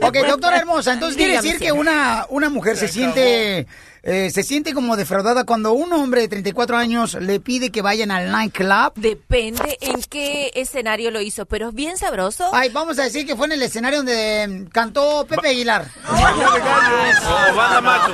Ok, 0.02 0.18
doctora 0.28 0.57
hermosa, 0.57 0.94
entonces 0.94 1.18
quiere 1.18 1.34
decir 1.34 1.60
que 1.60 1.74
una, 1.74 2.26
una 2.30 2.49
mujer 2.49 2.78
se 2.78 2.88
siente 2.88 3.68
eh, 4.03 4.30
se 4.31 4.43
siente 4.43 4.73
como 4.73 4.97
defraudada 4.97 5.45
cuando 5.45 5.71
un 5.73 5.93
hombre 5.93 6.21
de 6.21 6.27
34 6.27 6.75
años 6.77 7.13
le 7.15 7.39
pide 7.39 7.71
que 7.71 7.81
vayan 7.81 8.11
al 8.11 8.31
nightclub. 8.31 8.91
Depende 8.95 9.77
en 9.81 10.01
qué 10.03 10.51
escenario 10.55 11.09
lo 11.09 11.21
hizo, 11.21 11.45
pero 11.45 11.69
es 11.69 11.73
bien 11.73 11.97
sabroso. 11.97 12.49
Ay, 12.53 12.69
vamos 12.69 12.99
a 12.99 13.03
decir 13.03 13.25
que 13.25 13.35
fue 13.35 13.45
en 13.45 13.53
el 13.53 13.63
escenario 13.63 13.99
donde 13.99 14.47
mm, 14.47 14.65
cantó 14.71 15.25
Pepe 15.25 15.49
Aguilar. 15.49 15.88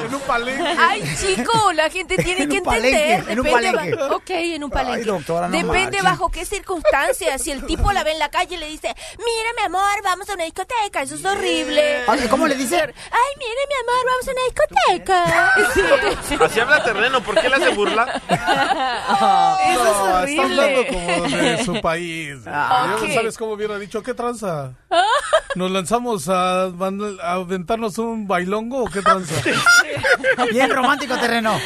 En 0.05 0.13
un 0.15 0.21
palenque. 0.21 0.75
Ay, 0.77 1.03
chico, 1.19 1.73
la 1.73 1.89
gente 1.89 2.15
tiene 2.23 2.43
En 2.43 2.49
que 2.49 2.57
entender. 2.57 3.25
en 3.27 3.39
un 3.39 3.45
Depende 3.45 3.71
palenque. 3.73 4.03
ok, 4.03 4.29
en 4.29 4.63
un 4.63 4.69
palenque. 4.69 4.99
Ay, 4.99 5.05
doctora, 5.05 5.47
no 5.47 5.57
Depende 5.57 5.97
marche. 5.97 6.01
bajo 6.03 6.29
qué 6.29 6.45
circunstancias. 6.45 7.41
Si 7.41 7.51
el 7.51 7.65
tipo 7.65 7.91
la 7.91 8.03
ve 8.03 8.11
en 8.11 8.19
la 8.19 8.29
calle 8.29 8.55
y 8.55 8.59
le 8.59 8.67
dice, 8.67 8.87
mira, 9.17 9.49
mi 9.57 9.63
amor, 9.65 9.81
vamos 10.03 10.29
a 10.29 10.33
una 10.35 10.43
discoteca, 10.43 11.01
eso 11.01 11.15
es 11.15 11.25
horrible. 11.25 12.03
Ay, 12.07 12.27
¿Cómo 12.29 12.47
le 12.47 12.55
dice? 12.55 12.75
Ay, 12.77 13.31
mire, 13.37 13.61
mi 13.67 13.75
amor, 13.81 14.05
vamos 14.05 14.27
a 14.27 14.31
una 14.31 14.41
discoteca. 14.45 15.78
Sí. 16.27 16.35
Así 16.43 16.59
habla 16.59 16.83
terreno, 16.83 17.21
¿por 17.21 17.39
qué 17.39 17.49
le 17.49 17.55
hace 17.55 17.69
burla? 17.69 18.21
Eso 18.27 19.85
es 19.85 19.97
No, 19.97 20.13
horrible. 20.15 20.31
está 20.31 20.43
hablando 20.43 20.87
como 20.87 21.37
de 21.37 21.63
su 21.65 21.81
país. 21.81 22.35
Ah, 22.47 22.87
Ya 22.99 23.05
ok. 23.05 23.13
¿Sabes 23.13 23.37
cómo 23.37 23.53
hubiera 23.53 23.77
dicho? 23.79 24.01
¿Qué 24.03 24.13
tranza? 24.13 24.71
¿Nos 25.55 25.71
lanzamos 25.71 26.29
a, 26.29 26.63
a 26.65 27.31
aventarnos 27.33 27.97
un 27.97 28.27
bailongo 28.27 28.83
o 28.83 28.89
qué 28.89 29.01
tranza? 29.01 29.33
Bien 30.51 30.69
romántico 30.69 31.17
terreno. 31.17 31.57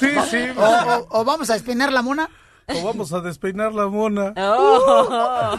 Sí, 0.00 0.08
sí. 0.30 0.38
O, 0.56 0.62
o- 0.64 1.06
o 1.20 1.24
vamos 1.24 1.50
a 1.50 1.56
espinar 1.56 1.92
la 1.92 2.02
mona. 2.02 2.28
O 2.68 2.82
vamos 2.84 3.12
a 3.12 3.20
despeinar 3.20 3.72
la 3.72 3.86
mona. 3.88 4.32
Oh. 4.46 5.58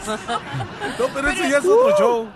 No, 1.00 1.08
pero 1.14 1.30
eso 1.30 1.44
ya 1.44 1.58
es 1.58 1.66
otro 1.66 1.98
show. 1.98 2.30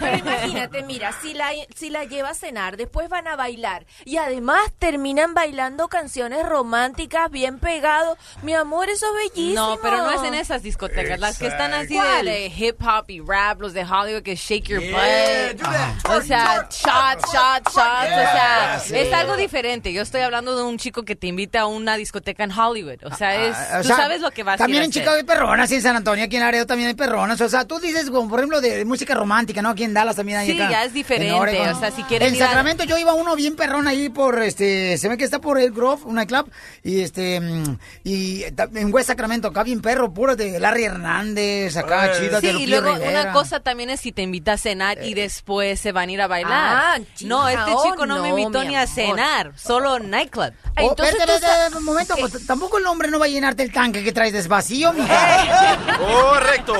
Pero 0.00 0.16
imagínate, 0.18 0.82
mira, 0.82 1.12
si 1.22 1.34
la, 1.34 1.50
si 1.74 1.90
la 1.90 2.04
lleva 2.04 2.30
a 2.30 2.34
cenar, 2.34 2.76
después 2.76 3.08
van 3.08 3.26
a 3.28 3.36
bailar 3.36 3.86
y 4.04 4.16
además 4.18 4.60
terminan 4.78 5.34
bailando 5.34 5.88
canciones 5.88 6.46
románticas 6.46 7.30
bien 7.30 7.58
pegados. 7.58 8.18
Mi 8.42 8.54
amor, 8.54 8.90
eso 8.90 9.06
es 9.06 9.30
bellísimo. 9.34 9.70
No, 9.70 9.78
pero 9.80 9.98
no 9.98 10.10
es 10.10 10.22
en 10.22 10.34
esas 10.34 10.62
discotecas. 10.62 11.18
Las 11.18 11.38
que 11.38 11.46
están 11.46 11.72
así 11.72 11.98
de, 11.98 12.52
hip 12.54 12.80
hop 12.82 13.04
y 13.08 13.20
rap, 13.20 13.60
los 13.60 13.72
de 13.72 13.84
Hollywood 13.84 14.22
que 14.22 14.36
shake 14.36 14.68
your 14.68 14.82
Yeah, 14.82 15.52
butt. 15.54 16.10
O 16.10 16.20
sea, 16.22 16.68
shots, 16.70 16.82
shots, 16.82 17.32
shots. 17.32 17.70
O 17.70 17.72
sea, 17.74 18.80
sí. 18.84 18.96
es 18.96 19.12
algo 19.12 19.36
diferente. 19.36 19.92
Yo 19.92 20.02
estoy 20.02 20.20
hablando 20.22 20.56
de 20.56 20.62
un 20.62 20.78
chico 20.78 21.04
que 21.04 21.16
te 21.16 21.26
invita 21.26 21.60
a 21.62 21.66
una 21.66 21.96
discoteca 21.96 22.44
en 22.44 22.52
Hollywood. 22.52 23.04
O 23.04 23.14
sea, 23.14 23.46
es, 23.46 23.56
Ah, 23.56 23.78
o 23.78 23.82
tú 23.82 23.88
sea, 23.88 23.96
sabes 24.04 24.20
lo 24.20 24.30
que 24.30 24.42
vas 24.42 24.58
También 24.58 24.82
a 24.82 24.84
en. 24.86 24.90
Chicago 24.92 25.16
hay 25.16 25.22
perronas, 25.24 25.70
y 25.70 25.74
en 25.76 25.82
San 25.82 25.96
Antonio, 25.96 26.24
aquí 26.24 26.36
en 26.36 26.42
Laredo 26.42 26.66
también 26.66 26.88
hay 26.88 26.94
perronas. 26.94 27.40
O 27.40 27.48
sea, 27.48 27.64
tú 27.64 27.78
dices, 27.78 28.10
como 28.10 28.28
por 28.28 28.38
ejemplo, 28.38 28.60
de 28.60 28.84
música 28.84 29.14
romántica, 29.14 29.62
¿no? 29.62 29.70
Aquí 29.70 29.84
en 29.84 29.94
Dallas 29.94 30.16
también 30.16 30.38
hay 30.38 30.52
Sí, 30.52 30.60
acá, 30.60 30.70
ya 30.70 30.80
es 30.82 30.88
en 30.88 30.94
diferente, 30.94 31.60
o 31.70 31.78
sea, 31.78 31.90
si 31.90 32.02
quieren 32.04 32.34
En 32.34 32.42
a- 32.42 32.46
Sacramento 32.46 32.84
yo 32.84 32.98
iba 32.98 33.12
a 33.12 33.14
uno 33.14 33.34
bien 33.36 33.56
perrón 33.56 33.88
ahí 33.88 34.08
por, 34.08 34.42
este, 34.42 34.96
se 34.98 35.08
ve 35.08 35.16
que 35.16 35.24
está 35.24 35.40
por 35.40 35.58
el 35.58 35.70
Grove, 35.72 36.02
un 36.04 36.16
nightclub, 36.16 36.50
y 36.82 37.00
este, 37.00 37.40
mm, 37.40 37.78
y 38.04 38.44
en 38.74 38.92
West 38.94 39.08
Sacramento, 39.08 39.48
acá 39.48 39.62
bien 39.62 39.80
perro, 39.80 40.12
puro 40.12 40.36
de 40.36 40.58
Larry 40.60 40.84
Hernández, 40.84 41.76
acá 41.76 42.12
chido 42.18 42.40
de 42.40 42.40
Sí, 42.40 42.46
y 42.48 42.52
Lupillo 42.52 42.80
luego 42.82 42.98
Rivera. 42.98 43.22
una 43.22 43.32
cosa 43.32 43.60
también 43.60 43.90
es 43.90 44.00
si 44.00 44.12
te 44.12 44.22
invita 44.22 44.52
a 44.52 44.58
cenar 44.58 45.02
y 45.04 45.14
después 45.14 45.80
se 45.80 45.92
van 45.92 46.08
a 46.08 46.12
ir 46.12 46.20
a 46.20 46.26
bailar. 46.26 46.52
Ah, 46.52 46.98
no, 47.22 47.48
este 47.48 47.72
oh, 47.74 47.82
chico 47.84 48.06
no, 48.06 48.20
me 48.22 48.28
invitó 48.30 48.64
ni 48.64 48.76
a 48.76 48.86
cenar, 48.86 49.52
solo 49.56 49.98
nightclub. 49.98 50.52
Oh, 50.76 50.90
espérate, 50.90 51.34
espérate, 51.34 51.76
un 51.76 51.84
momento, 51.84 52.14
pues 52.18 52.46
tampoco 52.46 52.78
el 52.78 52.86
hombre 52.86 53.08
no 53.08 53.18
va 53.18 53.26
a 53.26 53.28
llenarte 53.28 53.62
el 53.62 53.72
tanque 53.72 53.93
que 54.02 54.12
traes 54.12 54.32
desvacío, 54.32 54.92
mija. 54.92 55.76
Correcto. 55.98 56.74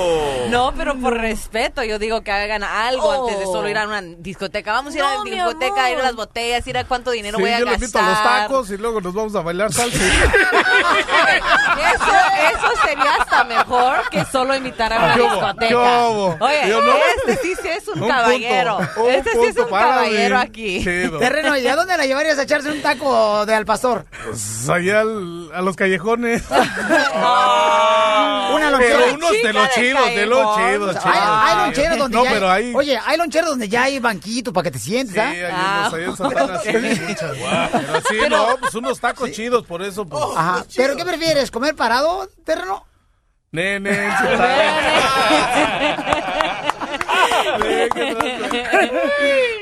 No, 0.49 0.73
pero 0.75 0.95
por 0.99 1.17
respeto, 1.17 1.83
yo 1.83 1.99
digo 1.99 2.21
que 2.21 2.31
hagan 2.31 2.63
algo 2.63 3.11
antes 3.23 3.39
de 3.39 3.45
solo 3.45 3.69
ir 3.69 3.77
a 3.77 3.87
una 3.87 4.01
discoteca. 4.01 4.73
Vamos 4.73 4.93
a 4.93 4.97
ir 4.97 5.03
a 5.03 5.15
la 5.17 5.23
discoteca, 5.23 5.83
a 5.85 5.91
ir 5.91 5.99
a 5.99 6.03
las 6.03 6.15
botellas, 6.15 6.65
ir 6.67 6.77
a 6.77 6.83
cuánto 6.83 7.11
dinero 7.11 7.37
Sí, 7.37 7.43
voy 7.43 7.51
a 7.51 7.59
yo 7.59 7.67
invito 7.71 7.99
a 7.99 8.01
los 8.01 8.11
gastar. 8.11 8.41
tacos 8.41 8.69
y 8.71 8.77
luego 8.77 9.01
nos 9.01 9.13
vamos 9.13 9.35
a 9.35 9.41
bailar 9.41 9.71
salsa. 9.71 9.97
Eso, 9.97 10.05
eso 12.51 12.67
sería 12.85 13.13
hasta 13.19 13.43
mejor 13.43 14.09
que 14.09 14.25
solo 14.25 14.55
invitar 14.55 14.91
a 14.93 14.97
una 14.97 15.15
discoteca. 15.15 15.67
¿Qué 15.67 15.75
hubo? 15.75 16.37
Oye, 16.39 16.69
Yo 16.69 16.81
no. 16.81 16.93
este 17.17 17.37
sí, 17.41 17.53
sí 17.61 17.67
es 17.67 17.87
un, 17.87 18.03
Un 18.03 18.09
caballero. 18.09 18.77
punto, 18.77 19.03
un 19.03 19.09
este 19.11 19.31
sí 19.31 19.45
es 19.47 19.57
un 19.57 19.69
caballero 19.69 20.35
mí. 20.37 20.41
aquí. 20.43 20.83
Chido. 20.83 21.19
Terreno, 21.19 21.57
¿y 21.57 21.67
a 21.67 21.75
dónde 21.75 21.97
la 21.97 22.05
llevarías 22.05 22.37
a 22.39 22.43
echarse 22.43 22.71
un 22.71 22.81
taco 22.81 23.45
de 23.45 23.55
al 23.55 23.65
pastor? 23.65 24.05
Pues 24.25 24.69
allá 24.69 25.01
al- 25.01 25.51
a 25.53 25.61
los 25.61 25.75
callejones. 25.75 26.43
Una 27.13 28.69
lonchera. 28.71 28.97
Pero 28.99 29.13
unos 29.15 29.31
de 29.31 29.53
los 29.53 29.69
chidos, 29.71 30.05
de 30.15 30.25
los 30.25 30.55
chidos, 30.55 30.95
Hay, 30.95 31.01
chidos. 31.01 31.05
hay 31.05 31.55
loncheros 31.65 31.97
donde 31.97 32.17
No, 32.17 32.23
ya 32.23 32.29
hay- 32.29 32.33
pero 32.35 32.49
ahí- 32.51 32.73
Oye, 32.75 32.99
hay 33.05 33.17
loncheros 33.17 33.49
donde 33.49 33.69
ya 33.69 33.83
hay 33.83 33.99
banquito 33.99 34.53
para 34.53 34.63
que 34.65 34.71
te 34.71 34.79
sientes, 34.79 35.13
Sí, 35.15 35.19
¿ah? 35.19 35.29
hay 35.29 35.79
unos 35.79 35.93
ahí 35.93 36.03
en 36.03 36.17
Santana, 36.17 36.59
sí, 36.59 36.71
muchas. 37.07 37.31
Pero 37.71 38.01
sí, 38.09 38.17
no, 38.29 38.57
pues 38.59 38.75
unos 38.75 38.99
tacos 38.99 39.31
chidos, 39.31 39.65
por 39.65 39.81
eso, 39.81 40.05
pues. 40.05 40.23
Ajá. 40.35 40.65
¿Pero 40.75 40.95
qué 40.95 41.05
prefieres? 41.05 41.49
¿Comer 41.51 41.75
parado, 41.75 42.29
terreno? 42.45 42.85
Nene, 43.51 43.89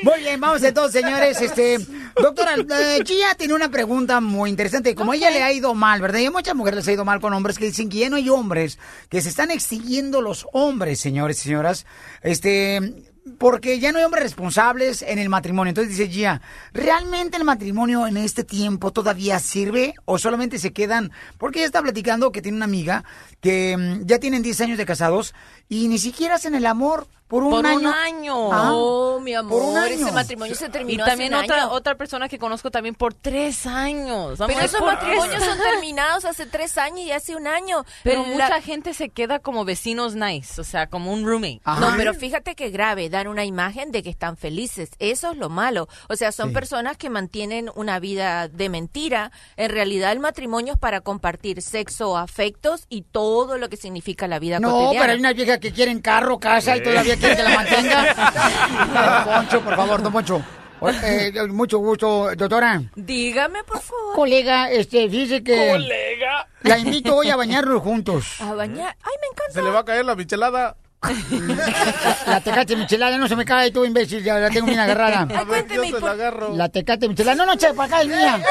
Muy 0.03 0.19
bien, 0.19 0.39
vamos 0.39 0.63
entonces, 0.63 1.01
señores. 1.01 1.41
Este, 1.41 1.79
doctora, 2.21 2.55
eh, 2.57 3.03
Gia 3.05 3.35
tiene 3.35 3.53
una 3.53 3.69
pregunta 3.69 4.19
muy 4.21 4.49
interesante. 4.49 4.95
Como 4.95 5.13
ella 5.13 5.29
le 5.29 5.43
ha 5.43 5.51
ido 5.51 5.73
mal, 5.73 6.01
¿verdad? 6.01 6.19
Y 6.19 6.25
a 6.25 6.31
muchas 6.31 6.55
mujeres 6.55 6.77
les 6.77 6.87
ha 6.87 6.93
ido 6.93 7.05
mal 7.05 7.19
con 7.21 7.33
hombres 7.33 7.57
que 7.57 7.65
dicen 7.65 7.89
que 7.89 7.99
ya 7.99 8.09
no 8.09 8.15
hay 8.17 8.29
hombres, 8.29 8.79
que 9.09 9.21
se 9.21 9.29
están 9.29 9.51
extinguiendo 9.51 10.21
los 10.21 10.47
hombres, 10.53 10.99
señores 10.99 11.39
y 11.39 11.43
señoras. 11.43 11.85
Este, 12.21 13.11
porque 13.37 13.79
ya 13.79 13.91
no 13.91 13.99
hay 13.99 14.03
hombres 14.03 14.23
responsables 14.23 15.01
en 15.01 15.19
el 15.19 15.29
matrimonio. 15.29 15.69
Entonces 15.69 15.97
dice 15.97 16.11
Gia, 16.11 16.41
¿realmente 16.73 17.37
el 17.37 17.43
matrimonio 17.43 18.05
en 18.07 18.17
este 18.17 18.43
tiempo 18.43 18.91
todavía 18.91 19.39
sirve 19.39 19.93
o 20.05 20.17
solamente 20.17 20.59
se 20.59 20.73
quedan? 20.73 21.11
Porque 21.37 21.59
ella 21.59 21.67
está 21.67 21.81
platicando 21.81 22.31
que 22.31 22.41
tiene 22.41 22.57
una 22.57 22.65
amiga 22.65 23.05
que 23.43 23.77
mm, 23.77 24.05
ya 24.07 24.17
tienen 24.19 24.41
10 24.41 24.61
años 24.61 24.77
de 24.79 24.85
casados 24.87 25.35
y 25.69 25.87
ni 25.89 25.99
siquiera 25.99 26.35
hacen 26.35 26.55
el 26.55 26.65
amor 26.65 27.05
por 27.27 27.43
un 27.43 27.49
Por 27.51 27.65
año. 27.65 27.79
un 27.79 27.85
año. 27.87 28.53
Ah, 28.53 28.69
Oh, 28.73 29.19
mi 29.19 29.33
amor, 29.33 29.59
por 29.59 29.69
un 29.71 29.77
año. 29.77 29.95
ese 29.95 30.11
matrimonio 30.11 30.53
se 30.55 30.67
Y 30.67 30.69
terminó 30.69 31.03
también 31.05 31.33
hace 31.33 31.45
un 31.45 31.51
otra 31.51 31.63
año. 31.63 31.71
otra 31.71 31.95
persona 31.95 32.29
que 32.29 32.37
conozco 32.37 32.69
también 32.69 32.93
por 32.93 33.15
tres 33.15 33.65
años. 33.65 34.37
Pero 34.45 34.59
esos 34.59 34.79
¿por 34.79 34.93
matrimonios 34.93 35.43
son 35.43 35.57
terminados 35.57 36.25
hace 36.25 36.45
tres 36.45 36.77
años 36.77 36.99
y 36.99 37.11
hace 37.11 37.35
un 37.35 37.47
año. 37.47 37.85
Pero 38.03 38.21
La- 38.21 38.27
mucha 38.27 38.61
gente 38.61 38.93
se 38.93 39.09
queda 39.09 39.39
como 39.39 39.65
vecinos 39.65 40.13
nice, 40.15 40.61
o 40.61 40.63
sea, 40.63 40.87
como 40.87 41.11
un 41.11 41.25
roommate. 41.25 41.61
No, 41.65 41.93
pero 41.97 42.13
fíjate 42.13 42.53
que 42.55 42.69
grave, 42.69 43.09
dan 43.09 43.27
una 43.27 43.45
imagen 43.45 43.91
de 43.91 44.03
que 44.03 44.11
están 44.11 44.37
felices. 44.37 44.91
Eso 44.99 45.31
es 45.31 45.37
lo 45.37 45.49
malo. 45.49 45.87
O 46.09 46.15
sea, 46.15 46.31
son 46.31 46.53
personas 46.53 46.97
que 46.97 47.09
mantienen 47.09 47.71
una 47.73 47.99
vida 47.99 48.47
de 48.47 48.69
mentira. 48.69 49.31
En 49.57 49.71
realidad, 49.71 50.11
el 50.11 50.19
matrimonio 50.19 50.73
es 50.73 50.79
para 50.79 51.01
compartir 51.01 51.63
sexo, 51.63 52.15
afectos 52.15 52.85
y 52.89 53.01
todo 53.03 53.32
lo 53.59 53.69
que 53.69 53.77
significa 53.77 54.27
la 54.27 54.39
vida 54.39 54.59
No, 54.59 54.69
cotidiana. 54.71 54.99
pero 55.01 55.13
hay 55.13 55.19
una 55.19 55.33
vieja 55.33 55.59
que 55.59 55.71
quieren 55.71 55.99
carro, 56.01 56.39
casa 56.39 56.77
y 56.77 56.83
todavía 56.83 57.15
quiere 57.15 57.35
que 57.35 57.43
la 57.43 57.49
mantenga. 57.55 58.13
Don 59.25 59.33
Poncho, 59.35 59.61
por 59.61 59.75
favor, 59.75 60.01
don 60.01 60.13
Poncho. 60.13 60.41
O- 60.79 60.89
eh, 60.89 61.31
mucho 61.49 61.77
gusto, 61.79 62.35
doctora. 62.35 62.81
Dígame, 62.95 63.63
por 63.63 63.79
favor. 63.79 64.15
Colega, 64.15 64.69
este, 64.69 65.07
dice 65.07 65.41
que... 65.43 65.69
Colega. 65.71 66.47
La 66.63 66.77
invito 66.77 67.15
hoy 67.15 67.29
a 67.29 67.35
bañarnos 67.37 67.81
juntos. 67.81 68.41
A 68.41 68.53
bañar. 68.53 68.95
Ay, 69.01 69.13
me 69.21 69.27
encanta. 69.31 69.53
Se 69.53 69.61
le 69.61 69.69
va 69.69 69.79
a 69.79 69.85
caer 69.85 70.03
la 70.05 70.15
michelada. 70.15 70.75
La 72.27 72.39
tecate 72.41 72.75
michelada 72.75 73.17
no 73.17 73.27
se 73.27 73.35
me 73.35 73.43
cae 73.45 73.71
tú, 73.71 73.83
imbécil, 73.85 74.23
ya 74.23 74.35
la 74.39 74.49
tengo 74.49 74.67
bien 74.67 74.79
agarrada. 74.79 75.27
A 75.37 75.43
ver, 75.43 75.67
yo 75.67 75.83
se 75.83 75.99
la 75.99 76.11
agarro. 76.11 76.55
La 76.55 76.69
tecate 76.69 77.09
michelada. 77.09 77.35
No, 77.35 77.45
no, 77.45 77.57
che, 77.57 77.73
para 77.73 77.97
acá 77.97 78.01
es 78.01 78.07
mía. 78.07 78.41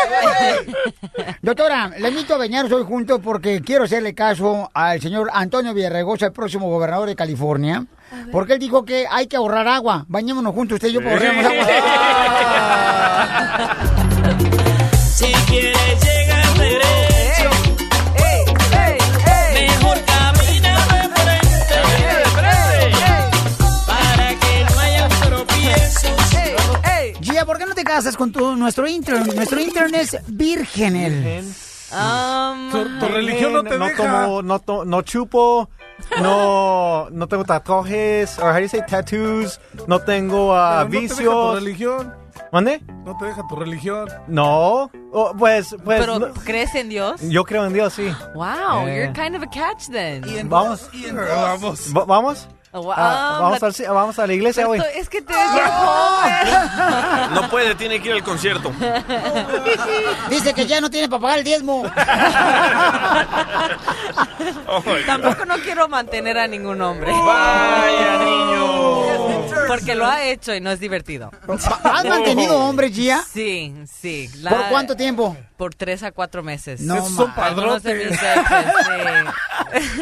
Doctora, 1.42 1.88
le 1.98 2.08
invito 2.08 2.34
a 2.34 2.38
bañarnos 2.38 2.72
hoy 2.72 2.84
juntos 2.84 3.20
porque 3.22 3.62
quiero 3.62 3.84
hacerle 3.84 4.14
caso 4.14 4.70
al 4.74 5.00
señor 5.00 5.30
Antonio 5.32 5.72
Villarregosa, 5.74 6.26
el 6.26 6.32
próximo 6.32 6.68
gobernador 6.68 7.08
de 7.08 7.16
California. 7.16 7.86
Porque 8.30 8.52
él 8.54 8.58
dijo 8.58 8.84
que 8.84 9.06
hay 9.10 9.26
que 9.26 9.36
ahorrar 9.36 9.66
agua. 9.68 10.04
Bañémonos 10.08 10.54
juntos, 10.54 10.76
usted 10.76 10.88
y 10.88 10.92
yo, 10.92 11.00
para 11.00 11.12
ahorrarnos 11.12 11.46
agua. 11.46 11.66
Si 15.12 15.32
quieres 15.46 16.01
casas 27.94 28.16
con 28.16 28.32
tu, 28.32 28.56
nuestro 28.56 28.86
intern? 28.88 29.26
Nuestro 29.34 29.60
intern 29.60 29.94
es 29.94 30.16
virgen. 30.28 30.96
él. 30.96 31.44
Um, 31.92 32.70
Tu, 32.70 32.98
tu 33.00 33.06
religión 33.06 33.52
no 33.52 33.62
te 33.64 33.76
no 33.78 33.84
deja. 33.86 34.02
tomo, 34.22 34.40
no, 34.42 34.58
to- 34.60 34.84
no 34.86 35.02
chupo, 35.02 35.68
no, 36.22 37.08
no 37.10 37.26
tengo 37.28 37.44
tatuajes, 37.44 38.38
or 38.38 38.46
how 38.50 38.54
do 38.54 38.60
you 38.60 38.68
say 38.68 38.80
tattoos, 38.86 39.60
no 39.86 39.98
tengo 40.00 40.54
Pero 40.54 40.84
no 40.84 40.88
te 40.90 40.96
deja 41.00 41.08
tu 41.08 41.14
vicios. 41.16 41.54
religión. 41.54 42.14
¿Mande? 42.50 42.80
No 43.04 43.16
te 43.18 43.26
deja 43.26 43.42
tu 43.46 43.56
religión. 43.56 44.08
No, 44.26 44.90
Oh, 45.12 45.34
pues, 45.38 45.76
pues, 45.84 46.00
pero 46.00 46.18
no- 46.18 46.32
¿crees 46.32 46.74
en 46.74 46.88
Dios? 46.88 47.20
yo 47.22 47.44
creo 47.44 47.66
en 47.66 47.74
Dios, 47.74 47.92
sí. 47.92 48.08
Wow, 48.34 48.86
Eh. 48.88 48.96
you're 48.96 49.12
kind 49.12 49.36
of 49.36 49.42
a 49.42 49.46
catch 49.50 49.88
then. 49.90 50.22
Vamos, 50.48 50.88
Vamos. 50.90 51.92
Va- 51.94 52.04
vamos, 52.06 52.48
Oh, 52.50 52.61
wow. 52.78 52.94
Ah, 52.96 53.38
vamos, 53.40 53.62
al 53.62 53.94
vamos 53.94 54.18
a 54.18 54.26
la 54.26 54.32
iglesia 54.32 54.66
hoy. 54.66 54.82
Es 54.94 55.08
que 55.08 55.22
te 55.22 55.34
joven. 55.34 57.34
No 57.34 57.48
puede, 57.50 57.74
tiene 57.74 58.00
que 58.00 58.08
ir 58.08 58.14
al 58.14 58.22
concierto. 58.22 58.72
Dice 60.30 60.54
que 60.54 60.66
ya 60.66 60.80
no 60.80 60.90
tiene 60.90 61.08
para 61.08 61.20
pagar 61.20 61.38
el 61.38 61.44
diezmo. 61.44 61.82
Tampoco 65.06 65.44
no 65.44 65.56
quiero 65.58 65.88
mantener 65.88 66.38
a 66.38 66.46
ningún 66.46 66.80
hombre. 66.80 67.12
Vaya, 67.12 68.18
niño. 68.24 69.11
Porque 69.72 69.94
lo 69.94 70.06
ha 70.06 70.22
hecho 70.24 70.54
y 70.54 70.60
no 70.60 70.70
es 70.70 70.80
divertido. 70.80 71.30
¿Has 71.84 72.04
mantenido 72.04 72.58
hombre, 72.58 72.90
Gia? 72.90 73.22
Sí, 73.22 73.74
sí. 74.00 74.28
La- 74.42 74.50
¿Por 74.50 74.68
cuánto 74.68 74.96
tiempo? 74.96 75.34
Por 75.56 75.74
tres 75.74 76.02
a 76.02 76.12
cuatro 76.12 76.42
meses. 76.42 76.80
No, 76.82 77.06
sí. 77.06 77.12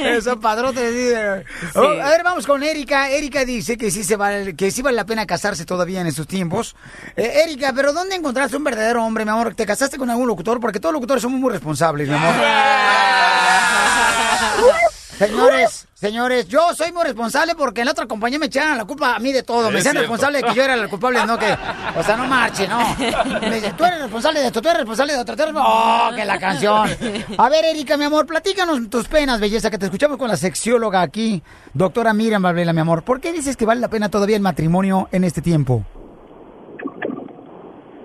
Eso, 0.00 0.40
padrote. 0.40 0.90
líder. 0.90 1.44
Oh, 1.74 1.80
a 1.82 2.08
ver, 2.10 2.24
vamos 2.24 2.46
con 2.46 2.62
Erika. 2.62 3.10
Erika 3.10 3.44
dice 3.44 3.76
que 3.76 3.90
sí, 3.92 4.02
se 4.02 4.16
vale, 4.16 4.56
que 4.56 4.70
sí 4.72 4.82
vale 4.82 4.96
la 4.96 5.04
pena 5.06 5.24
casarse 5.26 5.64
todavía 5.64 6.00
en 6.00 6.08
estos 6.08 6.26
tiempos. 6.26 6.74
Eh, 7.16 7.42
Erika, 7.44 7.72
¿pero 7.72 7.92
dónde 7.92 8.16
encontraste 8.16 8.56
un 8.56 8.64
verdadero 8.64 9.04
hombre, 9.04 9.24
mi 9.24 9.30
amor? 9.30 9.54
¿Te 9.54 9.66
casaste 9.66 9.98
con 9.98 10.10
algún 10.10 10.26
locutor? 10.26 10.58
Porque 10.58 10.80
todos 10.80 10.92
los 10.92 11.00
locutores 11.00 11.22
somos 11.22 11.38
muy 11.38 11.52
responsables, 11.52 12.08
mi 12.08 12.14
amor. 12.14 12.34
Señores, 15.26 15.86
señores, 15.92 16.48
yo 16.48 16.74
soy 16.74 16.92
muy 16.92 17.04
responsable 17.04 17.54
porque 17.54 17.80
en 17.82 17.86
la 17.86 17.92
otra 17.92 18.06
compañía 18.06 18.38
me 18.38 18.46
echaron 18.46 18.78
la 18.78 18.86
culpa 18.86 19.16
a 19.16 19.18
mí 19.18 19.32
de 19.32 19.42
todo. 19.42 19.70
Me 19.70 19.76
Es 19.78 19.82
cierto. 19.84 20.00
responsable 20.00 20.38
de 20.38 20.44
que 20.44 20.54
yo 20.54 20.62
era 20.62 20.72
el 20.74 20.88
culpable, 20.88 21.24
no 21.26 21.38
que. 21.38 21.54
O 21.96 22.02
sea, 22.02 22.16
no 22.16 22.26
marche, 22.26 22.66
no. 22.66 22.78
Me 23.42 23.56
dicen, 23.56 23.76
tú 23.76 23.84
eres 23.84 24.00
responsable 24.00 24.40
de 24.40 24.46
esto, 24.46 24.62
tú 24.62 24.68
eres 24.68 24.78
responsable 24.78 25.12
de 25.12 25.18
otro. 25.18 25.36
tú 25.36 25.42
eres- 25.42 25.54
¡Oh, 25.58 26.10
que 26.16 26.24
la 26.24 26.38
canción! 26.38 26.88
A 27.36 27.48
ver, 27.50 27.64
Erika, 27.66 27.98
mi 27.98 28.04
amor, 28.04 28.24
platícanos 28.26 28.88
tus 28.88 29.08
penas, 29.08 29.40
belleza, 29.40 29.70
que 29.70 29.76
te 29.76 29.84
escuchamos 29.84 30.16
con 30.16 30.28
la 30.28 30.38
sexióloga 30.38 31.02
aquí, 31.02 31.42
doctora 31.74 32.14
Miriam 32.14 32.42
Valvela, 32.42 32.72
mi 32.72 32.80
amor. 32.80 33.02
¿Por 33.02 33.20
qué 33.20 33.30
dices 33.32 33.58
que 33.58 33.66
vale 33.66 33.82
la 33.82 33.88
pena 33.88 34.08
todavía 34.08 34.36
el 34.36 34.42
matrimonio 34.42 35.08
en 35.12 35.24
este 35.24 35.42
tiempo? 35.42 35.84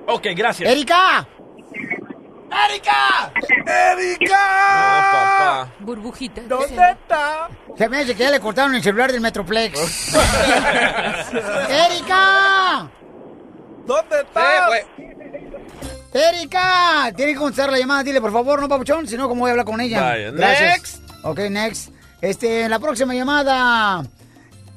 Ok, 0.08 0.28
gracias. 0.36 0.70
¡Erika! 0.70 1.28
¡Erika! 2.64 3.34
¡Erika! 3.94 5.68
Burbujita. 5.80 6.42
¿Dónde 6.42 6.92
está? 6.92 7.50
Se 7.78 7.90
me 7.90 7.98
hace 7.98 8.16
que 8.16 8.24
ya 8.24 8.32
le 8.32 8.40
cortaron 8.40 8.74
el 8.76 8.82
celular 8.84 9.12
del 9.12 9.22
Metroplex. 9.22 10.14
¡Erika! 11.70 12.90
¿Dónde 13.86 14.22
está? 14.22 14.70
¡Erika! 16.14 17.12
Tiene 17.16 17.34
que 17.34 17.40
contestar 17.40 17.72
la 17.72 17.78
llamada, 17.78 18.04
dile 18.04 18.22
por 18.22 18.32
favor, 18.32 18.62
¿no, 18.62 18.70
papuchón? 18.70 19.08
Si 19.08 19.18
no, 19.18 19.28
¿cómo 19.28 19.42
voy 19.42 19.50
a 19.50 19.52
hablar 19.52 19.66
con 19.66 19.82
ella? 19.82 20.02
Vaya, 20.02 20.32
Gracias. 20.32 20.72
next. 20.72 21.00
Ok, 21.24 21.40
next. 21.50 21.90
Este, 22.22 22.70
la 22.70 22.80
próxima 22.80 23.14
llamada. 23.14 24.04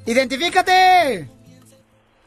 ¡Identifícate! 0.05 1.38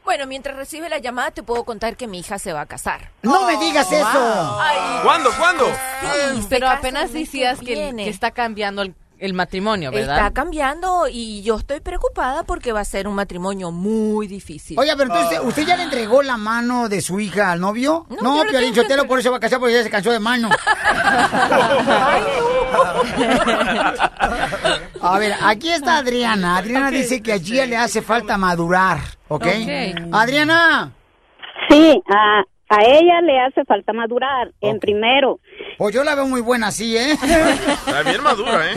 Bueno, 0.03 0.26
mientras 0.28 0.56
recibe 0.57 0.90
la 0.90 0.98
llamada 0.98 1.30
te 1.32 1.44
puedo 1.44 1.64
contar 1.64 1.95
que 1.95 2.07
mi 2.07 2.19
hija 2.19 2.40
se 2.40 2.53
va 2.53 2.61
a 2.61 2.65
casar. 2.65 3.11
¡No 3.22 3.45
me 3.45 3.56
digas 3.57 3.91
eso! 3.91 4.57
¿Cuándo? 5.03 5.30
¿Cuándo? 5.38 5.65
Sí, 5.68 6.45
Pero 6.49 6.68
apenas 6.69 7.14
decías 7.14 7.60
que 7.60 7.65
que, 7.68 7.73
viene. 7.76 8.03
que 8.06 8.10
está 8.10 8.32
cambiando 8.32 8.82
el, 8.82 8.95
el 9.19 9.34
matrimonio, 9.36 9.91
¿verdad? 9.91 10.18
Está 10.18 10.32
cambiando 10.34 11.07
y 11.07 11.44
yo 11.44 11.57
estoy 11.57 11.80
preocupada 11.82 12.41
porque 12.44 12.72
va 12.73 12.80
a 12.80 12.86
ser 12.86 13.07
un 13.07 13.14
matrimonio 13.14 13.69
muy 13.72 14.26
difícil. 14.28 14.78
Oiga, 14.80 14.95
pero 14.98 15.14
entonces, 15.15 15.40
¿usted 15.44 15.68
ya 15.68 15.78
le 15.78 15.84
entregó 15.84 16.23
la 16.23 16.38
mano 16.38 16.90
de 16.90 16.99
su 17.02 17.19
hija 17.19 17.52
al 17.52 17.60
novio? 17.61 18.07
No, 18.22 18.44
No, 18.44 18.49
Piolín 18.49 18.73
Sotelo 18.73 19.06
por 19.07 19.19
eso 19.19 19.30
va 19.30 19.38
a 19.38 19.40
casar 19.40 19.60
porque 19.60 19.76
ya 19.76 19.84
se 19.84 19.91
cansó 19.91 20.11
de 20.11 20.19
mano. 20.19 20.49
A 25.02 25.18
ver, 25.19 25.36
aquí 25.41 25.69
está 25.72 25.98
Adriana. 25.98 26.57
Adriana 26.57 26.91
dice 26.91 27.22
que 27.22 27.34
a 27.34 27.40
Gia 27.40 27.65
le 27.65 27.78
hace 27.78 28.02
falta 28.02 28.38
madurar, 28.38 28.99
¿ok? 29.36 29.45
Ok. 29.45 30.14
Adriana. 30.14 30.91
Sí, 31.70 32.02
a, 32.10 32.44
a 32.70 32.84
ella 32.84 33.22
le 33.22 33.40
hace 33.40 33.64
falta 33.66 33.94
madurar 33.94 34.52
en 34.62 34.80
primero. 34.80 35.40
Pues 35.78 35.94
yo 35.95 36.03
la 36.03 36.16
veo 36.16 36.28
muy 36.28 36.41
buena 36.41 36.68
así, 36.68 36.98
¿eh? 36.98 37.12
Está 37.14 38.02
bien 38.03 38.24
madura, 38.24 38.66
¿eh? 38.72 38.74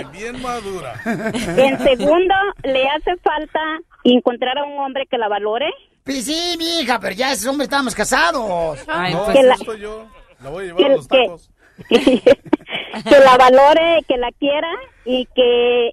Eh, 0.00 0.04
bien 0.12 0.40
madura. 0.42 0.94
En 1.04 1.78
segundo, 1.80 2.34
le 2.64 2.88
hace 2.88 3.16
falta 3.22 3.60
encontrar 4.04 4.58
a 4.58 4.64
un 4.64 4.78
hombre 4.78 5.06
que 5.10 5.18
la 5.18 5.28
valore. 5.28 5.70
Pues 6.04 6.24
sí, 6.24 6.54
mi 6.58 6.80
hija, 6.80 7.00
pero 7.00 7.14
ya 7.14 7.32
esos 7.32 7.46
hombres 7.48 7.66
estábamos 7.66 7.94
casados. 7.94 8.46
no, 8.86 9.26
que 9.32 9.38
eso 9.38 9.42
la- 9.48 9.54
estoy 9.54 9.80
yo. 9.80 10.06
La 10.42 10.50
voy 10.50 10.64
a 10.64 10.66
llevar 10.66 10.78
que- 10.78 10.86
a 10.86 10.96
los 10.96 11.08
que- 11.08 11.24
tacos. 11.24 11.50
que 11.88 13.18
la 13.24 13.36
valore, 13.36 14.02
que 14.08 14.16
la 14.16 14.30
quiera 14.38 14.70
y 15.04 15.26
que 15.34 15.90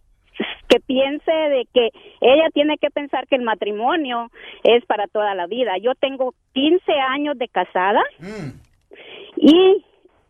que 0.70 0.80
piense 0.80 1.32
de 1.32 1.68
que 1.74 1.90
ella 2.22 2.50
tiene 2.54 2.78
que 2.78 2.90
pensar 2.90 3.28
que 3.28 3.36
el 3.36 3.44
matrimonio 3.44 4.30
es 4.64 4.86
para 4.86 5.08
toda 5.08 5.36
la 5.36 5.48
vida. 5.48 5.74
Yo 5.82 5.94
tengo 5.96 6.34
15 6.54 6.92
años 6.94 7.38
de 7.38 7.48
casada 7.48 8.02
y 9.38 9.84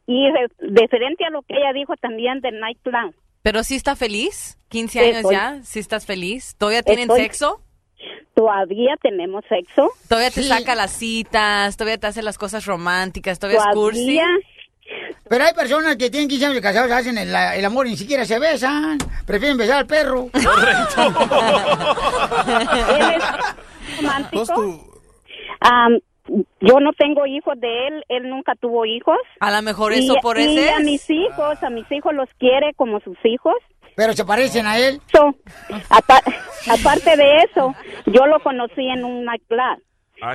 y 0.05 0.30
re- 0.31 0.49
referente 0.59 1.23
a 1.25 1.30
lo 1.30 1.43
que 1.43 1.55
ella 1.55 1.71
dijo 1.73 1.93
también 1.95 2.41
del 2.41 2.59
nightclub. 2.59 3.15
Pero 3.41 3.63
sí 3.63 3.75
está 3.75 3.95
feliz, 3.95 4.59
15 4.69 4.99
Sí, 4.99 5.05
años 5.05 5.15
estoy- 5.17 5.35
ya, 5.35 5.59
sí 5.63 5.80
estás 5.80 6.05
feliz. 6.05 6.55
¿Todavía 6.57 6.84
tienen 6.84 7.09
Estoy- 7.09 7.21
sexo? 7.21 7.61
Todavía 8.35 8.95
tenemos 9.01 9.45
sexo. 9.47 9.91
¿Todavía 10.09 10.31
te 10.31 10.41
saca 10.43 10.75
las 10.75 10.91
citas? 10.91 11.77
¿Todavía 11.77 11.97
te 11.99 12.07
hace 12.07 12.21
las 12.23 12.38
cosas 12.38 12.65
románticas? 12.65 13.39
¿Todavía 13.39 13.59
es 13.69 13.75
cursi? 13.75 14.19
Pero 15.34 15.45
hay 15.45 15.53
personas 15.55 15.95
que 15.95 16.11
tienen 16.11 16.30
15 16.30 16.45
años 16.45 16.55
de 16.57 16.61
casados, 16.61 16.91
hacen 16.91 17.18
el, 17.18 17.34
el 17.34 17.65
amor 17.65 17.88
y 17.88 17.89
ni 17.89 17.97
siquiera 17.97 18.23
se 18.23 18.38
besan. 18.38 18.99
Prefieren 19.26 19.57
besar 19.57 19.77
al 19.77 19.88
perro. 19.88 20.27
Él 20.34 20.41
es 23.15 23.23
romántico. 23.97 24.89
Yo 26.61 26.80
no 26.80 26.93
tengo 26.93 27.26
hijos 27.26 27.60
de 27.60 27.88
él, 27.88 28.03
él 28.10 28.30
nunca 28.30 28.53
tuvo 28.61 28.85
hijos. 28.85 29.18
A 29.39 29.49
lo 29.49 29.64
mejor 29.64 29.93
Y- 29.93 30.05
eso 30.05 30.14
por 30.22 30.38
y 30.39 30.43
ese 30.43 30.69
a 30.72 30.77
mis 30.81 31.10
hijos, 31.10 31.64
a 31.64 31.72
mis 31.72 31.91
hijos 31.91 32.14
los 32.14 32.30
quiere 32.38 32.76
como 32.76 32.99
sus 32.99 33.18
hijos. 33.23 33.55
Pero 33.95 34.14
se 34.14 34.26
parecen 34.26 34.68
a 34.68 34.77
él. 34.77 35.01
So, 35.11 35.34
apa- 35.89 36.22
aparte 36.69 37.18
de 37.18 37.38
eso, 37.39 37.73
yo 38.05 38.27
lo 38.27 38.39
conocí 38.41 38.88
en 38.88 39.03
un 39.03 39.26
nightclub. 39.26 39.81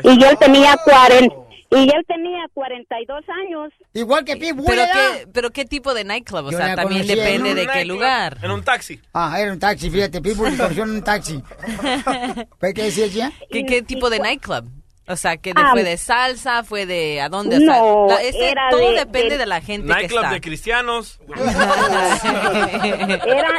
Y 0.02 0.24
él 0.24 0.36
tenía 0.38 0.76
40 0.84 1.47
y 1.70 1.76
él 1.82 2.04
tenía 2.06 2.44
42 2.54 3.24
años. 3.46 3.72
Igual 3.94 4.24
que 4.24 4.36
Pitbull. 4.36 4.64
¿Pero 4.66 4.82
qué, 4.92 5.26
¿Pero 5.32 5.50
qué 5.50 5.64
tipo 5.64 5.92
de 5.94 6.04
nightclub? 6.04 6.46
O 6.46 6.50
Yo 6.50 6.56
sea, 6.58 6.68
la 6.68 6.76
también 6.76 7.02
conocí 7.02 7.12
en 7.12 7.18
depende 7.24 7.50
un 7.50 7.54
de 7.56 7.60
qué 7.62 7.66
nightclub. 7.66 7.94
lugar. 7.96 8.38
En 8.42 8.50
un 8.50 8.62
taxi. 8.64 9.00
Ah, 9.12 9.38
era 9.40 9.52
un 9.52 9.58
taxi, 9.58 9.90
fíjate, 9.90 10.20
Pitbull 10.22 10.56
conoció 10.56 10.82
en 10.84 10.90
un 10.90 11.02
taxi. 11.02 11.42
¿Pues 12.58 12.74
¿Qué 12.74 12.82
decía 12.84 13.04
ella? 13.06 13.32
¿Qué, 13.50 13.66
qué 13.66 13.82
tipo 13.82 14.08
de 14.10 14.18
nightclub? 14.18 14.70
O 15.08 15.16
sea, 15.16 15.36
que 15.38 15.54
de- 15.54 15.62
Ah, 15.64 15.70
fue 15.72 15.84
de 15.84 15.96
salsa, 15.96 16.62
fue 16.64 16.86
de 16.86 17.20
a 17.20 17.28
dónde? 17.28 17.56
O 17.56 17.60
sea, 17.60 17.78
No, 17.78 18.06
la- 18.08 18.22
este- 18.22 18.50
era 18.50 18.68
todo 18.70 18.90
de- 18.90 18.96
depende 18.98 19.30
de- 19.30 19.38
de, 19.38 19.46
la 19.46 19.60
gente 19.60 19.86
que 19.88 19.94
Nightclub 19.94 20.20
está. 20.20 20.32
de 20.34 20.40
cristianos. 20.40 21.20
Era 21.28 21.46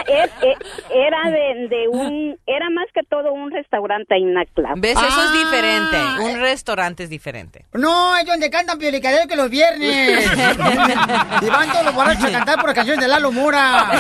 es- 0.08 0.32
eh, 0.42 0.56
era 0.94 1.30
de, 1.32 1.68
de 1.70 1.88
un 1.88 2.38
era 2.46 2.70
más 2.70 2.86
que 2.94 3.02
todo 3.10 3.32
un 3.34 3.52
restaurante 3.52 4.18
y 4.18 4.26
nightclub. 4.26 4.68
¿Ves? 4.78 4.92
Eso 4.92 5.02
Ah. 5.06 5.26
es 5.26 5.34
diferente. 5.44 5.98
Un 6.34 6.40
restaurante 6.42 7.04
es 7.04 7.10
diferente. 7.10 7.66
No, 7.74 8.16
es 8.18 8.26
donde 8.26 8.50
cantan 8.50 8.78
piolicadero 8.78 9.28
que 9.28 9.36
los 9.36 9.50
viernes. 9.50 10.26
y 11.42 11.50
van 11.50 11.70
todos 11.72 11.86
los 11.86 11.96
borrachos 11.96 12.26
a 12.26 12.32
cantar 12.32 12.60
por 12.62 12.74
canciones 12.74 13.02
de 13.04 13.08
Lalo 13.08 13.32
Mora. 13.32 13.92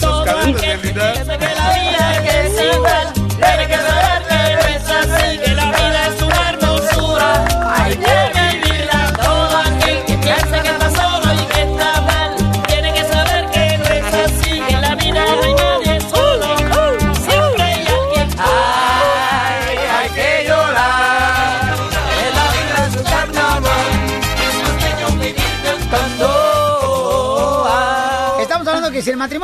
Todo 0.00 0.22
aquel 0.22 0.54
que 0.56 0.78
piense 0.78 1.38
que 1.38 1.54
la 1.54 1.72
vida 1.74 2.44
es 2.44 2.74
igual 2.74 3.12
Tiene 3.14 3.66
que 3.66 3.76
saber 3.76 4.22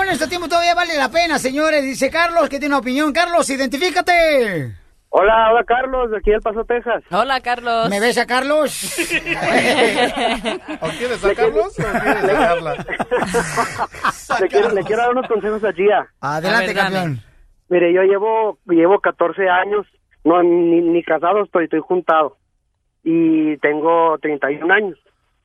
matrimonio 0.00 0.10
en 0.10 0.14
este 0.14 0.28
tiempo 0.28 0.48
todavía 0.48 0.74
vale 0.74 0.96
la 0.96 1.10
pena, 1.10 1.38
señores. 1.38 1.82
Dice 1.82 2.10
Carlos 2.10 2.48
que 2.48 2.58
tiene 2.58 2.74
una 2.74 2.78
opinión. 2.78 3.12
Carlos, 3.12 3.48
identifícate. 3.50 4.74
Hola, 5.12 5.50
hola 5.52 5.64
Carlos, 5.64 6.10
de 6.12 6.18
aquí 6.18 6.30
del 6.30 6.40
Paso, 6.40 6.64
Texas. 6.64 7.02
Hola, 7.10 7.40
Carlos. 7.40 7.90
¿Me 7.90 7.98
ves 7.98 8.16
a 8.16 8.26
Carlos? 8.26 8.96
¿O 10.80 10.88
quieres 10.96 11.18
sacarlos 11.18 11.78
o 11.78 11.82
quieres 11.82 12.22
sacarla? 12.22 12.74
Le 14.40 14.48
quiero, 14.48 14.70
le 14.70 14.84
quiero 14.84 15.02
dar 15.02 15.10
unos 15.10 15.26
consejos 15.26 15.64
a 15.64 15.72
Gia. 15.72 16.06
Adelante, 16.20 16.70
A 16.70 16.74
ver, 16.74 16.76
dame. 16.76 16.94
campeón. 16.94 17.20
Mire, 17.68 17.92
yo 17.92 18.02
llevo 18.02 18.58
llevo 18.66 19.00
14 19.00 19.48
años, 19.48 19.84
no 20.24 20.40
ni, 20.44 20.80
ni 20.80 21.02
casado 21.02 21.42
estoy, 21.42 21.64
estoy 21.64 21.80
juntado 21.80 22.36
y 23.02 23.56
tengo 23.58 24.16
31 24.18 24.72
años. 24.72 24.98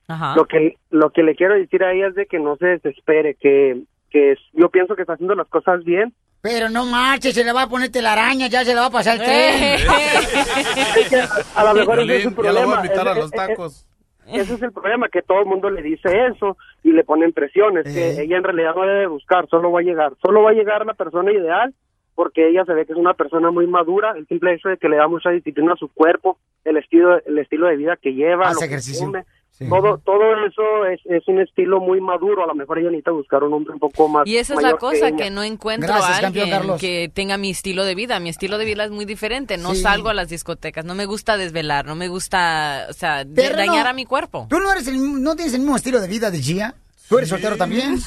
Ajá. 0.07 0.36
Lo 0.36 0.45
que 0.45 0.77
lo 0.91 1.10
que 1.10 1.23
le 1.23 1.36
quiero 1.36 1.56
decir 1.56 1.84
a 1.84 1.91
ella 1.91 2.07
es 2.10 2.15
de 2.15 2.27
que 2.27 2.38
no 2.38 2.56
se 2.57 2.68
desespere, 2.68 3.34
que 3.34 3.82
que 4.16 4.32
es- 4.32 4.40
yo 4.54 4.70
pienso 4.70 4.96
que 4.96 5.02
está 5.02 5.14
haciendo 5.14 5.36
las 5.36 5.48
cosas 5.50 5.84
bien. 5.84 6.14
Pero 6.42 6.70
no 6.70 6.86
marches, 6.86 7.34
se 7.34 7.44
le 7.44 7.52
va 7.52 7.64
a 7.64 7.68
poner 7.68 7.92
telaraña, 7.92 8.48
ya 8.48 8.64
se 8.64 8.74
le 8.74 8.80
va 8.80 8.86
a 8.86 8.90
pasar 8.92 9.18
el 9.18 9.24
tren. 9.26 9.80
A 11.56 11.64
lo 11.66 11.74
mejor 11.74 12.00
ese 12.00 12.16
es 12.18 12.22
Piolín, 12.22 12.36
su 12.36 12.44
ya 12.44 12.52
lo 12.52 12.54
voy 12.54 12.62
a 12.62 12.64
problema. 12.64 12.86
invitar 12.86 13.08
a 13.10 13.16
los 13.16 13.32
tacos. 13.32 13.86
Ese 14.28 14.54
es 14.56 14.62
el 14.62 14.72
problema, 14.72 15.08
que 15.10 15.22
todo 15.22 15.40
el 15.40 15.46
mundo 15.46 15.70
le 15.70 15.82
dice 15.82 16.10
eso 16.28 16.58
y 16.84 16.92
le 16.94 17.04
ponen 17.04 17.34
presiones, 17.34 17.84
que 17.84 18.22
ella 18.22 18.38
en 18.38 18.44
realidad 18.44 18.74
no 18.76 18.84
debe 18.84 19.08
buscar, 19.08 19.48
solo 19.50 19.72
va 19.72 19.82
a 19.82 19.84
llegar, 19.84 20.14
solo 20.24 20.44
va 20.44 20.52
a 20.52 20.54
llegar 20.54 20.86
la 20.86 20.94
persona 20.94 21.32
ideal 21.32 21.74
porque 22.16 22.48
ella 22.48 22.64
se 22.66 22.74
ve 22.74 22.86
que 22.86 22.94
es 22.94 22.98
una 22.98 23.14
persona 23.14 23.52
muy 23.52 23.68
madura, 23.68 24.14
el 24.18 24.26
simple 24.28 24.54
hecho 24.54 24.70
de 24.70 24.78
que 24.78 24.88
le 24.88 24.96
da 24.96 25.08
mucha 25.10 25.32
disciplina 25.32 25.74
a 25.74 25.78
su 25.78 25.90
cuerpo, 25.90 26.38
el 26.64 26.78
estilo, 26.78 27.20
el 27.26 27.38
estilo 27.40 27.68
de 27.68 27.76
vida 27.76 27.98
que 28.02 28.14
lleva, 28.14 28.46
Hace 28.46 28.54
lo 28.54 28.60
que 28.62 28.66
ejercicio. 28.68 29.06
come, 29.08 29.26
Sí. 29.57 29.69
todo, 29.69 29.98
todo 29.99 30.45
eso 30.45 30.86
es, 30.91 30.99
es 31.06 31.26
un 31.30 31.40
estilo 31.40 31.80
muy 31.80 32.02
maduro, 32.02 32.44
a 32.44 32.48
lo 32.48 32.53
mejor 32.56 32.77
ella 32.77 32.90
necesita 32.90 33.11
buscar 33.11 33.41
un 33.44 33.53
hombre 33.53 33.72
un 33.73 33.80
poco 33.80 34.10
más 34.10 34.27
Y 34.27 34.36
esa 34.36 34.53
es 34.56 34.61
la 34.61 34.73
cosa, 34.76 35.14
que 35.14 35.30
no 35.30 35.44
encuentro 35.44 35.88
Gracias, 35.88 36.23
a 36.23 36.27
alguien 36.27 36.77
que 36.77 37.10
tenga 37.14 37.38
mi 37.38 37.52
estilo 37.52 37.86
de 37.86 37.95
vida. 37.95 38.19
Mi 38.19 38.30
estilo 38.30 38.57
de 38.57 38.65
vida 38.65 38.84
es 38.84 38.91
muy 38.91 39.06
diferente. 39.06 39.57
No 39.57 39.73
Sí. 39.73 39.82
salgo 39.82 40.10
a 40.10 40.14
las 40.14 40.27
discotecas, 40.27 40.84
no 40.84 40.94
me 40.94 41.06
gusta 41.06 41.38
desvelar, 41.38 41.86
no 41.86 41.95
me 41.95 42.10
gusta, 42.10 42.88
o 42.90 42.94
sea, 42.94 43.23
no. 43.23 43.32
dañar 43.34 43.88
a 43.88 43.94
mi 43.94 44.06
cuerpo. 44.06 44.48
¿Tú 44.49 44.60
no, 44.60 44.72
eres 44.72 44.88
el, 44.88 45.23
no 45.23 45.36
tienes 45.36 45.53
el 45.53 45.61
mismo 45.61 45.77
estilo 45.77 46.02
de 46.02 46.07
vida 46.10 46.32
de 46.32 46.40
Gia? 46.41 46.76
¿Tú 47.07 47.18
eres 47.18 47.30
soltero 47.30 47.56
también? 47.56 47.98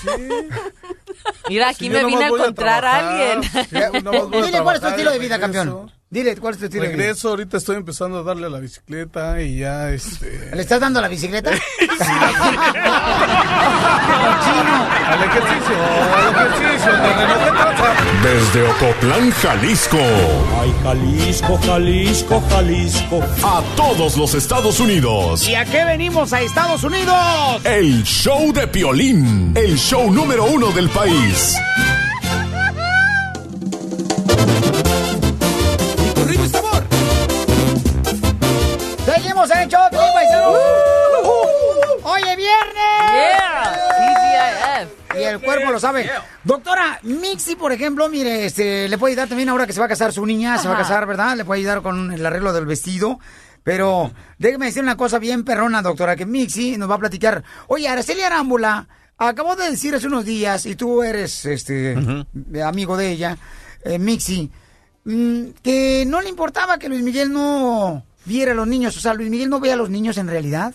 Mira, 1.49 1.69
aquí 1.69 1.85
Sí, 1.87 1.91
me 1.91 2.05
vine 2.05 2.25
a 2.25 2.29
encontrar 2.29 2.85
a 2.85 3.09
alguien. 3.09 3.43
Sí, 3.69 3.77
a 3.77 3.91
Dile 3.91 4.61
cuál 4.63 4.77
es 4.77 4.83
tu 4.83 4.89
estilo 4.89 5.11
de 5.13 5.19
vida, 5.19 5.39
campeón. 5.39 5.91
Dile 6.11 6.37
cuál 6.37 6.55
es 6.55 6.61
tu 6.61 6.65
estilo 6.65 6.85
de 6.85 6.89
vida. 6.89 6.99
Regreso, 6.99 7.29
ahorita 7.29 7.59
estoy 7.59 7.77
empezando 7.77 8.21
a 8.21 8.23
darle 8.23 8.47
a 8.47 8.51
la 8.51 8.61
bicicleta 8.61 9.43
y 9.43 9.59
ya, 9.59 9.91
este... 9.91 10.51
¿Le 10.55 10.63
estás 10.63 10.81
dando 10.81 11.03
la 11.03 11.09
bicicleta? 11.09 11.51
Al 15.09 15.23
ejercicio. 15.23 15.77
Desde 18.23 18.63
Ocotlán, 18.71 19.31
Jalisco. 19.33 19.99
Ay, 20.61 20.75
Jalisco, 20.83 21.59
Jalisco, 21.65 22.43
Jalisco. 22.51 23.21
A 23.43 23.63
todos 23.77 24.17
los 24.17 24.35
Estados 24.35 24.81
Unidos. 24.81 25.47
¿Y 25.49 25.55
a 25.55 25.65
qué 25.65 25.85
venimos 25.85 26.33
a 26.33 26.41
Estados 26.41 26.85
Unidos? 26.85 27.17
El 27.65 28.03
show 28.05 28.53
de 28.53 28.67
Piolín. 28.67 29.53
El 29.55 29.77
show 29.77 30.11
número 30.11 30.45
uno 30.47 30.71
del 30.73 30.89
país. 30.89 31.55
Seguimos 39.39 39.51
en 39.51 39.63
el 39.63 39.69
show, 39.69 39.89
Piolín, 39.91 40.13
paisano. 40.13 40.51
¡Oye, 42.03 42.37
viernes! 42.37 42.75
Yeah, 43.13 44.89
Y 45.15 45.23
el 45.23 45.41
cuerpo 45.41 45.71
lo 45.71 45.79
sabe. 45.79 46.11
Doctora, 46.43 46.99
Mixi, 47.05 47.55
por 47.55 47.71
ejemplo, 47.71 48.09
mire, 48.09 48.47
este, 48.47 48.89
le 48.89 48.99
puede 48.99 49.13
ayudar 49.13 49.29
también 49.29 49.49
ahora 49.49 49.65
que 49.65 49.73
se 49.73 49.79
va 49.79 49.87
a 49.87 49.89
casar 49.89 50.13
su 50.13 50.27
niña, 50.27 50.59
se 50.59 50.67
va 50.67 50.75
a 50.75 50.79
casar, 50.79 51.07
¿verdad? 51.07 51.37
Le 51.37 51.45
puede 51.45 51.61
ayudar 51.61 51.83
con 51.83 52.11
el 52.13 52.27
arreglo 52.27 52.53
del 52.53 52.67
vestido. 52.67 53.21
Pero 53.63 54.11
déjeme 54.39 54.67
decir 54.67 54.83
una 54.83 54.97
cosa 54.97 55.21
bien 55.21 55.45
perrona, 55.45 55.83
doctora, 55.83 56.17
que 56.17 56.27
Mixi 56.27 56.77
nos 56.77 56.91
va 56.91 56.97
a 56.97 56.99
platicar. 56.99 57.45
Oye, 57.69 57.89
Araceli 57.89 58.23
Arámbula 58.23 58.89
acabó 59.19 59.55
de 59.55 59.71
decir 59.71 59.95
hace 59.95 60.09
unos 60.09 60.25
días, 60.25 60.67
y 60.67 60.75
tú 60.75 61.05
eres 61.05 61.47
este 61.47 61.97
amigo 62.65 62.97
de 62.97 63.11
ella, 63.11 63.39
eh, 63.85 64.01
Mixi, 64.01 64.51
mm, 65.05 65.43
que 65.63 66.05
no 66.09 66.21
le 66.23 66.29
importaba 66.29 66.77
que 66.79 66.89
Luis 66.89 67.03
Miguel 67.03 67.33
no 67.33 68.08
viera 68.29 68.53
a 68.53 68.55
los 68.55 68.69
niños. 68.69 68.97
O 68.97 69.01
sea, 69.01 69.15
Luis 69.15 69.31
Miguel 69.31 69.51
no 69.51 69.59
ve 69.59 69.73
a 69.73 69.77
los 69.77 69.91
niños 69.91 70.19
en 70.19 70.29
realidad. 70.29 70.75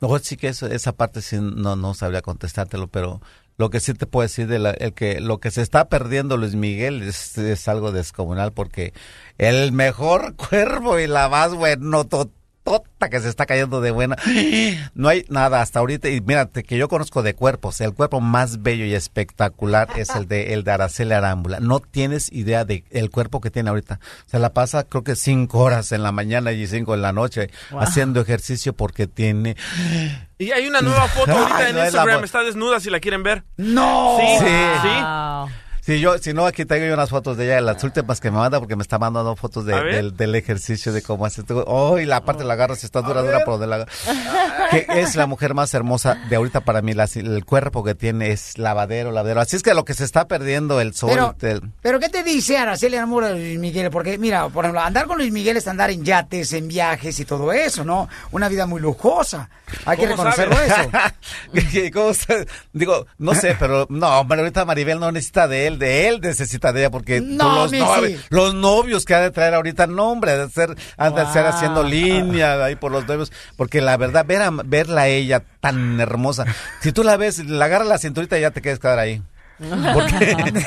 No, 0.00 0.18
sí 0.18 0.36
que 0.36 0.48
eso, 0.48 0.66
esa 0.66 0.92
parte 0.92 1.22
sí 1.22 1.36
no, 1.40 1.76
no 1.76 1.94
sabría 1.94 2.22
contestártelo, 2.22 2.88
pero 2.88 3.20
lo 3.56 3.70
que 3.70 3.80
sí 3.80 3.94
te 3.94 4.06
puedo 4.06 4.22
decir 4.22 4.46
de 4.46 4.58
la, 4.58 4.74
que 4.74 5.20
lo 5.20 5.38
que 5.38 5.50
se 5.50 5.62
está 5.62 5.88
perdiendo 5.88 6.36
Luis 6.36 6.54
Miguel 6.54 7.02
es, 7.02 7.38
es 7.38 7.68
algo 7.68 7.92
descomunal 7.92 8.52
porque 8.52 8.92
el 9.38 9.72
mejor 9.72 10.34
cuervo 10.50 10.98
y 10.98 11.06
la 11.06 11.28
más 11.28 11.54
bueno 11.54 12.04
totota 12.66 13.08
que 13.08 13.20
se 13.20 13.28
está 13.28 13.46
cayendo 13.46 13.80
de 13.80 13.90
buena. 13.92 14.16
No 14.94 15.08
hay 15.08 15.24
nada 15.28 15.62
hasta 15.62 15.78
ahorita 15.78 16.08
y 16.08 16.20
mírate 16.20 16.62
que 16.64 16.76
yo 16.76 16.88
conozco 16.88 17.22
de 17.22 17.34
cuerpos, 17.34 17.80
el 17.80 17.94
cuerpo 17.94 18.20
más 18.20 18.62
bello 18.62 18.84
y 18.84 18.94
espectacular 18.94 19.88
es 19.96 20.10
el 20.10 20.26
de 20.28 20.52
el 20.54 20.64
de 20.64 20.72
Araceli 20.72 21.12
Arámbula. 21.12 21.60
No 21.60 21.80
tienes 21.80 22.30
idea 22.32 22.64
de 22.64 22.84
el 22.90 23.10
cuerpo 23.10 23.40
que 23.40 23.50
tiene 23.50 23.70
ahorita. 23.70 24.00
Se 24.26 24.38
la 24.38 24.52
pasa 24.52 24.84
creo 24.84 25.04
que 25.04 25.16
cinco 25.16 25.60
horas 25.60 25.92
en 25.92 26.02
la 26.02 26.12
mañana 26.12 26.52
y 26.52 26.66
cinco 26.66 26.94
en 26.94 27.02
la 27.02 27.12
noche 27.12 27.50
Wow. 27.70 27.80
haciendo 27.80 28.20
ejercicio 28.20 28.72
porque 28.74 29.06
tiene 29.06 29.56
Y 30.38 30.50
hay 30.52 30.66
una 30.66 30.80
nueva 30.82 31.08
foto 31.08 31.32
ahorita 31.32 31.56
Ay, 31.58 31.70
en 31.70 31.76
no 31.76 31.82
es 31.82 31.92
la 31.94 32.00
Instagram. 32.00 32.24
Está 32.24 32.42
desnuda 32.42 32.80
si 32.80 32.90
la 32.90 33.00
quieren 33.00 33.22
ver. 33.22 33.44
¡No! 33.56 34.18
Sí, 34.20 34.26
Sí. 34.38 34.46
sí. 34.82 35.56
Sí, 35.86 36.00
yo, 36.00 36.18
si 36.18 36.32
no, 36.32 36.46
aquí 36.46 36.64
tengo 36.64 36.84
yo 36.84 36.94
unas 36.94 37.10
fotos 37.10 37.36
de 37.36 37.44
ella, 37.46 37.60
las 37.60 37.82
últimas 37.84 38.20
que 38.20 38.32
me 38.32 38.38
manda, 38.38 38.58
porque 38.58 38.74
me 38.74 38.82
está 38.82 38.98
mandando 38.98 39.36
fotos 39.36 39.64
de- 39.64 39.80
del, 39.84 40.16
del 40.16 40.34
ejercicio, 40.34 40.92
de 40.92 41.00
cómo 41.00 41.24
hace 41.26 41.44
todo. 41.44 41.62
Oh, 41.68 41.96
y 42.00 42.04
la 42.06 42.24
parte 42.24 42.42
de 42.42 42.48
la 42.48 42.56
garra, 42.56 42.74
si 42.74 42.86
está 42.86 43.02
dura, 43.02 43.22
dura, 43.22 43.38
pero 43.44 43.56
de 43.58 43.68
la 43.68 43.78
garra. 43.78 43.92
Que 44.70 44.84
es 44.88 45.14
la 45.14 45.26
mujer 45.28 45.54
más 45.54 45.72
hermosa 45.74 46.16
de 46.28 46.34
ahorita 46.34 46.62
para 46.62 46.82
mí. 46.82 46.92
la- 46.92 47.08
el 47.14 47.44
cuerpo 47.44 47.84
que 47.84 47.94
tiene 47.94 48.32
es 48.32 48.58
lavadero, 48.58 49.12
lavadero. 49.12 49.40
Así 49.40 49.54
es 49.54 49.62
que 49.62 49.74
lo 49.74 49.84
que 49.84 49.94
se 49.94 50.02
está 50.02 50.26
perdiendo 50.26 50.80
el 50.80 50.92
sol. 50.92 51.34
Pero- 51.38 51.60
Pero 51.82 52.00
¿qué 52.00 52.08
te 52.08 52.24
dice 52.24 52.58
Araceli 52.58 52.96
Arámbula 52.96 53.28
de 53.28 53.34
Luis 53.34 53.58
Miguel? 53.60 53.90
Porque 53.92 54.18
mira, 54.18 54.48
por 54.48 54.64
ejemplo, 54.64 54.80
andar 54.80 55.06
con 55.06 55.18
Luis 55.18 55.30
Miguel 55.32 55.56
es 55.56 55.68
andar 55.68 55.90
en 55.90 56.04
yates, 56.04 56.52
en 56.52 56.66
viajes 56.66 57.20
y 57.20 57.24
todo 57.24 57.52
eso, 57.52 57.84
¿no? 57.84 58.08
Una 58.32 58.48
vida 58.48 58.66
muy 58.66 58.80
lujosa. 58.80 59.50
Hay 59.84 59.96
que 59.98 60.08
¿Cómo 60.08 60.24
reconocerlo 60.24 60.56
sabe? 60.68 60.90
eso. 61.54 61.92
¿Cómo 61.92 62.14
se- 62.14 62.46
Digo, 62.72 63.06
no 63.18 63.34
sé, 63.36 63.56
pero 63.58 63.86
no, 63.88 64.20
hombre, 64.20 64.40
ahorita 64.40 64.64
Maribel 64.64 64.98
no 64.98 65.12
necesita 65.12 65.46
de 65.46 65.66
él, 65.68 65.75
de 65.78 66.08
él 66.08 66.20
necesita 66.20 66.72
de 66.72 66.80
ella, 66.80 66.90
porque 66.90 67.20
No, 67.20 67.68
tú 67.68 67.76
los, 67.76 68.12
los 68.30 68.54
novios 68.54 69.04
que 69.04 69.14
ha 69.14 69.20
de 69.20 69.30
traer 69.30 69.54
ahorita, 69.54 69.86
no, 69.86 70.10
hombre, 70.10 70.32
ha 70.32 70.46
de 70.46 70.50
ser, 70.50 70.76
han 70.96 71.14
de 71.14 71.26
ser 71.32 71.46
haciendo 71.46 71.82
línea 71.82 72.64
ahí 72.64 72.76
por 72.76 72.92
los 72.92 73.06
novios, 73.06 73.32
porque 73.56 73.80
la 73.80 73.96
verdad, 73.96 74.24
ver 74.26 74.42
a, 74.42 74.50
verla 74.50 75.02
a 75.02 75.08
ella 75.08 75.42
tan 75.60 76.00
hermosa, 76.00 76.44
si 76.80 76.92
tú 76.92 77.02
la 77.04 77.16
ves, 77.16 77.44
la 77.46 77.64
agarra 77.66 77.84
la 77.84 77.98
cinturita 77.98 78.38
y 78.38 78.42
ya 78.42 78.50
te 78.50 78.62
quedas 78.62 78.78
quedar 78.78 78.98
ahí. 78.98 79.22
Porque 79.58 80.36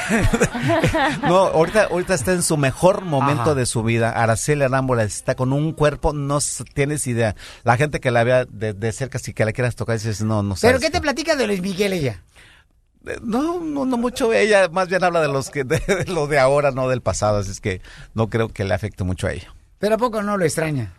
no, 1.24 1.38
ahorita, 1.38 1.86
ahorita 1.92 2.14
está 2.16 2.32
en 2.34 2.42
su 2.42 2.58
mejor 2.58 3.04
momento 3.04 3.42
Ajá. 3.44 3.54
de 3.54 3.66
su 3.68 3.84
vida. 3.84 4.10
Araceli 4.12 4.64
Arámbula 4.64 5.04
está 5.04 5.36
con 5.36 5.54
un 5.54 5.74
cuerpo, 5.74 6.12
no 6.14 6.40
tienes 6.74 7.06
idea. 7.08 7.36
La 7.64 7.78
gente 7.78 8.00
que 8.00 8.10
la 8.10 8.24
vea 8.24 8.46
de, 8.46 8.74
de 8.74 8.92
cerca, 8.92 9.20
si 9.20 9.34
que 9.34 9.46
la 9.46 9.52
quieras 9.54 9.76
tocar, 9.76 9.96
dices, 9.98 10.22
no, 10.22 10.42
no 10.42 10.56
¿Pero 10.60 10.74
sabes. 10.74 10.82
qué 10.82 10.90
te 10.90 11.02
platica 11.02 11.36
de 11.36 11.46
Luis 11.48 11.62
Miguel 11.62 11.94
ella? 11.94 12.24
No, 13.22 13.60
no, 13.60 13.86
no 13.86 13.98
mucho. 13.98 14.34
Ella 14.34 14.70
más 14.70 14.88
bien 14.90 15.04
habla 15.04 15.22
de 15.22 15.28
los 15.28 15.50
que, 15.50 15.64
de, 15.64 15.80
de 15.80 16.06
lo 16.06 16.28
de 16.28 16.40
ahora, 16.40 16.72
no 16.72 16.88
del 16.90 17.02
pasado. 17.02 17.38
Así 17.40 17.52
es 17.52 17.62
que 17.62 17.82
no 18.14 18.30
creo 18.30 18.50
que 18.50 18.64
le 18.64 18.74
afecte 18.74 19.04
mucho 19.04 19.28
a 19.28 19.34
ella. 19.34 19.54
¿Pero 19.80 19.96
a 19.96 19.98
poco 19.98 20.22
no 20.22 20.38
lo 20.38 20.46
extraña? 20.46 20.94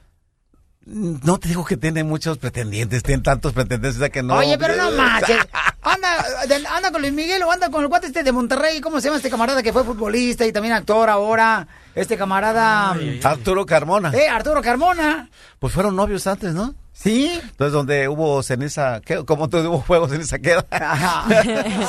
No 0.87 1.39
te 1.39 1.49
digo 1.49 1.65
que 1.65 1.77
tiene 1.77 2.05
muchos 2.05 2.39
pretendientes, 2.39 3.03
tiene 3.03 3.23
tantos 3.23 3.53
pretendientes, 3.53 3.97
o 3.97 3.99
sea 4.01 4.09
que 4.09 4.23
no. 4.23 4.35
Oye, 4.35 4.57
pero 4.59 4.77
no 4.77 4.91
manches. 4.93 5.37
Anda, 5.83 6.25
de- 6.47 6.67
anda 6.67 6.91
con 6.93 7.01
Luis 7.01 7.13
Miguel 7.13 7.43
o 7.43 7.51
anda 7.51 7.71
con 7.71 7.81
el 7.83 7.89
guate 7.89 8.07
este 8.09 8.23
de 8.23 8.33
Monterrey. 8.33 8.81
¿Cómo 8.83 9.01
se 9.01 9.07
llama 9.07 9.17
este 9.17 9.31
camarada 9.31 9.63
que 9.63 9.73
fue 9.73 9.83
futbolista 9.85 10.45
y 10.47 10.53
también 10.53 10.75
actor 10.75 11.09
ahora? 11.09 11.67
Este 11.95 12.19
camarada... 12.19 12.95
Arturo 13.25 13.65
Carmona. 13.65 14.11
Eh, 14.15 14.29
Arturo 14.29 14.61
Carmona. 14.61 15.31
Pues 15.59 15.73
fueron 15.73 15.97
novios 15.97 16.27
antes, 16.27 16.53
¿no? 16.55 16.75
Sí. 16.93 17.33
Entonces, 17.43 17.73
donde 17.73 18.09
hubo 18.09 18.43
ceniza, 18.43 19.01
¿qué? 19.01 19.25
Como 19.25 19.49
tú 19.49 19.57
hubo 19.59 19.81
fuego, 19.83 20.07
ceniza 20.07 20.39
queda. 20.39 20.67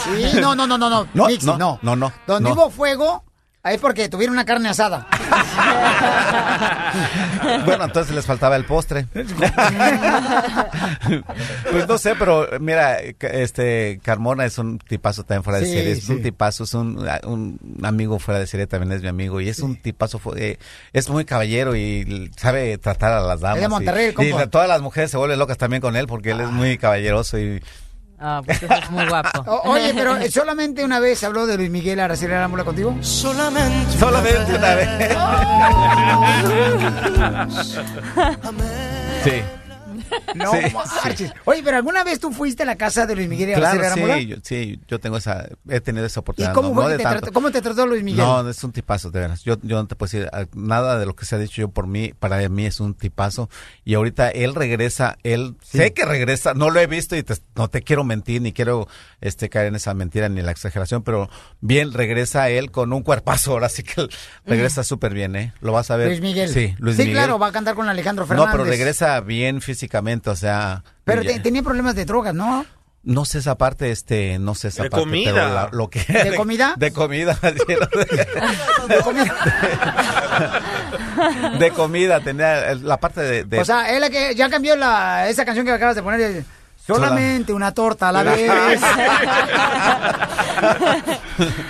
Sí, 0.05 0.39
no, 0.39 0.55
no, 0.55 0.65
no, 0.68 0.77
no, 0.77 0.89
no. 0.89 1.07
No, 1.13 1.27
no, 1.30 1.57
no. 1.57 1.80
no, 1.81 1.95
no, 1.97 2.13
Donde 2.27 2.49
no. 2.49 2.55
hubo 2.55 2.69
fuego, 2.69 3.23
ahí 3.63 3.77
porque 3.77 4.09
tuvieron 4.09 4.33
una 4.35 4.45
carne 4.45 4.69
asada. 4.69 5.07
Bueno, 7.65 7.85
entonces 7.85 8.13
les 8.13 8.25
faltaba 8.25 8.55
el 8.57 8.65
postre. 8.65 9.05
pues 11.71 11.88
no 11.88 11.97
sé, 11.97 12.15
pero 12.17 12.47
mira, 12.59 12.97
este 12.99 13.99
Carmona 14.03 14.45
es 14.45 14.57
un 14.57 14.77
tipazo 14.79 15.23
también 15.23 15.43
fuera 15.43 15.59
de 15.59 15.65
Sí, 15.65 15.71
serie, 15.73 15.91
es 15.93 16.03
sí. 16.03 16.11
un 16.11 16.21
tipazo, 16.21 16.63
es 16.65 16.73
un, 16.73 17.07
un 17.25 17.59
amigo 17.83 18.19
fuera 18.19 18.39
de 18.39 18.47
serie 18.47 18.67
también 18.67 18.91
es 18.91 19.01
mi 19.01 19.07
amigo 19.07 19.39
y 19.41 19.49
es 19.49 19.59
un 19.59 19.75
tipazo, 19.77 20.19
eh, 20.35 20.57
es 20.93 21.09
muy 21.09 21.25
caballero 21.25 21.75
y 21.75 22.29
sabe 22.38 22.77
tratar 22.77 23.13
a 23.13 23.21
las 23.21 23.39
damas. 23.41 23.57
Es 23.57 23.61
de 23.61 23.67
y- 23.67 23.69
Monterrey, 23.69 24.09
y, 24.09 24.13
compa. 24.13 24.47
todas 24.47 24.67
las 24.67 24.81
mujeres 24.81 25.11
se 25.11 25.17
vuelven 25.17 25.39
locas 25.39 25.57
también 25.57 25.81
con 25.81 25.95
él 25.95 26.07
porque 26.07 26.31
él 26.31 26.41
es 26.41 26.49
muy 26.49 26.77
caballeroso 26.77 27.39
y 27.39 27.63
Ah, 28.23 28.41
pues 28.45 28.61
eso 28.61 28.72
es 28.73 28.89
muy 28.91 29.07
guapo. 29.07 29.30
O- 29.52 29.72
oye, 29.72 29.93
pero 29.95 30.15
eh, 30.18 30.30
solamente 30.30 30.84
una 30.85 30.99
vez 30.99 31.23
habló 31.23 31.48
de 31.48 31.57
Luis 31.57 31.72
Miguel 31.72 31.99
Araceli 31.99 32.34
Arámbula 32.34 32.64
contigo. 32.64 32.95
Solamente. 33.02 33.98
solamente 33.98 34.56
una 34.56 34.76
vez. 34.76 34.89
sí. 39.23 39.41
No 40.35 40.51
Sí. 41.15 41.25
Oye, 41.45 41.61
pero 41.63 41.77
¿alguna 41.77 42.03
vez 42.03 42.19
tú 42.19 42.31
fuiste 42.31 42.63
a 42.63 42.65
la 42.65 42.75
casa 42.75 43.05
de 43.05 43.15
Luis 43.15 43.27
Miguel 43.29 43.49
y 43.51 43.53
Claro, 43.53 43.79
Arámbula? 43.85 44.15
sí, 44.17 44.27
yo, 44.27 44.35
sí, 44.43 44.79
yo 44.88 44.99
tengo 44.99 45.17
esa, 45.17 45.47
he 45.69 45.79
tenido 45.81 46.05
esa 46.05 46.19
¿Y 46.19 46.21
oportunidad. 46.21 46.53
cómo, 46.53 46.69
no- 46.73 46.81
no 46.89 46.95
te 46.97 46.97
trató, 47.03 47.31
cómo 47.31 47.51
te 47.51 47.61
trató 47.61 47.85
Luis 47.88 48.03
Miguel? 48.03 48.25
No, 48.25 48.47
es 48.49 48.63
un 48.63 48.71
tipazo, 48.71 49.11
de 49.11 49.19
veras. 49.19 49.43
Yo, 49.43 49.57
yo 49.61 49.77
no 49.77 49.88
te 49.88 49.95
puedo 49.95 50.09
decir 50.11 50.29
ah, 50.33 50.45
nada 50.53 50.97
de 50.99 51.05
lo 51.05 51.15
que 51.15 51.25
se 51.25 51.35
ha 51.35 51.38
dicho 51.39 51.61
yo 51.61 51.69
por 51.69 51.88
mí. 51.88 52.13
Para 52.17 52.47
mí 52.49 52.65
es 52.65 52.79
un 52.79 52.93
tipazo. 52.93 53.49
Y 53.85 53.93
ahorita 53.95 54.29
él 54.29 54.55
regresa, 54.55 55.17
él 55.23 55.55
sé 55.63 55.93
que 55.93 56.05
regresa, 56.05 56.53
no 56.53 56.69
lo 56.69 56.79
he 56.79 56.88
visto 56.88 57.15
y 57.15 57.23
te- 57.23 57.35
no 57.55 57.67
te 57.69 57.81
quiero 57.81 58.03
mentir 58.03 58.41
ni 58.41 58.53
quiero 58.53 58.88
este 59.21 59.49
caer 59.49 59.67
en 59.67 59.75
esa 59.75 59.93
mentira 59.93 60.29
ni 60.29 60.41
la 60.41 60.51
exageración, 60.51 61.03
pero 61.03 61.29
bien 61.59 61.93
regresa 61.93 62.49
él 62.49 62.71
con 62.71 62.93
un 62.93 63.03
cuerpazo. 63.03 63.51
Ahora 63.51 63.69
sí 63.69 63.83
que 63.83 64.01
él 64.01 64.09
regresa 64.45 64.83
súper 64.83 65.13
bien, 65.13 65.35
¿eh? 65.35 65.53
Lo 65.61 65.71
vas 65.71 65.91
a 65.91 65.95
ver. 65.97 66.07
Luis 66.07 66.21
Miguel. 66.21 66.49
Sí, 66.49 66.75
Luis 66.79 66.95
sí, 66.95 67.03
Miguel. 67.03 67.17
claro, 67.17 67.39
va 67.39 67.47
a 67.47 67.51
cantar 67.51 67.75
con 67.75 67.88
Alejandro 67.89 68.23
no, 68.25 68.27
Fernández. 68.27 68.51
pero 68.51 68.63
regresa 68.65 69.19
bien 69.21 69.61
físicamente, 69.61 70.00
o 70.31 70.35
sea. 70.35 70.83
Pero 71.03 71.21
te- 71.23 71.39
tenía 71.39 71.63
problemas 71.63 71.95
de 71.95 72.05
drogas, 72.05 72.33
¿no? 72.33 72.65
no 73.03 73.25
sé 73.25 73.39
esa 73.39 73.57
parte, 73.57 73.89
este, 73.89 74.37
no 74.37 74.53
sé 74.53 74.67
esa 74.67 74.83
De 74.83 74.91
parte. 74.91 75.03
comida. 75.03 75.33
pero 75.33 75.49
la- 75.53 75.69
lo 75.71 75.89
que, 75.89 76.01
¿De 76.01 76.35
comida? 76.37 76.75
De 76.77 76.91
comida. 76.93 77.35
De 78.87 78.97
comida. 79.03 79.35
de 81.59 81.71
comida, 81.71 82.19
tenía 82.19 82.75
la 82.75 82.97
parte 82.99 83.21
de... 83.21 83.43
de- 83.45 83.59
O 83.59 83.65
sea, 83.65 83.95
él 83.95 84.07
que 84.11 84.35
ya 84.35 84.49
cambió 84.51 84.75
la, 84.75 85.29
esa 85.29 85.45
canción 85.45 85.65
que 85.65 85.71
acabas 85.71 85.95
de 85.95 86.03
poner. 86.03 86.21
eh, 86.21 86.45
Solamente 86.85 87.53
una 87.53 87.73
torta 87.73 88.09
a 88.09 88.11
la 88.11 88.23
vez. 88.23 88.49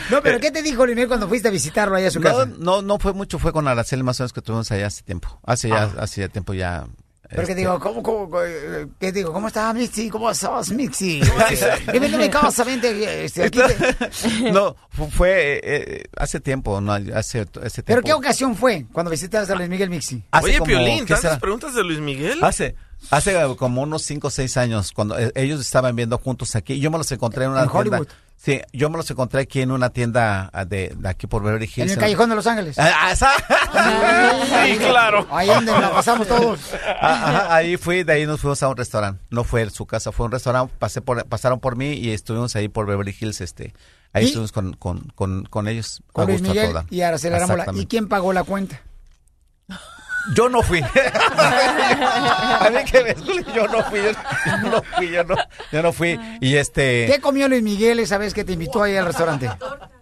no, 0.09 0.21
pero 0.21 0.39
¿qué 0.39 0.51
te 0.51 0.61
dijo 0.61 0.85
Luis 0.85 0.95
Miguel 0.95 1.07
cuando 1.09 1.27
fuiste 1.27 1.47
a 1.47 1.51
visitarlo 1.51 1.95
allá 1.95 2.07
a 2.07 2.11
su 2.11 2.19
no, 2.19 2.29
casa? 2.29 2.49
no, 2.59 2.81
no 2.81 2.99
fue 2.99 3.13
mucho, 3.13 3.39
fue 3.39 3.51
con 3.53 3.67
Araceli 3.67 4.03
más 4.03 4.19
o 4.19 4.23
menos 4.23 4.33
que 4.33 4.41
tuvimos 4.41 4.71
allá 4.71 4.87
hace 4.87 5.03
tiempo. 5.03 5.39
Hace 5.45 5.69
ya, 5.69 5.83
Ah. 5.83 5.91
hace 5.99 6.21
ya 6.21 6.27
tiempo 6.29 6.53
ya 6.53 6.85
Pero 7.31 7.45
que 7.47 7.51
Este- 7.53 7.61
digo, 7.61 7.79
¿cómo, 7.79 8.03
cómo, 8.03 8.41
eh, 8.43 8.87
qué 8.99 9.11
digo, 9.13 9.31
¿cómo 9.31 9.47
estás, 9.47 9.73
Mixi? 9.73 10.09
¿Cómo 10.09 10.29
estás, 10.29 10.69
Mixi? 10.71 11.21
Bienvenido 11.91 12.19
a 12.19 12.21
mi 12.23 12.29
casa, 12.29 12.63
vente. 12.65 13.23
Este, 13.25 13.43
aquí 13.45 13.57
te- 13.59 14.51
no, 14.51 14.75
fu- 14.89 15.09
fue 15.09 15.53
eh, 15.53 15.61
eh, 15.63 16.03
hace 16.17 16.41
tiempo, 16.41 16.81
no, 16.81 16.91
hace, 16.91 17.15
hace 17.15 17.47
tiempo. 17.47 17.83
¿Pero 17.85 18.01
qué 18.03 18.13
ocasión 18.13 18.55
fue 18.55 18.85
cuando 18.91 19.09
visitaste 19.09 19.53
a 19.53 19.55
Luis 19.55 19.69
Miguel 19.69 19.89
Mixi? 19.89 20.21
Hace 20.31 20.45
Oye, 20.45 20.57
como, 20.59 20.67
Piolín, 20.67 20.99
¿qué 21.05 21.13
¿tantas 21.13 21.21
será? 21.21 21.39
preguntas 21.39 21.73
de 21.73 21.83
Luis 21.85 21.99
Miguel? 21.99 22.43
Hace, 22.43 22.75
hace 23.11 23.33
como 23.57 23.81
unos 23.81 24.01
5 24.03 24.27
o 24.27 24.29
6 24.29 24.57
años, 24.57 24.91
cuando 24.91 25.17
eh, 25.17 25.31
ellos 25.35 25.61
estaban 25.61 25.95
viendo 25.95 26.17
juntos 26.17 26.55
aquí, 26.57 26.79
yo 26.81 26.91
me 26.91 26.97
los 26.97 27.09
encontré 27.13 27.45
en 27.45 27.51
una 27.51 27.63
En 27.63 27.69
tienda. 27.69 27.97
Hollywood. 27.97 28.07
Sí, 28.43 28.59
yo 28.73 28.89
me 28.89 28.97
los 28.97 29.07
encontré 29.11 29.41
aquí 29.41 29.61
en 29.61 29.69
una 29.69 29.91
tienda 29.91 30.49
ah, 30.51 30.65
de, 30.65 30.95
de 30.97 31.09
aquí 31.09 31.27
por 31.27 31.43
Beverly 31.43 31.65
Hills. 31.67 31.77
En 31.77 31.89
el 31.91 31.97
Callejón 31.99 32.27
de 32.31 32.35
Los 32.35 32.47
Ángeles. 32.47 32.79
Ah, 32.79 32.91
ah, 32.95 33.11
esa- 33.11 34.65
Sí, 34.65 34.77
claro. 34.79 35.27
Ahí 35.29 35.47
donde 35.47 35.71
la 35.71 35.91
pasamos 35.91 36.27
todos. 36.27 36.59
Ah, 36.99 37.29
ajá, 37.29 37.55
ahí 37.55 37.77
fui, 37.77 38.01
de 38.01 38.13
ahí 38.13 38.25
nos 38.25 38.41
fuimos 38.41 38.63
a 38.63 38.67
un 38.69 38.75
restaurante. 38.77 39.23
No 39.29 39.43
fue 39.43 39.69
su 39.69 39.85
casa, 39.85 40.11
fue 40.11 40.25
un 40.25 40.31
restaurante. 40.31 40.73
Pasé 40.79 41.01
por, 41.01 41.23
pasaron 41.27 41.59
por 41.59 41.75
mí 41.75 41.91
y 41.93 42.09
estuvimos 42.09 42.55
ahí 42.55 42.67
por 42.67 42.87
Beverly 42.87 43.15
Hills. 43.19 43.41
Este, 43.41 43.75
ahí 44.11 44.23
¿Y? 44.23 44.27
estuvimos 44.27 44.51
con, 44.51 44.73
con, 44.73 45.01
con, 45.13 45.43
con 45.45 45.67
ellos. 45.67 46.01
Con 46.11 46.23
a 46.23 46.27
Luis 46.27 46.39
gusto 46.39 46.51
a 46.51 46.53
Miguel 46.55 46.69
toda. 46.71 46.85
y 46.89 47.01
Araceli 47.01 47.35
Arámbula. 47.35 47.65
¿Y 47.75 47.85
quién 47.85 48.07
pagó 48.07 48.33
la 48.33 48.43
cuenta? 48.43 48.81
Yo 50.35 50.49
no 50.49 50.61
fui. 50.61 50.81
a 50.81 52.69
mí 52.69 52.83
que 52.85 53.03
me 53.03 53.15
yo 53.53 53.67
no 53.67 53.83
fui, 53.83 54.01
yo, 54.01 54.11
yo 54.45 54.69
no 54.69 54.83
fui, 54.83 55.09
yo 55.09 55.23
no, 55.23 55.35
yo 55.71 55.81
no 55.81 55.93
fui. 55.93 56.19
Y 56.39 56.55
este, 56.55 57.07
¿Qué 57.11 57.19
comió 57.19 57.47
Luis 57.47 57.63
Miguel 57.63 57.99
esa 57.99 58.17
vez 58.17 58.33
que 58.33 58.43
te 58.43 58.53
invitó 58.53 58.83
ahí 58.83 58.95
al 58.95 59.05
restaurante? 59.05 59.49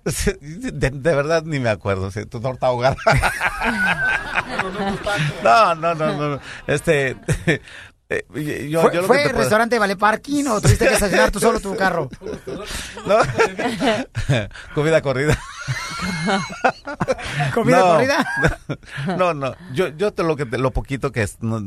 de, 0.42 0.90
de 0.90 1.16
verdad 1.16 1.44
ni 1.44 1.60
me 1.60 1.70
acuerdo, 1.70 2.12
sí, 2.12 2.26
tu 2.26 2.40
torta 2.40 2.68
ahogada. 2.68 2.98
no, 5.44 5.76
no, 5.76 5.96
no, 5.96 6.14
no, 6.14 6.30
no. 6.30 6.40
Este, 6.68 7.18
eh, 8.10 8.26
yo, 8.70 8.82
¿Fue, 8.82 8.94
yo 8.96 9.02
lo 9.02 9.08
fue 9.08 9.18
que 9.18 9.24
te 9.24 9.28
el 9.30 9.32
puedo- 9.34 9.40
restaurante 9.44 9.78
Vale 9.80 9.96
Parking 9.96 10.46
o 10.48 10.60
tuviste 10.60 10.88
que 10.88 10.94
estacionar 10.96 11.30
tú 11.32 11.40
solo 11.40 11.60
tu 11.60 11.76
carro? 11.76 12.10
¿No? 13.06 13.18
Comida 14.76 15.02
corrida. 15.02 15.38
¿Comida 17.54 17.80
No, 17.80 17.86
corrida? 17.94 18.28
No, 19.18 19.34
no. 19.34 19.56
Yo, 19.74 19.90
yo 19.90 20.12
te 20.14 20.24
lo 20.24 20.36
que 20.36 20.46
te- 20.46 20.58
lo 20.58 20.72
poquito 20.72 21.12
que 21.12 21.24
es, 21.24 21.38
no, 21.42 21.62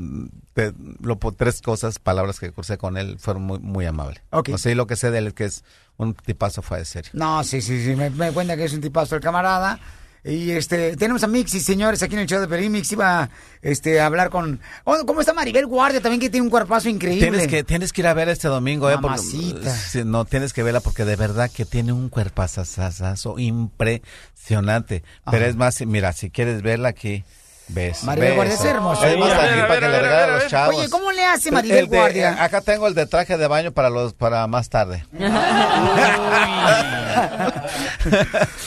te- 0.54 0.72
lo 1.00 1.16
tres 1.16 1.60
cosas, 1.62 1.98
palabras 1.98 2.40
que 2.40 2.50
cursé 2.50 2.78
con 2.78 2.96
él 2.96 3.18
fueron 3.18 3.42
muy, 3.44 3.58
muy 3.58 3.86
amables. 3.86 4.22
Ok. 4.30 4.50
O 4.52 4.58
sea, 4.58 4.72
y 4.72 4.74
lo 4.74 4.86
que 4.86 4.96
sé 4.96 5.10
de 5.10 5.18
él 5.18 5.28
es 5.28 5.34
que 5.34 5.44
es 5.44 5.64
un 5.96 6.14
tipazo 6.14 6.62
fue 6.62 6.78
de 6.78 6.84
serio. 6.84 7.10
No, 7.14 7.44
sí, 7.44 7.60
sí, 7.62 7.84
sí, 7.84 7.94
me, 7.94 8.10
me 8.10 8.32
cuenta 8.32 8.56
que 8.56 8.64
es 8.64 8.72
un 8.72 8.80
tipazo 8.80 9.14
el 9.16 9.20
camarada. 9.20 9.78
Y 10.24 10.52
este, 10.52 10.96
tenemos 10.96 11.24
a 11.24 11.26
Mixi, 11.26 11.58
señores, 11.58 12.00
aquí 12.02 12.14
en 12.14 12.20
el 12.20 12.26
show 12.28 12.40
de 12.40 12.46
Pelín. 12.46 12.70
Mixi 12.70 12.94
va 12.94 13.28
este, 13.60 14.00
a 14.00 14.06
hablar 14.06 14.30
con... 14.30 14.60
Oh, 14.84 15.04
¿Cómo 15.04 15.20
está 15.20 15.32
Maribel 15.32 15.66
Guardia? 15.66 16.00
También 16.00 16.20
que 16.20 16.30
tiene 16.30 16.44
un 16.44 16.50
cuerpazo 16.50 16.88
increíble. 16.88 17.28
Tienes 17.28 17.48
que, 17.48 17.64
tienes 17.64 17.92
que 17.92 18.02
ir 18.02 18.06
a 18.06 18.14
ver 18.14 18.28
este 18.28 18.46
domingo, 18.46 18.88
eh, 18.88 18.98
porque- 19.02 19.16
Mamacita. 19.16 19.74
sí, 19.76 20.02
no, 20.04 20.24
tienes 20.24 20.52
que 20.52 20.62
verla 20.62 20.80
porque 20.80 21.04
de 21.04 21.16
verdad 21.16 21.50
que 21.50 21.64
tiene 21.64 21.92
un 21.92 22.08
cuerpazazazo 22.08 23.36
impresionante. 23.38 25.02
Pero 25.24 25.38
Ajá. 25.38 25.46
es 25.46 25.56
más, 25.56 25.84
mira, 25.86 26.12
si 26.12 26.30
quieres 26.30 26.62
verla 26.62 26.90
aquí, 26.90 27.24
ves. 27.68 28.04
Maribel 28.04 28.30
ves. 28.30 28.36
Guardia 28.36 28.54
es 28.54 28.64
hermosa. 28.64 29.10
Es 29.10 29.18
más, 29.18 29.32
aquí 29.32 29.60
para 29.60 29.80
que 29.80 29.88
le 29.88 30.00
regale 30.00 30.22
a 30.22 30.26
los 30.36 30.46
chavos. 30.48 30.76
Oye, 30.76 30.88
¿cómo 30.90 31.12
le 31.12 31.24
hace 31.24 31.48
El- 31.50 31.54
Maribel 31.54 31.88
de- 31.88 31.96
Guardia? 31.96 32.42
Acá 32.44 32.60
tengo 32.60 32.86
el 32.86 32.94
de 32.94 33.06
traje 33.06 33.36
de 33.36 33.46
baño 33.46 33.72
para 33.72 33.90
los 33.90 34.14
para 34.14 34.46
más 34.46 34.68
tarde. 34.68 35.04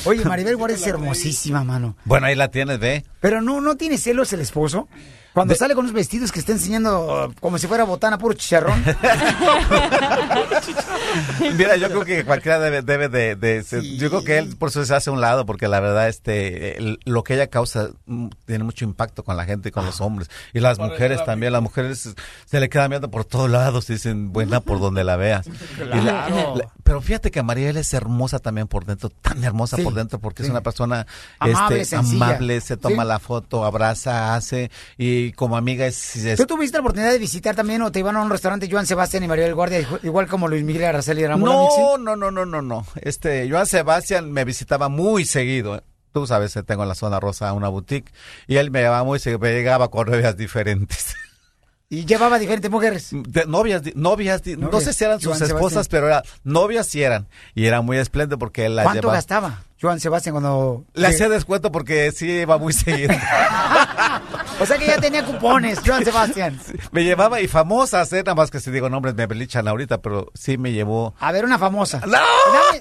Oye, 0.06 0.24
Maribel 0.26 0.56
Guardia 0.56 0.78
es 0.78 0.88
hermosísima, 0.88 1.64
mano. 1.64 1.96
Bueno, 2.06 2.28
ahí 2.28 2.36
la 2.36 2.50
tienes, 2.50 2.80
ve. 2.80 3.04
Pero 3.20 3.42
no, 3.42 3.62
no 3.62 3.76
tiene 3.78 3.98
celos 3.98 4.32
el 4.34 4.42
esposo. 4.42 4.88
Cuando 5.36 5.54
sale 5.54 5.76
con 5.76 5.84
unos 5.84 5.94
vestidos 5.94 6.32
que 6.32 6.40
está 6.40 6.54
enseñando 6.54 7.28
uh, 7.28 7.34
como 7.40 7.58
si 7.60 7.68
fuera 7.68 7.84
botana, 7.84 8.18
puro 8.18 8.34
chicharrón. 8.34 8.84
Mira, 11.58 11.76
yo 11.78 11.88
creo 11.90 12.06
que 12.06 12.26
cualquiera 12.26 12.60
debe, 12.60 12.82
debe 12.82 13.10
de, 13.10 13.64
yo 13.98 14.10
creo 14.10 14.24
que 14.24 14.38
él 14.38 14.56
por 14.58 14.70
eso 14.70 14.84
se 14.86 14.94
hace 14.96 15.10
a 15.10 15.14
un 15.14 15.22
lado 15.22 15.46
porque 15.46 15.68
la 15.68 15.80
verdad 15.80 16.08
este 16.10 16.78
el- 16.78 17.00
lo 17.06 17.24
que 17.24 17.36
ella 17.36 17.48
causa 17.48 17.90
mm, 18.06 18.28
tiene 18.46 18.64
mucho 18.64 18.86
impacto 18.86 19.24
con 19.24 19.38
la 19.38 19.46
gente 19.46 19.70
y 19.70 19.72
con 19.72 19.86
los 19.86 20.02
hombres 20.02 20.30
y 20.54 20.60
las 20.60 20.80
mujeres 20.80 21.24
también, 21.26 21.54
las 21.54 21.62
mujeres 21.62 22.14
se 22.46 22.60
le 22.60 22.70
quedan 22.70 22.90
viendo 22.90 23.10
por 23.12 23.26
todos 23.26 23.50
lados, 23.50 23.88
dicen 23.88 24.32
buena 24.34 24.60
por 24.62 24.80
donde 24.80 25.04
la 25.04 25.16
veas. 25.16 25.48
Y 25.48 25.52
la- 26.02 26.26
Claro. 26.28 26.56
la- 26.58 26.70
pero 26.84 27.02
fíjate 27.02 27.32
que 27.32 27.42
Mariel 27.44 27.78
es 27.78 27.94
hermosa 27.94 28.40
también 28.40 28.68
por 28.68 28.86
dentro, 28.86 29.10
tan 29.10 29.44
hermosa 29.44 29.76
Sí, 29.78 29.84
por 29.84 29.94
dentro 29.94 30.20
porque 30.20 30.44
sí. 30.44 30.48
es 30.48 30.52
una 30.52 30.62
persona 30.62 31.06
Amable, 31.40 31.82
este, 31.82 31.96
amable, 31.96 32.62
se 32.62 32.78
toma 32.78 33.04
Sí. 33.04 33.08
la 33.10 33.20
foto, 33.20 33.66
abraza, 33.66 34.36
hace 34.36 34.70
y 34.98 35.25
como 35.34 35.58
amiga 35.58 35.86
es, 35.86 36.16
es- 36.16 36.38
¿Tú 36.38 36.46
tuviste 36.46 36.78
la 36.78 36.82
oportunidad 36.82 37.12
de 37.12 37.20
visitar 37.20 37.56
también 37.56 37.82
o 37.82 37.92
te 37.92 38.00
iban 38.00 38.16
a 38.16 38.22
un 38.22 38.30
restaurante 38.30 38.68
Joan 38.72 38.86
Sebastián 38.86 39.24
y 39.24 39.28
Maribel 39.28 39.54
Guardia, 39.56 39.86
igual- 40.04 40.28
como 40.28 40.48
Luis 40.48 40.64
Miguel 40.64 40.86
Araceli 40.86 41.24
Arámbula, 41.24 41.54
Mixi? 41.62 41.80
No, 41.82 41.98
no, 41.98 42.16
no, 42.16 42.32
no, 42.32 42.46
no, 42.46 42.62
no. 42.62 42.86
Este, 43.02 43.50
Joan 43.50 43.68
Sebastián 43.68 44.32
me 44.32 44.46
visitaba 44.46 44.90
muy 44.90 45.26
seguido. 45.26 45.84
Tú 46.14 46.26
sabes, 46.28 46.54
que 46.54 46.64
tengo 46.64 46.84
en 46.84 46.90
la 46.90 46.96
zona 46.96 47.20
rosa 47.20 47.52
una 47.54 47.68
boutique 47.68 48.12
y 48.48 48.56
él 48.56 48.72
me 48.72 48.80
llevaba 48.80 49.04
muy 49.04 49.20
seguido, 49.20 49.40
me 49.40 49.52
llegaba 49.52 49.90
con 49.92 50.10
novias 50.10 50.38
diferentes. 50.38 51.14
Y 51.88 52.06
llevaba 52.06 52.40
diferentes 52.40 52.72
mujeres. 52.72 53.10
De- 53.12 53.46
novias, 53.46 53.84
novias, 53.96 54.42
di- 54.42 54.56
no 54.56 54.68
Novias. 54.70 54.86
sé 54.86 54.94
si 54.94 55.04
eran 55.04 55.20
sus 55.20 55.40
esposas, 55.40 55.86
Sebastián. 55.86 55.88
pero 55.92 56.08
era, 56.08 56.24
novias 56.44 56.88
sí 56.88 57.04
eran. 57.04 57.28
Y 57.54 57.68
era 57.68 57.82
muy 57.82 57.98
espléndido 57.98 58.40
porque 58.40 58.66
él 58.66 58.76
las 58.76 58.86
¿Cuánto 58.86 59.02
llevaba. 59.02 59.18
gastaba 59.18 59.64
Joan 59.80 60.00
Sebastián 60.00 60.34
cuando... 60.34 60.84
Le 60.96 61.08
hacía 61.08 61.30
descuento 61.30 61.72
porque 61.72 62.12
sí 62.12 62.28
iba 62.28 62.58
muy 62.58 62.74
seguido. 62.74 63.14
O 64.60 64.66
sea 64.66 64.78
que 64.78 64.88
ya 64.88 64.98
tenía 65.00 65.26
cupones, 65.26 65.80
Joan 65.86 66.06
Sebastián. 66.06 66.58
me 66.92 67.04
llevaba 67.04 67.42
y 67.42 67.48
famosas, 67.48 68.12
eh, 68.14 68.18
nada 68.24 68.36
más 68.36 68.50
que 68.52 68.62
si 68.62 68.72
digo 68.72 68.90
nombres 68.90 69.14
me 69.14 69.26
belichan 69.28 69.68
ahorita, 69.68 69.98
pero 70.02 70.32
sí 70.34 70.58
me 70.58 70.72
llevó. 70.72 71.14
A 71.20 71.34
ver, 71.34 71.44
una 71.44 71.60
famosa. 71.60 72.00
¡No! 72.06 72.18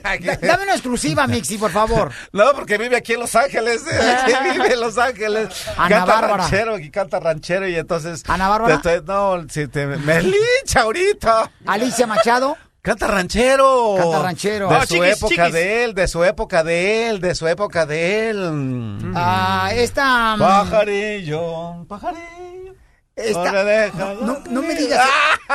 Dame, 0.03 0.21
da- 0.25 0.37
dame 0.41 0.63
una 0.63 0.75
exclusiva, 0.75 1.27
Mixi, 1.29 1.59
por 1.59 1.73
favor. 1.73 2.13
No, 2.33 2.53
porque 2.55 2.79
vive 2.79 2.97
aquí 2.97 3.15
en 3.15 3.21
Los 3.21 3.35
Ángeles. 3.35 3.83
eh, 3.91 4.17
vive 4.53 4.73
en 4.75 4.81
Los 4.81 4.99
Ángeles. 4.99 5.49
Ana 5.77 5.97
canta 5.97 6.15
Bárbara. 6.15 6.37
ranchero 6.37 6.79
y 6.79 6.91
canta 6.91 7.19
ranchero 7.19 7.67
y 7.69 7.75
entonces. 7.75 8.23
Ana 8.29 8.49
Bárbara. 8.49 8.75
estoy- 8.77 9.03
no, 9.05 9.45
si 9.49 9.67
te, 9.67 9.87
me 9.87 10.23
lincha 10.23 10.83
ahorita. 10.83 11.51
Alicia 11.67 12.07
Machado. 12.07 12.57
Canta 12.85 13.07
ranchero. 13.07 13.95
Canta 13.99 14.19
ranchero. 14.23 14.69
De 14.69 14.75
Ah, 14.77 14.81
su 14.87 14.95
chiquis, 14.97 15.17
época 15.17 15.35
chiquis. 15.37 15.53
de 15.55 15.85
él, 15.85 15.95
de 15.95 16.07
su 16.07 16.23
época 16.23 16.63
de 16.63 17.09
él, 17.09 17.19
de 17.21 17.35
su 17.35 17.49
época 17.49 17.87
de 17.87 18.29
él. 18.29 18.99
Ah, 19.15 19.71
esta... 19.73 20.37
mm, 20.37 20.39
Pajarillo, 20.39 21.87
pajarillo. 21.89 22.75
Esta- 23.17 23.53
no 23.53 23.65
deja 23.65 24.15
No, 24.21 24.39
no 24.51 24.61
me 24.63 24.75
digas. 24.75 25.01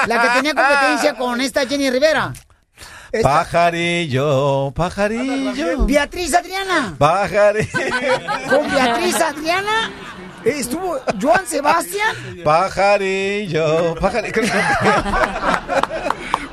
La 0.07 0.21
que 0.23 0.29
tenía 0.37 0.55
competencia 0.55 1.13
con 1.19 1.39
esta 1.39 1.67
Jenny 1.67 1.91
Rivera. 1.91 2.33
Esta- 3.11 3.29
Pajarillo, 3.29 4.71
pajarillo. 4.75 5.85
Beatriz 5.85 6.33
Adriana. 6.33 6.95
Pajarillo. 6.97 7.69
Con 8.49 8.71
Beatriz 8.71 9.15
Adriana 9.21 9.91
estuvo 10.45 10.97
Joan 11.21 11.45
Sebastián. 11.45 12.15
Pajarillo, 12.43 13.93
pajarillo. 13.99 14.41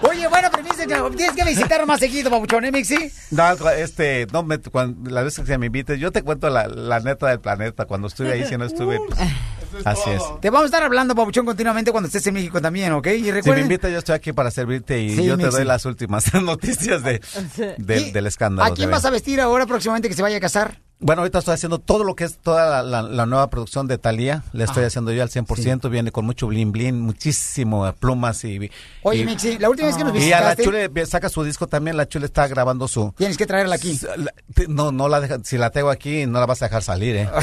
Oye, 0.02 0.26
bueno, 0.28 0.50
tienes 0.86 1.32
que 1.34 1.44
visitar 1.44 1.84
más 1.86 2.00
seguido, 2.00 2.30
Pabuchón, 2.30 2.64
¿eh, 2.64 2.72
Mixi? 2.72 3.10
No, 3.30 3.52
este, 3.70 4.26
no 4.32 4.42
me, 4.42 4.58
cuando, 4.58 5.10
las 5.10 5.24
veces 5.24 5.44
que 5.44 5.58
me 5.58 5.66
invites, 5.66 5.98
yo 5.98 6.12
te 6.12 6.22
cuento 6.22 6.48
la, 6.50 6.66
la 6.68 7.00
neta 7.00 7.28
del 7.28 7.40
planeta. 7.40 7.84
Cuando 7.86 8.08
estuve 8.08 8.32
ahí, 8.32 8.44
si 8.46 8.56
no 8.56 8.64
estuve, 8.64 8.98
pues, 9.06 9.86
así 9.86 10.10
es. 10.10 10.22
Te 10.40 10.50
vamos 10.50 10.64
a 10.64 10.66
estar 10.66 10.82
hablando, 10.82 11.14
Pabuchón, 11.14 11.44
continuamente 11.46 11.90
cuando 11.90 12.06
estés 12.06 12.26
en 12.26 12.34
México 12.34 12.60
también, 12.60 12.92
¿ok? 12.92 13.06
Y 13.08 13.16
Si 13.18 13.22
me 13.24 13.32
recuerden... 13.32 13.64
invitas, 13.64 13.90
yo 13.90 13.98
estoy 13.98 14.14
aquí 14.14 14.32
para 14.32 14.50
servirte 14.50 15.00
y 15.02 15.16
Sí, 15.16 15.24
yo 15.24 15.36
te 15.36 15.46
doy 15.48 15.64
las 15.64 15.84
últimas 15.84 16.32
noticias 16.42 17.02
de, 17.02 17.20
del- 17.78 18.12
del 18.12 18.26
escándalo. 18.26 18.72
¿A 18.72 18.74
quién 18.74 18.90
vas 18.90 19.04
a 19.04 19.10
vestir 19.10 19.40
ahora 19.40 19.66
próximamente 19.66 20.08
que 20.08 20.14
se 20.14 20.22
vaya 20.22 20.36
a 20.36 20.40
casar? 20.40 20.80
Bueno, 20.98 21.20
ahorita 21.20 21.40
estoy 21.40 21.52
haciendo 21.52 21.78
todo 21.78 22.04
lo 22.04 22.14
que 22.16 22.24
es 22.24 22.38
toda 22.38 22.82
la, 22.82 23.02
la- 23.02 23.08
la 23.08 23.26
nueva 23.26 23.50
producción 23.50 23.86
de 23.86 23.98
Thalía. 23.98 24.44
Le 24.54 24.64
estoy 24.64 24.84
Ah. 24.84 24.86
haciendo 24.86 25.12
yo 25.12 25.22
al 25.22 25.28
100%. 25.28 25.90
Viene 25.90 26.10
con 26.10 26.24
mucho 26.24 26.46
blin 26.46 26.72
blin, 26.72 26.98
muchísimo 27.00 27.92
plumas 28.00 28.42
y... 28.44 28.70
Oye, 29.02 29.20
y- 29.20 29.26
Mixi, 29.26 29.58
la 29.58 29.68
última 29.68 29.88
vez 29.88 29.96
que 29.98 30.04
nos 30.04 30.16
Y 30.16 30.32
a 30.32 30.40
la 30.40 30.54
visitaste... 30.54 30.88
Chule 30.88 31.06
saca 31.06 31.28
su 31.28 31.44
disco 31.44 31.66
también. 31.66 31.98
La 31.98 32.08
Chule 32.08 32.24
está 32.24 32.48
grabando 32.48 32.88
su... 32.88 33.12
Tienes 33.18 33.36
que 33.36 33.44
traerla 33.46 33.74
aquí. 33.74 33.98
La- 34.16 34.32
No, 34.68 34.90
no 34.90 35.08
la 35.08 35.20
deja, 35.20 35.36
si 35.44 35.58
la 35.58 35.68
tengo 35.68 35.90
aquí, 35.90 36.24
no 36.24 36.40
la 36.40 36.46
vas 36.46 36.62
a 36.62 36.66
dejar 36.66 36.82
salir, 36.82 37.14
¿eh? 37.16 37.28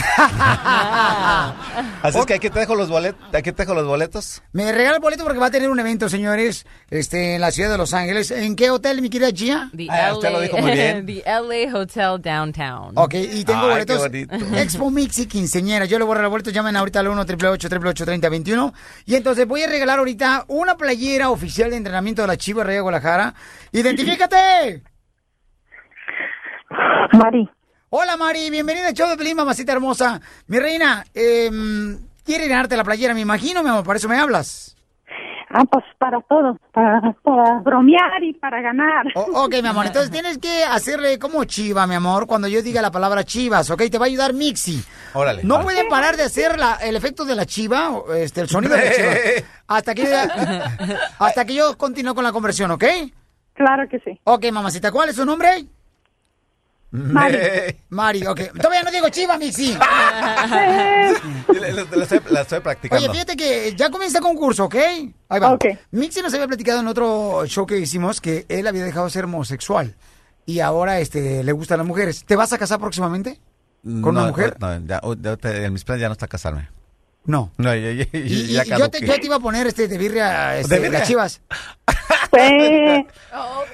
Así 2.01 2.17
es 2.19 2.25
que 2.25 2.33
aquí 2.33 2.49
te 2.49 2.59
dejo 2.59 2.75
los 2.75 2.89
boletos. 2.89 3.21
Aquí 3.33 3.51
te 3.51 3.63
dejo 3.63 3.73
los 3.75 3.85
boletos. 3.85 4.41
Me 4.51 4.71
regala 4.71 4.95
el 4.95 5.01
boleto 5.01 5.23
porque 5.23 5.39
va 5.39 5.47
a 5.47 5.51
tener 5.51 5.69
un 5.69 5.79
evento, 5.79 6.09
señores, 6.09 6.65
este, 6.89 7.35
en 7.35 7.41
la 7.41 7.51
ciudad 7.51 7.71
de 7.71 7.77
Los 7.77 7.93
Ángeles. 7.93 8.31
¿En 8.31 8.55
qué 8.55 8.71
hotel, 8.71 9.01
mi 9.01 9.09
querida 9.09 9.29
Gia? 9.31 9.69
The 9.75 9.87
Ah, 9.91 10.13
usted 10.13 10.31
lo 10.31 10.39
dijo 10.41 10.57
muy 10.57 10.71
bien. 10.71 11.05
The 11.05 11.23
LA 11.25 11.77
Hotel 11.77 12.21
Downtown. 12.21 12.93
Ok, 12.97 13.13
y 13.13 13.42
tengo 13.45 13.61
Ay, 13.61 13.85
boletos. 13.85 14.09
Expo 14.57 14.89
Mix 14.89 15.19
y 15.19 15.27
Quinceñera. 15.27 15.85
Yo 15.85 15.97
le 15.97 16.05
a 16.05 16.07
regalar 16.07 16.29
boletos. 16.29 16.53
Llamen 16.53 16.75
ahorita 16.75 16.99
al 16.99 17.07
1 17.07 17.21
888 17.21 18.05
3021 18.05 18.73
Y 19.05 19.15
entonces 19.15 19.47
voy 19.47 19.63
a 19.63 19.67
regalar 19.67 19.99
ahorita 19.99 20.45
una 20.47 20.77
playera 20.77 21.29
oficial 21.29 21.69
de 21.69 21.77
entrenamiento 21.77 22.21
de 22.21 22.27
la 22.27 22.37
Chivas 22.37 22.65
Rey 22.65 22.75
de 22.75 22.81
Guadalajara. 22.81 23.33
¡Identifícate! 23.71 24.83
Mari. 27.13 27.49
Hola, 27.89 28.17
Mari. 28.17 28.49
Bienvenida 28.49 28.87
al 28.87 28.93
show 28.93 29.07
de 29.07 29.17
Pelín, 29.17 29.37
mamacita 29.37 29.71
hermosa. 29.71 30.19
Mi 30.47 30.59
reina, 30.59 31.05
eh, 31.13 31.49
quieres 32.25 32.49
ganarte 32.49 32.75
la 32.75 32.83
playera, 32.83 33.13
me 33.13 33.21
imagino, 33.21 33.61
mi 33.61 33.69
amor, 33.69 33.83
para 33.83 33.97
eso 33.97 34.09
me 34.09 34.17
hablas. 34.17 34.75
Ah, 35.55 35.65
pues 35.69 35.85
para 35.99 36.19
todo, 36.21 36.57
para, 36.73 36.99
para 37.23 37.59
bromear 37.59 38.23
y 38.23 38.33
para 38.33 38.59
ganar. 38.61 39.05
O- 39.13 39.43
ok, 39.45 39.53
mi 39.61 39.67
amor, 39.67 39.85
entonces 39.85 40.09
tienes 40.09 40.39
que 40.39 40.63
hacerle 40.63 41.19
como 41.19 41.43
chiva, 41.43 41.85
mi 41.85 41.93
amor, 41.93 42.25
cuando 42.25 42.47
yo 42.47 42.63
diga 42.63 42.81
la 42.81 42.89
palabra 42.89 43.23
chivas, 43.23 43.69
¿ok? 43.69 43.83
Te 43.91 43.99
va 43.99 44.05
a 44.05 44.07
ayudar 44.07 44.33
Mixi. 44.33 44.83
Órale. 45.13 45.43
No 45.43 45.61
pueden 45.61 45.87
parar 45.89 46.17
de 46.17 46.23
hacer 46.23 46.57
la- 46.57 46.77
el 46.77 46.95
efecto 46.95 47.23
de 47.23 47.35
la 47.35 47.45
chiva, 47.45 47.91
este, 48.17 48.41
el 48.41 48.49
sonido 48.49 48.75
de 48.75 48.83
la 48.83 48.91
chiva, 48.95 49.47
hasta 49.67 49.93
que, 49.93 50.07
hasta 51.19 51.45
que 51.45 51.53
yo 51.53 51.77
continúe 51.77 52.15
con 52.15 52.23
la 52.23 52.31
conversión, 52.31 52.71
¿ok? 52.71 52.83
Claro 53.53 53.87
que 53.87 53.99
sí. 53.99 54.19
Ok, 54.23 54.45
mamacita, 54.51 54.91
¿cuál 54.91 55.09
es 55.09 55.15
su 55.15 55.25
nombre? 55.25 55.65
Mari. 56.95 57.37
Mari, 57.89 58.25
ok. 58.27 58.39
Todavía 58.55 58.83
no 58.83 58.91
digo 58.91 59.09
chiva, 59.09 59.37
Mixi. 59.37 59.73
La, 59.73 60.45
la 61.95 62.03
estoy, 62.03 62.19
la 62.29 62.41
estoy 62.41 62.59
practicando. 62.59 63.03
Oye, 63.03 63.11
fíjate 63.13 63.35
que 63.35 63.73
ya 63.75 63.89
comienza 63.89 64.19
el 64.19 64.23
concurso, 64.23 64.65
¿ok? 64.65 64.75
Ahí 65.29 65.39
va. 65.39 65.53
Ok. 65.53 65.65
Mixi 65.91 66.21
nos 66.21 66.33
había 66.33 66.47
platicado 66.47 66.81
en 66.81 66.87
otro 66.87 67.45
show 67.47 67.65
que 67.65 67.79
hicimos 67.79 68.21
que 68.21 68.45
él 68.47 68.67
había 68.67 68.83
dejado 68.85 69.05
de 69.05 69.11
ser 69.11 69.25
homosexual 69.25 69.95
y 70.45 70.59
ahora 70.59 70.99
este 70.99 71.43
le 71.43 71.51
gustan 71.51 71.79
las 71.79 71.87
mujeres. 71.87 72.23
¿Te 72.25 72.35
vas 72.35 72.53
a 72.53 72.57
casar 72.59 72.79
próximamente? 72.79 73.39
¿Con 73.83 74.15
una 74.15 74.27
mujer? 74.27 74.55
No, 74.59 74.79
ya, 74.85 75.01
ya 75.21 75.35
te- 75.37 75.65
en 75.65 75.73
mis 75.73 75.83
planes 75.83 76.01
ya 76.01 76.07
no 76.09 76.13
está 76.13 76.27
casarme. 76.27 76.69
No. 77.25 77.51
No, 77.57 77.73
ya, 77.73 77.91
ya- 77.91 78.07
Y, 78.13 78.47
ya 78.53 78.63
y 78.65 78.69
yo, 78.69 78.89
te, 78.89 79.05
yo 79.05 79.13
te 79.15 79.25
iba 79.25 79.37
a 79.37 79.39
poner 79.39 79.65
este 79.67 79.87
de 79.87 79.97
birria, 79.97 80.57
este, 80.59 80.75
¿De 80.75 80.81
birria? 80.81 80.99
las 80.99 81.07
chivas. 81.07 81.41
Pues, 82.33 83.05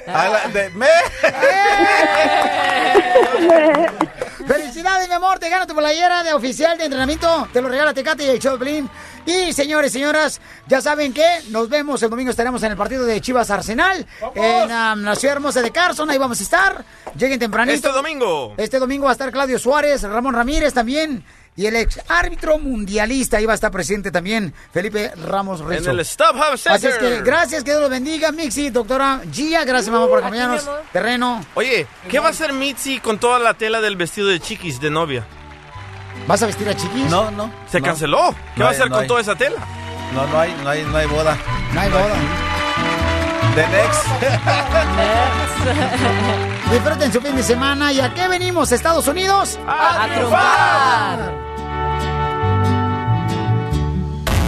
A 0.07 0.27
la- 0.27 0.48
de- 0.52 0.69
me- 0.72 0.86
Felicidades, 4.48 5.07
mi 5.07 5.14
amor, 5.14 5.40
te 5.40 5.48
ganas 5.48 5.65
tu 5.68 5.76
playera 5.76 6.23
de 6.23 6.34
oficial 6.34 6.77
de 6.77 6.86
entrenamiento, 6.86 7.48
te 7.53 7.61
lo 7.61 7.69
regala 7.69 7.94
Tecate 7.94 8.26
y 8.26 8.30
el 8.30 8.40
Pelín. 8.60 8.90
Y 9.26 9.53
señores, 9.53 9.94
señoras, 9.94 10.41
ya 10.68 10.81
saben 10.81 11.14
que 11.14 11.26
nos 11.49 11.69
vemos 11.69 12.02
el 12.03 12.10
domingo, 12.10 12.31
estaremos 12.31 12.61
en 12.64 12.72
el 12.72 12.77
partido 12.77 13.06
de 13.06 13.22
Chivas 13.22 13.49
Arsenal, 13.49 14.06
en 14.36 14.64
um, 14.64 15.03
la 15.03 15.15
ciudad 15.15 15.36
hermosa 15.38 15.61
de 15.61 15.72
Carson, 15.72 16.10
ahí 16.10 16.18
vamos 16.18 16.40
a 16.41 16.44
estar. 16.44 16.84
Lleguen 17.15 17.40
tempranito. 17.40 17.76
Este 17.76 17.90
domingo. 17.90 18.56
Este 18.57 18.80
domingo 18.80 19.06
va 19.06 19.11
a 19.11 19.14
estar 19.14 19.31
Claudio 19.31 19.57
Suárez, 19.60 20.02
Ramón 20.03 20.34
Ramírez 20.34 20.73
también. 20.73 21.23
Y 21.60 21.65
el 21.65 21.76
ex 21.76 21.99
árbitro 22.07 22.57
mundialista, 22.57 23.36
ahí 23.36 23.45
va 23.45 23.52
a 23.52 23.56
estar 23.56 23.69
presente 23.69 24.11
también 24.11 24.53
Felipe 24.72 25.11
Ramos 25.27 25.60
En 25.60 25.68
Rizzo. 25.68 25.91
el 25.91 26.06
StubHub 26.06 26.57
Center. 26.57 26.72
Así 26.72 26.88
es 26.88 26.98
que 26.98 27.22
gracias, 27.22 27.65
que 27.65 27.72
Dios 27.72 27.81
los 27.81 27.90
bendiga, 27.90 28.31
Mixi, 28.31 28.69
doctora 28.69 29.19
Gia, 29.30 29.65
gracias 29.65 29.91
mamá 29.91 30.07
por 30.07 30.19
acompañarnos. 30.19 30.65
Terreno. 30.94 31.44
Oye, 31.56 31.86
¿qué 32.07 32.19
va 32.19 32.27
a 32.27 32.30
hacer 32.30 32.53
Mitzi 32.53 33.02
con 33.02 33.19
toda 33.19 33.40
la 33.40 33.56
tela 33.56 33.81
del 33.81 33.98
vestido 33.98 34.30
de 34.30 34.40
chiquis 34.40 34.80
de 34.80 34.90
novia? 34.90 35.26
¿Vas 36.27 36.41
a 36.44 36.45
vestir 36.45 36.69
a 36.69 36.77
chiquis? 36.77 37.11
No, 37.11 37.30
no. 37.30 37.52
Se 37.69 37.81
no. 37.81 37.86
canceló. 37.88 38.34
¿Qué 38.56 38.60
No 38.60 38.64
va 38.64 38.69
a 38.69 38.73
hacer 38.73 38.86
no 38.90 38.95
con 38.95 39.02
hay. 39.02 39.07
toda 39.10 39.19
esa 39.19 39.36
tela? 39.36 39.57
No, 40.14 40.26
no 40.27 40.40
hay, 40.40 40.56
no 40.64 40.69
hay, 40.69 40.84
no 40.86 40.95
hay 40.98 41.07
boda. 41.07 41.38
No 41.73 41.81
hay 41.81 41.90
boda. 41.91 42.15
The 43.56 43.68
next. 43.68 44.06
Disfruten 46.72 47.11
su 47.11 47.19
fin 47.19 47.36
de 47.36 47.44
semana. 47.44 47.91
¿Y 47.91 47.99
a 47.99 48.14
qué 48.14 48.30
venimos, 48.30 48.72
Estados 48.72 49.10
Unidos? 49.10 49.60
A 49.68 50.07
triunfar. 50.10 51.48